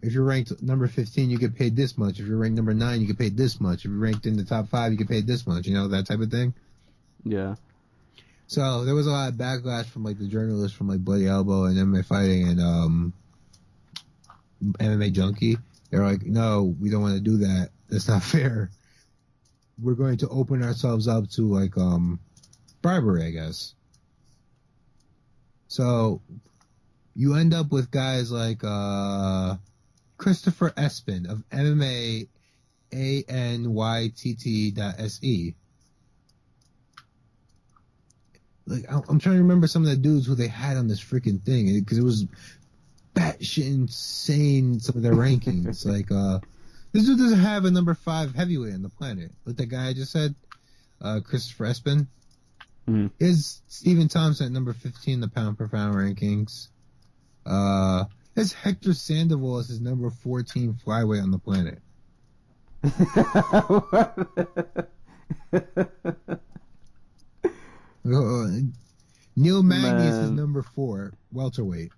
if 0.00 0.12
you're 0.12 0.24
ranked 0.24 0.62
number 0.62 0.86
15 0.86 1.28
you 1.28 1.38
get 1.38 1.56
paid 1.56 1.74
this 1.74 1.98
much. 1.98 2.20
If 2.20 2.26
you're 2.26 2.38
ranked 2.38 2.56
number 2.56 2.72
9 2.72 3.00
you 3.00 3.06
get 3.08 3.18
paid 3.18 3.36
this 3.36 3.60
much. 3.60 3.84
If 3.84 3.90
you're 3.90 4.00
ranked 4.00 4.26
in 4.26 4.36
the 4.36 4.44
top 4.44 4.68
5 4.68 4.92
you 4.92 4.98
get 4.98 5.08
paid 5.08 5.26
this 5.26 5.44
much 5.44 5.66
you 5.66 5.74
know 5.74 5.88
that 5.88 6.06
type 6.06 6.20
of 6.20 6.30
thing. 6.30 6.54
Yeah, 7.24 7.56
so 8.50 8.84
there 8.84 8.96
was 8.96 9.06
a 9.06 9.12
lot 9.12 9.28
of 9.28 9.36
backlash 9.36 9.86
from 9.86 10.02
like 10.02 10.18
the 10.18 10.26
journalists 10.26 10.76
from 10.76 10.88
like 10.88 10.98
Bloody 10.98 11.28
Elbow 11.28 11.66
and 11.66 11.76
MMA 11.76 12.04
Fighting 12.04 12.48
and 12.48 12.60
um 12.60 13.12
MMA 14.60 15.12
Junkie. 15.12 15.56
They're 15.88 16.04
like, 16.04 16.22
no, 16.26 16.74
we 16.80 16.90
don't 16.90 17.00
want 17.00 17.14
to 17.14 17.20
do 17.20 17.36
that. 17.36 17.70
That's 17.88 18.08
not 18.08 18.22
fair. 18.24 18.72
We're 19.80 19.94
going 19.94 20.16
to 20.16 20.28
open 20.30 20.64
ourselves 20.64 21.06
up 21.06 21.30
to 21.30 21.42
like 21.42 21.78
um 21.78 22.18
bribery, 22.82 23.24
I 23.24 23.30
guess. 23.30 23.74
So 25.68 26.20
you 27.14 27.36
end 27.36 27.54
up 27.54 27.70
with 27.70 27.92
guys 27.92 28.32
like 28.32 28.64
uh 28.64 29.58
Christopher 30.16 30.70
Espin 30.70 31.30
of 31.30 31.44
MMA 31.50 32.26
A-N-Y-T-T.se. 32.92 33.54
Like, 38.70 38.84
I'm 38.88 39.18
trying 39.18 39.34
to 39.34 39.42
remember 39.42 39.66
some 39.66 39.82
of 39.82 39.88
the 39.88 39.96
dudes 39.96 40.26
who 40.26 40.36
they 40.36 40.46
had 40.46 40.76
on 40.76 40.86
this 40.86 41.02
freaking 41.02 41.42
thing 41.42 41.76
because 41.80 41.98
it 41.98 42.04
was 42.04 42.24
batshit 43.16 43.66
insane. 43.66 44.78
Some 44.78 44.96
of 44.96 45.02
their 45.02 45.14
rankings, 45.14 45.84
like, 45.94 46.12
uh, 46.12 46.38
this 46.92 47.04
dude 47.04 47.18
doesn't 47.18 47.40
have 47.40 47.64
a 47.64 47.70
number 47.70 47.94
five 47.94 48.32
heavyweight 48.34 48.74
on 48.74 48.82
the 48.82 48.88
planet. 48.88 49.32
Like 49.44 49.56
that 49.56 49.66
guy 49.66 49.88
I 49.88 49.92
just 49.92 50.12
said, 50.12 50.34
uh, 51.00 51.20
Christopher 51.24 51.66
Espin. 51.66 52.06
Mhm. 52.88 53.10
Is 53.18 53.60
Stephen 53.68 54.08
Thompson 54.08 54.46
at 54.46 54.52
number 54.52 54.72
15 54.72 55.14
in 55.14 55.20
the 55.20 55.28
pound 55.28 55.58
per 55.58 55.68
pound 55.68 55.96
rankings. 55.96 56.68
Uh, 57.44 58.04
is 58.36 58.52
Hector 58.52 58.94
Sandoval 58.94 59.58
as 59.58 59.68
his 59.68 59.80
number 59.80 60.10
14 60.10 60.78
flyweight 60.84 61.22
on 61.22 61.30
the 61.30 61.38
planet. 61.38 61.80
Uh, 68.04 68.48
Neil 69.36 69.62
Magny 69.62 70.06
is 70.06 70.16
his 70.16 70.30
number 70.30 70.62
four 70.62 71.12
welterweight. 71.32 71.92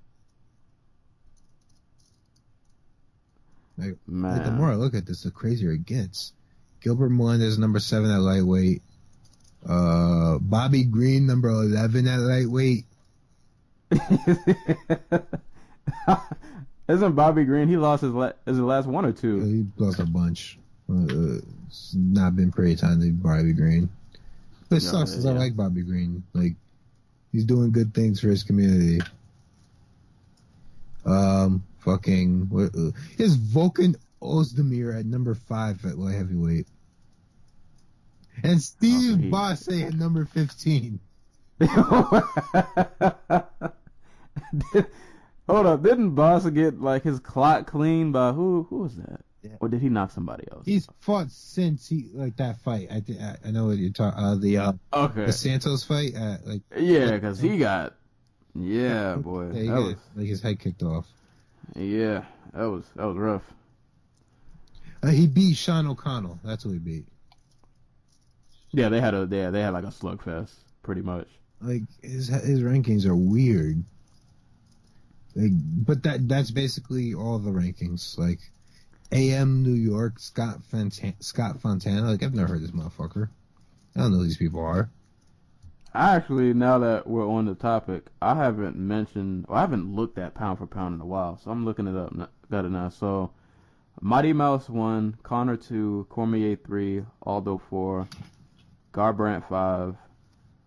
Like, 3.78 3.96
like, 4.06 4.44
the 4.44 4.50
more 4.50 4.70
I 4.70 4.74
look 4.74 4.94
at 4.94 5.06
this, 5.06 5.22
the 5.22 5.30
crazier 5.30 5.72
it 5.72 5.86
gets. 5.86 6.32
Gilbert 6.80 7.10
Melendez 7.10 7.52
is 7.52 7.58
number 7.58 7.78
seven 7.78 8.10
at 8.10 8.20
lightweight. 8.20 8.82
Uh, 9.66 10.38
Bobby 10.38 10.84
Green 10.84 11.26
number 11.26 11.48
eleven 11.48 12.08
at 12.08 12.18
lightweight. 12.18 12.84
Isn't 16.88 17.12
Bobby 17.14 17.44
Green? 17.44 17.68
He 17.68 17.76
lost 17.76 18.02
his 18.02 18.12
la- 18.12 18.32
last 18.46 18.86
one 18.86 19.04
or 19.04 19.12
two. 19.12 19.40
He 19.40 19.66
lost 19.76 20.00
a 20.00 20.04
bunch. 20.06 20.58
Uh, 20.90 21.04
uh, 21.04 21.38
it's 21.68 21.94
not 21.94 22.34
been 22.36 22.50
pretty 22.50 22.74
time 22.76 23.00
to 23.00 23.10
Bobby 23.12 23.52
Green. 23.52 23.88
It 24.72 24.82
No, 24.84 24.90
sucks 24.90 25.10
because 25.10 25.26
I 25.26 25.32
like 25.32 25.56
Bobby 25.56 25.82
Green. 25.82 26.22
Like 26.32 26.54
he's 27.32 27.44
doing 27.44 27.70
good 27.72 27.94
things 27.94 28.20
for 28.20 28.28
his 28.28 28.42
community. 28.42 29.00
Um, 31.04 31.64
fucking 31.80 32.48
what? 32.48 32.74
Uh, 32.76 32.90
is 33.18 33.36
Volkan 33.36 33.96
Oezdemir 34.22 34.98
at 34.98 35.06
number 35.06 35.34
five 35.34 35.84
at 35.84 35.98
light 35.98 36.14
heavyweight, 36.14 36.66
and 38.42 38.62
Steve 38.62 39.24
Oh, 39.26 39.30
Bosse 39.30 39.82
at 39.82 39.94
number 39.94 40.24
fifteen. 40.24 41.00
Hold 45.48 45.66
up, 45.66 45.82
didn't 45.82 46.14
Boss 46.14 46.48
get 46.50 46.80
like 46.80 47.02
his 47.02 47.18
clock 47.20 47.66
cleaned 47.66 48.12
by 48.12 48.32
who? 48.32 48.66
Who 48.70 48.78
was 48.78 48.96
that? 48.96 49.20
Or 49.60 49.68
did 49.68 49.80
he 49.80 49.88
knock 49.88 50.12
somebody 50.12 50.44
else? 50.52 50.64
He's 50.64 50.88
fought 51.00 51.30
since 51.30 51.88
he 51.88 52.06
like 52.12 52.36
that 52.36 52.60
fight. 52.60 52.88
I 52.90 53.00
think 53.00 53.20
I, 53.20 53.36
I 53.44 53.50
know 53.50 53.66
what 53.66 53.78
you're 53.78 53.90
talking. 53.90 54.18
Uh, 54.22 54.36
the 54.36 54.58
uh, 54.58 54.72
okay. 54.92 55.26
the 55.26 55.32
Santos 55.32 55.82
fight. 55.84 56.14
Uh, 56.16 56.36
like 56.44 56.62
Yeah, 56.76 57.12
because 57.12 57.40
he 57.40 57.58
got. 57.58 57.94
Yeah, 58.54 59.16
boy. 59.16 59.48
yeah, 59.48 59.52
he 59.52 59.66
that 59.68 59.74
got, 59.74 59.82
was. 59.82 59.96
like 60.14 60.26
his 60.26 60.42
head 60.42 60.60
kicked 60.60 60.82
off. 60.82 61.06
Yeah, 61.74 62.24
that 62.54 62.64
was 62.66 62.84
that 62.94 63.04
was 63.04 63.16
rough. 63.16 63.42
Uh, 65.02 65.08
he 65.08 65.26
beat 65.26 65.56
Sean 65.56 65.86
O'Connell. 65.88 66.38
That's 66.44 66.62
who 66.62 66.70
he 66.70 66.78
beat. 66.78 67.06
Yeah, 68.72 68.88
they 68.88 69.00
had 69.00 69.14
a 69.14 69.26
yeah 69.30 69.50
they 69.50 69.60
had 69.60 69.70
like 69.70 69.84
a 69.84 69.88
slugfest 69.88 70.52
pretty 70.82 71.02
much. 71.02 71.28
Like 71.60 71.82
his 72.02 72.28
his 72.28 72.62
rankings 72.62 73.06
are 73.06 73.16
weird. 73.16 73.82
Like, 75.34 75.52
but 75.52 76.02
that 76.04 76.28
that's 76.28 76.50
basically 76.50 77.14
all 77.14 77.38
the 77.38 77.50
rankings. 77.50 78.18
Like 78.18 78.40
AM 79.12 79.62
New 79.62 79.74
York, 79.74 80.18
Scott 80.18 80.62
Fontana, 80.64 81.14
Scott 81.20 81.60
Fontana. 81.60 82.10
Like 82.10 82.22
I've 82.22 82.34
never 82.34 82.54
heard 82.54 82.62
this 82.62 82.70
motherfucker. 82.70 83.28
I 83.94 84.00
don't 84.00 84.12
know 84.12 84.18
who 84.18 84.24
these 84.24 84.38
people 84.38 84.60
are. 84.60 84.90
Actually 85.94 86.54
now 86.54 86.78
that 86.78 87.06
we're 87.06 87.28
on 87.28 87.44
the 87.44 87.54
topic, 87.54 88.06
I 88.22 88.34
haven't 88.34 88.76
mentioned 88.76 89.44
I 89.50 89.60
haven't 89.60 89.94
looked 89.94 90.16
at 90.16 90.34
pound 90.34 90.58
for 90.58 90.66
pound 90.66 90.94
in 90.94 91.00
a 91.02 91.06
while, 91.06 91.36
so 91.36 91.50
I'm 91.50 91.66
looking 91.66 91.86
it 91.86 91.94
up. 91.94 92.14
Got 92.50 92.64
it 92.64 92.70
now. 92.70 92.88
So, 92.88 93.30
Mighty 94.00 94.32
Mouse 94.32 94.70
one, 94.70 95.18
Conor 95.22 95.58
two, 95.58 96.06
Cormier 96.08 96.56
three, 96.56 97.04
Aldo 97.22 97.60
four, 97.68 98.08
Garbrandt 98.94 99.46
five, 99.46 99.96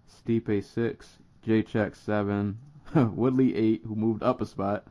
Stipe 0.07 0.63
six, 0.63 1.17
J 1.41 1.63
Check 1.63 1.95
seven, 1.95 2.59
Woodley 2.95 3.55
eight, 3.55 3.81
who 3.85 3.95
moved 3.95 4.21
up 4.21 4.41
a 4.41 4.45
spot, 4.45 4.85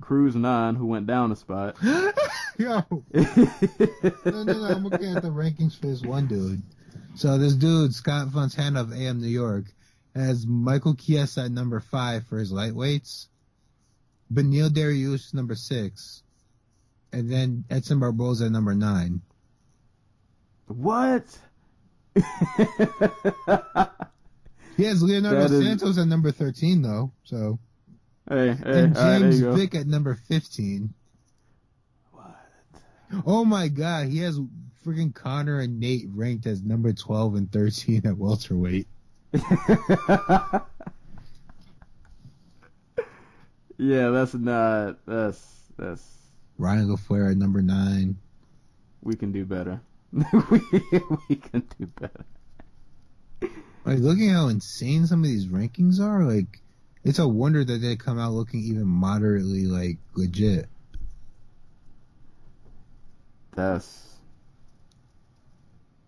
Cruz 0.00 0.34
nine, 0.34 0.74
who 0.74 0.86
went 0.86 1.06
down 1.06 1.32
a 1.32 1.36
spot. 1.36 1.76
Yo, 2.58 2.82
no, 2.90 3.04
no, 4.24 4.42
no. 4.42 4.64
I'm 4.64 4.84
looking 4.84 5.16
at 5.16 5.22
the 5.22 5.30
rankings 5.30 5.78
for 5.78 5.86
this 5.86 6.02
one 6.02 6.26
dude. 6.26 6.62
So 7.14 7.38
this 7.38 7.54
dude, 7.54 7.94
Scott 7.94 8.30
Fontana 8.32 8.80
of 8.80 8.92
AM 8.92 9.20
New 9.20 9.28
York, 9.28 9.64
has 10.14 10.46
Michael 10.46 10.94
Chiesa 10.94 11.42
at 11.42 11.50
number 11.52 11.80
five 11.80 12.26
for 12.26 12.38
his 12.38 12.52
lightweights, 12.52 13.28
Beneil 14.32 14.68
Dariush 14.68 15.32
number 15.34 15.54
six, 15.54 16.22
and 17.12 17.30
then 17.30 17.64
Edson 17.70 17.98
Barboza 18.00 18.46
at 18.46 18.52
number 18.52 18.74
nine. 18.74 19.22
what? 20.66 21.24
He 24.76 24.84
has 24.86 25.02
Leonardo 25.02 25.44
is- 25.44 25.64
Santos 25.66 25.98
at 25.98 26.06
number 26.06 26.30
thirteen 26.32 26.80
though. 26.80 27.12
So 27.24 27.58
hey, 28.30 28.54
hey, 28.54 28.80
and 28.80 28.96
right, 28.96 29.20
James 29.20 29.40
go. 29.40 29.54
Vick 29.54 29.74
at 29.74 29.86
number 29.86 30.14
fifteen. 30.14 30.94
What? 32.12 32.36
Oh 33.26 33.44
my 33.44 33.68
God, 33.68 34.06
he 34.06 34.18
has 34.20 34.40
freaking 34.84 35.14
Conor 35.14 35.60
and 35.60 35.78
Nate 35.78 36.06
ranked 36.14 36.46
as 36.46 36.62
number 36.62 36.92
twelve 36.92 37.34
and 37.34 37.52
thirteen 37.52 38.06
at 38.06 38.16
welterweight. 38.16 38.86
yeah, 43.76 44.08
that's 44.08 44.34
not. 44.34 44.98
That's 45.06 45.62
that's. 45.76 46.04
Ryan 46.56 46.88
LaFlare 46.88 47.30
at 47.30 47.36
number 47.36 47.62
nine. 47.62 48.16
We 49.02 49.14
can 49.16 49.32
do 49.32 49.44
better. 49.44 49.80
we, 50.12 50.60
we 51.28 51.36
can 51.36 51.62
do 51.78 51.86
better. 51.98 52.24
Like 53.84 53.98
looking 53.98 54.28
how 54.28 54.48
insane 54.48 55.06
some 55.06 55.20
of 55.20 55.26
these 55.26 55.46
rankings 55.46 56.00
are, 56.00 56.24
like 56.24 56.60
it's 57.04 57.18
a 57.18 57.26
wonder 57.28 57.64
that 57.64 57.78
they 57.78 57.96
come 57.96 58.18
out 58.18 58.32
looking 58.32 58.60
even 58.60 58.86
moderately 58.86 59.66
like 59.66 59.98
legit. 60.14 60.68
That's 63.54 64.16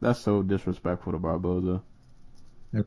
that's 0.01 0.21
so 0.21 0.43
disrespectful 0.43 1.13
to 1.13 1.19
Barboza. 1.19 1.83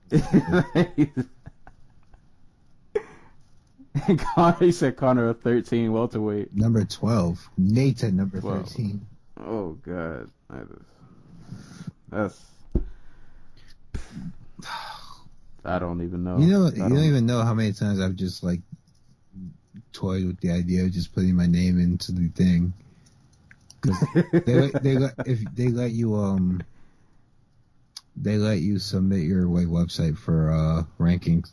Conor, 4.36 4.58
he 4.60 4.72
said 4.72 4.98
Conor 4.98 5.30
a 5.30 5.34
thirteen 5.34 5.92
welterweight. 5.94 6.54
Number 6.54 6.84
twelve. 6.86 7.48
Nate's 7.58 8.04
at 8.04 8.14
number 8.14 8.40
Twelve. 8.42 8.68
thirteen. 8.68 9.06
Oh 9.40 9.72
God, 9.86 10.30
that 10.50 10.64
is, 10.64 10.86
that's. 12.10 12.42
I 15.66 15.80
don't 15.80 16.02
even 16.04 16.24
know. 16.24 16.38
You 16.38 16.48
know, 16.48 16.66
you 16.68 16.90
don't 16.90 17.04
even 17.04 17.26
know 17.26 17.42
how 17.42 17.54
many 17.54 17.74
times 17.74 18.00
I've 18.00 18.16
just 18.16 18.44
like 18.44 18.62
toyed 19.92 20.26
with 20.26 20.40
the 20.40 20.52
idea 20.52 20.84
of 20.84 20.92
just 20.92 21.14
putting 21.14 21.36
my 21.36 21.48
name 21.48 21.80
into 21.80 22.12
the 22.12 22.28
thing. 22.30 22.74
they 24.46 24.72
they 24.82 24.98
let, 24.98 25.14
if 25.26 25.40
they 25.56 25.70
let 25.70 25.92
you 25.92 26.16
um 26.16 26.64
they 28.16 28.38
let 28.38 28.60
you 28.60 28.80
submit 28.80 29.22
your 29.22 29.46
like 29.46 29.68
website 29.68 30.18
for 30.18 30.52
uh 30.52 30.84
rankings. 31.04 31.52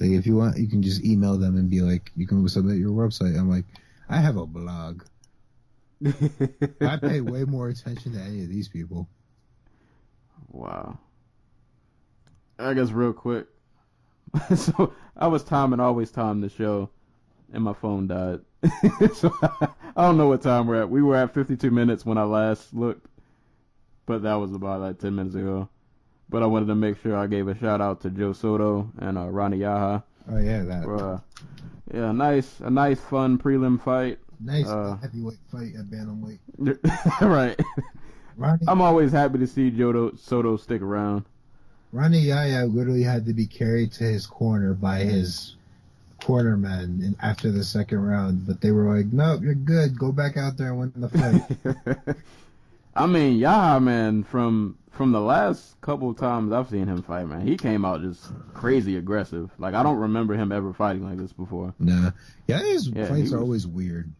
Like 0.00 0.10
if 0.10 0.26
you 0.26 0.36
want, 0.36 0.58
you 0.58 0.68
can 0.68 0.82
just 0.82 1.04
email 1.04 1.38
them 1.38 1.56
and 1.56 1.70
be 1.70 1.80
like, 1.80 2.10
you 2.16 2.26
can 2.26 2.46
submit 2.48 2.78
your 2.78 2.90
website. 2.90 3.38
I'm 3.38 3.48
like, 3.50 3.64
I 4.08 4.16
have 4.16 4.36
a 4.36 4.46
blog. 4.46 5.02
I 6.80 6.96
pay 6.96 7.20
way 7.20 7.44
more 7.44 7.68
attention 7.68 8.12
to 8.14 8.20
any 8.20 8.42
of 8.42 8.48
these 8.48 8.68
people. 8.68 9.08
Wow. 10.50 10.98
I 12.58 12.74
guess 12.74 12.90
real 12.90 13.12
quick. 13.12 13.46
so 14.56 14.94
I 15.16 15.26
was 15.26 15.44
timing, 15.44 15.80
always 15.80 16.10
time 16.10 16.40
the 16.40 16.48
show, 16.48 16.90
and 17.52 17.64
my 17.64 17.74
phone 17.74 18.06
died. 18.06 18.40
so 19.14 19.32
I 19.42 19.68
don't 19.96 20.16
know 20.16 20.28
what 20.28 20.42
time 20.42 20.66
we're 20.66 20.82
at. 20.82 20.90
We 20.90 21.02
were 21.02 21.16
at 21.16 21.34
52 21.34 21.70
minutes 21.70 22.06
when 22.06 22.18
I 22.18 22.22
last 22.22 22.72
looked, 22.72 23.06
but 24.06 24.22
that 24.22 24.34
was 24.34 24.52
about 24.52 24.80
like 24.80 24.98
10 24.98 25.14
minutes 25.14 25.34
ago. 25.34 25.68
But 26.28 26.42
I 26.42 26.46
wanted 26.46 26.66
to 26.66 26.74
make 26.74 27.00
sure 27.02 27.16
I 27.16 27.26
gave 27.26 27.48
a 27.48 27.58
shout 27.58 27.80
out 27.80 28.00
to 28.02 28.10
Joe 28.10 28.32
Soto 28.32 28.90
and 28.98 29.18
uh, 29.18 29.28
Rani 29.28 29.58
Yahya. 29.58 30.02
Oh 30.30 30.38
yeah, 30.38 30.62
that 30.62 30.84
For, 30.84 31.14
uh, 31.14 31.20
yeah, 31.92 32.12
nice, 32.12 32.60
a 32.60 32.70
nice, 32.70 33.00
fun 33.00 33.38
prelim 33.38 33.82
fight. 33.82 34.18
nice 34.40 34.68
uh, 34.68 34.96
heavyweight 35.02 35.38
fight 35.50 35.72
at 35.78 35.90
bantamweight. 35.90 36.38
right. 37.20 37.60
Rani, 38.36 38.64
I'm 38.66 38.80
always 38.80 39.12
happy 39.12 39.38
to 39.38 39.46
see 39.46 39.70
Joe 39.70 40.12
Soto 40.14 40.56
stick 40.56 40.80
around. 40.80 41.24
Rani 41.92 42.20
Yahya 42.20 42.64
literally 42.66 43.02
had 43.02 43.26
to 43.26 43.34
be 43.34 43.46
carried 43.46 43.92
to 43.92 44.04
his 44.04 44.26
corner 44.26 44.72
by 44.74 45.00
mm-hmm. 45.00 45.10
his 45.10 45.56
cornermen 46.20 47.02
in, 47.04 47.16
after 47.20 47.50
the 47.50 47.64
second 47.64 48.00
round, 48.00 48.46
but 48.46 48.60
they 48.60 48.70
were 48.70 48.96
like, 48.96 49.12
"Nope, 49.12 49.42
you're 49.42 49.54
good. 49.54 49.98
Go 49.98 50.10
back 50.10 50.36
out 50.36 50.56
there 50.56 50.68
and 50.68 50.78
win 50.78 50.92
the 50.96 51.08
fight." 51.08 52.16
I 52.96 53.06
mean, 53.06 53.38
yeah, 53.38 53.78
man. 53.78 54.24
From 54.24 54.78
from 54.90 55.12
the 55.12 55.20
last 55.20 55.80
couple 55.80 56.10
of 56.10 56.18
times 56.18 56.52
I've 56.52 56.68
seen 56.68 56.86
him 56.86 57.02
fight, 57.02 57.26
man, 57.26 57.46
he 57.46 57.56
came 57.56 57.84
out 57.84 58.02
just 58.02 58.30
crazy 58.54 58.96
aggressive. 58.96 59.50
Like 59.58 59.74
I 59.74 59.82
don't 59.82 59.98
remember 59.98 60.34
him 60.34 60.52
ever 60.52 60.72
fighting 60.72 61.04
like 61.04 61.18
this 61.18 61.32
before. 61.32 61.74
nah, 61.78 62.12
Yahya's 62.46 62.88
Yeah, 62.88 63.06
fights 63.06 63.30
he 63.30 63.34
are 63.34 63.40
always 63.40 63.66
weird. 63.66 64.10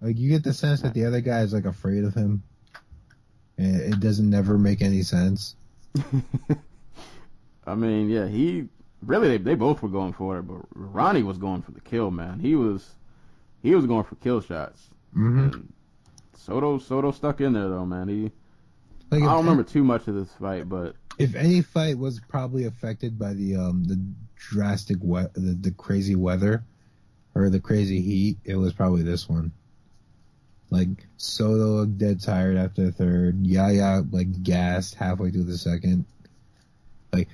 Like 0.00 0.16
you 0.18 0.28
get 0.28 0.44
the 0.44 0.52
sense 0.52 0.82
that 0.82 0.94
the 0.94 1.06
other 1.06 1.20
guy 1.20 1.40
is 1.40 1.52
like 1.52 1.64
afraid 1.64 2.04
of 2.04 2.14
him, 2.14 2.42
and 3.58 3.80
it 3.80 4.00
doesn't 4.00 4.28
never 4.28 4.58
make 4.58 4.82
any 4.82 5.02
sense. 5.02 5.56
I 7.66 7.74
mean, 7.74 8.08
yeah, 8.08 8.26
he 8.26 8.68
really 9.02 9.28
they, 9.28 9.38
they 9.38 9.54
both 9.54 9.82
were 9.82 9.88
going 9.88 10.12
for 10.12 10.38
it, 10.38 10.42
but 10.42 10.60
Rani 10.74 11.22
was 11.22 11.38
going 11.38 11.62
for 11.62 11.72
the 11.72 11.80
kill, 11.80 12.10
man. 12.10 12.38
He 12.40 12.54
was 12.54 12.94
he 13.62 13.74
was 13.74 13.86
going 13.86 14.04
for 14.04 14.14
kill 14.16 14.40
shots. 14.40 14.88
Mm-hmm. 15.16 15.60
Soto 16.34 16.78
Soto 16.78 17.10
stuck 17.10 17.40
in 17.40 17.52
there 17.52 17.68
though, 17.68 17.86
man. 17.86 18.08
He 18.08 18.30
Like 19.10 19.22
I 19.22 19.26
don't 19.26 19.38
remember 19.44 19.64
too 19.64 19.84
much 19.84 20.06
of 20.08 20.14
this 20.14 20.32
fight, 20.40 20.68
but 20.68 20.94
if 21.18 21.34
any 21.34 21.62
fight 21.62 21.98
was 21.98 22.20
probably 22.20 22.64
affected 22.64 23.18
by 23.18 23.32
the 23.34 23.56
um 23.56 23.84
the 23.84 24.00
drastic 24.36 24.98
we- 25.00 25.22
the, 25.34 25.56
the 25.60 25.70
crazy 25.72 26.14
weather 26.14 26.64
or 27.34 27.50
the 27.50 27.60
crazy 27.60 28.00
heat, 28.00 28.38
it 28.44 28.56
was 28.56 28.72
probably 28.72 29.02
this 29.02 29.28
one. 29.28 29.52
Like 30.70 31.06
Soto 31.16 31.64
looked 31.64 31.98
dead 31.98 32.20
tired 32.20 32.56
after 32.56 32.86
the 32.86 32.92
third. 32.92 33.46
Yahya 33.46 34.04
like 34.10 34.42
gassed 34.42 34.94
halfway 34.94 35.30
through 35.30 35.44
the 35.44 35.58
second. 35.58 36.04
Like 37.12 37.28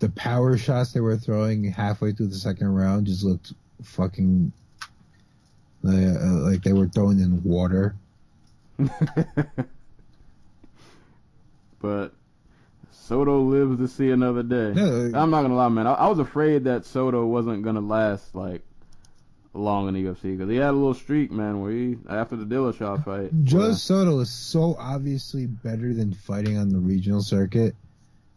the 0.00 0.10
power 0.10 0.56
shots 0.58 0.92
they 0.92 1.00
were 1.00 1.16
throwing 1.16 1.64
halfway 1.64 2.12
through 2.12 2.26
the 2.26 2.34
second 2.34 2.68
round 2.74 3.06
just 3.06 3.24
looked 3.24 3.54
fucking 3.82 4.52
like, 5.82 6.16
uh, 6.16 6.50
like 6.50 6.62
they 6.62 6.72
were 6.72 6.88
throwing 6.88 7.20
in 7.20 7.42
water. 7.42 7.94
but 11.80 12.12
Soto 12.90 13.40
lives 13.40 13.78
to 13.78 13.88
see 13.88 14.10
another 14.10 14.42
day. 14.42 14.72
No, 14.74 15.10
I'm 15.14 15.30
not 15.30 15.42
gonna 15.42 15.56
lie, 15.56 15.68
man. 15.68 15.86
I, 15.86 15.92
I 15.92 16.08
was 16.08 16.18
afraid 16.18 16.64
that 16.64 16.86
Soto 16.86 17.26
wasn't 17.26 17.62
gonna 17.62 17.80
last 17.80 18.34
like 18.34 18.62
long 19.54 19.88
in 19.88 19.94
the 19.94 20.04
UFC 20.04 20.36
because 20.36 20.50
he 20.50 20.56
had 20.56 20.70
a 20.70 20.72
little 20.72 20.94
streak, 20.94 21.30
man. 21.30 21.60
Where 21.60 21.70
he 21.72 21.96
after 22.08 22.36
the 22.36 22.44
Dillashaw 22.44 23.04
fight, 23.04 23.30
Joe 23.44 23.58
where- 23.58 23.72
Soto 23.74 24.18
is 24.20 24.30
so 24.30 24.76
obviously 24.78 25.46
better 25.46 25.94
than 25.94 26.12
fighting 26.12 26.58
on 26.58 26.68
the 26.68 26.78
regional 26.78 27.22
circuit. 27.22 27.74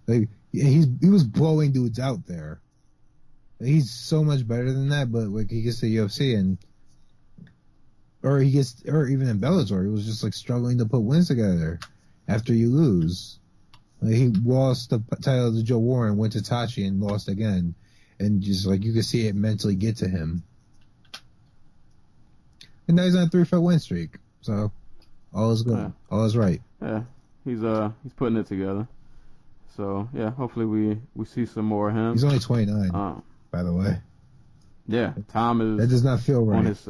Like 0.07 0.29
he's 0.51 0.87
he 1.01 1.09
was 1.09 1.23
blowing 1.23 1.71
dudes 1.71 1.99
out 1.99 2.25
there. 2.27 2.59
He's 3.59 3.89
so 3.91 4.23
much 4.23 4.47
better 4.47 4.71
than 4.71 4.89
that, 4.89 5.11
but 5.11 5.27
like 5.29 5.49
he 5.49 5.63
gets 5.63 5.79
to 5.79 5.87
UFC 5.87 6.37
and 6.37 6.57
or 8.23 8.39
he 8.39 8.51
gets, 8.51 8.83
or 8.87 9.07
even 9.07 9.27
in 9.27 9.39
Bellator, 9.39 9.83
he 9.83 9.89
was 9.91 10.05
just 10.05 10.23
like 10.23 10.33
struggling 10.33 10.77
to 10.79 10.85
put 10.85 10.99
wins 11.01 11.27
together 11.27 11.79
after 12.27 12.53
you 12.53 12.69
lose. 12.69 13.39
Like 14.01 14.15
he 14.15 14.27
lost 14.29 14.89
the 14.89 15.01
title 15.21 15.53
to 15.53 15.63
Joe 15.63 15.77
Warren, 15.79 16.17
went 16.17 16.33
to 16.33 16.39
Tachi 16.39 16.87
and 16.87 17.01
lost 17.01 17.29
again, 17.29 17.73
and 18.19 18.41
just 18.41 18.65
like 18.65 18.83
you 18.83 18.93
could 18.93 19.05
see 19.05 19.27
it 19.27 19.35
mentally 19.35 19.75
get 19.75 19.97
to 19.97 20.07
him. 20.07 20.43
And 22.87 22.95
now 22.97 23.03
he's 23.03 23.15
on 23.15 23.23
a 23.23 23.29
three 23.29 23.43
fight 23.43 23.57
win 23.59 23.79
streak, 23.79 24.17
so 24.41 24.71
all 25.33 25.51
is 25.51 25.63
good, 25.63 25.77
Yeah. 25.77 25.89
all 26.09 26.23
is 26.25 26.37
right. 26.37 26.61
Yeah, 26.81 27.03
he's 27.43 27.63
uh 27.63 27.91
he's 28.03 28.13
putting 28.13 28.37
it 28.37 28.45
together. 28.47 28.87
So 29.75 30.07
yeah, 30.13 30.31
hopefully 30.31 30.65
we 30.65 30.97
we 31.15 31.25
see 31.25 31.45
some 31.45 31.65
more 31.65 31.89
of 31.89 31.95
him. 31.95 32.13
He's 32.13 32.23
only 32.23 32.39
29, 32.39 32.91
Um, 32.93 33.23
by 33.51 33.63
the 33.63 33.73
way. 33.73 33.99
yeah, 34.87 35.13
Tom 35.29 35.61
is 35.61 35.79
That 35.81 35.87
does 35.87 36.03
not 36.03 36.21
feel 36.21 36.41
on 36.41 36.47
right. 36.49 36.65
his 36.65 36.87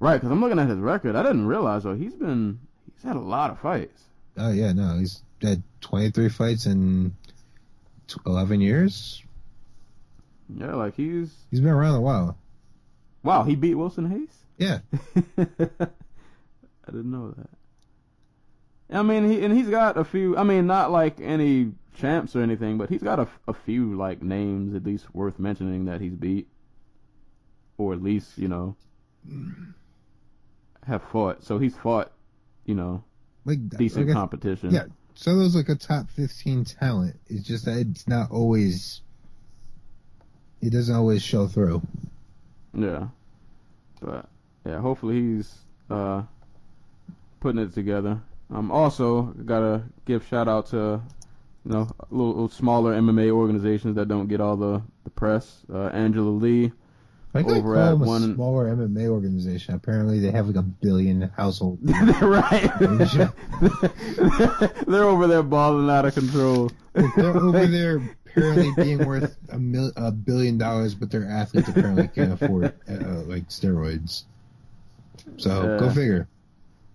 right 0.00 0.16
because 0.16 0.30
I'm 0.30 0.40
looking 0.40 0.58
at 0.58 0.68
his 0.68 0.78
record. 0.78 1.14
I 1.16 1.22
didn't 1.22 1.46
realize 1.46 1.82
though 1.84 1.94
he's 1.94 2.14
been 2.14 2.58
he's 2.94 3.02
had 3.02 3.16
a 3.16 3.20
lot 3.20 3.50
of 3.50 3.58
fights. 3.60 4.02
Oh 4.36 4.50
yeah, 4.52 4.72
no, 4.72 4.98
he's 4.98 5.22
had 5.42 5.62
23 5.82 6.28
fights 6.28 6.66
in 6.66 7.14
tw- 8.06 8.18
11 8.26 8.60
years. 8.60 9.22
Yeah, 10.56 10.74
like 10.74 10.94
he's 10.96 11.32
He's 11.50 11.60
been 11.60 11.70
around 11.70 11.96
a 11.96 12.00
while. 12.00 12.36
Wow. 13.22 13.42
He 13.44 13.56
beat 13.56 13.74
Wilson 13.74 14.10
Reis. 14.10 14.44
Yeah, 14.58 14.78
I 15.38 15.46
didn't 16.86 17.10
know 17.10 17.30
that. 17.36 17.50
I 18.90 19.02
mean, 19.02 19.28
he 19.30 19.44
and 19.44 19.56
he's 19.56 19.68
got 19.68 19.96
a 19.96 20.04
few. 20.04 20.36
I 20.36 20.42
mean, 20.42 20.66
not 20.66 20.90
like 20.90 21.20
any 21.20 21.72
champs 21.94 22.34
or 22.34 22.40
anything, 22.42 22.78
but 22.78 22.88
he's 22.88 23.02
got 23.02 23.18
a, 23.20 23.28
a 23.46 23.52
few 23.52 23.94
like 23.96 24.22
names 24.22 24.74
at 24.74 24.84
least 24.84 25.14
worth 25.14 25.38
mentioning 25.38 25.84
that 25.84 26.00
he's 26.00 26.14
beat, 26.14 26.48
or 27.76 27.92
at 27.92 28.02
least 28.02 28.36
you 28.38 28.48
know 28.48 28.76
have 30.86 31.02
fought. 31.12 31.44
So 31.44 31.58
he's 31.58 31.76
fought, 31.76 32.10
you 32.64 32.74
know, 32.74 33.04
like 33.44 33.68
decent 33.68 34.06
like 34.08 34.16
I- 34.16 34.18
competition. 34.18 34.70
Yeah, 34.70 34.86
Soto's 35.14 35.54
like 35.54 35.68
a 35.68 35.74
top 35.74 36.10
15 36.10 36.64
talent. 36.64 37.16
It's 37.28 37.46
just 37.46 37.66
that 37.66 37.78
it's 37.78 38.08
not 38.08 38.30
always. 38.30 39.02
It 40.60 40.70
doesn't 40.72 40.94
always 40.94 41.22
show 41.22 41.46
through. 41.46 41.82
Yeah. 42.74 43.08
But 44.00 44.28
yeah, 44.66 44.80
hopefully 44.80 45.20
he's 45.20 45.54
uh 45.90 46.22
putting 47.40 47.60
it 47.60 47.74
together. 47.74 48.20
Um 48.52 48.70
also 48.70 49.22
gotta 49.44 49.82
give 50.04 50.26
shout 50.26 50.48
out 50.48 50.66
to 50.68 51.00
you 51.64 51.72
know 51.72 51.88
little, 52.10 52.28
little 52.28 52.48
smaller 52.48 52.94
MMA 52.94 53.30
organizations 53.30 53.96
that 53.96 54.08
don't 54.08 54.28
get 54.28 54.40
all 54.40 54.56
the, 54.56 54.82
the 55.04 55.10
press. 55.10 55.62
Uh 55.72 55.86
Angela 55.88 56.30
Lee. 56.30 56.72
I 57.34 57.42
gotta 57.42 57.56
Over 57.58 57.76
at 57.76 57.98
one- 57.98 58.34
smaller 58.34 58.74
MMA 58.74 59.06
organization. 59.08 59.74
Apparently, 59.74 60.18
they 60.18 60.30
have 60.30 60.46
like 60.46 60.56
a 60.56 60.62
billion 60.62 61.22
households. 61.36 61.82
right. 62.22 62.70
They're 64.86 65.04
over 65.04 65.26
there 65.26 65.42
balling 65.42 65.90
out 65.90 66.06
of 66.06 66.14
control. 66.14 66.70
They're 66.94 67.36
over 67.36 67.66
there 67.66 68.16
apparently 68.30 68.70
being 68.84 69.04
worth 69.06 69.36
a, 69.50 69.58
mil- 69.58 69.92
a 69.96 70.10
billion 70.12 70.58
dollars, 70.58 70.94
but 70.94 71.10
their 71.10 71.26
athletes 71.28 71.68
apparently 71.68 72.08
can't 72.08 72.32
afford 72.32 72.66
uh, 72.88 73.22
like 73.26 73.48
steroids. 73.48 74.24
So 75.36 75.62
Yeah. 75.62 75.78
go 75.78 75.90
figure. 75.90 76.28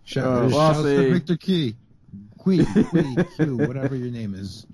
Shout, 0.05 0.25
Uh, 0.25 0.47
well, 0.49 0.59
I'll 0.59 0.83
to 0.83 1.13
Victor 1.13 1.37
Key, 1.37 1.75
Queen, 2.37 2.65
Queen, 2.65 3.15
Q, 3.37 3.57
whatever 3.57 3.95
your 3.95 4.11
name 4.11 4.33
is. 4.35 4.65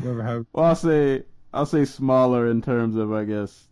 Whoever, 0.00 0.22
how, 0.22 0.46
Well 0.52 0.66
I'll 0.66 0.76
say 0.76 1.24
I'll 1.52 1.66
say 1.66 1.84
smaller 1.84 2.48
in 2.48 2.62
terms 2.62 2.96
of 2.96 3.12
I 3.12 3.24
guess 3.24 3.66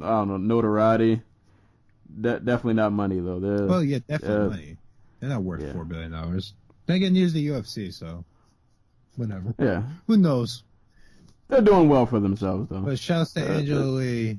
I 0.00 0.08
don't 0.08 0.28
know, 0.28 0.36
notoriety. 0.36 1.22
De- 2.20 2.40
definitely 2.40 2.74
not 2.74 2.92
money 2.92 3.18
though. 3.20 3.40
They're 3.40 3.66
well, 3.66 3.82
yeah, 3.82 3.98
definitely 4.08 4.36
Uh, 4.46 4.50
money. 4.50 4.76
They're 5.18 5.30
not 5.30 5.42
worth 5.42 5.62
yeah. 5.62 5.72
four 5.72 5.84
billion 5.84 6.12
dollars. 6.12 6.54
Then 6.86 6.96
again, 6.96 7.14
here's 7.14 7.32
the 7.32 7.46
UFC, 7.48 7.92
so 7.92 8.24
whatever. 9.16 9.54
yeah. 9.58 9.82
Who 10.06 10.16
knows? 10.16 10.62
They're 11.50 11.60
doing 11.60 11.88
well 11.88 12.06
for 12.06 12.20
themselves 12.20 12.68
though. 12.70 12.80
But 12.80 12.98
shouts 12.98 13.32
to 13.34 13.42
Uh, 13.44 13.58
Angela 13.58 13.82
uh, 13.82 13.86
Lee, 13.86 14.38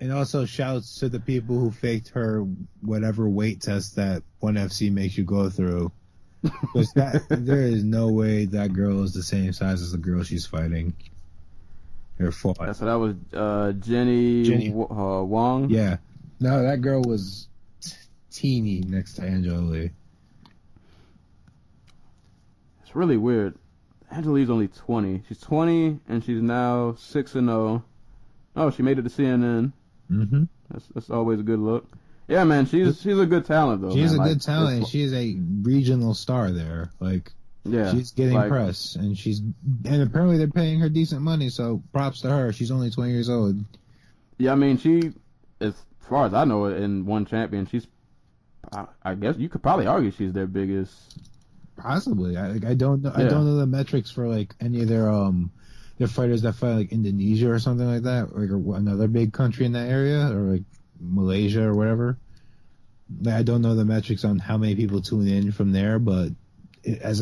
and 0.00 0.12
also 0.12 0.44
shouts 0.44 0.98
to 1.00 1.08
the 1.08 1.18
people 1.20 1.58
who 1.58 1.70
faked 1.70 2.10
her 2.10 2.46
whatever 2.82 3.28
weight 3.28 3.62
test 3.62 3.96
that 3.96 4.22
ONE 4.40 4.54
FC 4.56 4.92
makes 4.92 5.16
you 5.18 5.24
go 5.24 5.48
through. 5.50 5.90
Because 6.42 6.92
that 6.92 7.22
there 7.30 7.62
is 7.62 7.82
no 7.82 8.08
way 8.10 8.44
that 8.44 8.74
girl 8.74 9.02
is 9.02 9.14
the 9.14 9.22
same 9.22 9.52
size 9.54 9.80
as 9.80 9.92
the 9.92 9.98
girl 9.98 10.22
she's 10.22 10.44
fighting. 10.44 10.92
Her 12.18 12.30
fought. 12.30 12.58
Yeah, 12.60 12.72
so 12.72 12.84
that 12.84 12.94
was 12.94 13.16
uh, 13.32 13.72
Jenny, 13.72 14.44
Jenny. 14.44 14.70
Wa- 14.70 14.86
uh, 15.20 15.22
Wong. 15.24 15.70
Yeah. 15.70 15.96
No, 16.40 16.62
that 16.62 16.80
girl 16.82 17.00
was 17.02 17.48
t- 17.80 17.92
teeny 18.30 18.80
next 18.86 19.14
to 19.14 19.22
Angela 19.22 19.58
Lee. 19.58 19.90
It's 22.84 22.94
really 22.94 23.16
weird. 23.16 23.56
Angela 24.14 24.34
Lee's 24.34 24.50
only 24.50 24.68
20. 24.68 25.22
She's 25.28 25.40
20 25.40 25.98
and 26.08 26.24
she's 26.24 26.40
now 26.40 26.94
6 26.98 27.34
and 27.34 27.48
0. 27.48 27.84
Oh, 28.56 28.70
she 28.70 28.82
made 28.82 28.98
it 28.98 29.02
to 29.02 29.08
CNN. 29.10 29.72
Mm-hmm. 30.10 30.44
That's 30.70 30.86
that's 30.94 31.10
always 31.10 31.40
a 31.40 31.42
good 31.42 31.58
look. 31.58 31.86
Yeah, 32.28 32.44
man, 32.44 32.66
she's 32.66 33.00
she's 33.00 33.18
a 33.18 33.26
good 33.26 33.44
talent 33.44 33.82
though. 33.82 33.90
She's 33.94 34.12
man. 34.12 34.20
a 34.20 34.22
Like, 34.22 34.28
good 34.30 34.42
talent. 34.42 34.76
it's- 34.76 34.90
She 34.90 35.02
is 35.02 35.12
a 35.12 35.36
regional 35.62 36.14
star 36.14 36.50
there. 36.52 36.90
Like 37.00 37.32
yeah, 37.64 37.90
she's 37.92 38.12
getting 38.12 38.34
like, 38.34 38.48
press, 38.50 38.94
and 38.94 39.16
she's 39.16 39.40
and 39.40 40.02
apparently 40.02 40.36
they're 40.38 40.48
paying 40.48 40.80
her 40.80 40.88
decent 40.88 41.22
money. 41.22 41.48
So 41.48 41.82
props 41.92 42.20
to 42.20 42.28
her. 42.30 42.52
She's 42.52 42.70
only 42.70 42.90
20 42.90 43.10
years 43.10 43.28
old. 43.30 43.56
Yeah, 44.38 44.52
I 44.52 44.54
mean, 44.56 44.76
she, 44.78 45.12
as 45.60 45.74
far 46.00 46.26
as 46.26 46.34
I 46.34 46.44
know, 46.44 46.66
in 46.66 47.06
one 47.06 47.24
champion, 47.24 47.66
she's. 47.66 47.86
I, 48.72 48.86
I 49.02 49.14
guess 49.14 49.36
you 49.38 49.48
could 49.48 49.62
probably 49.62 49.86
argue 49.86 50.10
she's 50.10 50.32
their 50.32 50.46
biggest. 50.46 50.92
Possibly. 51.76 52.36
I 52.36 52.48
like, 52.48 52.64
I 52.64 52.74
don't 52.74 53.02
know. 53.02 53.12
I 53.14 53.24
don't 53.24 53.44
know 53.44 53.56
the 53.56 53.66
metrics 53.66 54.10
for 54.10 54.28
like 54.28 54.54
any 54.60 54.82
of 54.82 54.88
their 54.88 55.08
um 55.08 55.50
their 55.98 56.08
fighters 56.08 56.42
that 56.42 56.54
fight 56.54 56.74
like 56.74 56.92
Indonesia 56.92 57.50
or 57.50 57.58
something 57.58 57.86
like 57.86 58.02
that, 58.02 58.36
like 58.36 58.50
or 58.50 58.76
another 58.76 59.08
big 59.08 59.32
country 59.32 59.66
in 59.66 59.72
that 59.72 59.88
area, 59.88 60.28
or 60.30 60.52
like 60.52 60.62
Malaysia 61.00 61.62
or 61.62 61.74
whatever. 61.74 62.18
Like, 63.20 63.34
I 63.34 63.42
don't 63.42 63.62
know 63.62 63.74
the 63.74 63.84
metrics 63.84 64.24
on 64.24 64.38
how 64.38 64.56
many 64.56 64.74
people 64.74 65.00
tune 65.02 65.28
in 65.28 65.52
from 65.52 65.72
there, 65.72 65.98
but 65.98 66.30
it, 66.82 67.00
as 67.02 67.20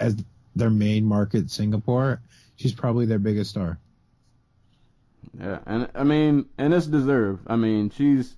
as 0.00 0.16
their 0.54 0.70
main 0.70 1.04
market, 1.04 1.50
Singapore, 1.50 2.20
she's 2.56 2.72
probably 2.72 3.06
their 3.06 3.18
biggest 3.18 3.50
star. 3.50 3.78
Yeah, 5.38 5.60
and 5.66 5.88
I 5.94 6.04
mean, 6.04 6.46
and 6.58 6.74
it's 6.74 6.86
deserved. 6.86 7.46
I 7.46 7.56
mean, 7.56 7.90
she's 7.90 8.36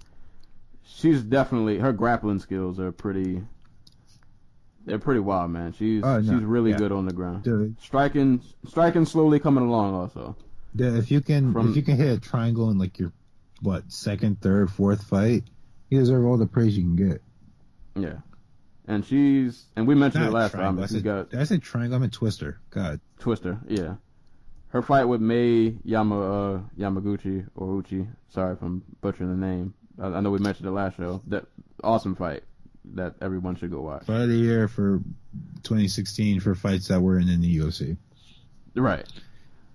she's 0.85 1.23
definitely 1.23 1.79
her 1.79 1.93
grappling 1.93 2.39
skills 2.39 2.79
are 2.79 2.93
pretty. 2.93 3.43
They're 4.87 4.99
pretty 4.99 5.21
wild, 5.21 5.51
man. 5.51 5.73
She's 5.73 6.03
Oh, 6.05 6.21
no, 6.21 6.33
she's 6.33 6.45
really 6.45 6.73
yeah. 6.73 6.77
good 6.79 6.93
on 6.93 7.07
the 7.07 7.13
ground. 7.13 7.43
Dude, 7.45 7.81
Striking, 7.81 8.41
striking 8.69 9.07
slowly 9.07 9.39
coming 9.41 9.65
along. 9.65 9.95
Also, 9.95 10.37
the- 10.75 10.97
if 10.99 11.11
you 11.11 11.21
can 11.21 11.53
From- 11.53 11.71
if 11.71 11.77
you 11.77 11.83
can 11.83 11.97
hit 11.97 12.17
a 12.17 12.21
triangle 12.21 12.71
in 12.71 12.79
like 12.79 12.99
your 12.99 13.13
what 13.63 13.91
second, 13.91 14.41
third, 14.41 14.71
fourth 14.71 15.05
fight, 15.05 15.45
you 15.89 15.99
deserve 16.01 16.25
all 16.27 16.37
the 16.37 16.47
praise 16.47 16.77
you 16.77 16.83
can 16.83 16.97
get. 16.97 17.23
yeah, 17.97 18.17
and 18.87 19.05
she's 19.07 19.67
and 19.77 19.87
we 19.87 19.95
mentioned 19.95 20.25
it 20.25 20.33
last 20.33 20.53
time. 20.53 20.79
I 20.79 20.87
said, 20.87 21.03
got 21.05 21.31
did 21.31 21.41
I 21.41 21.45
said 21.45 21.63
triangle. 21.63 21.97
I 21.97 21.99
meant 22.01 22.13
twister. 22.13 22.59
God. 22.71 23.01
Twister. 23.19 23.59
Yeah, 23.69 23.95
her 24.69 24.83
fight 24.83 25.05
with 25.05 25.21
May 25.23 25.77
Yama 25.85 26.21
uh, 26.21 26.61
Yamaguchi 26.79 27.47
or 27.55 27.79
Uchi. 27.79 28.07
Sorry 28.29 28.53
if 28.53 28.61
I'm 28.61 28.83
butchering 29.01 29.31
the 29.31 29.47
name. 29.47 29.73
I, 29.99 30.09
I 30.09 30.21
know 30.21 30.31
we 30.31 30.41
mentioned 30.41 30.67
it 30.69 30.73
last 30.73 30.97
show. 30.99 31.23
That 31.29 31.47
awesome 31.83 32.17
fight 32.17 32.43
that 32.93 33.15
everyone 33.21 33.57
should 33.57 33.71
go 33.71 33.81
watch. 33.81 34.05
Fight 34.05 34.23
of 34.23 34.29
the 34.29 34.35
year 34.37 34.69
for 34.69 34.99
2016 35.63 36.41
for 36.41 36.55
fights 36.55 36.89
that 36.89 37.01
were 37.01 37.19
in, 37.19 37.27
the 37.41 37.59
UFC 37.59 37.97
Right. 38.75 39.07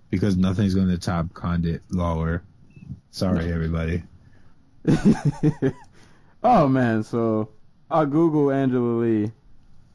because 0.10 0.38
nothing's 0.38 0.76
going 0.76 0.90
to 0.90 0.98
top 0.98 1.34
Condit 1.34 1.82
Lawler. 1.90 2.44
Sorry, 3.12 3.52
everybody. 3.52 4.04
oh 6.44 6.68
man, 6.68 7.04
so 7.04 7.50
I 7.90 8.06
Google 8.06 8.52
Angela 8.52 9.00
Lee, 9.02 9.32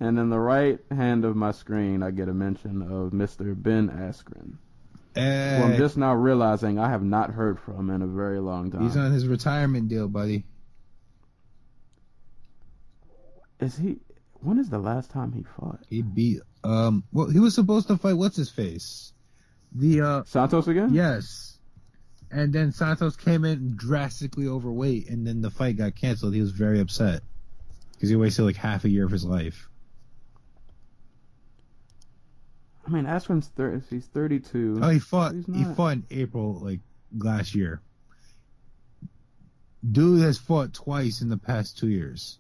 and 0.00 0.18
in 0.18 0.30
the 0.30 0.38
right 0.38 0.78
hand 0.90 1.24
of 1.24 1.36
my 1.36 1.52
screen, 1.52 2.02
I 2.02 2.10
get 2.10 2.28
a 2.28 2.34
mention 2.34 2.82
of 2.82 3.12
Mr. 3.12 3.60
Ben 3.60 3.88
Askren, 3.88 4.54
who 5.14 5.64
I'm 5.64 5.76
just 5.76 5.96
now 5.96 6.14
realizing 6.14 6.78
I 6.78 6.88
have 6.90 7.02
not 7.02 7.30
heard 7.30 7.58
from 7.60 7.90
in 7.90 8.02
a 8.02 8.06
very 8.06 8.40
long 8.40 8.70
time. 8.70 8.82
he's 8.82 8.96
on 8.96 9.12
his 9.12 9.26
retirement 9.26 9.88
deal, 9.88 10.08
buddy. 10.08 10.44
Is 13.60 13.76
he? 13.76 13.98
When 14.40 14.58
is 14.58 14.68
the 14.68 14.78
last 14.78 15.10
time 15.10 15.32
he 15.32 15.42
fought? 15.58 15.80
He 15.88 16.02
beat 16.02 16.40
um. 16.62 17.04
Well, 17.12 17.28
he 17.28 17.38
was 17.38 17.54
supposed 17.54 17.88
to 17.88 17.96
fight 17.96 18.14
what's 18.14 18.36
his 18.36 18.50
face, 18.50 19.12
the 19.72 20.00
uh 20.02 20.22
Santos 20.24 20.68
again? 20.68 20.92
yes, 20.92 21.58
and 22.30 22.52
then 22.52 22.72
Santos 22.72 23.16
came 23.16 23.44
in 23.44 23.74
drastically 23.76 24.46
overweight, 24.48 25.08
and 25.08 25.26
then 25.26 25.40
the 25.40 25.50
fight 25.50 25.76
got 25.76 25.94
canceled. 25.96 26.34
He 26.34 26.40
was 26.40 26.50
very 26.50 26.80
upset 26.80 27.22
because 27.92 28.08
he 28.10 28.16
wasted 28.16 28.44
like 28.44 28.56
half 28.56 28.84
a 28.84 28.90
year 28.90 29.04
of 29.06 29.10
his 29.12 29.24
life. 29.24 29.68
I 32.86 32.90
mean, 32.90 33.04
Askren's 33.06 33.48
thir- 33.48 33.82
he's 33.88 34.04
32. 34.06 34.80
Oh, 34.82 34.88
he 34.90 34.98
fought. 34.98 35.32
He's 35.34 35.46
He 35.46 35.64
fought 35.74 35.92
in 35.94 36.06
April 36.10 36.60
like 36.60 36.80
last 37.16 37.54
year. 37.54 37.80
dude 39.90 40.20
has 40.22 40.36
fought 40.36 40.74
twice 40.74 41.22
in 41.22 41.28
the 41.30 41.38
past 41.38 41.78
two 41.78 41.88
years. 41.88 42.38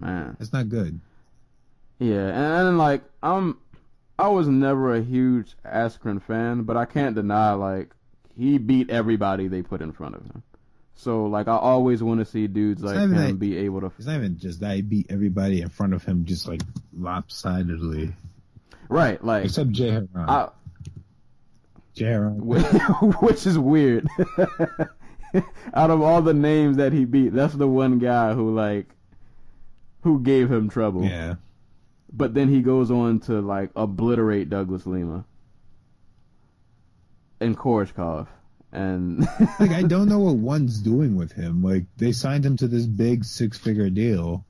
Man. 0.00 0.36
It's 0.40 0.52
not 0.52 0.68
good. 0.68 1.00
Yeah, 1.98 2.28
and, 2.28 2.68
and 2.68 2.78
like 2.78 3.02
I'm, 3.22 3.58
I 4.18 4.28
was 4.28 4.46
never 4.48 4.94
a 4.94 5.02
huge 5.02 5.54
Askren 5.64 6.22
fan, 6.22 6.62
but 6.62 6.76
I 6.76 6.84
can't 6.84 7.14
deny 7.14 7.52
like 7.52 7.90
he 8.36 8.58
beat 8.58 8.90
everybody 8.90 9.48
they 9.48 9.62
put 9.62 9.80
in 9.82 9.92
front 9.92 10.14
of 10.14 10.22
him. 10.22 10.42
So 10.94 11.26
like 11.26 11.48
I 11.48 11.56
always 11.56 12.02
want 12.02 12.20
to 12.20 12.24
see 12.24 12.46
dudes 12.46 12.82
like 12.82 12.96
him 12.96 13.14
that- 13.14 13.38
be 13.38 13.56
able 13.58 13.80
to. 13.80 13.92
It's 13.98 14.06
not 14.06 14.16
even 14.16 14.38
just 14.38 14.60
that 14.60 14.76
he 14.76 14.82
beat 14.82 15.06
everybody 15.10 15.60
in 15.60 15.68
front 15.68 15.92
of 15.94 16.04
him 16.04 16.24
just 16.24 16.46
like 16.48 16.60
lopsidedly, 16.96 18.14
Right, 18.88 19.22
like 19.24 19.44
except 19.44 19.70
Jay 19.70 19.90
Hieron. 19.90 20.28
I, 20.28 20.48
Jay 21.94 22.04
Hieron. 22.06 23.20
which 23.22 23.46
is 23.46 23.58
weird. 23.58 24.08
Out 25.74 25.90
of 25.90 26.00
all 26.00 26.22
the 26.22 26.32
names 26.34 26.78
that 26.78 26.92
he 26.92 27.04
beat, 27.04 27.34
that's 27.34 27.54
the 27.54 27.68
one 27.68 27.98
guy 27.98 28.32
who 28.34 28.54
like 28.54 28.86
who 30.02 30.20
gave 30.20 30.50
him 30.50 30.68
trouble. 30.68 31.04
Yeah. 31.04 31.34
But 32.12 32.34
then 32.34 32.48
he 32.48 32.62
goes 32.62 32.90
on 32.90 33.20
to 33.20 33.40
like 33.40 33.70
obliterate 33.76 34.48
Douglas 34.48 34.86
Lima 34.86 35.24
and 37.40 37.56
Koreshkov 37.56 38.28
and 38.72 39.20
like 39.60 39.70
I 39.70 39.82
don't 39.82 40.08
know 40.08 40.18
what 40.18 40.36
one's 40.36 40.80
doing 40.80 41.16
with 41.16 41.32
him. 41.32 41.62
Like 41.62 41.84
they 41.96 42.12
signed 42.12 42.44
him 42.44 42.56
to 42.58 42.68
this 42.68 42.86
big 42.86 43.24
six 43.24 43.58
figure 43.58 43.90
deal, 43.90 44.44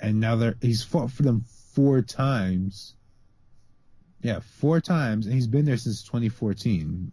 and 0.00 0.20
now 0.20 0.36
they're 0.36 0.56
he's 0.60 0.82
fought 0.82 1.10
for 1.10 1.22
them 1.22 1.44
four 1.72 2.02
times. 2.02 2.94
Yeah, 4.22 4.40
four 4.40 4.80
times, 4.80 5.26
and 5.26 5.34
he's 5.34 5.46
been 5.46 5.64
there 5.64 5.76
since 5.76 6.02
2014. 6.02 7.12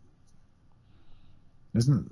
That's 1.73 1.87
not, 1.87 2.03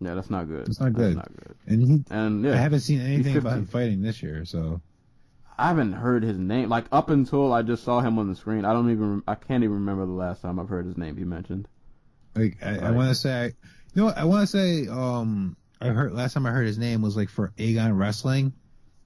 yeah, 0.00 0.14
that's 0.14 0.30
not 0.30 0.48
good. 0.48 0.68
It's 0.68 0.80
not 0.80 0.92
good. 0.94 1.16
That's 1.16 1.28
not 1.28 1.36
good. 1.36 1.56
and 1.66 1.82
he. 1.82 2.04
And 2.10 2.44
yeah, 2.44 2.52
I 2.52 2.56
haven't 2.56 2.80
seen 2.80 3.00
anything 3.00 3.36
about 3.36 3.58
him 3.58 3.66
fighting 3.66 4.00
this 4.02 4.22
year, 4.22 4.44
so 4.44 4.80
I 5.56 5.68
haven't 5.68 5.92
heard 5.92 6.22
his 6.22 6.38
name 6.38 6.68
like 6.68 6.86
up 6.92 7.10
until 7.10 7.52
I 7.52 7.62
just 7.62 7.82
saw 7.84 8.00
him 8.00 8.18
on 8.18 8.28
the 8.28 8.34
screen. 8.36 8.64
I 8.64 8.72
don't 8.72 8.90
even 8.90 9.22
I 9.26 9.34
can't 9.34 9.64
even 9.64 9.74
remember 9.74 10.06
the 10.06 10.12
last 10.12 10.42
time 10.42 10.58
I've 10.58 10.68
heard 10.68 10.86
his 10.86 10.96
name 10.96 11.14
be 11.14 11.24
mentioned. 11.24 11.66
like 12.36 12.56
I, 12.64 12.78
I 12.78 12.90
want 12.92 13.08
to 13.08 13.14
say, 13.14 13.52
you 13.94 14.00
know, 14.02 14.04
what, 14.06 14.18
I 14.18 14.24
want 14.24 14.42
to 14.42 14.46
say, 14.46 14.86
um, 14.88 15.56
I 15.80 15.88
heard 15.88 16.12
last 16.12 16.34
time 16.34 16.46
I 16.46 16.50
heard 16.50 16.66
his 16.66 16.78
name 16.78 17.02
was 17.02 17.16
like 17.16 17.28
for 17.28 17.52
Agon 17.58 17.96
Wrestling, 17.96 18.52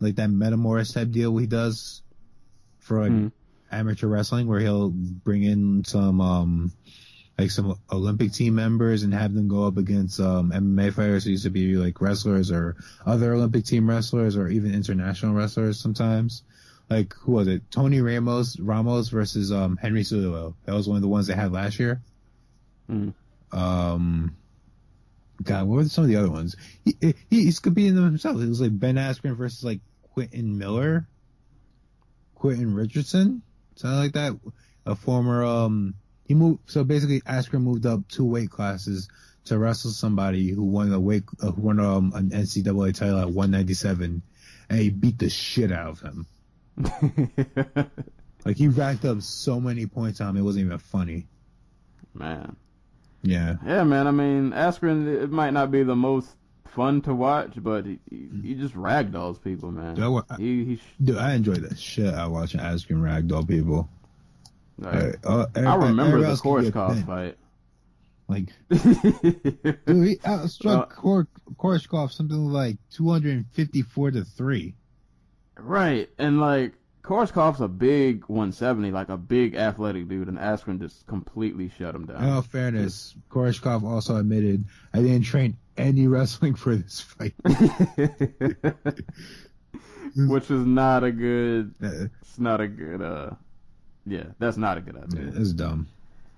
like 0.00 0.16
that 0.16 0.28
Metamorph 0.30 0.92
type 0.92 1.10
deal 1.10 1.36
he 1.38 1.46
does 1.46 2.02
for 2.80 3.00
like 3.02 3.10
Hmm. 3.12 3.28
amateur 3.70 4.06
wrestling, 4.08 4.46
where 4.46 4.60
he'll 4.60 4.90
bring 4.90 5.44
in 5.44 5.84
some 5.84 6.20
um 6.20 6.72
like 7.38 7.50
some 7.50 7.78
Olympic 7.90 8.32
team 8.32 8.54
members 8.54 9.02
and 9.02 9.14
have 9.14 9.34
them 9.34 9.48
go 9.48 9.66
up 9.66 9.76
against 9.76 10.20
um 10.20 10.52
MMA 10.52 10.92
fighters 10.92 11.24
who 11.24 11.30
used 11.30 11.44
to 11.44 11.50
be 11.50 11.76
like 11.76 12.00
wrestlers 12.00 12.50
or 12.50 12.76
other 13.06 13.32
Olympic 13.32 13.64
team 13.64 13.88
wrestlers 13.88 14.36
or 14.36 14.48
even 14.48 14.74
international 14.74 15.34
wrestlers 15.34 15.80
sometimes. 15.80 16.42
Like 16.90 17.14
who 17.14 17.32
was 17.32 17.48
it? 17.48 17.62
Tony 17.70 18.00
Ramos 18.00 18.58
Ramos 18.58 19.08
versus 19.08 19.50
um 19.50 19.76
Henry 19.76 20.02
Cejudo. 20.02 20.54
That 20.64 20.74
was 20.74 20.88
one 20.88 20.96
of 20.96 21.02
the 21.02 21.08
ones 21.08 21.26
they 21.26 21.34
had 21.34 21.52
last 21.52 21.78
year. 21.78 22.02
Hmm. 22.86 23.10
Um, 23.52 24.36
God, 25.42 25.66
what 25.66 25.76
were 25.76 25.84
some 25.84 26.04
of 26.04 26.10
the 26.10 26.16
other 26.16 26.30
ones? 26.30 26.56
He, 26.84 26.96
he 27.00 27.14
he's 27.30 27.58
competing 27.58 27.94
them 27.94 28.04
himself. 28.04 28.40
It 28.40 28.48
was 28.48 28.60
like 28.60 28.78
Ben 28.78 28.96
Askren 28.96 29.36
versus 29.36 29.64
like 29.64 29.80
Quentin 30.12 30.58
Miller, 30.58 31.06
Quentin 32.34 32.74
Richardson, 32.74 33.42
something 33.76 33.98
like 33.98 34.12
that. 34.12 34.38
A 34.84 34.96
former 34.96 35.44
um, 35.44 35.94
he 36.32 36.38
moved. 36.38 36.60
So 36.70 36.82
basically, 36.82 37.20
Askren 37.22 37.62
moved 37.62 37.84
up 37.84 38.08
two 38.08 38.24
weight 38.24 38.50
classes 38.50 39.08
to 39.44 39.58
wrestle 39.58 39.90
somebody 39.90 40.50
who 40.50 40.62
won 40.64 40.90
a 40.92 40.98
weight, 40.98 41.24
uh, 41.42 41.50
who 41.50 41.60
won 41.60 41.78
um 41.78 42.12
an 42.14 42.30
NCAA 42.30 42.94
title 42.96 43.18
at 43.18 43.26
197, 43.28 44.22
and 44.70 44.78
he 44.78 44.88
beat 44.88 45.18
the 45.18 45.28
shit 45.28 45.70
out 45.70 45.88
of 45.90 46.00
him. 46.00 46.26
Like 48.44 48.56
he 48.56 48.66
racked 48.66 49.04
up 49.04 49.22
so 49.22 49.60
many 49.60 49.86
points 49.86 50.20
on 50.20 50.30
him, 50.30 50.38
it 50.38 50.42
wasn't 50.42 50.66
even 50.66 50.78
funny. 50.78 51.28
man. 52.12 52.56
Yeah. 53.22 53.54
Yeah, 53.64 53.84
man. 53.84 54.08
I 54.08 54.10
mean, 54.10 54.50
Askren, 54.50 55.06
it 55.06 55.30
might 55.30 55.52
not 55.52 55.70
be 55.70 55.84
the 55.84 55.94
most 55.94 56.28
fun 56.74 57.02
to 57.02 57.14
watch, 57.14 57.52
but 57.58 57.86
he, 57.86 58.00
he, 58.10 58.28
he 58.42 58.54
just 58.54 58.74
ragdolls 58.74 59.40
people, 59.40 59.70
man. 59.70 59.94
Dude, 59.94 60.24
I 60.28 60.36
He, 60.38 60.64
he, 60.64 60.76
sh- 60.76 60.94
Dude, 61.04 61.18
I 61.18 61.34
enjoyed 61.34 61.62
the 61.62 61.76
shit 61.76 62.12
out 62.12 62.26
of 62.26 62.32
watching 62.32 62.58
Askren 62.58 63.00
ragdoll 63.00 63.46
people. 63.46 63.88
Like, 64.78 65.18
Uh, 65.24 65.46
I 65.56 65.74
remember 65.76 66.20
the 66.20 66.28
everybody 66.28 66.30
else 66.30 66.40
can 66.40 66.62
get 66.64 66.74
Koreshkov 66.74 66.94
bent. 66.94 67.06
fight. 67.06 67.38
Like, 68.28 68.52
dude, 68.70 70.06
he 70.08 70.16
outstruck 70.16 70.64
Well- 70.64 70.86
Kor- 70.86 71.28
Koreshkov 71.58 72.12
something 72.12 72.46
like 72.52 72.78
254 72.92 74.10
to 74.12 74.24
3. 74.24 74.74
right, 75.58 76.08
and 76.18 76.40
like 76.40 76.72
Koreshkov's 77.02 77.60
a 77.60 77.68
big 77.68 78.22
170, 78.28 78.90
like 78.92 79.08
a 79.08 79.16
big 79.16 79.54
athletic 79.56 80.08
dude, 80.08 80.28
and 80.28 80.38
Askren 80.38 80.78
just 80.80 81.04
completely 81.06 81.68
shut 81.76 81.94
him 81.96 82.02
In 82.02 82.06
down. 82.14 82.24
all 82.28 82.42
fairness, 82.42 83.14
Koreshkov 83.28 83.82
also 83.82 84.16
admitted, 84.16 84.64
I 84.94 85.02
didn't 85.02 85.22
train 85.22 85.56
any 85.76 86.06
wrestling 86.06 86.54
for 86.54 86.76
this 86.76 87.00
fight. 87.00 87.34
Which 90.16 90.50
is 90.50 90.66
not 90.66 91.04
a 91.04 91.10
good. 91.10 91.74
Uh, 91.82 92.06
It's 92.20 92.38
not 92.38 92.60
a 92.60 92.68
good. 92.68 93.00
uh 93.02 93.30
Yeah, 94.06 94.24
that's 94.38 94.56
not 94.56 94.78
a 94.78 94.80
good 94.80 94.96
idea. 94.96 95.32
it's 95.34 95.52
dumb. 95.52 95.86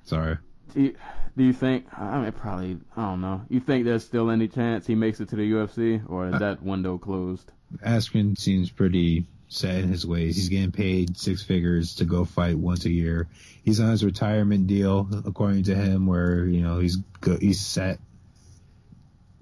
Sorry. 0.04 0.36
Do 0.74 0.82
you, 0.82 0.96
do 1.36 1.44
you 1.44 1.52
think? 1.52 1.86
I 1.98 2.20
mean, 2.20 2.32
probably. 2.32 2.78
I 2.96 3.02
don't 3.02 3.20
know. 3.20 3.42
You 3.48 3.60
think 3.60 3.84
there's 3.84 4.04
still 4.04 4.30
any 4.30 4.48
chance 4.48 4.86
he 4.86 4.94
makes 4.94 5.20
it 5.20 5.28
to 5.30 5.36
the 5.36 5.50
UFC, 5.50 6.02
or 6.08 6.28
is 6.28 6.34
uh, 6.34 6.38
that 6.38 6.62
window 6.62 6.98
closed? 6.98 7.50
Askren 7.84 8.38
seems 8.38 8.70
pretty 8.70 9.26
set 9.48 9.76
in 9.76 9.88
his 9.88 10.06
ways. 10.06 10.36
He's 10.36 10.48
getting 10.48 10.72
paid 10.72 11.16
six 11.16 11.42
figures 11.42 11.96
to 11.96 12.04
go 12.04 12.24
fight 12.24 12.56
once 12.58 12.84
a 12.84 12.90
year. 12.90 13.28
He's 13.64 13.80
on 13.80 13.90
his 13.90 14.04
retirement 14.04 14.66
deal, 14.66 15.08
according 15.24 15.64
to 15.64 15.74
him, 15.74 16.06
where 16.06 16.44
you 16.44 16.60
know 16.60 16.78
he's 16.80 16.96
go, 17.20 17.36
he's 17.38 17.60
set. 17.60 17.98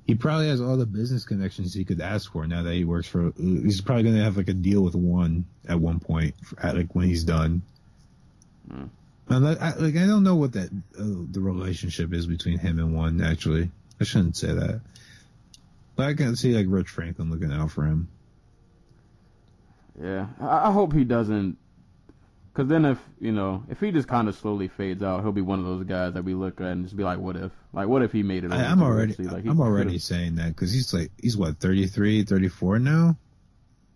He 0.07 0.15
probably 0.16 0.49
has 0.49 0.61
all 0.61 0.77
the 0.77 0.86
business 0.86 1.24
connections 1.24 1.73
he 1.73 1.85
could 1.85 2.01
ask 2.01 2.32
for 2.32 2.47
now 2.47 2.62
that 2.62 2.74
he 2.74 2.85
works 2.85 3.07
for. 3.07 3.32
He's 3.36 3.81
probably 3.81 4.03
going 4.03 4.16
to 4.16 4.23
have 4.23 4.36
like 4.36 4.49
a 4.49 4.55
deal 4.55 4.82
with 4.82 4.94
one 4.94 5.44
at 5.69 5.78
one 5.81 6.01
point, 6.01 6.35
at 6.61 6.77
like 6.77 6.94
when 6.94 7.07
he's 7.07 7.24
done. 7.24 7.62
And 8.70 8.90
like 9.44 9.60
I, 9.60 9.74
like 9.76 9.97
I 9.97 10.06
don't 10.06 10.24
know 10.24 10.36
what 10.36 10.52
that 10.52 10.68
uh, 10.98 11.24
the 11.30 11.40
relationship 11.40 12.12
is 12.12 12.26
between 12.26 12.59
him 12.59 12.78
and 12.78 12.94
one. 12.94 13.20
Actually, 13.22 13.70
I 14.01 14.05
shouldn't 14.05 14.36
say 14.36 14.52
that, 14.52 14.80
but 15.97 16.06
I 16.06 16.14
can 16.14 16.36
see 16.36 16.55
like 16.55 16.66
Rich 16.68 16.89
Franklin 16.89 17.30
looking 17.30 17.52
out 17.52 17.70
for 17.70 17.84
him. 17.84 18.09
Yeah, 20.01 20.26
I, 20.40 20.68
I 20.68 20.72
hope 20.72 20.93
he 20.93 21.05
doesn't. 21.05 21.56
Because 22.52 22.68
then, 22.68 22.84
if 22.84 22.98
you 23.18 23.32
know, 23.32 23.64
if 23.70 23.80
he 23.80 23.93
just 23.93 24.09
kind 24.09 24.28
of 24.28 24.34
slowly 24.34 24.68
fades 24.68 25.02
out, 25.02 25.22
he'll 25.22 25.32
be 25.32 25.40
one 25.40 25.59
of 25.59 25.64
those 25.64 25.84
guys 25.84 26.12
that 26.14 26.24
we 26.24 26.34
look 26.34 26.60
at 26.60 26.66
and 26.66 26.84
just 26.84 26.97
be 26.97 27.02
like, 27.05 27.18
"What 27.18 27.36
if? 27.36 27.51
Like, 27.72 27.89
what 27.89 28.02
if 28.02 28.12
he 28.12 28.22
made 28.22 28.44
it?" 28.44 28.52
I, 28.52 28.64
I'm 28.66 28.82
already, 28.82 29.14
Like, 29.24 29.47
I'm 29.47 29.60
already 29.60 29.90
could've- 29.93 30.02
saying 30.02 30.34
that 30.36 30.48
because 30.48 30.70
he's 30.72 30.93
like, 30.93 31.10
he's 31.22 31.36
what, 31.36 31.59
33, 31.60 32.24
34 32.24 32.78
now? 32.78 33.16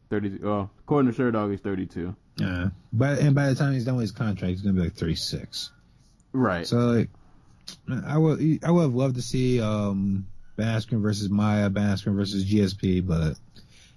thirty. 0.08 0.38
Oh, 0.42 0.70
according 0.80 1.12
to 1.12 1.20
Sherdog, 1.20 1.50
he's 1.50 1.60
thirty-two. 1.60 2.14
Yeah. 2.36 2.68
But 2.92 3.18
and 3.18 3.34
by 3.34 3.48
the 3.48 3.54
time 3.54 3.72
he's 3.72 3.84
done 3.84 3.96
with 3.96 4.04
his 4.04 4.12
contract, 4.12 4.50
he's 4.50 4.62
gonna 4.62 4.74
be 4.74 4.82
like 4.82 4.94
36. 4.94 5.70
Right. 6.32 6.66
So 6.66 6.76
like, 6.76 7.08
I 8.06 8.18
would, 8.18 8.64
I 8.64 8.70
would 8.70 8.82
have 8.82 8.94
loved 8.94 9.16
to 9.16 9.22
see 9.22 9.60
um 9.60 10.26
Ben 10.56 10.66
Askren 10.66 11.02
versus 11.02 11.28
Maia, 11.28 11.70
Ben 11.70 11.84
Askren 11.84 12.14
versus 12.14 12.44
GSP, 12.44 13.06
but 13.06 13.36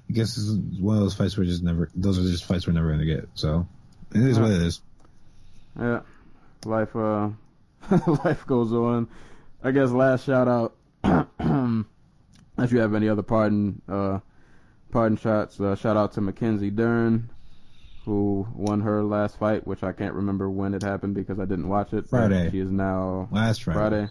I 0.09 0.13
guess 0.13 0.35
this 0.35 0.45
is 0.45 0.57
one 0.79 0.95
of 0.95 1.01
those 1.01 1.13
fights 1.13 1.37
we're 1.37 1.45
just 1.45 1.63
never, 1.63 1.89
those 1.95 2.17
are 2.17 2.29
just 2.29 2.45
fights 2.45 2.67
we're 2.67 2.73
never 2.73 2.91
gonna 2.91 3.05
get. 3.05 3.29
So 3.35 3.67
it 4.13 4.21
is 4.21 4.39
what 4.39 4.51
it 4.51 4.61
is. 4.61 4.81
Yeah, 5.79 6.01
life 6.65 6.95
uh, 6.95 7.29
life 8.25 8.45
goes 8.45 8.73
on. 8.73 9.07
I 9.63 9.71
guess 9.71 9.89
last 9.91 10.25
shout 10.25 10.47
out. 10.47 10.75
if 12.57 12.71
you 12.71 12.79
have 12.79 12.93
any 12.93 13.07
other 13.07 13.21
pardon 13.21 13.81
uh, 13.87 14.19
pardon 14.91 15.17
shots, 15.17 15.59
uh, 15.59 15.75
shout 15.75 15.95
out 15.95 16.13
to 16.13 16.21
Mackenzie 16.21 16.71
Dern, 16.71 17.29
who 18.09 18.47
won 18.55 18.81
her 18.81 19.03
last 19.03 19.37
fight, 19.37 19.67
which 19.67 19.83
I 19.83 19.91
can't 19.91 20.15
remember 20.15 20.49
when 20.49 20.73
it 20.73 20.81
happened 20.81 21.13
because 21.13 21.39
I 21.39 21.45
didn't 21.45 21.67
watch 21.67 21.93
it. 21.93 22.09
Friday. 22.09 22.49
She 22.49 22.57
is 22.57 22.71
now 22.71 23.29
Last 23.31 23.61
Friday. 23.63 23.77
Friday. 23.77 24.09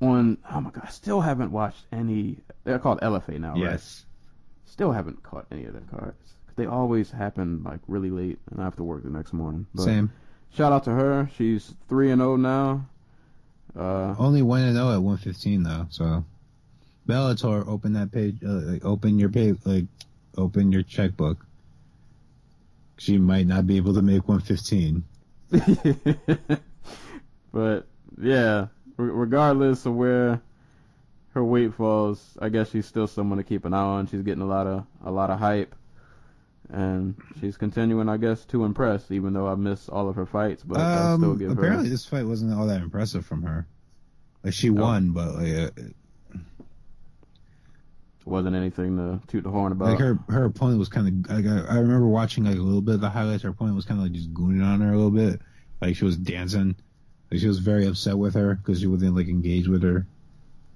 On 0.00 0.36
oh 0.50 0.60
my 0.60 0.70
god, 0.70 0.82
I 0.84 0.90
still 0.90 1.20
haven't 1.20 1.52
watched 1.52 1.84
any. 1.92 2.38
They're 2.64 2.80
called 2.80 3.00
LFA 3.02 3.38
now, 3.38 3.52
right? 3.52 3.60
Yes. 3.60 4.04
Still 4.66 4.90
haven't 4.90 5.22
caught 5.22 5.46
any 5.52 5.64
of 5.66 5.74
their 5.74 5.82
cards. 5.82 6.34
They 6.56 6.66
always 6.66 7.08
happen 7.08 7.62
like 7.62 7.78
really 7.86 8.10
late, 8.10 8.40
and 8.50 8.60
I 8.60 8.64
have 8.64 8.74
to 8.76 8.82
work 8.82 9.04
the 9.04 9.10
next 9.10 9.32
morning. 9.32 9.68
But 9.72 9.84
Same. 9.84 10.10
Shout 10.50 10.72
out 10.72 10.82
to 10.84 10.90
her. 10.90 11.30
She's 11.36 11.72
three 11.88 12.10
and 12.10 12.20
zero 12.20 12.34
now. 12.34 12.88
Uh, 13.78 14.16
Only 14.18 14.42
one 14.42 14.62
and 14.62 14.74
zero 14.74 14.90
at 14.92 15.02
115 15.02 15.62
though. 15.62 15.86
So 15.88 16.24
Bellator, 17.06 17.64
open 17.68 17.92
that 17.92 18.10
page. 18.10 18.38
Uh, 18.44 18.72
like, 18.72 18.84
open 18.84 19.20
your 19.20 19.28
page. 19.28 19.58
Like 19.64 19.84
open 20.36 20.72
your 20.72 20.82
checkbook. 20.82 21.38
She 22.96 23.18
might 23.18 23.46
not 23.46 23.66
be 23.66 23.76
able 23.76 23.94
to 23.94 24.02
make 24.02 24.26
115. 24.28 25.04
but 27.52 27.86
yeah, 28.20 28.66
regardless 28.96 29.86
of 29.86 29.94
where 29.94 30.40
her 31.30 31.44
weight 31.44 31.74
falls, 31.74 32.36
I 32.40 32.48
guess 32.48 32.70
she's 32.70 32.86
still 32.86 33.06
someone 33.06 33.38
to 33.38 33.44
keep 33.44 33.64
an 33.64 33.74
eye 33.74 33.78
on. 33.82 34.06
She's 34.06 34.22
getting 34.22 34.42
a 34.42 34.46
lot 34.46 34.66
of 34.66 34.84
a 35.04 35.10
lot 35.10 35.30
of 35.30 35.38
hype, 35.38 35.74
and 36.70 37.14
she's 37.40 37.56
continuing, 37.56 38.08
I 38.08 38.16
guess, 38.16 38.44
to 38.46 38.64
impress. 38.64 39.10
Even 39.10 39.32
though 39.32 39.48
I 39.48 39.54
miss 39.56 39.88
all 39.88 40.08
of 40.08 40.16
her 40.16 40.26
fights, 40.26 40.62
but 40.62 40.78
I 40.80 41.14
still 41.16 41.32
Um, 41.32 41.38
give 41.38 41.50
apparently 41.50 41.86
her. 41.86 41.90
this 41.90 42.04
fight 42.06 42.26
wasn't 42.26 42.52
all 42.54 42.66
that 42.66 42.80
impressive 42.82 43.26
from 43.26 43.42
her. 43.42 43.66
Like 44.44 44.54
she 44.54 44.70
No. 44.70 44.82
won, 44.82 45.10
but 45.10 45.34
like, 45.36 45.74
wasn't 48.24 48.56
anything 48.56 48.96
to 48.96 49.20
toot 49.28 49.44
the 49.44 49.50
horn 49.50 49.72
about. 49.72 49.88
like 49.90 49.98
her 49.98 50.18
her 50.28 50.44
opponent 50.44 50.78
was 50.78 50.88
kind 50.88 51.26
of. 51.26 51.30
Like, 51.30 51.46
I, 51.46 51.74
I 51.74 51.78
remember 51.78 52.06
watching 52.06 52.44
like 52.44 52.56
a 52.58 52.62
little 52.62 52.80
bit 52.82 52.96
of 52.96 53.00
the 53.00 53.10
highlights. 53.10 53.42
Her 53.42 53.50
opponent 53.50 53.76
was 53.76 53.84
kind 53.84 53.98
of 54.00 54.04
like 54.04 54.12
just 54.12 54.32
gooning 54.32 54.64
on 54.64 54.80
her 54.80 54.92
a 54.92 54.96
little 54.96 55.10
bit. 55.10 55.40
Like 55.80 55.96
she 55.96 56.04
was 56.04 56.16
dancing. 56.16 56.74
Like 57.30 57.40
she 57.40 57.48
was 57.48 57.58
very 57.58 57.86
upset 57.86 58.16
with 58.16 58.34
her 58.34 58.54
because 58.54 58.80
she 58.80 58.86
wasn't 58.86 59.16
like 59.16 59.28
engaged 59.28 59.68
with 59.68 59.82
her, 59.82 60.06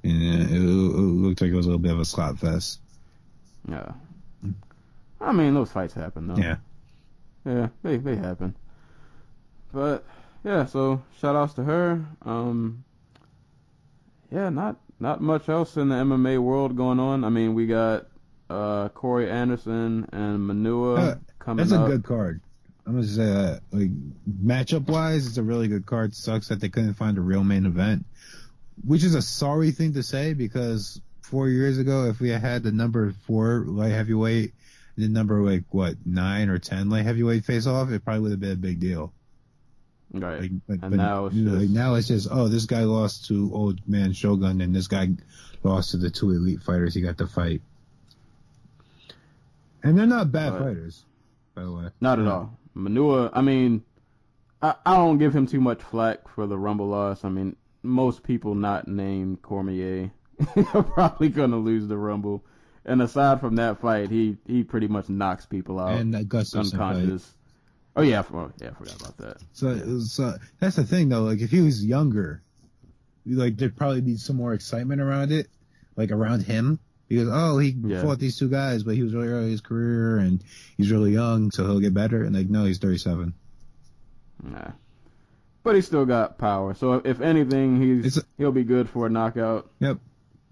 and 0.04 0.42
uh, 0.42 0.44
it, 0.44 0.56
it 0.56 0.60
looked 0.60 1.40
like 1.40 1.50
it 1.50 1.54
was 1.54 1.66
a 1.66 1.68
little 1.68 1.78
bit 1.78 1.92
of 1.92 2.00
a 2.00 2.04
slap 2.04 2.38
fest. 2.38 2.80
yeah. 3.68 3.92
I 5.20 5.32
mean, 5.32 5.52
those 5.54 5.72
fights 5.72 5.94
happen 5.94 6.28
though. 6.28 6.36
Yeah. 6.36 6.56
Yeah, 7.44 7.68
they 7.82 7.96
they 7.96 8.14
happen. 8.16 8.54
But 9.72 10.04
yeah, 10.44 10.66
so 10.66 11.02
shout 11.20 11.34
outs 11.34 11.54
to 11.54 11.64
her. 11.64 12.04
Um 12.24 12.84
Yeah, 14.30 14.48
not 14.50 14.76
not 15.00 15.20
much 15.20 15.48
else 15.48 15.76
in 15.76 15.88
the 15.88 15.94
MMA 15.96 16.38
world 16.40 16.76
going 16.76 16.98
on. 17.00 17.24
I 17.24 17.28
mean 17.28 17.54
we 17.54 17.66
got 17.66 18.06
uh 18.50 18.88
Corey 18.90 19.30
Anderson 19.30 20.08
and 20.12 20.38
Manuwa 20.40 20.98
Uh, 20.98 21.14
coming 21.38 21.58
That's 21.66 21.72
a 21.72 21.82
up. 21.82 21.88
good 21.88 22.04
card. 22.04 22.40
I'm 22.86 22.94
gonna 22.94 23.06
say 23.06 23.26
that. 23.26 23.60
Like 23.70 23.90
matchup 24.28 24.86
wise, 24.88 25.26
it's 25.26 25.36
a 25.36 25.42
really 25.42 25.68
good 25.68 25.84
card. 25.86 26.14
Sucks 26.14 26.48
that 26.48 26.60
they 26.60 26.68
couldn't 26.70 26.94
find 26.94 27.18
a 27.18 27.20
real 27.20 27.44
main 27.44 27.66
event, 27.66 28.06
which 28.86 29.04
is 29.04 29.14
a 29.14 29.20
sorry 29.22 29.70
thing 29.72 29.92
to 29.94 30.02
say 30.02 30.32
because 30.32 31.00
four 31.20 31.48
years 31.50 31.76
ago, 31.76 32.06
if 32.06 32.20
we 32.20 32.30
had 32.30 32.40
had 32.40 32.62
the 32.62 32.72
number 32.72 33.12
four 33.26 33.64
light 33.66 33.90
heavyweight, 33.92 34.54
and 34.96 35.04
the 35.04 35.08
number 35.10 35.42
like 35.42 35.64
what 35.70 35.96
nine 36.06 36.48
or 36.48 36.58
ten 36.58 36.88
light 36.88 37.04
heavyweight 37.04 37.44
face 37.44 37.66
off, 37.66 37.90
it 37.90 38.02
probably 38.02 38.22
would 38.22 38.30
have 38.30 38.40
been 38.40 38.52
a 38.52 38.56
big 38.56 38.80
deal. 38.80 39.12
Right. 40.12 40.50
Like, 40.68 40.80
And 40.82 40.96
now 40.96 41.26
it's 41.26 41.34
know, 41.34 41.52
like, 41.52 41.60
just- 41.62 41.72
now 41.74 41.94
it's 41.94 42.08
just 42.08 42.28
oh, 42.30 42.48
this 42.48 42.64
guy 42.64 42.84
lost 42.84 43.26
to 43.26 43.50
old 43.52 43.80
man 43.86 44.12
Shogun, 44.12 44.60
and 44.60 44.74
this 44.74 44.86
guy 44.86 45.08
lost 45.62 45.90
to 45.90 45.96
the 45.98 46.10
two 46.10 46.30
elite 46.30 46.62
fighters 46.62 46.94
he 46.94 47.00
got 47.00 47.18
to 47.18 47.26
fight. 47.26 47.62
And 49.82 49.98
they're 49.98 50.06
not 50.06 50.32
bad 50.32 50.54
fighters, 50.58 51.04
by 51.54 51.62
the 51.62 51.72
way. 51.72 51.88
Not 52.00 52.18
at 52.18 52.26
all. 52.26 52.58
Manuwa, 52.76 53.30
I 53.32 53.42
mean, 53.42 53.84
I, 54.60 54.74
I 54.84 54.96
don't 54.96 55.18
give 55.18 55.34
him 55.34 55.46
too 55.46 55.60
much 55.60 55.82
flack 55.82 56.28
for 56.34 56.46
the 56.46 56.58
Rumble 56.58 56.88
loss. 56.88 57.24
I 57.24 57.28
mean, 57.28 57.56
most 57.82 58.22
people 58.22 58.54
not 58.54 58.88
named 58.88 59.42
Cormier 59.42 60.10
are 60.74 60.82
probably 60.82 61.28
going 61.28 61.50
to 61.50 61.56
lose 61.56 61.86
the 61.86 61.96
Rumble. 61.96 62.44
And 62.84 63.02
aside 63.02 63.40
from 63.40 63.56
that 63.56 63.80
fight, 63.80 64.10
he, 64.10 64.36
he 64.46 64.64
pretty 64.64 64.88
much 64.88 65.08
knocks 65.08 65.46
people 65.46 65.78
out 65.78 65.98
and 65.98 66.14
that 66.14 66.28
Gustafsson 66.28 66.76
fight. 66.76 67.20
Oh 67.96 68.02
yeah, 68.02 68.22
for, 68.22 68.52
yeah, 68.60 68.70
I 68.70 68.74
forgot 68.74 69.00
about 69.00 69.16
that. 69.18 69.36
So, 69.52 69.98
so 70.00 70.34
that's 70.60 70.76
the 70.76 70.84
thing 70.84 71.08
though. 71.08 71.22
Like 71.22 71.40
if 71.40 71.50
he 71.50 71.60
was 71.60 71.84
younger, 71.84 72.42
like 73.26 73.56
there'd 73.56 73.76
probably 73.76 74.00
be 74.00 74.16
some 74.16 74.36
more 74.36 74.54
excitement 74.54 75.00
around 75.00 75.32
it, 75.32 75.48
like 75.96 76.12
around 76.12 76.42
him, 76.42 76.78
because 77.08 77.28
oh 77.30 77.58
he 77.58 77.70
Yeah. 77.84 78.02
fought 78.02 78.18
these 78.20 78.38
two 78.38 78.48
guys, 78.48 78.84
but 78.84 78.94
he 78.94 79.02
was 79.02 79.14
really 79.14 79.28
early 79.28 79.44
in 79.46 79.50
his 79.50 79.60
career 79.60 80.18
and 80.18 80.42
he's 80.76 80.92
really 80.92 81.12
young, 81.12 81.50
so 81.50 81.64
he'll 81.64 81.80
get 81.80 81.92
better. 81.94 82.22
And 82.22 82.34
like 82.36 82.48
no, 82.48 82.64
he's 82.64 82.78
37. 82.78 83.34
Nah. 84.44 84.70
But 85.64 85.74
he 85.74 85.80
still 85.80 86.06
got 86.06 86.38
power. 86.38 86.74
So 86.74 86.94
if 87.04 87.20
anything, 87.20 87.82
he's 87.82 88.16
a- 88.18 88.22
he'll 88.38 88.52
be 88.52 88.64
good 88.64 88.88
for 88.88 89.06
a 89.06 89.10
knockout. 89.10 89.70
Yep. 89.80 89.98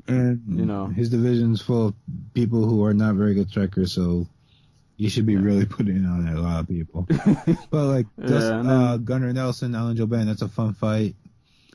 And 0.08 0.42
You 0.58 0.66
know. 0.66 0.86
his 0.86 1.10
division's 1.10 1.60
full 1.62 1.88
of 1.88 1.94
people 2.34 2.68
who 2.68 2.84
are 2.84 2.94
not 2.94 3.14
very 3.14 3.34
good 3.34 3.48
strikers, 3.48 3.92
so 3.92 4.26
you 4.96 5.08
should 5.08 5.26
be 5.26 5.36
really 5.36 5.66
putting 5.76 6.04
on 6.04 6.28
a 6.28 6.40
lot 6.40 6.60
of 6.60 6.68
people. 6.68 7.06
but 7.70 7.84
like 7.84 8.06
Yeah, 8.18 8.26
this, 8.26 8.44
and 8.44 8.68
uh, 8.68 8.96
Gunnar 8.96 9.32
Nelson, 9.32 9.74
Alan 9.74 9.96
Jouban, 9.96 10.26
that's 10.26 10.42
a 10.42 10.48
fun 10.48 10.74
fight. 10.74 11.14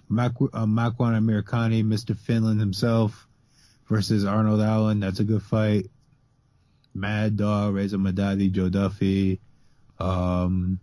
Mak- 0.09 0.33
uh, 0.41 0.65
Makwan 0.65 1.17
Amirkhani, 1.17 1.83
Mr. 1.83 2.17
Finland 2.17 2.59
himself, 2.59 3.27
versus 3.87 4.25
Arnold 4.25 4.61
Allen, 4.61 4.99
that's 4.99 5.19
a 5.19 5.23
good 5.23 5.43
fight. 5.43 5.87
Mad 6.93 7.37
Dog, 7.37 7.75
Reza 7.75 7.97
Madadi, 7.97 8.51
Joe 8.51 8.69
Duffy, 8.69 9.39
um, 9.99 10.79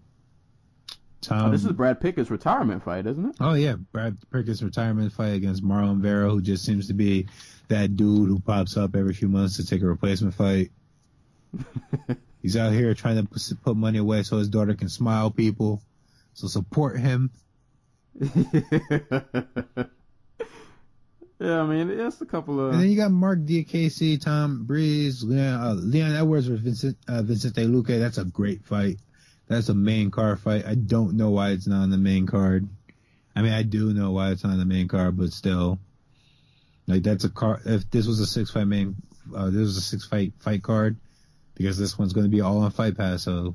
Tom. 1.21 1.49
Oh, 1.49 1.51
this 1.51 1.65
is 1.65 1.73
Brad 1.73 2.01
Pickett's 2.01 2.31
retirement 2.31 2.83
fight, 2.83 3.07
isn't 3.07 3.27
it? 3.27 3.37
Oh 3.41 3.55
yeah, 3.55 3.75
Brad 3.75 4.17
Pickett's 4.31 4.63
retirement 4.63 5.13
fight 5.13 5.35
against 5.35 5.63
Marlon 5.63 5.99
Vera, 5.99 6.31
who 6.31 6.41
just 6.41 6.65
seems 6.65 6.87
to 6.89 6.95
be 6.95 7.29
that 7.69 7.97
dude 7.97 8.29
who 8.29 8.41
pops 8.41 8.77
up 8.77 8.97
every 8.97 9.13
few 9.13 9.29
months 9.29 9.57
to 9.57 9.67
take 9.67 9.83
a 9.83 9.87
replacement 9.87 10.35
fight. 10.35 10.71
He's 12.49 12.57
out 12.57 12.73
here 12.73 12.95
trying 12.95 13.17
to 13.27 13.57
put 13.57 13.77
money 13.77 13.99
away 13.99 14.23
so 14.23 14.39
his 14.39 14.49
daughter 14.49 14.73
can 14.73 14.89
smile 14.89 15.31
people. 15.31 15.83
So 16.33 16.49
support 16.49 16.99
him. 16.99 17.31
yeah, 18.19 18.31
I 21.39 21.67
mean, 21.67 21.91
it's 21.91 22.23
a 22.23 22.25
couple 22.25 22.59
of. 22.59 22.73
And 22.73 22.81
then 22.81 22.89
you 22.89 22.97
got 22.97 23.11
Marc 23.11 23.41
Diakiese, 23.41 24.23
Tom 24.23 24.65
Breese, 24.65 25.23
Leon, 25.23 25.61
uh, 25.61 25.75
Leon 25.75 26.17
Edwards 26.17 26.47
versus 26.47 26.63
Vincent 26.63 26.97
uh, 27.07 27.21
Vicente 27.21 27.67
Luque. 27.67 28.01
That's 28.01 28.17
a 28.17 28.25
great 28.25 28.65
fight. 28.65 28.97
That's 29.49 29.69
a 29.69 29.75
main 29.75 30.11
card 30.11 30.41
fight. 30.41 30.65
I 30.65 30.75
don't 30.75 31.19
know 31.19 31.29
why 31.29 31.51
it's 31.51 31.67
not 31.67 31.83
on 31.83 31.91
the 31.91 31.99
main 31.99 32.27
card. 32.27 32.67
I 33.37 33.43
mean, 33.43 33.53
I 33.53 33.63
do 33.63 33.93
know 33.93 34.13
why 34.13 34.31
it's 34.31 34.43
not 34.43 34.55
on 34.55 34.59
the 34.59 34.65
main 34.65 34.89
card, 34.89 35.19
but 35.19 35.35
still, 35.35 35.79
like 36.87 37.03
that's 37.03 37.25
a 37.25 37.29
card. 37.29 37.61
If 37.67 37.91
this 37.91 38.07
was 38.07 38.21
a 38.21 38.27
six 38.27 38.51
fight 38.51 38.69
main, 38.69 38.97
uh, 39.37 39.51
this 39.51 39.61
was 39.61 39.77
a 39.77 39.83
six 39.83 40.07
fight 40.07 40.33
fight 40.39 40.63
card 40.63 40.97
because 41.59 41.77
this 41.77 41.99
one's 41.99 42.13
going 42.15 42.25
to 42.25 42.31
be 42.31 42.41
all 42.41 42.59
on 42.59 42.71
Fight 42.71 42.97
Pass. 42.97 43.25
So 43.25 43.55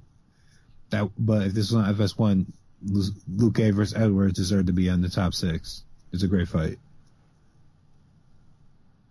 that, 0.92 1.10
but 1.18 1.48
if 1.48 1.54
this 1.54 1.72
was 1.72 1.76
on 1.84 1.96
FS1, 1.96 2.46
Luque 2.86 3.74
versus 3.74 3.96
Edwards 3.98 4.34
deserved 4.34 4.68
to 4.68 4.74
be 4.74 4.90
on 4.90 5.02
the 5.02 5.10
top 5.10 5.34
six. 5.34 5.84
It's 6.12 6.22
a 6.24 6.28
great 6.28 6.48
fight. 6.48 6.78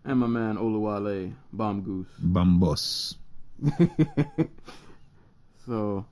and 0.05 0.20
my 0.20 0.27
man 0.27 0.56
Oluwale 0.56 1.32
Bamgbose. 1.56 2.06
Bambos. 2.23 3.14
so, 5.66 6.05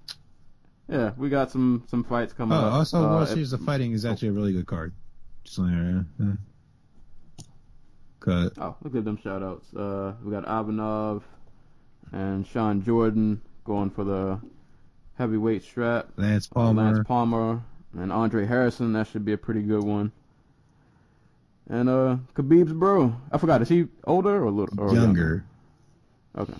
yeah, 0.89 1.11
we 1.17 1.29
got 1.29 1.51
some 1.51 1.85
some 1.89 2.05
fights 2.05 2.33
coming 2.33 2.57
Oh, 2.57 2.61
up. 2.61 2.73
also, 2.73 2.99
Uh, 2.99 3.09
World 3.11 3.23
if- 3.25 3.29
Series 3.31 3.53
of 3.53 3.61
Fighting 3.63 3.93
is 3.93 4.05
actually 4.05 4.29
a 4.29 4.33
really 4.33 4.53
good 4.53 4.67
card. 4.67 4.93
Just 5.45 5.59
you 5.59 5.67
know, 5.67 6.05
yeah. 6.19 6.33
Cut. 8.21 8.53
Oh, 8.59 8.77
look 8.83 8.95
at 8.95 9.05
them 9.05 9.17
shout 9.23 9.43
outs. 9.43 9.73
Uh, 9.75 10.15
we 10.23 10.31
got 10.31 10.45
Ivanov 10.45 11.25
and 12.13 12.47
Shawn 12.47 12.83
Jordan 12.83 13.41
going 13.65 13.91
for 13.91 14.05
the 14.05 14.41
heavyweight 15.17 15.63
strap. 15.65 16.09
Lance 16.17 16.49
Uh, 16.51 16.55
Palmer. 16.55 16.83
Lance 16.83 17.07
Palmer 17.07 17.63
and 17.99 18.13
Andre 18.13 18.47
Harrison. 18.47 18.93
That 18.95 19.07
should 19.09 19.25
be 19.25 19.33
a 19.33 19.39
pretty 19.39 19.63
good 19.63 19.85
one. 19.85 20.13
And 21.69 21.89
uh, 21.89 22.17
Khabib's 22.35 22.73
bro. 22.73 23.15
I 23.31 23.39
forgot. 23.39 23.63
Is 23.63 23.69
he 23.69 23.87
older 24.05 24.45
or 24.45 24.51
little? 24.51 24.81
Or 24.81 24.93
younger. 24.95 25.45
Okay. 26.37 26.55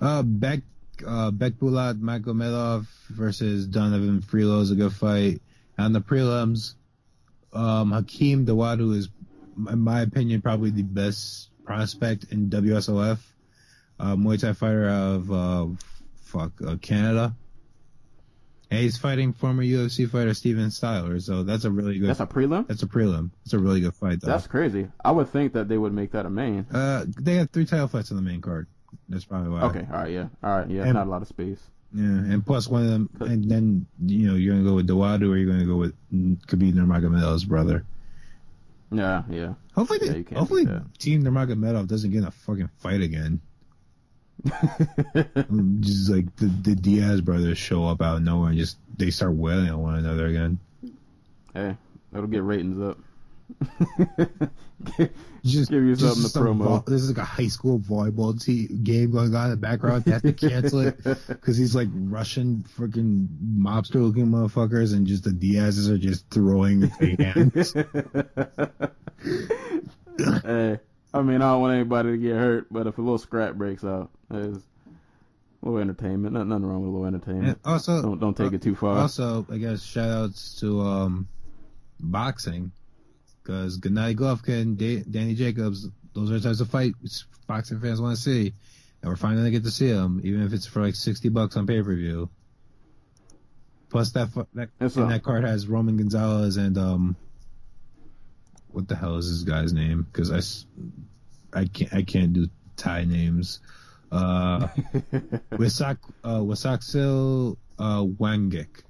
Uh, 0.00 0.22
Beck, 0.22 0.60
uh, 1.06 1.30
Beck 1.32 1.54
Bulat, 1.54 2.00
Magomedov 2.00 2.86
versus 3.10 3.66
Donovan 3.66 4.22
Frelow 4.22 4.60
is 4.62 4.70
a 4.70 4.74
good 4.76 4.92
fight. 4.92 5.40
On 5.76 5.92
the 5.92 6.00
prelims, 6.00 6.74
um, 7.52 7.90
Hakeem 7.90 8.46
Dawodu 8.46 8.94
is, 8.94 9.08
in 9.68 9.80
my 9.80 10.02
opinion, 10.02 10.40
probably 10.40 10.70
the 10.70 10.82
best 10.82 11.48
prospect 11.64 12.26
in 12.30 12.48
WSOF. 12.48 13.18
Uh, 13.98 14.16
Muay 14.16 14.40
Thai 14.40 14.52
fighter 14.52 14.88
out 14.88 15.14
of, 15.16 15.32
uh, 15.32 15.66
fuck, 16.24 16.52
uh, 16.66 16.76
Canada. 16.76 17.34
And 18.70 18.80
he's 18.80 18.96
fighting 18.96 19.32
former 19.34 19.62
UFC 19.62 20.08
fighter 20.08 20.34
Steven 20.34 20.68
Styler, 20.70 21.22
so 21.22 21.42
that's 21.44 21.64
a 21.64 21.70
really 21.70 21.98
good. 21.98 22.08
That's 22.08 22.20
a 22.20 22.26
prelim. 22.26 22.66
That's 22.66 22.82
a 22.82 22.86
prelim. 22.88 23.30
It's 23.44 23.52
a 23.52 23.58
really 23.58 23.80
good 23.80 23.94
fight, 23.94 24.20
though. 24.20 24.26
That's 24.28 24.46
crazy. 24.48 24.88
I 25.04 25.12
would 25.12 25.28
think 25.28 25.52
that 25.52 25.68
they 25.68 25.78
would 25.78 25.92
make 25.92 26.12
that 26.12 26.26
a 26.26 26.30
main. 26.30 26.66
uh, 26.72 27.04
they 27.20 27.36
have 27.36 27.50
three 27.50 27.66
title 27.66 27.86
fights 27.88 28.10
on 28.10 28.16
the 28.16 28.22
main 28.22 28.40
card. 28.40 28.66
That's 29.08 29.24
probably 29.24 29.50
why. 29.50 29.62
Okay. 29.64 29.86
All 29.92 29.98
right. 29.98 30.10
Yeah. 30.10 30.26
All 30.42 30.58
right. 30.58 30.68
Yeah. 30.70 30.84
And- 30.84 30.94
not 30.94 31.06
a 31.06 31.10
lot 31.10 31.22
of 31.22 31.28
space. 31.28 31.60
Yeah, 31.96 32.02
and 32.02 32.44
plus 32.44 32.66
one 32.66 32.82
of 32.82 32.90
them, 32.90 33.08
and 33.20 33.44
then 33.48 33.86
you 34.04 34.26
know 34.26 34.34
you're 34.34 34.54
gonna 34.54 34.66
go 34.68 34.74
with 34.74 34.88
Dawodu 34.88 35.30
or 35.30 35.36
you're 35.36 35.52
gonna 35.52 35.64
go 35.66 35.76
with 35.76 35.94
Khabib 36.12 36.72
Nurmagomedov's 36.72 37.44
brother. 37.44 37.84
Yeah. 38.90 39.22
Yeah. 39.30 39.54
Hopefully, 39.76 40.00
Yeah, 40.02 40.10
they- 40.12 40.18
you 40.18 40.24
can't 40.24 40.38
hopefully. 40.40 40.66
Team 40.98 41.22
Nurmagomedov 41.22 41.86
doesn't 41.86 42.10
get 42.10 42.18
in 42.18 42.24
a 42.24 42.32
fucking 42.32 42.70
fight 42.78 43.00
again. 43.00 43.40
just 45.80 46.10
like 46.10 46.34
the, 46.36 46.46
the 46.62 46.74
Diaz 46.74 47.20
brothers 47.20 47.58
show 47.58 47.86
up 47.86 48.02
out 48.02 48.16
of 48.16 48.22
nowhere 48.22 48.50
and 48.50 48.58
just 48.58 48.76
they 48.96 49.10
start 49.10 49.34
wailing 49.34 49.70
on 49.70 49.82
one 49.82 49.94
another 49.96 50.26
again. 50.26 50.58
hey, 51.54 51.76
that'll 52.12 52.28
get 52.28 52.42
ratings 52.42 52.80
up. 52.80 52.98
Just 55.44 55.70
Give 55.70 55.84
you 55.84 55.94
just 55.94 56.02
something 56.14 56.22
to 56.22 56.28
some 56.30 56.44
promo. 56.46 56.64
vo- 56.64 56.84
this 56.90 57.02
is 57.02 57.08
like 57.10 57.18
a 57.18 57.24
high 57.24 57.48
school 57.48 57.78
volleyball 57.78 58.42
te- 58.42 58.66
game 58.68 59.10
going 59.10 59.34
on 59.34 59.44
in 59.44 59.50
the 59.50 59.56
background. 59.58 60.04
They 60.04 60.12
have 60.12 60.22
to 60.22 60.32
cancel 60.32 60.80
it 60.80 60.96
because 61.28 61.56
he's 61.58 61.74
like 61.74 61.88
Russian 61.92 62.64
freaking 62.76 63.28
mobster 63.58 63.96
looking 63.96 64.26
motherfuckers, 64.28 64.94
and 64.94 65.06
just 65.06 65.24
the 65.24 65.32
Diaz's 65.32 65.90
are 65.90 65.98
just 65.98 66.28
throwing 66.30 66.80
their 66.80 67.16
hands. 67.18 67.74
hey, 70.44 70.78
I 71.14 71.22
mean, 71.22 71.36
I 71.42 71.52
don't 71.52 71.60
want 71.60 71.74
anybody 71.74 72.10
to 72.10 72.18
get 72.18 72.34
hurt, 72.36 72.66
but 72.70 72.86
if 72.86 72.98
a 72.98 73.00
little 73.00 73.18
scrap 73.18 73.54
breaks 73.54 73.84
out, 73.84 74.10
it's 74.30 74.58
a 74.58 75.64
little 75.64 75.78
entertainment. 75.80 76.34
Nothing, 76.34 76.48
nothing 76.48 76.66
wrong 76.66 76.80
with 76.80 76.88
a 76.88 76.92
little 76.92 77.06
And 77.06 77.14
entertainment. 77.16 77.58
also, 77.64 78.02
Don't 78.02 78.18
don't 78.20 78.36
take 78.36 78.52
it 78.52 78.60
too 78.62 78.74
far. 78.74 78.98
Also, 78.98 79.46
I 79.50 79.58
guess 79.58 79.82
shout 79.82 80.10
outs 80.10 80.58
to 80.60 80.80
um, 80.82 81.28
boxing 82.00 82.72
because 83.42 83.78
Gennady 83.78 84.16
Golovkin, 84.16 84.76
Da- 84.76 85.04
Danny 85.08 85.34
Jacobs, 85.34 85.88
those 86.14 86.30
are 86.30 86.38
the 86.40 86.48
types 86.48 86.60
of 86.60 86.68
fights 86.70 87.24
boxing 87.46 87.78
fans 87.80 88.00
want 88.00 88.16
to 88.16 88.20
see, 88.22 88.52
and 89.02 89.08
we're 89.10 89.16
finally 89.16 89.40
gonna 89.42 89.50
get 89.52 89.64
to 89.64 89.70
see 89.70 89.92
them, 89.92 90.20
even 90.24 90.42
if 90.42 90.52
it's 90.52 90.66
for 90.66 90.82
like 90.82 90.94
sixty 90.96 91.28
bucks 91.28 91.56
on 91.56 91.66
pay 91.66 91.80
per 91.82 91.94
view. 91.94 92.28
Plus 93.90 94.10
that 94.12 94.30
that 94.54 94.70
and 94.80 95.10
that 95.12 95.22
card 95.22 95.44
has 95.44 95.68
Roman 95.68 95.96
Gonzalez 95.96 96.56
and 96.56 96.76
um, 96.76 97.16
what 98.74 98.88
the 98.88 98.96
hell 98.96 99.16
is 99.16 99.30
this 99.30 99.48
guy's 99.48 99.72
name? 99.72 100.06
Because 100.12 100.66
I, 101.54 101.58
I 101.58 101.66
can't 101.66 101.94
I 101.94 102.02
can't 102.02 102.32
do 102.32 102.48
Thai 102.76 103.04
names. 103.04 103.60
Uh, 104.10 104.66
Wasak 105.52 105.98
uh, 106.24 106.40
Wasaksil 106.40 107.56
uh, 107.78 108.02
Wangik. 108.04 108.82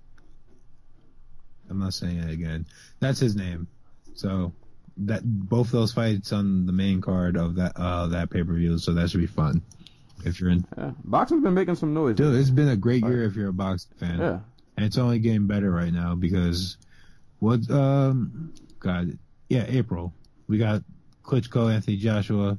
I'm 1.68 1.78
not 1.78 1.92
saying 1.92 2.18
it 2.18 2.30
again. 2.30 2.66
That's 3.00 3.20
his 3.20 3.36
name. 3.36 3.68
So 4.14 4.52
that 4.96 5.22
both 5.24 5.70
those 5.70 5.92
fights 5.92 6.32
on 6.32 6.66
the 6.66 6.72
main 6.72 7.00
card 7.02 7.36
of 7.36 7.56
that 7.56 7.72
uh, 7.76 8.06
that 8.08 8.30
pay 8.30 8.42
per 8.42 8.54
view. 8.54 8.78
So 8.78 8.94
that 8.94 9.10
should 9.10 9.20
be 9.20 9.26
fun. 9.26 9.62
If 10.24 10.40
you're 10.40 10.50
in, 10.50 10.64
yeah. 10.78 10.92
Boxing's 11.04 11.42
been 11.42 11.52
making 11.52 11.74
some 11.74 11.92
noise. 11.92 12.16
dude, 12.16 12.34
it's 12.34 12.48
been 12.48 12.68
a 12.68 12.76
great 12.76 13.04
year 13.04 13.24
if 13.24 13.36
you're 13.36 13.50
a 13.50 13.52
boxing 13.52 13.92
fan, 13.98 14.18
yeah. 14.18 14.38
and 14.78 14.86
it's 14.86 14.96
only 14.96 15.18
getting 15.18 15.46
better 15.46 15.70
right 15.70 15.92
now 15.92 16.14
because 16.14 16.78
what? 17.40 17.70
Um, 17.70 18.54
God, 18.80 19.18
yeah, 19.48 19.64
April. 19.68 20.12
We 20.48 20.58
got 20.58 20.82
Klitschko, 21.22 21.72
Anthony 21.72 21.96
Joshua. 21.96 22.58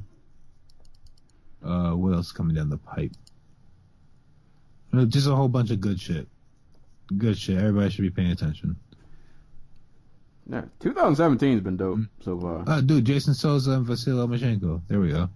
Uh, 1.63 1.91
what 1.91 2.13
else 2.13 2.31
coming 2.31 2.55
down 2.55 2.69
the 2.69 2.77
pipe? 2.77 3.11
Uh, 4.93 5.05
Just 5.05 5.27
a 5.27 5.35
whole 5.35 5.47
bunch 5.49 5.71
of 5.71 5.79
good 5.81 5.99
shit. 5.99 6.27
Good 7.17 7.37
shit. 7.37 7.57
Everybody 7.57 7.89
should 7.89 8.01
be 8.03 8.09
paying 8.09 8.31
attention. 8.31 8.75
Yeah. 10.49 10.63
2017's 10.79 11.61
been 11.61 11.77
dope 11.77 11.97
Mm. 11.99 12.09
so 12.21 12.39
far. 12.39 12.63
Uh, 12.67 12.81
dude, 12.81 13.05
Jason 13.05 13.33
Sosa 13.33 13.71
and 13.71 13.85
Vasily 13.85 14.15
Lomachenko. 14.15 14.81
There 14.87 14.99
we 14.99 15.09
go. 15.11 15.29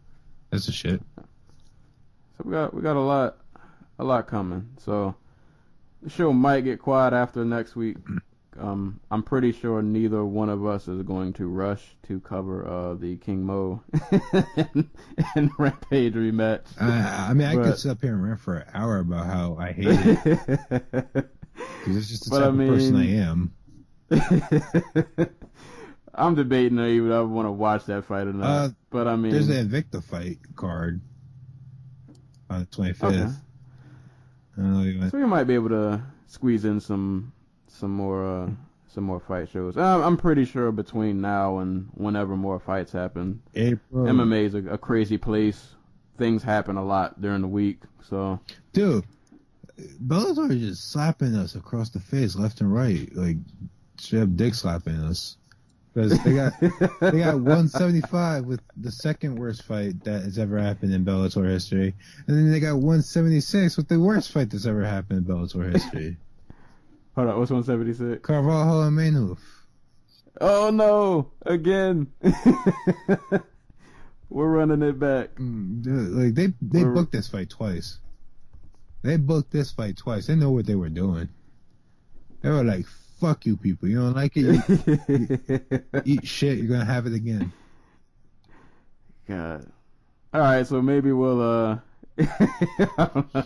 That's 0.51 0.65
the 0.67 0.71
shit. 0.71 1.01
So 1.17 2.43
we 2.45 2.51
got 2.51 2.73
we 2.73 2.81
got 2.81 2.95
a 2.95 2.99
lot 3.01 3.37
a 3.97 4.03
lot 4.03 4.27
coming. 4.27 4.69
So 4.77 5.15
the 6.03 6.09
show 6.09 6.31
might 6.31 6.61
get 6.61 6.79
quiet 6.79 7.13
after 7.13 7.43
next 7.43 7.75
week. 7.75 7.97
Um, 8.59 8.99
I'm 9.09 9.23
pretty 9.23 9.51
sure 9.53 9.81
neither 9.81 10.25
one 10.25 10.49
of 10.49 10.65
us 10.65 10.87
is 10.89 11.01
going 11.03 11.33
to 11.33 11.47
rush 11.47 11.95
to 12.07 12.19
cover 12.19 12.67
uh, 12.67 12.93
the 12.95 13.15
King 13.17 13.45
Mo 13.45 13.81
and, 14.57 14.89
and 15.35 15.49
Rampage 15.57 16.13
rematch. 16.13 16.61
I, 16.79 17.29
I 17.29 17.33
mean, 17.33 17.47
I 17.47 17.55
But- 17.55 17.63
could 17.63 17.77
sit 17.77 17.91
up 17.91 18.01
here 18.01 18.13
and 18.13 18.23
rant 18.23 18.39
for 18.41 18.57
an 18.57 18.67
hour 18.73 18.99
about 18.99 19.25
how 19.27 19.55
I 19.59 19.71
hate 19.71 19.87
it 19.87 20.19
because 20.69 21.95
it's 21.97 22.09
just 22.09 22.29
the 22.29 22.37
type 22.39 22.45
I 22.45 22.47
of 22.49 22.57
person 22.57 22.95
I 22.97 23.09
am. 23.15 23.53
I'm 26.13 26.35
debating 26.35 26.79
even 26.79 27.11
I 27.13 27.21
want 27.21 27.45
to 27.47 27.51
watch 27.51 27.85
that 27.85 28.03
fight 28.03 28.27
or 28.27 28.33
not. 28.33 28.45
Uh, 28.45 28.69
but 28.89 29.07
I 29.07 29.15
mean, 29.15 29.31
There's 29.31 29.47
the 29.47 29.53
Invicta 29.53 30.03
fight 30.03 30.39
card 30.57 30.99
on 32.49 32.59
the 32.61 32.65
25th. 32.65 33.03
Okay. 33.03 33.17
I 33.17 34.61
don't 34.61 34.73
know 34.73 34.83
you 34.83 34.99
want- 34.99 35.11
so 35.11 35.17
we 35.17 35.25
might 35.25 35.45
be 35.45 35.53
able 35.53 35.69
to 35.69 36.01
squeeze 36.27 36.65
in 36.65 36.81
some 36.81 37.31
some 37.69 37.91
more 37.91 38.25
uh, 38.25 38.49
some 38.87 39.03
more 39.03 39.19
fight 39.19 39.49
shows. 39.49 39.77
I'm, 39.77 40.01
I'm 40.01 40.17
pretty 40.17 40.45
sure 40.45 40.71
between 40.71 41.21
now 41.21 41.59
and 41.59 41.89
whenever 41.93 42.35
more 42.35 42.59
fights 42.59 42.91
happen, 42.91 43.41
April. 43.55 44.05
MMA 44.05 44.45
is 44.45 44.55
a, 44.55 44.73
a 44.73 44.77
crazy 44.77 45.17
place. 45.17 45.75
Things 46.17 46.43
happen 46.43 46.75
a 46.75 46.83
lot 46.83 47.21
during 47.21 47.41
the 47.41 47.47
week, 47.47 47.79
so 48.09 48.39
Dude, 48.73 49.05
Bellator 50.05 50.51
is 50.51 50.59
just 50.61 50.91
slapping 50.91 51.35
us 51.35 51.55
across 51.55 51.89
the 51.89 51.99
face, 51.99 52.35
left 52.35 52.59
and 52.61 52.73
right, 52.73 53.09
like 53.15 53.37
straight 53.97 54.23
up 54.23 54.35
dick 54.35 54.53
slapping 54.53 54.95
us. 54.95 55.37
Because 55.93 56.21
they 56.23 56.35
got 56.35 56.53
they 56.59 57.19
got 57.19 57.35
175 57.39 58.45
with 58.45 58.61
the 58.77 58.91
second 58.91 59.35
worst 59.39 59.63
fight 59.63 60.03
that 60.03 60.21
has 60.23 60.37
ever 60.37 60.59
happened 60.59 60.93
in 60.93 61.03
Bellator 61.03 61.49
history, 61.49 61.95
and 62.27 62.37
then 62.37 62.51
they 62.51 62.59
got 62.59 62.75
176 62.75 63.75
with 63.75 63.87
the 63.87 63.99
worst 63.99 64.31
fight 64.31 64.49
that's 64.51 64.67
ever 64.67 64.83
happened 64.83 65.27
in 65.27 65.35
Bellator 65.35 65.71
history. 65.73 66.17
Hold 67.19 67.31
on. 67.31 67.39
What's 67.39 67.51
176? 67.51 68.25
Carvalho 68.25 68.87
and 68.87 68.97
Manhoef. 68.97 69.39
Oh 70.39 70.69
no! 70.69 71.31
Again, 71.45 72.07
we're 74.29 74.47
running 74.47 74.81
it 74.83 74.97
back. 74.97 75.35
Mm, 75.35 75.81
dude, 75.81 76.11
like 76.13 76.33
they 76.33 76.53
they 76.61 76.83
We're- 76.85 76.93
booked 76.95 77.11
this 77.11 77.27
fight 77.27 77.49
twice. 77.49 77.99
They 79.01 79.17
booked 79.17 79.51
this 79.51 79.69
fight 79.69 79.97
twice. 79.97 80.27
They 80.27 80.35
know 80.35 80.51
what 80.51 80.65
they 80.65 80.75
were 80.75 80.87
doing. 80.87 81.27
They 82.41 82.49
were 82.51 82.63
like, 82.63 82.85
"Fuck 83.19 83.45
you, 83.45 83.57
people. 83.57 83.89
You 83.89 83.97
don't 83.99 84.15
like 84.15 84.37
it? 84.37 84.63
You 85.09 85.81
eat 86.05 86.25
shit. 86.25 86.57
You're 86.59 86.67
gonna 86.67 86.85
have 86.85 87.05
it 87.05 87.13
again." 87.13 87.51
God. 89.27 89.69
All 90.33 90.39
right, 90.39 90.65
so 90.65 90.81
maybe 90.81 91.11
we'll 91.11 91.41
uh, 91.41 91.79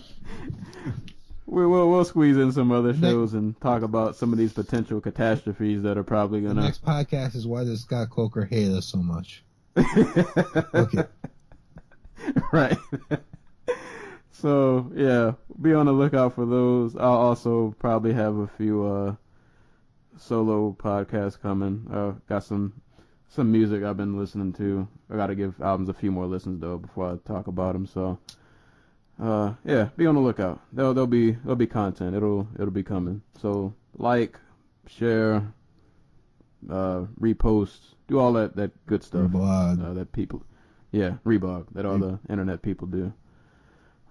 we 1.46 1.66
will 1.66 1.90
we'll 1.90 2.06
squeeze 2.06 2.38
in 2.38 2.52
some 2.52 2.72
other 2.72 2.94
shows 2.94 3.34
and 3.34 3.60
talk 3.62 3.82
about 3.82 4.16
some 4.16 4.32
of 4.32 4.38
these 4.38 4.54
potential 4.54 5.02
catastrophes 5.02 5.82
that 5.84 5.98
are 5.98 6.04
probably 6.04 6.42
gonna. 6.42 6.62
next 6.62 6.84
podcast 6.84 7.36
is 7.36 7.46
why 7.46 7.64
does 7.64 7.82
Scott 7.82 8.10
Coker 8.10 8.46
hate 8.46 8.72
us 8.72 8.86
so 8.86 9.00
much? 9.00 9.44
okay. 10.74 11.04
right. 12.52 12.78
so 14.32 14.92
yeah, 14.96 15.34
be 15.62 15.74
on 15.74 15.88
the 15.88 15.92
lookout 15.92 16.36
for 16.36 16.46
those. 16.46 16.96
I'll 16.96 17.12
also 17.12 17.76
probably 17.80 18.14
have 18.14 18.38
a 18.38 18.48
few 18.48 18.86
uh 18.86 19.16
solo 20.18 20.76
podcasts 20.80 21.40
coming. 21.40 21.88
Uh, 21.92 22.12
got 22.30 22.44
some 22.44 22.82
some 23.28 23.52
music 23.52 23.84
I've 23.84 23.98
been 23.98 24.18
listening 24.18 24.54
to. 24.54 24.88
I 25.10 25.16
got 25.16 25.28
to 25.28 25.36
give 25.36 25.60
albums 25.62 25.90
a 25.90 25.94
few 25.94 26.12
more 26.12 26.28
listens 26.28 26.62
though 26.62 26.78
before 26.78 27.12
I 27.12 27.28
talk 27.28 27.48
about 27.48 27.74
them. 27.74 27.86
So 27.86 28.20
uh 29.22 29.54
yeah, 29.64 29.90
be 29.96 30.06
on 30.08 30.16
the 30.16 30.22
lookout. 30.22 30.62
There'll 30.72 30.94
there'll 30.94 31.08
be 31.08 31.32
there'll 31.32 31.56
be 31.56 31.68
content. 31.68 32.16
It'll 32.16 32.48
it'll 32.56 32.72
be 32.72 32.84
coming. 32.84 33.22
So 33.42 33.74
like, 33.98 34.40
share, 34.88 35.54
uh 36.70 37.06
repost, 37.20 37.96
do 38.08 38.20
all 38.20 38.34
that 38.34 38.56
that 38.56 38.72
good 38.86 39.04
stuff 39.04 39.32
Blog. 39.32 39.82
uh, 39.82 39.94
that 39.94 40.12
people, 40.12 40.44
yeah, 40.92 41.14
reblog 41.26 41.68
that 41.74 41.86
all 41.86 41.98
the 41.98 42.20
internet 42.30 42.62
people 42.62 42.88
do. 42.88 43.14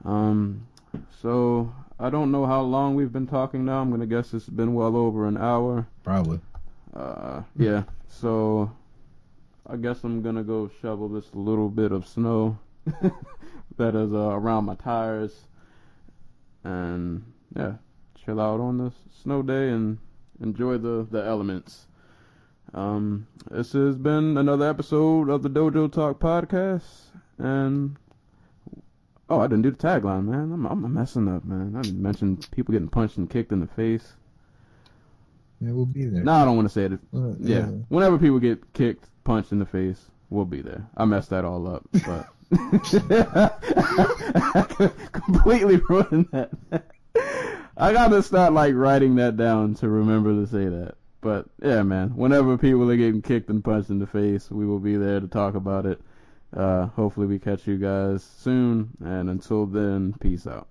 Um, 0.04 0.66
so 1.20 1.72
I 1.98 2.10
don't 2.10 2.30
know 2.30 2.46
how 2.46 2.60
long 2.62 2.94
we've 2.94 3.12
been 3.12 3.26
talking 3.26 3.64
now. 3.64 3.80
I'm 3.80 3.90
gonna 3.90 4.06
guess 4.06 4.34
it's 4.34 4.48
been 4.48 4.74
well 4.74 4.96
over 4.96 5.26
an 5.26 5.36
hour. 5.36 5.86
Probably. 6.02 6.40
Uh, 6.94 7.42
yeah. 7.56 7.84
So 8.08 8.70
I 9.66 9.76
guess 9.76 10.04
I'm 10.04 10.22
gonna 10.22 10.42
go 10.42 10.70
shovel 10.80 11.08
this 11.08 11.34
little 11.34 11.68
bit 11.68 11.92
of 11.92 12.06
snow 12.06 12.58
that 13.76 13.94
is 13.94 14.12
uh, 14.12 14.16
around 14.16 14.64
my 14.64 14.74
tires, 14.74 15.32
and 16.64 17.24
yeah, 17.56 17.74
chill 18.24 18.40
out 18.40 18.60
on 18.60 18.78
this 18.78 18.94
snow 19.22 19.42
day 19.42 19.68
and 19.70 19.98
enjoy 20.40 20.78
the 20.78 21.06
the 21.10 21.24
elements. 21.24 21.86
Um, 22.74 23.26
this 23.50 23.72
has 23.72 23.96
been 23.98 24.38
another 24.38 24.68
episode 24.68 25.28
of 25.28 25.42
the 25.42 25.50
Dojo 25.50 25.92
Talk 25.92 26.18
podcast, 26.20 26.84
and 27.38 27.96
oh, 29.28 29.40
I 29.40 29.46
didn't 29.46 29.62
do 29.62 29.70
the 29.72 29.76
tagline, 29.76 30.24
man. 30.26 30.52
I'm 30.52 30.66
I'm 30.66 30.94
messing 30.94 31.28
up, 31.28 31.44
man. 31.44 31.74
I 31.76 31.82
didn't 31.82 32.00
mention 32.02 32.38
people 32.50 32.72
getting 32.72 32.88
punched 32.88 33.18
and 33.18 33.28
kicked 33.28 33.52
in 33.52 33.60
the 33.60 33.66
face. 33.66 34.14
Yeah, 35.60 35.72
we'll 35.72 35.86
be 35.86 36.06
there. 36.06 36.24
No, 36.24 36.32
I 36.32 36.44
don't 36.44 36.56
want 36.56 36.66
to 36.66 36.72
say 36.74 36.84
it. 36.86 36.92
Uh, 37.14 37.34
Yeah. 37.38 37.66
Whenever 37.88 38.18
people 38.18 38.40
get 38.40 38.72
kicked, 38.72 39.08
punched 39.22 39.52
in 39.52 39.60
the 39.60 39.66
face, 39.66 40.10
we'll 40.28 40.44
be 40.44 40.60
there. 40.60 40.88
I 40.96 41.04
messed 41.04 41.30
that 41.30 41.44
all 41.44 41.68
up, 41.68 41.86
but 42.04 42.26
completely 45.12 45.76
ruined 45.88 46.28
that. 46.32 46.50
I 47.76 47.92
gotta 47.92 48.22
start 48.22 48.52
like 48.52 48.74
writing 48.74 49.16
that 49.16 49.36
down 49.36 49.74
to 49.76 49.88
remember 49.88 50.34
to 50.34 50.46
say 50.46 50.66
that. 50.66 50.96
But 51.22 51.46
yeah, 51.62 51.82
man. 51.82 52.16
Whenever 52.16 52.58
people 52.58 52.90
are 52.90 52.96
getting 52.96 53.22
kicked 53.22 53.48
and 53.48 53.64
punched 53.64 53.90
in 53.90 53.98
the 53.98 54.06
face, 54.06 54.50
we 54.50 54.66
will 54.66 54.80
be 54.80 54.96
there 54.96 55.20
to 55.20 55.28
talk 55.28 55.54
about 55.54 55.86
it. 55.86 56.00
Uh, 56.54 56.86
hopefully 56.88 57.26
we 57.26 57.38
catch 57.38 57.66
you 57.66 57.78
guys 57.78 58.22
soon, 58.22 58.90
and 59.02 59.30
until 59.30 59.64
then, 59.64 60.14
peace 60.20 60.46
out. 60.46 60.68